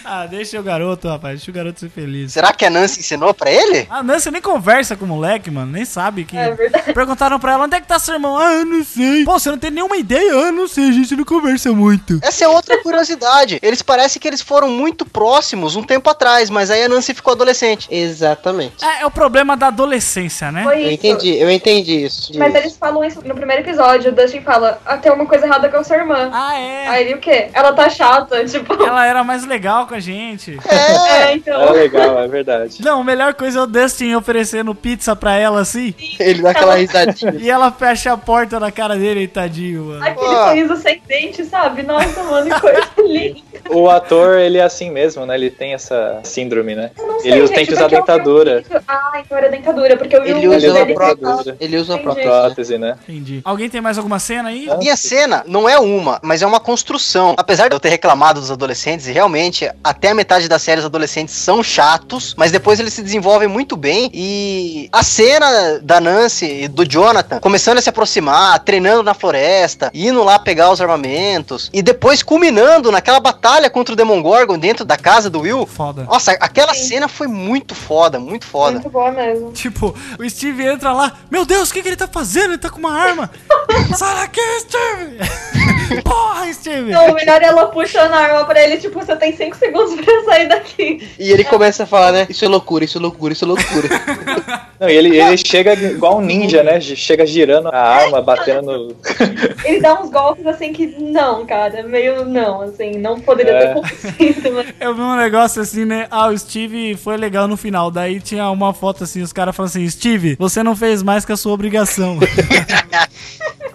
Ah, 0.05 0.25
deixa 0.25 0.59
o 0.59 0.63
garoto, 0.63 1.07
rapaz. 1.07 1.37
Deixa 1.39 1.49
o 1.49 1.53
garoto 1.53 1.79
ser 1.79 1.89
feliz. 1.89 2.33
Será 2.33 2.51
que 2.51 2.65
a 2.65 2.69
Nancy 2.69 2.99
ensinou 2.99 3.33
pra 3.33 3.49
ele? 3.49 3.87
A 3.89 4.03
Nancy 4.03 4.29
nem 4.29 4.41
conversa 4.41 4.97
com 4.97 5.05
o 5.05 5.07
moleque, 5.07 5.49
mano. 5.49 5.71
Nem 5.71 5.85
sabe 5.85 6.25
que. 6.25 6.35
É 6.37 6.51
verdade. 6.51 6.93
Perguntaram 6.93 7.39
pra 7.39 7.53
ela 7.53 7.63
onde 7.63 7.77
é 7.77 7.81
que 7.81 7.87
tá 7.87 7.97
seu 7.97 8.15
irmão. 8.15 8.37
Ah, 8.37 8.51
eu 8.53 8.65
não 8.65 8.83
sei. 8.83 9.23
Pô, 9.23 9.39
você 9.39 9.49
não 9.49 9.57
tem 9.57 9.71
nenhuma 9.71 9.95
ideia? 9.95 10.33
Ah, 10.35 10.51
não 10.51 10.67
sei, 10.67 10.89
a 10.89 10.91
gente 10.91 11.15
não 11.15 11.23
conversa 11.23 11.71
muito. 11.71 12.19
Essa 12.21 12.43
é 12.43 12.47
outra 12.47 12.77
curiosidade. 12.83 13.59
Eles 13.61 13.81
parecem 13.81 14.21
que 14.21 14.27
eles 14.27 14.41
foram 14.41 14.69
muito 14.69 15.05
próximos 15.05 15.75
um 15.75 15.83
tempo 15.83 16.09
atrás, 16.09 16.49
mas 16.49 16.69
aí 16.69 16.83
a 16.83 16.89
Nancy 16.89 17.13
ficou 17.13 17.33
adolescente. 17.33 17.87
Exatamente. 17.89 18.83
É, 18.83 19.03
é 19.03 19.05
o 19.05 19.11
problema 19.11 19.55
da 19.55 19.67
adolescência, 19.67 20.51
né? 20.53 20.63
Foi 20.63 20.75
Eu 20.75 20.79
isso. 20.81 20.93
entendi, 20.93 21.37
eu 21.37 21.51
entendi 21.51 22.03
isso. 22.05 22.31
Mas 22.37 22.53
eles 22.55 22.77
falam 22.77 23.03
isso 23.03 23.21
no 23.25 23.35
primeiro 23.35 23.61
episódio. 23.63 24.11
O 24.11 24.15
Dustin 24.15 24.41
fala: 24.41 24.79
ah, 24.85 24.97
tem 24.97 25.11
uma 25.11 25.25
coisa 25.25 25.45
errada 25.45 25.67
com 25.69 25.77
a 25.77 25.83
sua 25.83 25.97
irmã. 25.97 26.29
Ah, 26.31 26.57
é. 26.57 26.87
Aí 26.87 27.03
ele 27.05 27.15
o 27.15 27.17
quê? 27.19 27.49
Ela 27.53 27.73
tá 27.73 27.89
chata, 27.89 28.43
tipo. 28.45 28.73
Ela 28.81 29.05
era 29.05 29.23
mais 29.23 29.45
legal 29.45 29.87
com 29.87 29.95
a 29.95 29.99
gente. 29.99 30.57
É. 30.67 31.23
É, 31.31 31.35
então. 31.35 31.61
Era 31.61 31.71
legal, 31.71 32.19
é 32.19 32.27
verdade. 32.27 32.81
Não, 32.81 33.01
a 33.01 33.03
melhor 33.03 33.33
coisa 33.33 33.59
é 33.59 33.61
o 33.63 33.67
Dustin 33.67 34.13
oferecendo 34.15 34.73
pizza 34.75 35.15
pra 35.15 35.35
ela 35.35 35.59
assim. 35.61 35.93
Ele 36.19 36.41
dá 36.41 36.51
aquela 36.51 36.75
risadinha. 36.75 37.33
E 37.39 37.49
ela 37.49 37.71
fecha 37.71 38.13
a 38.13 38.17
porta 38.17 38.59
na 38.59 38.71
cara 38.71 38.95
dele, 38.95 39.27
tadinho, 39.27 39.85
mano. 39.85 40.05
Aquele 40.05 40.25
Ah. 40.35 40.47
sorriso 40.47 40.75
sem 40.77 41.01
dente, 41.07 41.43
sabe? 41.45 41.83
Nossa, 41.83 42.23
mano, 42.23 42.53
que 42.53 42.61
coisa 42.61 42.81
linda. 43.05 43.41
O 43.69 43.89
ator, 43.89 44.37
ele 44.39 44.57
é 44.57 44.63
assim 44.63 44.91
mesmo, 44.91 45.25
né? 45.25 45.35
Ele 45.35 45.49
tem 45.49 45.73
essa 45.73 46.19
síndrome, 46.23 46.75
né? 46.75 46.91
Eu 46.97 47.07
não 47.07 47.19
sei, 47.19 47.31
Ele 47.31 47.47
gente, 47.47 47.55
tem 47.55 47.65
que 47.65 47.73
usar 47.73 47.83
eu 47.83 47.89
dentadura. 47.89 48.63
Ah, 48.87 49.11
então 49.19 49.37
era 49.37 49.49
dentadura, 49.49 49.97
porque 49.97 50.15
eu 50.15 50.23
vi 50.23 50.32
Ele 50.37 50.47
um 50.47 50.55
usa 50.55 50.73
uma 50.73 50.93
prótese. 50.93 51.55
Ele 51.59 51.77
usa 51.77 51.95
uma 51.95 52.15
prótese. 52.15 52.77
Né? 52.77 52.97
Entendi. 53.07 53.41
Alguém 53.43 53.69
tem 53.69 53.81
mais 53.81 53.97
alguma 53.97 54.19
cena 54.19 54.49
aí? 54.49 54.67
Ah. 54.69 54.77
Minha 54.77 54.95
cena 54.95 55.43
não 55.47 55.67
é 55.67 55.77
uma, 55.77 56.19
mas 56.23 56.41
é 56.41 56.47
uma 56.47 56.59
construção. 56.59 57.35
Apesar 57.37 57.67
de 57.69 57.75
eu 57.75 57.79
ter 57.79 57.89
reclamado 57.89 58.39
dos 58.39 58.51
adolescentes, 58.51 59.07
e 59.07 59.11
realmente, 59.11 59.69
até 59.83 60.09
a 60.11 60.15
metade 60.15 60.47
da 60.47 60.59
série 60.59 60.79
os 60.79 60.85
adolescentes 60.85 61.35
são 61.35 61.63
chatos, 61.63 62.33
mas 62.37 62.51
depois 62.51 62.79
eles 62.79 62.93
se 62.93 63.01
desenvolvem 63.01 63.47
muito 63.47 63.75
bem. 63.75 64.09
E 64.13 64.89
a 64.91 65.03
cena 65.03 65.79
da 65.81 65.99
Nancy 65.99 66.63
e 66.63 66.67
do 66.67 66.85
Jonathan 66.85 67.39
começando 67.39 67.77
a 67.77 67.81
se 67.81 67.89
aproximar, 67.89 68.59
treinando 68.59 69.03
na 69.03 69.13
floresta, 69.13 69.91
indo 69.93 70.23
lá 70.23 70.39
pegar 70.39 70.71
os 70.71 70.81
armamentos, 70.81 71.69
e 71.73 71.81
depois 71.81 72.23
culminando 72.23 72.91
naquela 72.91 73.19
batalha 73.19 73.69
contra 73.69 73.93
o 73.93 73.95
Demogorgon 73.95 74.57
dentro 74.57 74.85
da 74.85 74.97
casa 74.97 75.29
do 75.29 75.41
Will. 75.41 75.65
Foda. 75.65 76.03
Nossa, 76.03 76.31
aquela 76.33 76.73
Sim. 76.73 76.87
cena 76.87 77.07
foi 77.07 77.27
muito 77.27 77.75
foda, 77.75 78.19
muito 78.19 78.45
foda. 78.45 78.73
Muito 78.73 78.89
boa 78.89 79.11
mesmo. 79.11 79.51
Tipo, 79.51 79.95
o 80.25 80.29
Steve 80.29 80.65
entra 80.65 80.91
lá, 80.93 81.13
meu 81.29 81.45
Deus, 81.45 81.69
o 81.69 81.73
que, 81.73 81.81
que 81.81 81.87
ele 81.87 81.95
tá 81.95 82.07
fazendo? 82.07 82.51
Ele 82.51 82.57
tá 82.57 82.69
com 82.69 82.79
uma 82.79 82.93
arma. 82.93 83.29
Sai 83.95 84.15
daqui, 84.15 84.41
Steve! 84.59 86.01
Porra, 86.03 86.53
Steve! 86.53 86.91
Não, 86.91 87.11
o 87.11 87.13
melhor 87.13 87.41
é 87.41 87.45
ela 87.45 87.67
puxando 87.67 88.11
a 88.13 88.17
arma 88.17 88.45
pra 88.45 88.61
ele, 88.61 88.77
tipo, 88.77 88.99
você 88.99 89.15
tem 89.15 89.35
5 89.35 89.55
segundos 89.57 89.95
pra 89.95 90.23
sair 90.25 90.47
daqui. 90.47 91.09
E 91.19 91.31
ele 91.31 91.43
começa 91.43 91.83
a 91.83 91.85
falar, 91.85 92.11
né? 92.11 92.27
Isso 92.29 92.45
é 92.45 92.47
loucura, 92.47 92.85
isso 92.85 92.97
é 92.97 93.01
loucura, 93.01 93.33
isso 93.33 93.45
é 93.45 93.47
loucura. 93.47 93.89
Não, 94.79 94.89
e 94.89 94.93
ele, 94.93 95.17
ele 95.19 95.37
chega 95.37 95.73
igual 95.73 96.17
um 96.17 96.21
ninja, 96.21 96.63
né? 96.63 96.81
Chega 96.81 97.25
girando 97.25 97.69
a 97.69 97.77
arma, 97.77 98.21
batendo 98.21 98.63
no. 98.63 98.95
Ele 99.63 99.79
dá 99.79 99.99
uns 99.99 100.09
golpes 100.09 100.45
assim 100.45 100.73
que, 100.73 100.87
não, 100.99 101.45
cara, 101.45 101.83
meio 101.83 102.25
não, 102.25 102.61
assim, 102.63 102.97
não 102.97 103.19
poderia 103.19 103.53
É. 103.53 103.59
ter 103.59 103.67
acontecido, 103.71 104.51
mas 104.51 104.73
Eu 104.81 104.93
vi 104.93 105.01
um 105.01 105.15
negócio 105.15 105.61
assim, 105.61 105.85
né? 105.85 106.07
Ah, 106.11 106.27
o 106.27 106.37
Steve 106.37 106.95
foi 106.95 107.15
legal 107.17 107.47
no 107.47 107.55
final. 107.55 107.89
Daí 107.91 108.19
tinha 108.19 108.49
uma 108.49 108.73
foto 108.73 109.03
assim, 109.03 109.21
os 109.21 109.31
caras 109.31 109.55
falam 109.55 109.67
assim: 109.67 109.89
Steve, 109.89 110.35
você 110.37 110.61
não 110.63 110.75
fez 110.75 111.01
mais 111.01 111.23
que 111.23 111.31
a 111.31 111.37
sua 111.37 111.53
obrigação. 111.53 112.17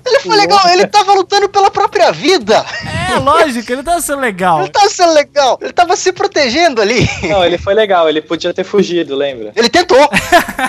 Ele 0.06 0.20
foi 0.20 0.36
legal, 0.36 0.60
ele 0.70 0.86
tava 0.86 1.12
lutando 1.12 1.48
pela 1.48 1.70
própria 1.70 2.10
vida. 2.12 2.64
é, 3.12 3.18
lógico, 3.18 3.70
ele 3.72 3.82
tá 3.82 4.00
sendo 4.00 4.20
legal. 4.20 4.60
Ele 4.62 4.70
tava 4.70 4.88
sendo 4.88 5.12
legal, 5.12 5.58
ele 5.60 5.72
tava 5.72 5.96
se 5.96 6.12
protegendo 6.12 6.80
ali. 6.80 7.08
Não, 7.24 7.44
ele 7.44 7.58
foi 7.58 7.74
legal, 7.74 8.08
ele 8.08 8.20
podia 8.22 8.52
ter 8.54 8.64
fugido, 8.64 9.14
lembra? 9.16 9.52
Ele 9.56 9.68
tentou. 9.68 9.98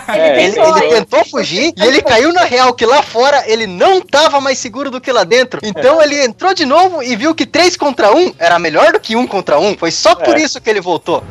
É, 0.07 0.43
Ele, 0.43 0.53
tentou, 0.53 0.77
ele 0.77 0.85
hein? 0.85 0.91
tentou 0.91 1.25
fugir 1.25 1.73
e 1.77 1.83
ele 1.83 2.01
caiu 2.01 2.33
na 2.33 2.41
real 2.43 2.73
que 2.73 2.85
lá 2.85 3.01
fora 3.03 3.43
ele 3.47 3.67
não 3.67 4.01
tava 4.01 4.41
mais 4.41 4.57
seguro 4.57 4.89
do 4.89 4.99
que 4.99 5.11
lá 5.11 5.23
dentro. 5.23 5.59
Então 5.63 6.01
ele 6.01 6.23
entrou 6.23 6.53
de 6.53 6.65
novo 6.65 7.01
e 7.03 7.15
viu 7.15 7.33
que 7.35 7.45
3 7.45 7.75
contra 7.77 8.11
1 8.15 8.33
era 8.39 8.57
melhor 8.59 8.91
do 8.91 8.99
que 8.99 9.15
1 9.15 9.27
contra 9.27 9.59
1. 9.59 9.77
Foi 9.77 9.91
só 9.91 10.15
por 10.15 10.35
É. 10.35 10.41
isso 10.41 10.59
que 10.59 10.69
ele 10.69 10.81
voltou. 10.81 11.23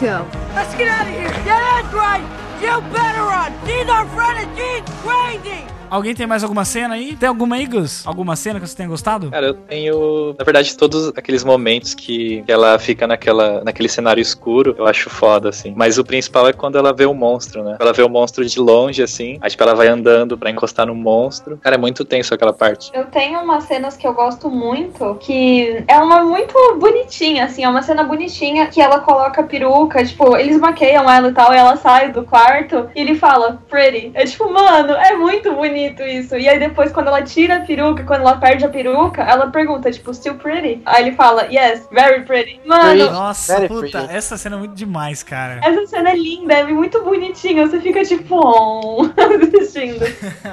Go. 0.00 0.26
Let's 0.54 0.74
get 0.76 0.88
out 0.88 1.02
of 1.06 1.12
here. 1.12 1.30
Yeah, 1.44 1.82
that's 1.82 1.92
right. 1.94 2.24
You 2.62 2.80
better 2.92 3.22
run. 3.22 3.52
She's 3.66 3.88
our 3.88 4.06
friend 4.14 4.38
and 4.38 4.84
crazy. 5.02 5.66
Alguém 5.90 6.14
tem 6.14 6.24
mais 6.24 6.44
alguma 6.44 6.64
cena 6.64 6.94
aí? 6.94 7.16
Tem 7.16 7.28
alguma 7.28 7.56
aí, 7.56 7.66
Gus? 7.66 8.06
Alguma 8.06 8.36
cena 8.36 8.60
que 8.60 8.68
você 8.68 8.76
tenha 8.76 8.88
gostado? 8.88 9.28
Cara, 9.28 9.48
eu 9.48 9.54
tenho, 9.54 10.36
na 10.38 10.44
verdade, 10.44 10.76
todos 10.76 11.08
aqueles 11.16 11.42
momentos 11.42 11.94
que, 11.94 12.44
ela 12.46 12.78
fica 12.78 13.08
naquela, 13.08 13.64
naquele 13.64 13.88
cenário 13.88 14.20
escuro, 14.20 14.74
eu 14.78 14.86
acho 14.86 15.10
foda, 15.10 15.48
assim. 15.48 15.74
Mas 15.76 15.98
o 15.98 16.04
principal 16.04 16.48
é 16.48 16.52
quando 16.52 16.78
ela 16.78 16.92
vê 16.92 17.06
o 17.06 17.12
monstro, 17.12 17.64
né? 17.64 17.76
Ela 17.80 17.92
vê 17.92 18.02
o 18.02 18.08
monstro 18.08 18.44
de 18.44 18.60
longe, 18.60 19.02
assim. 19.02 19.36
Aí, 19.40 19.50
tipo, 19.50 19.62
ela 19.64 19.74
vai 19.74 19.88
andando 19.88 20.38
pra 20.38 20.48
encostar 20.48 20.86
no 20.86 20.94
monstro. 20.94 21.58
Cara, 21.58 21.74
é 21.74 21.78
muito 21.78 22.04
tenso 22.04 22.32
aquela 22.32 22.52
parte. 22.52 22.92
Eu 22.94 23.06
tenho 23.06 23.40
umas 23.40 23.64
cenas 23.64 23.96
que 23.96 24.06
eu 24.06 24.14
gosto 24.14 24.48
muito, 24.48 25.16
que 25.16 25.82
é 25.88 25.98
uma 25.98 26.24
muito 26.24 26.54
bonitinha, 26.78 27.46
assim, 27.46 27.64
é 27.64 27.68
uma 27.68 27.82
cena 27.82 28.04
bonitinha 28.04 28.68
que 28.68 28.80
ela 28.80 29.00
coloca 29.00 29.40
a 29.40 29.44
peruca, 29.44 30.04
tipo, 30.04 30.36
eles 30.36 30.58
maqueiam 30.58 31.10
ela 31.10 31.28
e 31.28 31.32
tal, 31.32 31.52
e 31.52 31.56
ela 31.56 31.74
sai 31.76 32.12
do 32.12 32.22
quarto 32.22 32.88
e 32.94 33.00
ele 33.00 33.16
fala, 33.16 33.60
pretty. 33.68 34.12
É 34.14 34.24
tipo, 34.24 34.48
mano, 34.52 34.92
é 34.92 35.16
muito 35.16 35.52
bonito 35.52 35.79
isso. 35.88 36.36
E 36.36 36.48
aí 36.48 36.58
depois, 36.58 36.92
quando 36.92 37.08
ela 37.08 37.22
tira 37.22 37.56
a 37.56 37.60
peruca, 37.60 38.04
quando 38.04 38.20
ela 38.20 38.36
perde 38.36 38.64
a 38.64 38.68
peruca, 38.68 39.22
ela 39.22 39.48
pergunta, 39.50 39.90
tipo, 39.90 40.12
still 40.14 40.34
pretty? 40.36 40.80
Aí 40.86 41.02
ele 41.06 41.16
fala, 41.16 41.46
yes, 41.50 41.86
very 41.92 42.22
pretty. 42.24 42.60
Mano, 42.64 43.10
Nossa, 43.10 43.54
Very 43.56 43.68
puta, 43.68 43.98
pretty. 43.98 44.14
essa 44.16 44.36
cena 44.36 44.56
é 44.56 44.58
muito 44.58 44.74
demais, 44.74 45.22
cara. 45.22 45.60
essa 45.62 45.86
cena 45.86 46.10
é 46.10 46.16
linda, 46.16 46.54
é 46.54 46.64
muito 46.64 47.02
bonitinha. 47.02 47.66
Você 47.66 47.80
fica 47.80 48.02
tipo, 48.04 48.36
oh, 48.36 49.08
assistindo. 49.56 50.04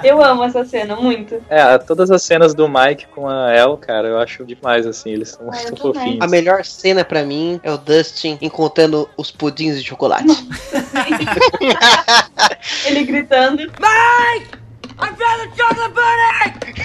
Eu 0.04 0.22
amo 0.24 0.44
essa 0.44 0.64
cena, 0.66 0.96
muito. 0.96 1.42
É, 1.50 1.78
todas 1.78 2.10
as 2.12 2.24
cenas 2.24 2.54
do 2.54 2.68
Mike 2.68 3.08
com 3.08 3.28
a 3.28 3.54
El, 3.54 3.78
cara, 3.78 4.08
eu 4.08 4.20
acho 4.20 4.46
demais, 4.46 4.86
assim. 4.86 5.12
Eles 5.12 5.30
são 5.30 5.50
Ah, 5.52 5.56
muito 5.64 5.82
fofinhos. 5.82 6.22
A 6.22 6.28
melhor 6.28 6.64
cena 6.66 7.04
pra 7.06 7.24
mim 7.24 7.60
é 7.64 7.72
o 7.72 7.78
Dustin 7.78 8.38
encontrando 8.42 9.10
os 9.18 9.32
pudins 9.32 9.82
de 9.82 9.88
chocolate. 9.88 10.28
Ele 12.86 13.04
gritando. 13.04 13.72
I 15.00 15.08
found 15.10 15.42
the 15.42 15.56
chocolate 15.56 15.94
bunny! 15.94 16.78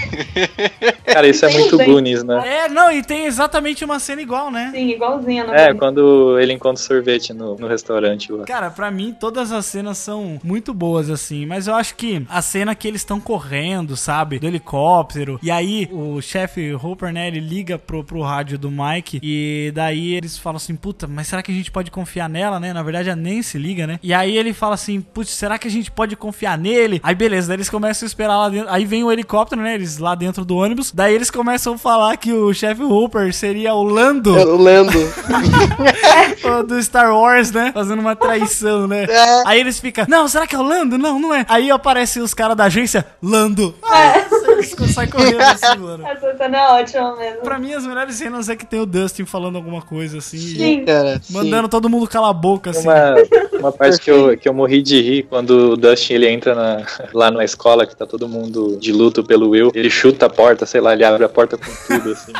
Cara, 1.06 1.26
isso 1.26 1.44
é 1.44 1.52
muito 1.52 1.76
Goonies, 1.78 2.22
né? 2.22 2.64
É, 2.64 2.68
não, 2.68 2.90
e 2.90 3.02
tem 3.02 3.26
exatamente 3.26 3.84
uma 3.84 3.98
cena 3.98 4.22
igual, 4.22 4.50
né? 4.50 4.70
Sim, 4.74 4.90
igualzinha 4.90 5.44
no 5.44 5.54
É, 5.54 5.74
quando 5.74 6.38
ele 6.38 6.52
encontra 6.52 6.82
sorvete 6.82 7.32
no, 7.32 7.56
no 7.56 7.66
restaurante 7.66 8.30
lá. 8.32 8.44
Cara, 8.44 8.70
pra 8.70 8.90
mim 8.90 9.14
todas 9.18 9.52
as 9.52 9.66
cenas 9.66 9.98
são 9.98 10.38
muito 10.42 10.74
boas 10.74 11.10
assim, 11.10 11.46
mas 11.46 11.66
eu 11.66 11.74
acho 11.74 11.94
que 11.94 12.24
a 12.28 12.42
cena 12.42 12.74
que 12.74 12.86
eles 12.86 13.00
estão 13.00 13.20
correndo, 13.20 13.96
sabe, 13.96 14.38
do 14.38 14.46
helicóptero, 14.46 15.38
e 15.42 15.50
aí 15.50 15.88
o 15.90 16.20
chefe 16.20 16.74
Hopper, 16.74 17.12
né, 17.12 17.28
ele 17.28 17.40
liga 17.40 17.78
pro, 17.78 18.04
pro 18.04 18.20
rádio 18.22 18.58
do 18.58 18.70
Mike 18.70 19.20
e 19.22 19.72
daí 19.74 20.14
eles 20.14 20.38
falam 20.38 20.56
assim, 20.56 20.76
puta, 20.76 21.06
mas 21.06 21.28
será 21.28 21.42
que 21.42 21.50
a 21.50 21.54
gente 21.54 21.70
pode 21.70 21.90
confiar 21.90 22.28
nela, 22.28 22.58
né? 22.60 22.72
Na 22.72 22.82
verdade 22.82 23.10
a 23.10 23.16
Nancy 23.16 23.58
liga, 23.58 23.86
né? 23.86 23.98
E 24.02 24.12
aí 24.12 24.36
ele 24.36 24.52
fala 24.52 24.74
assim, 24.74 25.00
putz, 25.00 25.30
será 25.30 25.58
que 25.58 25.68
a 25.68 25.70
gente 25.70 25.90
pode 25.90 26.16
confiar 26.16 26.58
nele? 26.58 27.00
Aí 27.02 27.14
beleza, 27.14 27.48
daí 27.48 27.56
eles 27.56 27.70
começam 27.70 28.01
a 28.04 28.06
esperar 28.06 28.36
lá 28.36 28.48
dentro, 28.48 28.72
aí 28.72 28.84
vem 28.84 29.04
o 29.04 29.12
helicóptero, 29.12 29.60
né, 29.60 29.74
eles 29.74 29.98
lá 29.98 30.14
dentro 30.14 30.44
do 30.44 30.56
ônibus, 30.56 30.90
daí 30.92 31.14
eles 31.14 31.30
começam 31.30 31.74
a 31.74 31.78
falar 31.78 32.16
que 32.16 32.32
o 32.32 32.52
chefe 32.52 32.82
Hopper 32.82 33.32
seria 33.32 33.74
o 33.74 33.82
Lando. 33.82 34.32
O 34.34 34.56
Lando. 34.56 34.92
Do 36.66 36.82
Star 36.82 37.14
Wars, 37.14 37.50
né? 37.50 37.70
Fazendo 37.72 38.00
uma 38.00 38.16
traição, 38.16 38.86
né? 38.86 39.06
É. 39.12 39.42
Aí 39.46 39.60
eles 39.60 39.78
ficam, 39.78 40.06
não, 40.08 40.26
será 40.26 40.46
que 40.46 40.54
é 40.54 40.58
o 40.58 40.62
Lando? 40.62 40.96
Não, 40.96 41.18
não 41.18 41.34
é. 41.34 41.44
Aí 41.48 41.70
aparecem 41.70 42.22
os 42.22 42.32
caras 42.32 42.56
da 42.56 42.64
agência, 42.64 43.04
Lando. 43.22 43.74
Eles 44.14 44.41
saem 44.62 45.08
correndo 45.10 45.40
assim, 45.40 45.76
mano. 45.78 46.06
Essa 46.06 46.36
cena 46.36 46.58
é 46.58 46.68
ótima 46.80 47.16
mesmo. 47.16 47.40
Pra 47.42 47.58
mim, 47.58 47.72
as 47.74 47.86
melhores 47.86 48.14
cenas 48.16 48.48
é 48.48 48.56
que 48.56 48.64
tem 48.66 48.80
o 48.80 48.86
Dustin 48.86 49.24
falando 49.24 49.56
alguma 49.56 49.82
coisa 49.82 50.18
assim. 50.18 50.36
e 50.36 50.40
Sim. 50.58 50.84
Cara, 50.84 51.20
sim. 51.22 51.32
Mandando 51.32 51.68
todo 51.68 51.88
mundo 51.88 52.06
calar 52.08 52.30
a 52.30 52.34
boca, 52.34 52.70
assim. 52.70 52.86
Uma, 52.88 53.14
uma 53.58 53.72
parte 53.72 54.00
que 54.00 54.10
eu, 54.10 54.36
que 54.36 54.48
eu 54.48 54.54
morri 54.54 54.82
de 54.82 55.00
rir 55.00 55.22
quando 55.24 55.72
o 55.72 55.76
Dustin 55.76 56.14
ele 56.14 56.28
entra 56.28 56.54
na- 56.54 56.86
lá 57.12 57.30
na 57.30 57.44
escola, 57.44 57.86
que 57.86 57.94
tá 57.96 58.06
todo 58.06 58.28
mundo 58.28 58.76
de 58.78 58.92
luto 58.92 59.22
pelo 59.24 59.50
Will. 59.50 59.70
Ele 59.74 59.90
chuta 59.90 60.26
a 60.26 60.30
porta, 60.30 60.66
sei 60.66 60.80
lá, 60.80 60.92
ele 60.92 61.04
abre 61.04 61.24
a 61.24 61.28
porta 61.28 61.56
com 61.56 61.64
tudo, 61.86 62.12
assim. 62.12 62.32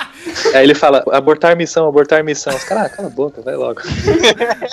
Aí 0.55 0.65
ele 0.65 0.75
fala, 0.75 1.03
abortar 1.13 1.57
missão, 1.57 1.87
abortar 1.89 2.23
missão. 2.25 2.55
Os 2.55 2.65
caras, 2.65 2.87
ah, 2.87 2.89
cala 2.89 3.09
a 3.09 3.11
boca, 3.11 3.41
vai 3.43 3.55
logo. 3.57 3.81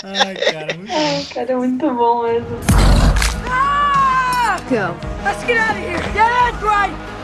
Ai, 0.03 0.35
cara, 0.35 0.73
muito 0.75 0.91
Ai, 0.91 1.25
cara, 1.33 1.51
é 1.51 1.55
muito 1.55 1.89
bom 1.93 2.23
mesmo. 2.23 2.47
Go. 4.69 4.95
Let's 5.23 5.43
get 5.45 5.57
out 5.57 5.71
of 5.71 5.81
here. 5.81 5.97
Yeah, 6.13 6.51
that's 6.51 6.61
right. 6.61 7.18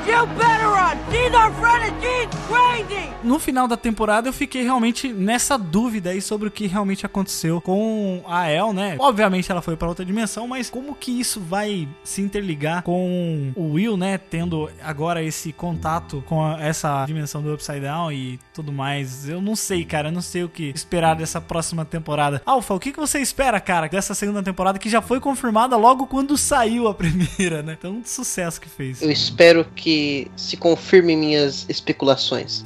No 3.24 3.40
final 3.40 3.68
da 3.68 3.76
temporada 3.76 4.30
eu 4.30 4.34
fiquei 4.34 4.64
realmente 4.64 5.12
nessa 5.12 5.58
dúvida 5.58 6.12
aí 6.12 6.22
sobre 6.22 6.48
o 6.48 6.52
que 6.52 6.68
realmente 6.68 7.06
aconteceu 7.06 7.60
com 7.60 8.24
a 8.28 8.50
El, 8.50 8.72
né? 8.72 8.96
Obviamente 9.00 9.52
ela 9.52 9.62
foi 9.62 9.76
pra 9.76 9.88
outra 9.88 10.06
dimensão, 10.06 10.48
mas 10.48 10.70
como 10.70 10.94
que 10.96 11.20
isso 11.20 11.40
vai 11.40 11.88
se 12.04 12.22
interligar 12.22 12.84
com 12.84 13.52
o 13.56 13.74
Will, 13.74 13.98
né? 13.98 14.18
Tendo 14.18 14.70
agora 14.84 15.24
esse 15.24 15.52
contato 15.52 16.24
com 16.28 16.48
essa 16.58 17.04
dimensão 17.06 17.42
do 17.42 17.54
Upside 17.54 17.80
Down 17.82 18.12
e 18.12 18.40
tudo 18.56 18.72
mais. 18.72 19.28
Eu 19.28 19.42
não 19.42 19.56
sei, 19.56 19.84
cara. 19.84 20.08
Eu 20.08 20.14
não 20.14 20.22
sei 20.22 20.44
o 20.44 20.50
que 20.50 20.72
esperar 20.74 21.16
dessa 21.16 21.42
próxima 21.42 21.84
temporada. 21.84 22.42
Alfa, 22.46 22.74
o 22.74 22.80
que, 22.80 22.94
que 22.94 23.00
você 23.00 23.20
espera, 23.20 23.60
cara, 23.60 23.88
dessa 23.90 24.16
segunda 24.16 24.42
temporada 24.42 24.80
que 24.80 24.90
já 24.90 25.02
foi 25.02 25.20
confirmada 25.20 25.76
logo 25.76 26.08
quando 26.08 26.38
saiu 26.38 26.88
a 26.88 26.94
primeira, 26.96 27.62
né? 27.62 27.76
Então, 27.78 28.02
sucesso 28.06 28.62
que 28.62 28.70
fez. 28.70 29.02
Eu 29.02 29.12
espero 29.12 29.66
que 29.76 30.32
se 30.38 30.56
confirmem 30.56 31.18
minhas 31.18 31.66
especulações. 31.68 32.64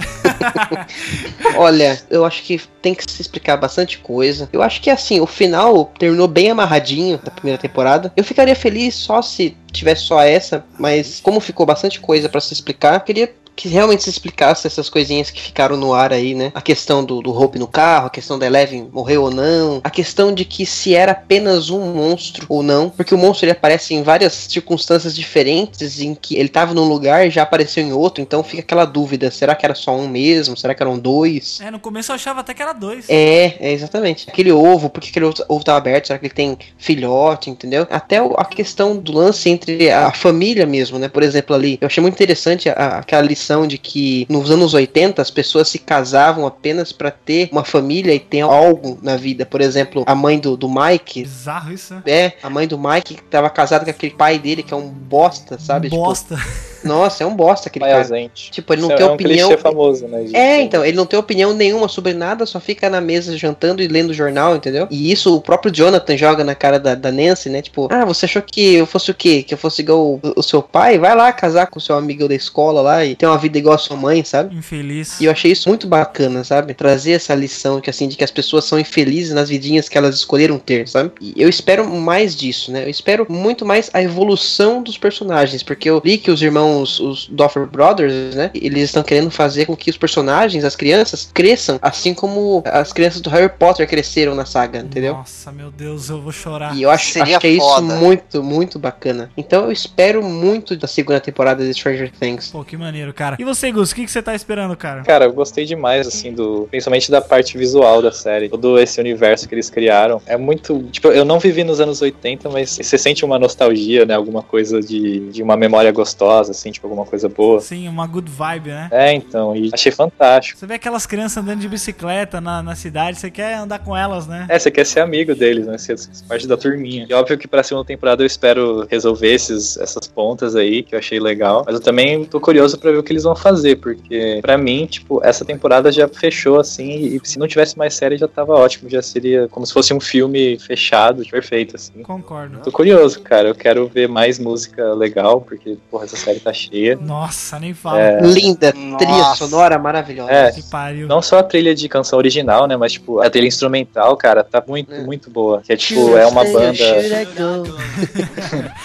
Olha, 1.58 2.00
eu 2.10 2.24
acho 2.24 2.44
que 2.44 2.62
tem 2.82 2.94
que 2.94 3.10
se 3.12 3.22
explicar 3.22 3.58
bastante 3.58 3.98
coisa. 3.98 4.48
Eu 4.54 4.62
acho 4.62 4.82
que 4.82 4.90
assim, 4.92 5.20
o 5.20 5.26
final 5.26 5.86
terminou 5.98 6.28
bem 6.28 6.52
amarradinho 6.52 7.18
da 7.18 7.32
primeira 7.32 7.60
temporada. 7.60 8.14
Eu 8.16 8.24
ficaria 8.24 8.56
feliz 8.56 8.94
só 8.94 9.22
se 9.22 9.58
tivesse 9.72 10.04
só 10.04 10.22
essa, 10.22 10.64
mas 10.78 11.20
como 11.20 11.40
ficou 11.40 11.66
bastante 11.66 12.00
coisa 12.00 12.30
pra 12.30 12.42
se 12.42 12.54
explicar, 12.54 12.96
eu 12.96 13.02
queria 13.02 13.34
que 13.60 13.68
realmente 13.68 14.04
se 14.04 14.10
explicasse 14.10 14.66
essas 14.66 14.90
coisinhas 14.90 15.30
que 15.30 15.42
ficaram 15.42 15.76
no 15.76 15.94
ar 15.94 16.14
aí, 16.14 16.34
né? 16.34 16.50
A 16.56 16.62
questão 16.62 17.04
do, 17.04 17.22
do 17.22 17.38
Hope 17.38 17.60
no 17.60 17.68
carro, 17.68 18.08
a 18.08 18.10
questão 18.10 18.40
da 18.40 18.46
Eleven 18.46 18.88
morrer 18.94 19.18
ou 19.18 19.30
não, 19.30 19.82
a 19.84 19.90
questão 19.90 20.34
de 20.34 20.46
que 20.46 20.66
se 20.66 20.96
era 20.96 21.12
apenas 21.12 21.70
um 21.70 21.94
monstro 21.94 22.46
ou 22.48 22.64
não, 22.64 22.90
porque 22.90 23.14
o 23.14 23.18
monstro 23.18 23.44
ele 23.46 23.52
aparece 23.52 23.94
em 23.94 24.02
várias 24.02 24.32
circunstâncias 24.32 25.14
diferentes, 25.14 26.00
em 26.00 26.16
que 26.16 26.38
ele 26.38 26.46
estava 26.46 26.74
num 26.74 26.86
lugar 26.86 27.28
e 27.28 27.30
já 27.30 27.44
apareceu 27.44 27.84
em 27.84 27.92
outro, 27.92 28.22
então 28.24 28.42
fica 28.46 28.62
aquela 28.62 28.86
dúvida, 28.86 29.30
será 29.30 29.54
que 29.54 29.66
era 29.66 29.76
só 29.76 29.94
um 29.94 30.08
mesmo? 30.08 30.56
Será 30.56 30.74
que 30.74 30.82
eram 30.82 30.98
dois? 30.98 31.60
É, 31.60 31.70
no 31.70 31.82
começo 31.82 32.14
eu 32.14 32.16
achava 32.16 32.40
até 32.40 32.54
que 32.54 32.62
era 32.62 32.72
dois. 32.72 33.10
É, 33.10 33.58
é 33.60 33.74
exatamente. 33.74 34.30
Aquele 34.30 34.54
ovo, 34.54 34.90
por 34.90 35.02
que 35.02 35.10
aquele 35.10 35.26
ovo 35.26 35.64
tá 35.66 35.76
aberto? 35.76 36.08
Será 36.08 36.18
que 36.18 36.28
ele 36.28 36.34
tem 36.34 36.58
filhote, 36.78 37.50
entendeu? 37.50 37.86
Até 37.90 38.20
a 38.20 38.46
questão 38.46 38.96
do 38.96 39.12
lance 39.12 39.50
entre 39.50 39.92
a 39.92 40.14
família 40.14 40.66
mesmo, 40.66 40.98
né? 40.98 41.10
Por 41.10 41.24
exemplo, 41.24 41.54
ali, 41.54 41.78
eu 41.82 41.88
achei 41.88 42.02
muito 42.02 42.14
interessante 42.14 42.70
a- 42.70 43.00
aquela 43.00 43.22
lição 43.22 43.49
de 43.68 43.78
que 43.78 44.26
nos 44.30 44.52
anos 44.52 44.74
80 44.74 45.22
as 45.22 45.32
pessoas 45.32 45.68
se 45.68 45.80
casavam 45.80 46.46
apenas 46.46 46.92
pra 46.92 47.12
ter 47.12 47.50
uma 47.52 47.64
família 47.64 48.14
e 48.14 48.20
ter 48.20 48.42
algo 48.42 48.98
na 49.02 49.16
vida. 49.16 49.46
Por 49.46 49.62
exemplo, 49.62 50.04
a 50.06 50.16
mãe 50.16 50.40
do, 50.40 50.56
do 50.56 50.70
Mike. 50.70 51.24
Bizarro 51.24 51.74
isso, 51.74 51.94
né? 51.96 52.04
É, 52.06 52.34
a 52.44 52.50
mãe 52.50 52.68
do 52.68 52.78
Mike 52.78 53.16
que 53.16 53.24
tava 53.24 53.50
casada 53.50 53.84
com 53.86 53.92
aquele 53.92 54.14
pai 54.14 54.38
dele, 54.38 54.64
que 54.64 54.74
é 54.74 54.78
um 54.78 54.88
bosta, 54.88 55.60
sabe? 55.60 55.90
Tipo, 55.90 56.04
Bosta. 56.04 56.38
Nossa, 56.84 57.24
é 57.24 57.28
um 57.28 57.36
bosta 57.36 57.70
aquele 57.70 57.86
cara. 57.86 57.98
ausente. 57.98 58.52
Tipo, 58.52 58.74
ele 58.74 58.82
não 58.82 58.90
Isso 58.90 58.98
tem 58.98 59.06
é 59.06 59.10
um 59.10 59.14
opinião. 59.14 59.48
clichê 59.50 59.62
famoso, 59.62 60.08
né? 60.08 60.24
de- 60.24 60.36
É, 60.36 60.62
então, 60.62 60.84
ele 60.86 60.96
não 60.98 61.06
tem 61.06 61.20
opinião 61.20 61.54
nenhuma 61.54 61.88
sobre 61.88 62.14
nada, 62.14 62.46
só 62.46 62.60
fica 62.60 62.90
na 62.90 63.02
mesa 63.02 63.38
jantando 63.38 63.82
e 63.82 63.88
lendo 63.88 64.14
jornal, 64.14 64.56
entendeu? 64.56 64.88
E 64.90 65.12
isso 65.12 65.36
o 65.36 65.42
próprio 65.42 65.72
Jonathan 65.72 66.16
joga 66.18 66.44
na 66.44 66.56
cara 66.56 66.80
da, 66.80 66.96
da 66.96 67.12
Nancy, 67.12 67.50
né? 67.50 67.62
Tipo, 67.62 67.88
ah, 67.92 68.06
você 68.06 68.26
achou 68.26 68.42
que 68.42 68.76
eu 68.76 68.86
fosse 68.86 69.12
o 69.12 69.14
quê? 69.14 69.44
Que 69.44 69.54
eu 69.54 69.58
fosse 69.58 69.82
igual 69.82 70.00
o, 70.00 70.20
o 70.36 70.44
seu 70.44 70.62
pai? 70.62 70.98
Vai 70.98 71.16
lá 71.16 71.32
casar 71.32 71.68
com 71.68 71.80
o 71.80 71.82
seu 71.82 71.96
amigo 71.96 72.28
da 72.28 72.36
escola 72.36 72.82
lá 72.82 73.06
e 73.06 73.16
ter 73.16 73.26
uma 73.26 73.38
vida 73.38 73.58
igual 73.58 73.76
a 73.76 73.80
sua 73.80 73.96
mãe, 73.98 74.24
sabe? 74.24 74.56
Infeliz. 74.56 75.20
E 75.20 75.26
eu 75.26 75.32
achei 75.32 75.52
isso 75.52 75.70
muito 75.70 75.88
bacana, 75.88 76.44
sabe? 76.44 76.74
Trazer 76.74 77.12
essa 77.14 77.34
lição 77.36 77.80
que 77.82 77.90
assim 77.90 78.08
de 78.08 78.16
que 78.16 78.24
as 78.24 78.32
pessoas 78.32 78.66
são 78.66 78.80
infelizes 78.80 79.34
nas 79.34 79.50
vidinhas 79.50 79.90
que 79.90 79.98
elas 79.98 80.16
escolheram 80.16 80.58
ter, 80.60 80.88
sabe? 80.88 81.12
E 81.22 81.34
eu 81.38 81.50
espero 81.50 81.88
mais 81.88 82.36
disso, 82.36 82.72
né? 82.72 82.84
Eu 82.86 82.90
espero 82.90 83.26
muito 83.30 83.66
mais 83.66 83.90
a 83.94 84.02
evolução 84.02 84.82
dos 84.82 84.98
personagens, 84.98 85.64
porque 85.64 85.90
eu 85.90 86.02
li 86.04 86.18
que 86.18 86.32
os 86.32 86.42
irmãos, 86.42 86.69
os 86.78 87.28
Doffer 87.32 87.66
Brothers, 87.66 88.36
né? 88.36 88.52
Eles 88.54 88.84
estão 88.84 89.04
querendo 89.04 89.32
fazer 89.32 89.66
com 89.66 89.76
que 89.76 89.90
os 89.90 89.98
personagens, 89.98 90.64
as 90.64 90.76
crianças, 90.76 91.30
cresçam, 91.34 91.80
assim 91.82 92.14
como 92.14 92.64
as 92.66 92.94
crianças 92.94 93.22
do 93.22 93.30
Harry 93.30 93.50
Potter 93.50 93.88
cresceram 93.88 94.36
na 94.36 94.46
saga, 94.46 94.80
entendeu? 94.80 95.14
Nossa, 95.14 95.52
meu 95.52 95.72
Deus, 95.72 96.10
eu 96.10 96.22
vou 96.22 96.32
chorar. 96.32 96.76
E 96.76 96.84
eu 96.84 96.90
acho, 96.90 97.12
Seria 97.12 97.38
acho 97.38 97.40
que 97.40 97.48
é 97.48 97.52
isso 97.52 97.66
foda. 97.66 97.96
muito, 97.96 98.44
muito 98.44 98.80
bacana. 98.80 99.32
Então 99.38 99.66
eu 99.66 99.72
espero 99.72 100.24
muito 100.24 100.76
da 100.76 100.88
segunda 100.88 101.20
temporada 101.20 101.64
de 101.66 101.74
Stranger 101.74 102.12
Things. 102.12 102.50
Pô, 102.50 102.64
que 102.64 102.78
maneiro, 102.78 103.14
cara. 103.14 103.38
E 103.40 103.44
você, 103.44 103.72
Gus, 103.72 103.92
o 103.92 103.96
que, 103.96 104.06
que 104.06 104.12
você 104.12 104.22
tá 104.22 104.36
esperando, 104.36 104.76
cara? 104.76 105.04
Cara, 105.04 105.26
eu 105.26 105.34
gostei 105.34 105.66
demais, 105.66 106.08
assim, 106.08 106.34
do. 106.34 106.68
Principalmente 106.70 107.12
da 107.12 107.22
parte 107.22 107.58
visual 107.58 108.02
da 108.02 108.12
série. 108.12 108.50
Todo 108.50 108.80
esse 108.80 109.00
universo 109.00 109.48
que 109.48 109.56
eles 109.56 109.70
criaram. 109.70 110.22
É 110.26 110.38
muito. 110.38 110.84
Tipo, 110.92 111.10
eu 111.10 111.26
não 111.26 111.40
vivi 111.40 111.64
nos 111.64 111.80
anos 111.80 112.02
80, 112.02 112.50
mas 112.50 112.72
você 112.72 112.98
sente 112.98 113.24
uma 113.26 113.40
nostalgia, 113.40 114.06
né? 114.06 114.16
Alguma 114.16 114.42
coisa 114.42 114.82
de, 114.82 115.30
de 115.32 115.44
uma 115.44 115.56
memória 115.56 115.92
gostosa, 115.92 116.52
assim, 116.60 116.72
tipo, 116.72 116.86
alguma 116.86 117.06
coisa 117.06 117.30
boa. 117.30 117.60
Sim, 117.60 117.88
uma 117.88 118.06
good 118.06 118.30
vibe, 118.30 118.70
né? 118.70 118.90
É, 118.92 119.14
então, 119.14 119.56
e 119.56 119.70
achei 119.74 119.92
fantástico. 119.92 120.60
Você 120.60 120.66
vê 120.66 120.76
aquelas 120.76 121.06
crianças 121.06 121.38
andando 121.38 121.60
de 121.60 121.68
bicicleta 121.68 122.42
na, 122.42 122.62
na 122.62 122.76
cidade, 122.76 123.18
você 123.18 123.32
quer 123.32 123.56
andar 123.56 123.80
com 123.80 123.96
elas, 123.96 124.28
né? 124.28 124.46
É, 124.50 124.60
você 124.60 124.70
quer 124.70 124.86
ser 124.86 125.00
amigo 125.00 125.34
deles, 125.34 125.66
né? 125.66 125.78
Ser 125.78 125.96
parte 126.28 126.48
da 126.48 126.58
turminha. 126.58 127.06
E 127.10 127.14
óbvio 127.14 127.38
que 127.38 127.48
pra 127.48 127.64
segunda 127.64 127.86
temporada 127.86 128.22
eu 128.22 128.28
espero 128.28 128.86
resolver 128.90 129.34
esses, 129.34 129.78
essas 129.78 130.08
pontas 130.08 130.56
aí, 130.56 130.84
que 130.84 130.96
eu 130.96 131.00
achei 131.00 131.20
legal. 131.20 131.64
Mas 131.66 131.76
eu 131.76 131.82
também 131.82 132.26
tô 132.26 132.40
curioso 132.40 132.78
pra 132.78 132.92
ver 132.92 132.98
o 132.98 133.04
que 133.04 133.12
eles 133.12 133.24
vão 133.24 133.36
fazer, 133.36 133.78
porque 133.78 134.40
pra 134.42 134.58
mim, 134.58 134.86
tipo, 134.86 135.24
essa 135.24 135.46
temporada 135.46 135.92
já 135.92 136.08
fechou 136.08 136.60
assim, 136.60 136.90
e 136.90 137.22
se 137.24 137.40
não 137.40 137.48
tivesse 137.48 137.78
mais 137.78 137.94
série 137.94 138.18
já 138.18 138.28
tava 138.28 138.54
ótimo, 138.54 138.90
já 138.90 139.02
seria 139.02 139.48
como 139.48 139.66
se 139.66 139.74
fosse 139.74 139.94
um 139.94 140.00
filme 140.00 140.58
fechado, 140.60 141.24
perfeito, 141.30 141.76
assim. 141.76 142.04
Concordo. 142.04 142.60
Tô 142.60 142.72
curioso, 142.72 143.22
cara. 143.22 143.50
Eu 143.50 143.56
quero 143.56 143.88
ver 143.88 144.08
mais 144.08 144.40
música 144.40 144.94
legal, 144.94 145.42
porque, 145.42 145.78
porra, 145.90 146.06
essa 146.06 146.18
série 146.18 146.40
tá 146.40 146.49
cheia. 146.54 146.98
Nossa, 147.02 147.60
nem 147.60 147.74
fala. 147.74 148.00
É. 148.00 148.22
Linda, 148.22 148.74
Nossa. 148.76 148.98
trilha 149.06 149.24
sonora 149.36 149.78
maravilhosa. 149.80 150.32
É, 150.32 150.52
pariu. 150.70 151.08
Não 151.08 151.22
só 151.22 151.40
a 151.40 151.44
trilha 151.44 151.74
de 151.74 151.88
canção 151.90 152.18
original, 152.18 152.68
né? 152.68 152.76
Mas, 152.78 152.94
tipo, 152.94 153.20
a 153.22 153.30
trilha 153.30 153.48
instrumental, 153.48 154.16
cara, 154.18 154.44
tá 154.44 154.64
muito, 154.68 154.94
É. 154.94 155.02
muito 155.02 155.30
boa. 155.30 155.62
Que 155.62 155.74
é, 155.74 155.78
tipo, 155.78 156.16
é 156.18 156.26
uma 156.26 156.44
banda. 156.44 156.74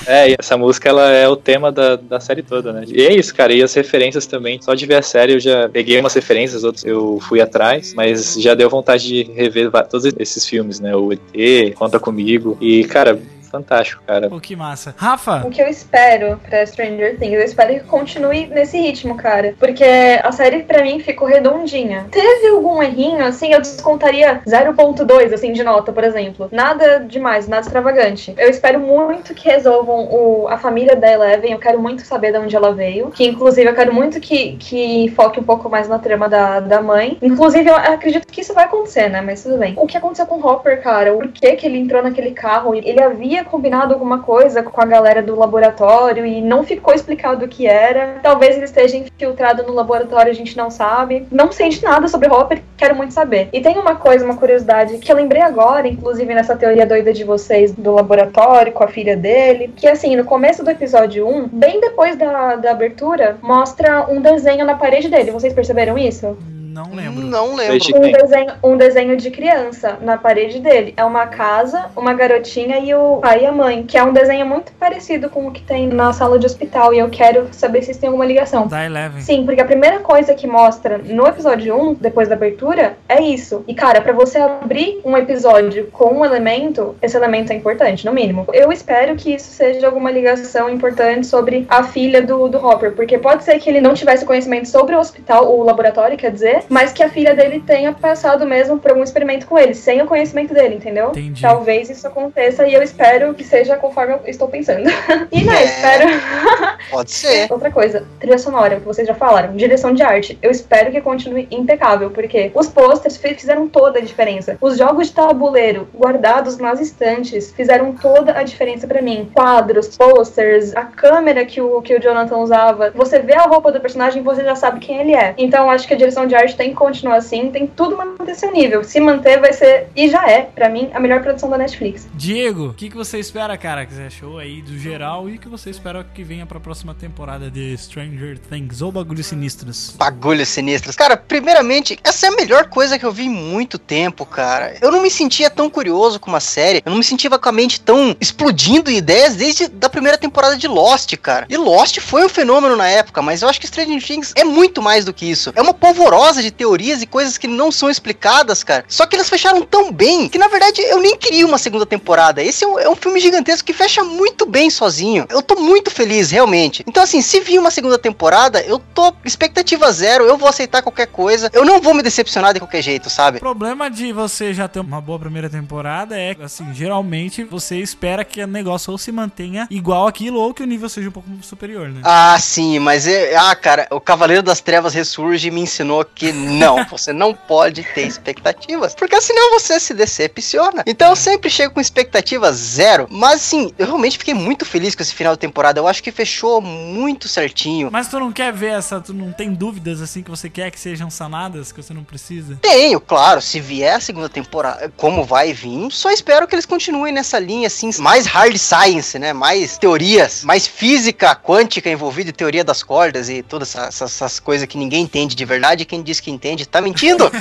É, 0.06 0.30
e 0.30 0.36
essa 0.38 0.56
música, 0.56 0.88
ela 0.88 1.10
é 1.10 1.28
o 1.28 1.36
tema 1.36 1.72
da, 1.72 1.96
da 1.96 2.20
série 2.20 2.42
toda, 2.42 2.72
né? 2.72 2.84
E 2.86 3.02
é 3.02 3.12
isso, 3.14 3.34
cara. 3.34 3.52
E 3.52 3.62
as 3.62 3.72
referências 3.74 4.26
também. 4.26 4.60
Só 4.60 4.74
de 4.74 4.84
ver 4.86 4.96
a 4.96 5.02
série, 5.02 5.32
eu 5.34 5.40
já 5.40 5.68
peguei 5.68 5.98
umas 5.98 6.14
referências, 6.14 6.64
outras 6.64 6.84
eu 6.84 7.18
fui 7.22 7.40
atrás. 7.40 7.94
Mas 7.94 8.34
já 8.34 8.54
deu 8.54 8.68
vontade 8.68 9.06
de 9.06 9.22
rever 9.32 9.70
todos 9.88 10.12
esses 10.18 10.46
filmes, 10.46 10.80
né? 10.80 10.94
O 10.94 11.12
ET, 11.12 11.74
Conta 11.74 11.98
Comigo. 11.98 12.56
E, 12.60 12.84
cara, 12.84 13.18
fantástico, 13.54 14.02
cara. 14.06 14.28
Pô, 14.28 14.40
que 14.40 14.56
massa. 14.56 14.94
Rafa, 14.96 15.42
O 15.46 15.50
que 15.50 15.62
eu 15.62 15.68
espero 15.68 16.40
pra 16.48 16.66
Stranger 16.66 17.18
Things? 17.18 17.34
Eu 17.34 17.44
espero 17.44 17.74
que 17.74 17.80
continue 17.80 18.46
nesse 18.46 18.78
ritmo, 18.78 19.16
cara. 19.16 19.54
Porque 19.58 19.84
a 20.22 20.32
série, 20.32 20.62
pra 20.62 20.82
mim, 20.82 20.98
ficou 20.98 21.28
redondinha. 21.28 22.06
Teve 22.10 22.48
algum 22.48 22.82
errinho, 22.82 23.24
assim, 23.24 23.52
eu 23.52 23.60
descontaria 23.60 24.40
0.2, 24.46 25.32
assim, 25.32 25.52
de 25.52 25.62
nota, 25.62 25.92
por 25.92 26.02
exemplo. 26.02 26.48
Nada 26.50 27.00
demais, 27.00 27.46
nada 27.46 27.62
extravagante. 27.62 28.34
Eu 28.36 28.48
espero 28.50 28.80
muito 28.80 29.34
que 29.34 29.48
resolvam 29.48 30.08
o, 30.10 30.48
a 30.48 30.58
família 30.58 30.96
da 30.96 31.10
Eleven. 31.10 31.52
Eu 31.52 31.58
quero 31.58 31.80
muito 31.80 32.02
saber 32.02 32.32
de 32.32 32.38
onde 32.38 32.56
ela 32.56 32.72
veio. 32.72 33.10
Que, 33.10 33.24
inclusive, 33.26 33.68
eu 33.68 33.74
quero 33.74 33.94
muito 33.94 34.20
que, 34.20 34.56
que 34.56 35.12
foque 35.14 35.38
um 35.38 35.44
pouco 35.44 35.68
mais 35.68 35.88
na 35.88 35.98
trama 35.98 36.28
da, 36.28 36.60
da 36.60 36.82
mãe. 36.82 37.18
Inclusive, 37.22 37.68
eu 37.68 37.76
acredito 37.76 38.26
que 38.26 38.40
isso 38.40 38.54
vai 38.54 38.64
acontecer, 38.64 39.08
né? 39.08 39.20
Mas 39.20 39.42
tudo 39.42 39.58
bem. 39.58 39.74
O 39.76 39.86
que 39.86 39.96
aconteceu 39.96 40.26
com 40.26 40.36
o 40.36 40.46
Hopper, 40.46 40.82
cara? 40.82 41.12
Por 41.12 41.28
que, 41.28 41.52
que 41.52 41.66
ele 41.66 41.78
entrou 41.78 42.02
naquele 42.02 42.32
carro? 42.32 42.74
Ele 42.74 43.02
havia 43.02 43.43
combinado 43.44 43.94
alguma 43.94 44.20
coisa 44.20 44.62
com 44.62 44.80
a 44.80 44.86
galera 44.86 45.22
do 45.22 45.38
laboratório 45.38 46.26
e 46.26 46.40
não 46.40 46.64
ficou 46.64 46.94
explicado 46.94 47.44
o 47.44 47.48
que 47.48 47.66
era. 47.66 48.18
Talvez 48.22 48.56
ele 48.56 48.64
esteja 48.64 48.96
infiltrado 48.96 49.62
no 49.62 49.72
laboratório, 49.72 50.30
a 50.30 50.34
gente 50.34 50.56
não 50.56 50.70
sabe. 50.70 51.26
Não 51.30 51.52
sei 51.52 51.68
de 51.68 51.82
nada 51.82 52.08
sobre 52.08 52.28
Hopper, 52.28 52.62
quero 52.76 52.94
muito 52.94 53.14
saber. 53.14 53.48
E 53.52 53.60
tem 53.60 53.78
uma 53.78 53.96
coisa, 53.96 54.24
uma 54.24 54.36
curiosidade, 54.36 54.98
que 54.98 55.10
eu 55.10 55.16
lembrei 55.16 55.42
agora, 55.42 55.86
inclusive 55.88 56.34
nessa 56.34 56.56
teoria 56.56 56.86
doida 56.86 57.12
de 57.12 57.24
vocês 57.24 57.72
do 57.72 57.92
laboratório 57.92 58.72
com 58.72 58.84
a 58.84 58.88
filha 58.88 59.16
dele, 59.16 59.72
que 59.76 59.86
assim, 59.86 60.16
no 60.16 60.24
começo 60.24 60.64
do 60.64 60.70
episódio 60.70 61.26
1, 61.26 61.48
bem 61.48 61.80
depois 61.80 62.16
da, 62.16 62.56
da 62.56 62.70
abertura, 62.70 63.38
mostra 63.42 64.06
um 64.10 64.20
desenho 64.20 64.64
na 64.64 64.74
parede 64.74 65.08
dele. 65.08 65.30
Vocês 65.30 65.52
perceberam 65.52 65.98
isso? 65.98 66.36
Não 66.74 66.92
lembro. 66.92 67.24
Não 67.24 67.54
lembro. 67.54 67.78
Um 67.94 68.10
desenho, 68.10 68.52
um 68.60 68.76
desenho 68.76 69.16
de 69.16 69.30
criança 69.30 69.96
na 70.00 70.18
parede 70.18 70.58
dele. 70.58 70.92
É 70.96 71.04
uma 71.04 71.28
casa, 71.28 71.86
uma 71.94 72.12
garotinha 72.12 72.80
e 72.80 72.92
o 72.92 73.18
pai 73.18 73.44
e 73.44 73.46
a 73.46 73.52
mãe, 73.52 73.84
que 73.84 73.96
é 73.96 74.02
um 74.02 74.12
desenho 74.12 74.44
muito 74.44 74.72
parecido 74.72 75.30
com 75.30 75.46
o 75.46 75.52
que 75.52 75.62
tem 75.62 75.86
na 75.86 76.12
sala 76.12 76.36
de 76.36 76.46
hospital. 76.46 76.92
E 76.92 76.98
eu 76.98 77.08
quero 77.08 77.46
saber 77.52 77.82
se 77.82 77.92
isso 77.92 78.00
tem 78.00 78.08
alguma 78.08 78.26
ligação. 78.26 78.66
Da 78.66 78.84
Eleven. 78.84 79.22
Sim, 79.22 79.44
porque 79.44 79.60
a 79.60 79.64
primeira 79.64 80.00
coisa 80.00 80.34
que 80.34 80.48
mostra 80.48 80.98
no 80.98 81.24
episódio 81.28 81.80
1, 81.80 81.94
depois 81.94 82.28
da 82.28 82.34
abertura, 82.34 82.96
é 83.08 83.22
isso. 83.22 83.64
E 83.68 83.74
cara, 83.74 84.00
pra 84.00 84.12
você 84.12 84.38
abrir 84.38 85.00
um 85.04 85.16
episódio 85.16 85.86
com 85.92 86.12
um 86.12 86.24
elemento, 86.24 86.96
esse 87.00 87.16
elemento 87.16 87.52
é 87.52 87.56
importante, 87.56 88.04
no 88.04 88.12
mínimo. 88.12 88.46
Eu 88.52 88.72
espero 88.72 89.14
que 89.14 89.32
isso 89.32 89.52
seja 89.52 89.86
alguma 89.86 90.10
ligação 90.10 90.68
importante 90.68 91.28
sobre 91.28 91.66
a 91.68 91.84
filha 91.84 92.20
do, 92.20 92.48
do 92.48 92.58
Hopper, 92.58 92.92
porque 92.96 93.16
pode 93.16 93.44
ser 93.44 93.60
que 93.60 93.70
ele 93.70 93.80
não 93.80 93.94
tivesse 93.94 94.24
conhecimento 94.24 94.68
sobre 94.68 94.96
o 94.96 94.98
hospital, 94.98 95.56
o 95.56 95.62
laboratório, 95.62 96.16
quer 96.16 96.32
dizer, 96.32 96.63
mas 96.68 96.92
que 96.92 97.02
a 97.02 97.08
filha 97.08 97.34
dele 97.34 97.62
tenha 97.66 97.92
passado 97.92 98.44
mesmo 98.46 98.78
por 98.78 98.90
algum 98.90 99.02
experimento 99.02 99.46
com 99.46 99.58
ele, 99.58 99.74
sem 99.74 100.00
o 100.02 100.06
conhecimento 100.06 100.52
dele, 100.54 100.74
entendeu? 100.76 101.10
Entendi. 101.10 101.40
Talvez 101.42 101.90
isso 101.90 102.06
aconteça 102.06 102.66
e 102.66 102.74
eu 102.74 102.82
espero 102.82 103.34
que 103.34 103.44
seja 103.44 103.76
conforme 103.76 104.14
eu 104.14 104.20
estou 104.26 104.48
pensando. 104.48 104.88
e 105.32 105.44
né, 105.44 105.54
É. 105.60 105.64
espero. 105.64 106.08
Pode 106.90 107.10
ser. 107.10 107.46
Outra 107.52 107.70
coisa, 107.70 108.04
trilha 108.18 108.38
sonora, 108.38 108.76
que 108.76 108.86
vocês 108.86 109.06
já 109.06 109.14
falaram, 109.14 109.54
direção 109.56 109.92
de 109.94 110.02
arte. 110.02 110.38
Eu 110.42 110.50
espero 110.50 110.90
que 110.90 111.00
continue 111.00 111.46
impecável, 111.50 112.10
porque 112.10 112.50
os 112.54 112.68
posters 112.68 113.16
fi- 113.16 113.34
fizeram 113.34 113.68
toda 113.68 113.98
a 113.98 114.02
diferença. 114.02 114.56
Os 114.60 114.76
jogos 114.78 115.08
de 115.08 115.14
tabuleiro 115.14 115.88
guardados 115.94 116.58
nas 116.58 116.80
estantes 116.80 117.52
fizeram 117.52 117.92
toda 117.92 118.38
a 118.38 118.42
diferença 118.42 118.86
pra 118.86 119.00
mim. 119.02 119.30
Quadros, 119.34 119.96
posters, 119.96 120.74
a 120.76 120.82
câmera 120.84 121.44
que 121.44 121.60
o, 121.60 121.80
que 121.82 121.94
o 121.94 122.00
Jonathan 122.00 122.36
usava. 122.38 122.90
Você 122.94 123.18
vê 123.18 123.34
a 123.34 123.42
roupa 123.42 123.72
do 123.72 123.80
personagem 123.80 124.20
e 124.20 124.24
você 124.24 124.42
já 124.44 124.54
sabe 124.54 124.80
quem 124.80 124.98
ele 125.00 125.14
é. 125.14 125.34
Então 125.38 125.70
acho 125.70 125.86
que 125.86 125.94
a 125.94 125.96
direção 125.96 126.26
de 126.26 126.34
arte 126.34 126.53
tem 126.56 126.70
que 126.70 126.76
continuar 126.76 127.16
assim, 127.16 127.50
tem 127.50 127.66
tudo 127.66 127.96
manter 127.96 128.34
seu 128.34 128.50
nível. 128.52 128.84
Se 128.84 129.00
manter, 129.00 129.40
vai 129.40 129.52
ser, 129.52 129.88
e 129.94 130.08
já 130.08 130.28
é, 130.28 130.42
pra 130.42 130.68
mim, 130.68 130.90
a 130.92 131.00
melhor 131.00 131.22
produção 131.22 131.48
da 131.48 131.58
Netflix. 131.58 132.08
Diego, 132.14 132.68
o 132.68 132.74
que, 132.74 132.90
que 132.90 132.96
você 132.96 133.18
espera, 133.18 133.56
cara? 133.56 133.86
Que 133.86 133.94
você 133.94 134.02
achou 134.02 134.38
aí 134.38 134.62
do 134.62 134.78
geral 134.78 135.28
e 135.28 135.36
o 135.36 135.38
que 135.38 135.48
você 135.48 135.70
espera 135.70 136.04
que 136.04 136.22
venha 136.22 136.46
pra 136.46 136.60
próxima 136.60 136.94
temporada 136.94 137.50
de 137.50 137.76
Stranger 137.76 138.38
Things 138.38 138.82
ou 138.82 138.92
Bagulhos 138.92 139.26
Sinistros? 139.26 139.94
Bagulhos 139.96 140.48
sinistros. 140.48 140.96
Cara, 140.96 141.16
primeiramente, 141.16 141.98
essa 142.02 142.26
é 142.26 142.28
a 142.28 142.36
melhor 142.36 142.68
coisa 142.68 142.98
que 142.98 143.04
eu 143.04 143.12
vi 143.12 143.24
em 143.24 143.30
muito 143.30 143.78
tempo, 143.78 144.24
cara. 144.24 144.76
Eu 144.80 144.90
não 144.90 145.02
me 145.02 145.10
sentia 145.10 145.50
tão 145.50 145.68
curioso 145.68 146.18
com 146.20 146.30
uma 146.30 146.40
série. 146.40 146.82
Eu 146.84 146.90
não 146.90 146.98
me 146.98 147.04
sentia 147.04 147.30
com 147.30 147.48
a 147.48 147.52
mente 147.52 147.80
tão 147.80 148.16
explodindo 148.20 148.90
ideias 148.90 149.34
desde 149.34 149.68
da 149.68 149.88
primeira 149.88 150.16
temporada 150.16 150.56
de 150.56 150.68
Lost, 150.68 151.16
cara. 151.16 151.46
E 151.48 151.56
Lost 151.56 151.98
foi 152.00 152.24
um 152.24 152.28
fenômeno 152.28 152.76
na 152.76 152.88
época, 152.88 153.20
mas 153.22 153.42
eu 153.42 153.48
acho 153.48 153.60
que 153.60 153.66
Stranger 153.66 154.02
Things 154.02 154.32
é 154.36 154.44
muito 154.44 154.80
mais 154.80 155.04
do 155.04 155.12
que 155.12 155.26
isso. 155.26 155.52
É 155.54 155.62
uma 155.62 155.74
polvorosa 155.74 156.42
de 156.44 156.50
teorias 156.50 157.02
e 157.02 157.06
coisas 157.06 157.36
que 157.38 157.46
não 157.48 157.70
são 157.72 157.90
explicadas, 157.90 158.62
cara. 158.62 158.84
Só 158.88 159.06
que 159.06 159.16
eles 159.16 159.28
fecharam 159.28 159.62
tão 159.62 159.90
bem 159.92 160.28
que, 160.28 160.38
na 160.38 160.48
verdade, 160.48 160.80
eu 160.82 161.00
nem 161.00 161.16
queria 161.16 161.46
uma 161.46 161.58
segunda 161.58 161.86
temporada. 161.86 162.42
Esse 162.42 162.64
é 162.64 162.68
um, 162.68 162.78
é 162.78 162.88
um 162.88 162.96
filme 162.96 163.18
gigantesco 163.20 163.64
que 163.66 163.72
fecha 163.72 164.04
muito 164.04 164.46
bem 164.46 164.70
sozinho. 164.70 165.26
Eu 165.30 165.42
tô 165.42 165.56
muito 165.56 165.90
feliz, 165.90 166.30
realmente. 166.30 166.84
Então, 166.86 167.02
assim, 167.02 167.20
se 167.22 167.40
vir 167.40 167.58
uma 167.58 167.70
segunda 167.70 167.98
temporada, 167.98 168.60
eu 168.62 168.78
tô 168.78 169.12
expectativa 169.24 169.90
zero, 169.92 170.24
eu 170.24 170.36
vou 170.36 170.48
aceitar 170.48 170.82
qualquer 170.82 171.06
coisa. 171.06 171.50
Eu 171.52 171.64
não 171.64 171.80
vou 171.80 171.94
me 171.94 172.02
decepcionar 172.02 172.52
de 172.54 172.60
qualquer 172.60 172.82
jeito, 172.82 173.06
O 173.06 173.10
sabe? 173.10 173.38
problema 173.40 173.90
de 173.90 174.12
você 174.12 174.52
já 174.54 174.68
ter 174.68 174.80
uma 174.80 175.00
boa 175.00 175.18
primeira 175.18 175.48
temporada 175.48 176.18
é, 176.18 176.36
assim, 176.42 176.72
geralmente 176.74 177.44
você 177.44 177.76
espera 177.78 178.24
que 178.24 178.42
o 178.42 178.46
negócio 178.46 178.90
ou 178.92 178.98
se 178.98 179.10
mantenha 179.10 179.66
igual 179.70 180.06
aquilo 180.06 180.38
ou 180.40 180.52
que 180.52 180.62
o 180.62 180.66
nível 180.66 180.88
seja 180.88 181.08
um 181.08 181.12
pouco 181.12 181.28
superior, 181.42 181.88
né? 181.88 182.00
Ah, 182.04 182.36
sim, 182.40 182.78
mas 182.78 183.06
é. 183.06 183.34
Ah, 183.36 183.54
cara, 183.54 183.86
o 183.90 184.00
Cavaleiro 184.00 184.42
das 184.42 184.60
Trevas 184.60 184.94
ressurge 184.94 185.48
e 185.48 185.50
me 185.50 185.60
ensinou 185.60 186.04
que 186.04 186.32
não, 186.34 186.84
você 186.84 187.12
não 187.12 187.34
pode 187.34 187.82
ter 187.94 188.06
expectativas, 188.06 188.94
porque 188.94 189.20
senão 189.20 189.52
você 189.58 189.78
se 189.80 189.94
decepciona. 189.94 190.82
Então 190.86 191.10
eu 191.10 191.16
sempre 191.16 191.48
chego 191.50 191.74
com 191.74 191.80
expectativa 191.80 192.52
zero. 192.52 193.06
Mas 193.10 193.34
assim, 193.36 193.72
eu 193.78 193.86
realmente 193.86 194.18
fiquei 194.18 194.34
muito 194.34 194.64
feliz 194.64 194.94
com 194.94 195.02
esse 195.02 195.14
final 195.14 195.34
de 195.34 195.38
temporada. 195.40 195.80
Eu 195.80 195.86
acho 195.88 196.02
que 196.02 196.10
fechou 196.12 196.60
muito 196.60 197.28
certinho. 197.28 197.90
Mas 197.90 198.08
tu 198.08 198.18
não 198.18 198.32
quer 198.32 198.52
ver 198.52 198.72
essa, 198.72 199.00
tu 199.00 199.12
não 199.12 199.32
tem 199.32 199.52
dúvidas 199.52 200.00
assim 200.00 200.22
que 200.22 200.30
você 200.30 200.48
quer 200.48 200.70
que 200.70 200.78
sejam 200.80 201.10
sanadas, 201.10 201.72
que 201.72 201.82
você 201.82 201.92
não 201.94 202.04
precisa? 202.04 202.58
Tenho, 202.60 203.00
claro, 203.00 203.40
se 203.40 203.60
vier 203.60 203.96
a 203.96 204.00
segunda 204.00 204.28
temporada, 204.28 204.92
como 204.96 205.24
vai 205.24 205.52
vir, 205.52 205.90
só 205.90 206.10
espero 206.10 206.46
que 206.46 206.54
eles 206.54 206.66
continuem 206.66 207.12
nessa 207.12 207.38
linha, 207.38 207.66
assim, 207.66 207.90
mais 207.98 208.26
hard 208.26 208.56
science, 208.56 209.18
né? 209.18 209.32
Mais 209.32 209.78
teorias, 209.78 210.44
mais 210.44 210.66
física 210.66 211.34
quântica 211.34 211.90
envolvida, 211.90 212.32
teoria 212.32 212.64
das 212.64 212.82
cordas 212.82 213.28
e 213.28 213.42
todas 213.42 213.74
essas, 213.74 214.02
essas- 214.02 214.40
coisas 214.40 214.66
que 214.66 214.76
ninguém 214.76 215.02
entende 215.04 215.34
de 215.34 215.44
verdade. 215.44 215.84
Quem 215.84 216.02
diz 216.02 216.13
que 216.20 216.30
entende 216.30 216.66
tá 216.66 216.80
mentindo. 216.80 217.30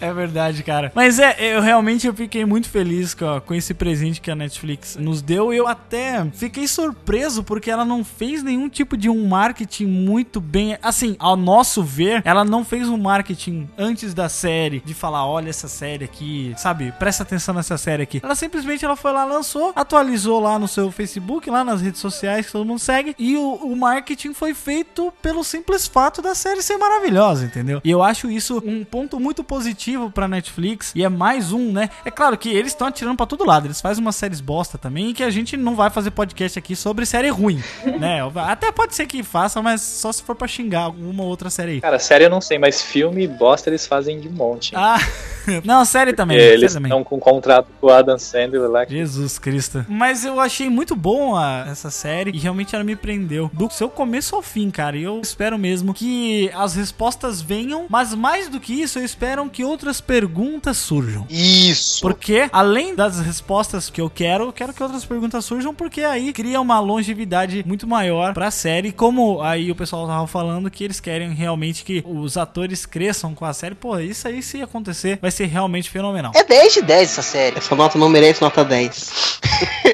É 0.00 0.12
verdade, 0.12 0.62
cara. 0.62 0.90
Mas 0.94 1.18
é, 1.18 1.36
eu 1.38 1.60
realmente 1.60 2.06
eu 2.06 2.14
fiquei 2.14 2.44
muito 2.44 2.68
feliz 2.68 3.12
com, 3.12 3.40
com 3.42 3.54
esse 3.54 3.74
presente 3.74 4.20
que 4.20 4.30
a 4.30 4.34
Netflix 4.34 4.96
nos 4.96 5.20
deu. 5.20 5.52
Eu 5.52 5.66
até 5.66 6.24
fiquei 6.32 6.66
surpreso 6.66 7.44
porque 7.44 7.70
ela 7.70 7.84
não 7.84 8.02
fez 8.02 8.42
nenhum 8.42 8.68
tipo 8.68 8.96
de 8.96 9.10
um 9.10 9.26
marketing 9.26 9.86
muito 9.86 10.40
bem. 10.40 10.78
Assim, 10.82 11.16
ao 11.18 11.36
nosso 11.36 11.82
ver, 11.82 12.22
ela 12.24 12.44
não 12.44 12.64
fez 12.64 12.88
um 12.88 12.96
marketing 12.96 13.68
antes 13.76 14.14
da 14.14 14.28
série 14.28 14.80
de 14.84 14.94
falar, 14.94 15.26
olha 15.26 15.50
essa 15.50 15.68
série 15.68 16.04
aqui, 16.04 16.54
sabe? 16.56 16.92
Presta 16.98 17.22
atenção 17.22 17.54
nessa 17.54 17.76
série 17.76 18.02
aqui. 18.02 18.20
Ela 18.22 18.34
simplesmente 18.34 18.84
ela 18.84 18.96
foi 18.96 19.12
lá, 19.12 19.24
lançou, 19.24 19.72
atualizou 19.76 20.40
lá 20.40 20.58
no 20.58 20.68
seu 20.68 20.90
Facebook, 20.90 21.50
lá 21.50 21.62
nas 21.64 21.80
redes 21.80 22.00
sociais 22.00 22.46
que 22.46 22.52
todo 22.52 22.64
mundo 22.64 22.78
segue, 22.78 23.14
e 23.18 23.36
o, 23.36 23.54
o 23.54 23.76
marketing 23.76 24.32
foi 24.32 24.54
feito 24.54 25.12
pelo 25.20 25.44
simples 25.44 25.86
fato 25.86 26.22
da 26.22 26.34
série 26.34 26.62
ser 26.70 26.76
maravilhosa, 26.78 27.44
entendeu? 27.44 27.80
E 27.84 27.90
eu 27.90 28.02
acho 28.02 28.30
isso 28.30 28.62
um 28.64 28.84
ponto 28.84 29.18
muito 29.18 29.42
positivo 29.42 30.10
pra 30.10 30.28
Netflix 30.28 30.92
e 30.94 31.02
é 31.02 31.08
mais 31.08 31.52
um, 31.52 31.72
né? 31.72 31.90
É 32.04 32.10
claro 32.10 32.36
que 32.38 32.48
eles 32.48 32.72
estão 32.72 32.86
atirando 32.86 33.16
pra 33.16 33.26
todo 33.26 33.44
lado. 33.44 33.66
Eles 33.66 33.80
fazem 33.80 34.02
umas 34.02 34.16
séries 34.16 34.40
bosta 34.40 34.78
também 34.78 35.10
e 35.10 35.14
que 35.14 35.22
a 35.22 35.30
gente 35.30 35.56
não 35.56 35.74
vai 35.74 35.90
fazer 35.90 36.10
podcast 36.12 36.58
aqui 36.58 36.76
sobre 36.76 37.04
série 37.06 37.28
ruim, 37.28 37.60
né? 37.98 38.20
Até 38.36 38.70
pode 38.70 38.94
ser 38.94 39.06
que 39.06 39.22
faça, 39.22 39.60
mas 39.60 39.80
só 39.80 40.12
se 40.12 40.22
for 40.22 40.34
pra 40.36 40.46
xingar 40.46 40.82
alguma 40.82 41.24
outra 41.24 41.50
série 41.50 41.72
aí. 41.72 41.80
Cara, 41.80 41.98
série 41.98 42.24
eu 42.24 42.30
não 42.30 42.40
sei, 42.40 42.58
mas 42.58 42.80
filme 42.82 43.26
bosta 43.26 43.68
eles 43.70 43.86
fazem 43.86 44.20
de 44.20 44.28
monte. 44.28 44.72
Ah, 44.76 44.98
não, 45.64 45.84
série 45.84 46.12
também. 46.12 46.38
Série 46.38 46.52
eles 46.52 46.72
também. 46.74 46.88
estão 46.90 47.02
com 47.02 47.16
um 47.16 47.20
contrato 47.20 47.66
com 47.80 47.86
o 47.88 47.90
Adam 47.90 48.18
Sandler 48.18 48.68
lá. 48.70 48.86
que- 48.86 48.92
Jesus 48.94 49.38
Cristo. 49.38 49.84
Mas 49.88 50.24
eu 50.24 50.38
achei 50.40 50.68
muito 50.70 50.94
bom 50.94 51.34
a- 51.36 51.66
essa 51.68 51.90
série 51.90 52.30
e 52.30 52.38
realmente 52.38 52.74
ela 52.74 52.84
me 52.84 52.94
prendeu. 52.96 53.50
Do 53.52 53.68
seu 53.70 53.88
começo 53.88 54.36
ao 54.36 54.42
fim, 54.42 54.70
cara. 54.70 54.96
E 54.96 55.02
eu 55.02 55.20
espero 55.20 55.58
mesmo 55.58 55.92
que 55.94 56.50
as 56.60 56.74
respostas 56.74 57.40
venham, 57.40 57.86
mas 57.88 58.14
mais 58.14 58.48
do 58.48 58.60
que 58.60 58.82
isso, 58.82 58.98
eu 58.98 59.04
espero 59.04 59.48
que 59.48 59.64
outras 59.64 60.00
perguntas 60.00 60.76
surjam. 60.76 61.26
Isso. 61.30 62.00
Porque, 62.02 62.48
além 62.52 62.94
das 62.94 63.18
respostas 63.18 63.88
que 63.88 64.00
eu 64.00 64.10
quero, 64.10 64.44
eu 64.44 64.52
quero 64.52 64.72
que 64.72 64.82
outras 64.82 65.04
perguntas 65.04 65.44
surjam, 65.44 65.74
porque 65.74 66.02
aí 66.02 66.32
cria 66.32 66.60
uma 66.60 66.78
longevidade 66.78 67.64
muito 67.66 67.86
maior 67.86 68.34
pra 68.34 68.50
série. 68.50 68.92
Como 68.92 69.40
aí 69.40 69.70
o 69.70 69.74
pessoal 69.74 70.06
tava 70.06 70.26
falando 70.26 70.70
que 70.70 70.84
eles 70.84 71.00
querem 71.00 71.32
realmente 71.32 71.84
que 71.84 72.04
os 72.06 72.36
atores 72.36 72.84
cresçam 72.84 73.34
com 73.34 73.44
a 73.44 73.52
série. 73.52 73.74
Pô, 73.74 73.98
isso 73.98 74.28
aí 74.28 74.42
se 74.42 74.60
acontecer, 74.60 75.18
vai 75.20 75.30
ser 75.30 75.46
realmente 75.46 75.88
fenomenal. 75.88 76.32
É 76.34 76.44
10 76.44 76.74
de 76.74 76.82
10 76.82 77.02
essa 77.02 77.22
série. 77.22 77.58
Essa 77.58 77.74
nota 77.74 77.98
não 77.98 78.08
merece 78.08 78.42
nota 78.42 78.64
10. 78.64 79.40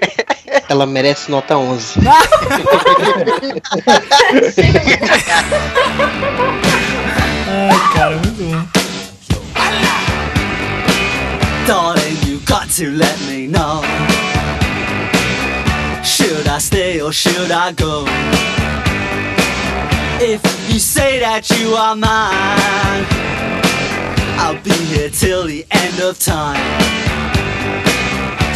Ela 0.68 0.86
merece 0.86 1.30
nota 1.30 1.54
11. 1.54 2.00
Ai, 7.48 7.92
cara, 7.94 8.16
muito 8.16 8.42
bom. 8.42 8.66
Darling, 11.66 12.16
you 12.26 12.38
got 12.46 12.68
to 12.70 12.90
let 12.90 13.18
me 13.28 13.46
know. 13.48 13.82
Should 16.04 16.46
I 16.46 16.58
stay 16.58 17.00
or 17.00 17.12
should 17.12 17.50
I 17.50 17.72
go? 17.72 18.04
If 20.20 20.40
you 20.72 20.78
say 20.78 21.18
that 21.20 21.50
you 21.50 21.74
are 21.74 21.96
mine, 21.96 23.04
I'll 24.38 24.62
be 24.62 24.70
here 24.70 25.10
till 25.10 25.44
the 25.44 25.66
end 25.70 26.00
of 26.00 26.18
time. 26.18 26.60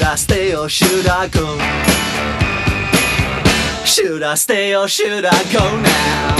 Should 0.00 0.08
I 0.08 0.14
stay 0.14 0.54
or 0.56 0.66
should 0.70 1.06
I 1.06 1.28
go? 1.28 1.58
Should 3.84 4.22
I 4.22 4.34
stay 4.34 4.74
or 4.74 4.88
should 4.88 5.26
I 5.26 5.52
go 5.52 5.60
now? 5.60 6.36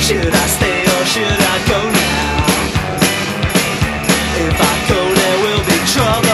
Should 0.00 0.34
I 0.34 0.46
stay 0.46 0.80
or 0.80 1.04
should 1.04 1.40
I 1.52 1.56
go 1.68 1.80
now? 1.92 2.46
If 4.46 4.56
I 4.58 4.74
go, 4.88 5.14
there 5.14 5.38
will 5.44 5.64
be 5.66 5.76
trouble. 5.92 6.33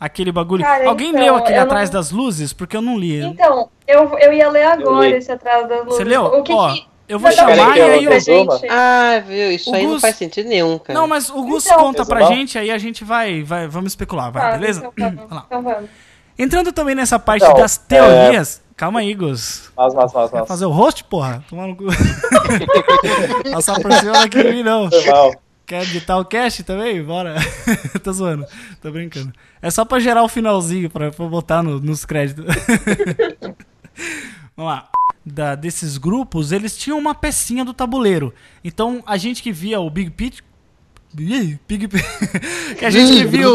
Aquele 0.00 0.32
bagulho. 0.32 0.64
Cara, 0.64 0.88
Alguém 0.88 1.10
então, 1.10 1.22
leu 1.22 1.36
aquele 1.36 1.58
atrás 1.58 1.90
não- 1.90 2.00
das 2.00 2.10
luzes? 2.10 2.54
Porque 2.54 2.74
eu 2.74 2.80
não 2.80 2.98
li. 2.98 3.20
Então, 3.22 3.68
eu, 3.86 4.18
eu 4.18 4.32
ia 4.32 4.48
ler 4.48 4.62
agora 4.62 5.06
li. 5.08 5.14
esse 5.16 5.30
atrás 5.30 5.68
das 5.68 5.80
luzes. 5.84 5.96
Você 5.98 6.04
leu? 6.04 6.24
O 6.24 6.42
que 6.42 6.52
Ó, 6.54 6.72
que... 6.72 6.86
eu 7.06 7.18
vou 7.18 7.30
Não, 7.30 7.36
não, 7.36 7.54
chamar 7.54 7.72
que 7.74 7.78
e 7.78 7.82
aí 7.82 8.04
eu. 8.04 8.48
Ah, 8.70 9.22
viu? 9.26 9.52
Isso 9.52 9.70
O 9.70 9.74
aí 9.74 9.82
não 9.84 9.92
Gus- 9.92 10.00
faz 10.00 10.16
sentido 10.16 10.48
nenhum, 10.48 10.78
cara. 10.78 10.98
Não, 10.98 11.06
mas 11.06 11.28
o 11.28 11.42
Gus 11.44 11.66
Então- 11.66 11.78
conta 11.80 12.06
pra 12.06 12.20
Resumão? 12.20 12.38
gente, 12.38 12.56
aí 12.58 12.70
a 12.70 12.78
gente 12.78 13.04
vai, 13.04 13.42
vai 13.42 13.68
vamos 13.68 13.92
especular, 13.92 14.32
vai, 14.32 14.52
Tá, 14.52 14.58
beleza? 14.58 14.90
Então 14.96 15.26
lá. 15.30 15.44
Então 15.46 15.62
vamos. 15.62 15.90
Entrando 16.38 16.72
também 16.72 16.94
nessa 16.94 17.18
parte 17.18 17.42
Então, 17.44 17.54
das 17.58 17.76
teorias. 17.76 18.62
Calma 18.74 19.00
aí, 19.00 19.12
Gus. 19.12 19.70
Mas, 19.76 19.92
mas, 19.92 20.10
mas, 20.14 20.30
mas. 20.32 20.48
fazer 20.48 20.64
o 20.64 20.70
host, 20.70 21.04
porra? 21.04 21.44
Tomar 21.50 21.66
no 21.66 21.76
cu. 21.76 21.84
Passar 23.52 23.78
por 23.80 23.92
cima 23.92 24.12
daqui 24.12 24.42
de 24.42 24.50
mim, 24.50 24.62
não. 24.62 24.90
Foi 24.90 25.04
mal. 25.06 25.34
Quer 25.70 25.82
editar 25.84 26.18
o 26.18 26.24
cast 26.24 26.64
também? 26.64 27.00
Bora. 27.00 27.36
tô 28.02 28.12
zoando. 28.12 28.44
Tô 28.82 28.90
brincando. 28.90 29.32
É 29.62 29.70
só 29.70 29.84
pra 29.84 30.00
gerar 30.00 30.24
o 30.24 30.28
finalzinho, 30.28 30.90
pra, 30.90 31.12
pra 31.12 31.26
botar 31.26 31.62
no- 31.62 31.78
nos 31.78 32.04
créditos. 32.04 32.44
Vamos 34.56 34.72
lá. 34.72 34.88
Da, 35.24 35.54
desses 35.54 35.96
grupos, 35.96 36.50
eles 36.50 36.76
tinham 36.76 36.98
uma 36.98 37.14
pecinha 37.14 37.64
do 37.64 37.72
tabuleiro. 37.72 38.34
Então, 38.64 39.00
a 39.06 39.16
gente 39.16 39.44
que 39.44 39.52
via 39.52 39.78
o 39.78 39.88
Big 39.88 40.10
Pit... 40.10 40.42
Big 41.14 41.56
Pi- 41.68 41.78
que 42.76 42.84
a 42.84 42.90
gente 42.90 43.12
que 43.18 43.24
viu... 43.26 43.54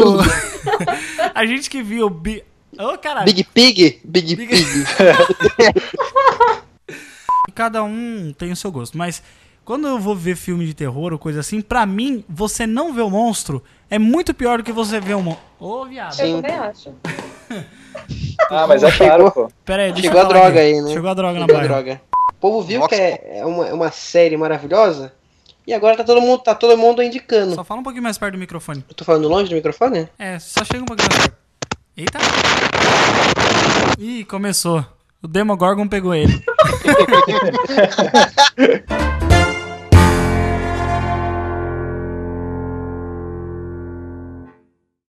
a 1.34 1.44
gente 1.44 1.68
que 1.68 1.82
viu 1.82 2.06
o 2.06 2.10
Big... 2.10 2.42
Ô, 2.78 2.96
caralho. 2.96 3.26
Big 3.26 3.44
Pig? 3.44 4.00
Big, 4.02 4.36
Big- 4.36 4.46
Pig. 4.56 4.64
Cada 7.54 7.82
um 7.84 8.32
tem 8.38 8.52
o 8.52 8.56
seu 8.56 8.72
gosto, 8.72 8.96
mas 8.96 9.22
quando 9.66 9.88
eu 9.88 9.98
vou 9.98 10.14
ver 10.14 10.36
filme 10.36 10.64
de 10.64 10.72
terror 10.72 11.12
ou 11.12 11.18
coisa 11.18 11.40
assim, 11.40 11.60
pra 11.60 11.84
mim, 11.84 12.24
você 12.28 12.68
não 12.68 12.92
ver 12.94 13.02
o 13.02 13.10
monstro 13.10 13.60
é 13.90 13.98
muito 13.98 14.32
pior 14.32 14.58
do 14.58 14.64
que 14.64 14.70
você 14.70 15.00
ver 15.00 15.14
o 15.14 15.20
monstro. 15.22 15.44
Ô, 15.58 15.84
viado. 15.84 16.18
Eu 16.20 16.40
também 16.40 16.56
acho. 16.56 16.94
Ah, 18.50 18.66
mas 18.66 18.82
é 18.82 18.90
Chegou. 18.90 19.06
claro, 19.06 19.30
pô. 19.32 19.48
Pera 19.64 19.84
aí, 19.84 19.92
deixa 19.92 20.08
Chegou 20.08 20.20
a 20.20 20.24
droga 20.24 20.48
aqui. 20.48 20.58
aí, 20.58 20.80
né? 20.82 20.92
Chegou 20.92 21.10
a 21.10 21.14
droga 21.14 21.40
na 21.40 21.46
Chegou 21.46 21.56
a 21.56 21.60
barra. 21.62 21.74
droga. 21.82 22.00
O 22.30 22.34
povo 22.34 22.62
viu 22.62 22.80
Nossa. 22.80 22.94
que 22.94 23.00
é, 23.00 23.38
é 23.38 23.46
uma, 23.46 23.66
é 23.68 23.72
uma 23.72 23.90
série 23.90 24.36
maravilhosa 24.36 25.12
e 25.66 25.72
agora 25.72 25.96
tá 25.96 26.04
todo 26.04 26.20
mundo, 26.20 26.42
tá 26.42 26.54
todo 26.54 26.76
mundo 26.76 27.02
indicando. 27.02 27.54
Só 27.54 27.64
fala 27.64 27.80
um 27.80 27.82
pouquinho 27.82 28.02
mais 28.04 28.18
perto 28.18 28.34
do 28.34 28.38
microfone. 28.38 28.84
Eu 28.88 28.94
tô 28.94 29.02
falando 29.04 29.26
longe 29.28 29.48
do 29.48 29.54
microfone? 29.56 30.06
É, 30.18 30.38
só 30.38 30.62
chega 30.62 30.82
um 30.82 30.86
pouquinho 30.86 31.08
mais 31.10 31.26
perto. 31.26 31.36
Eita. 31.96 32.18
Ih, 33.98 34.24
começou. 34.26 34.84
O 35.22 35.26
Demogorgon 35.26 35.88
pegou 35.88 36.14
ele. 36.14 36.44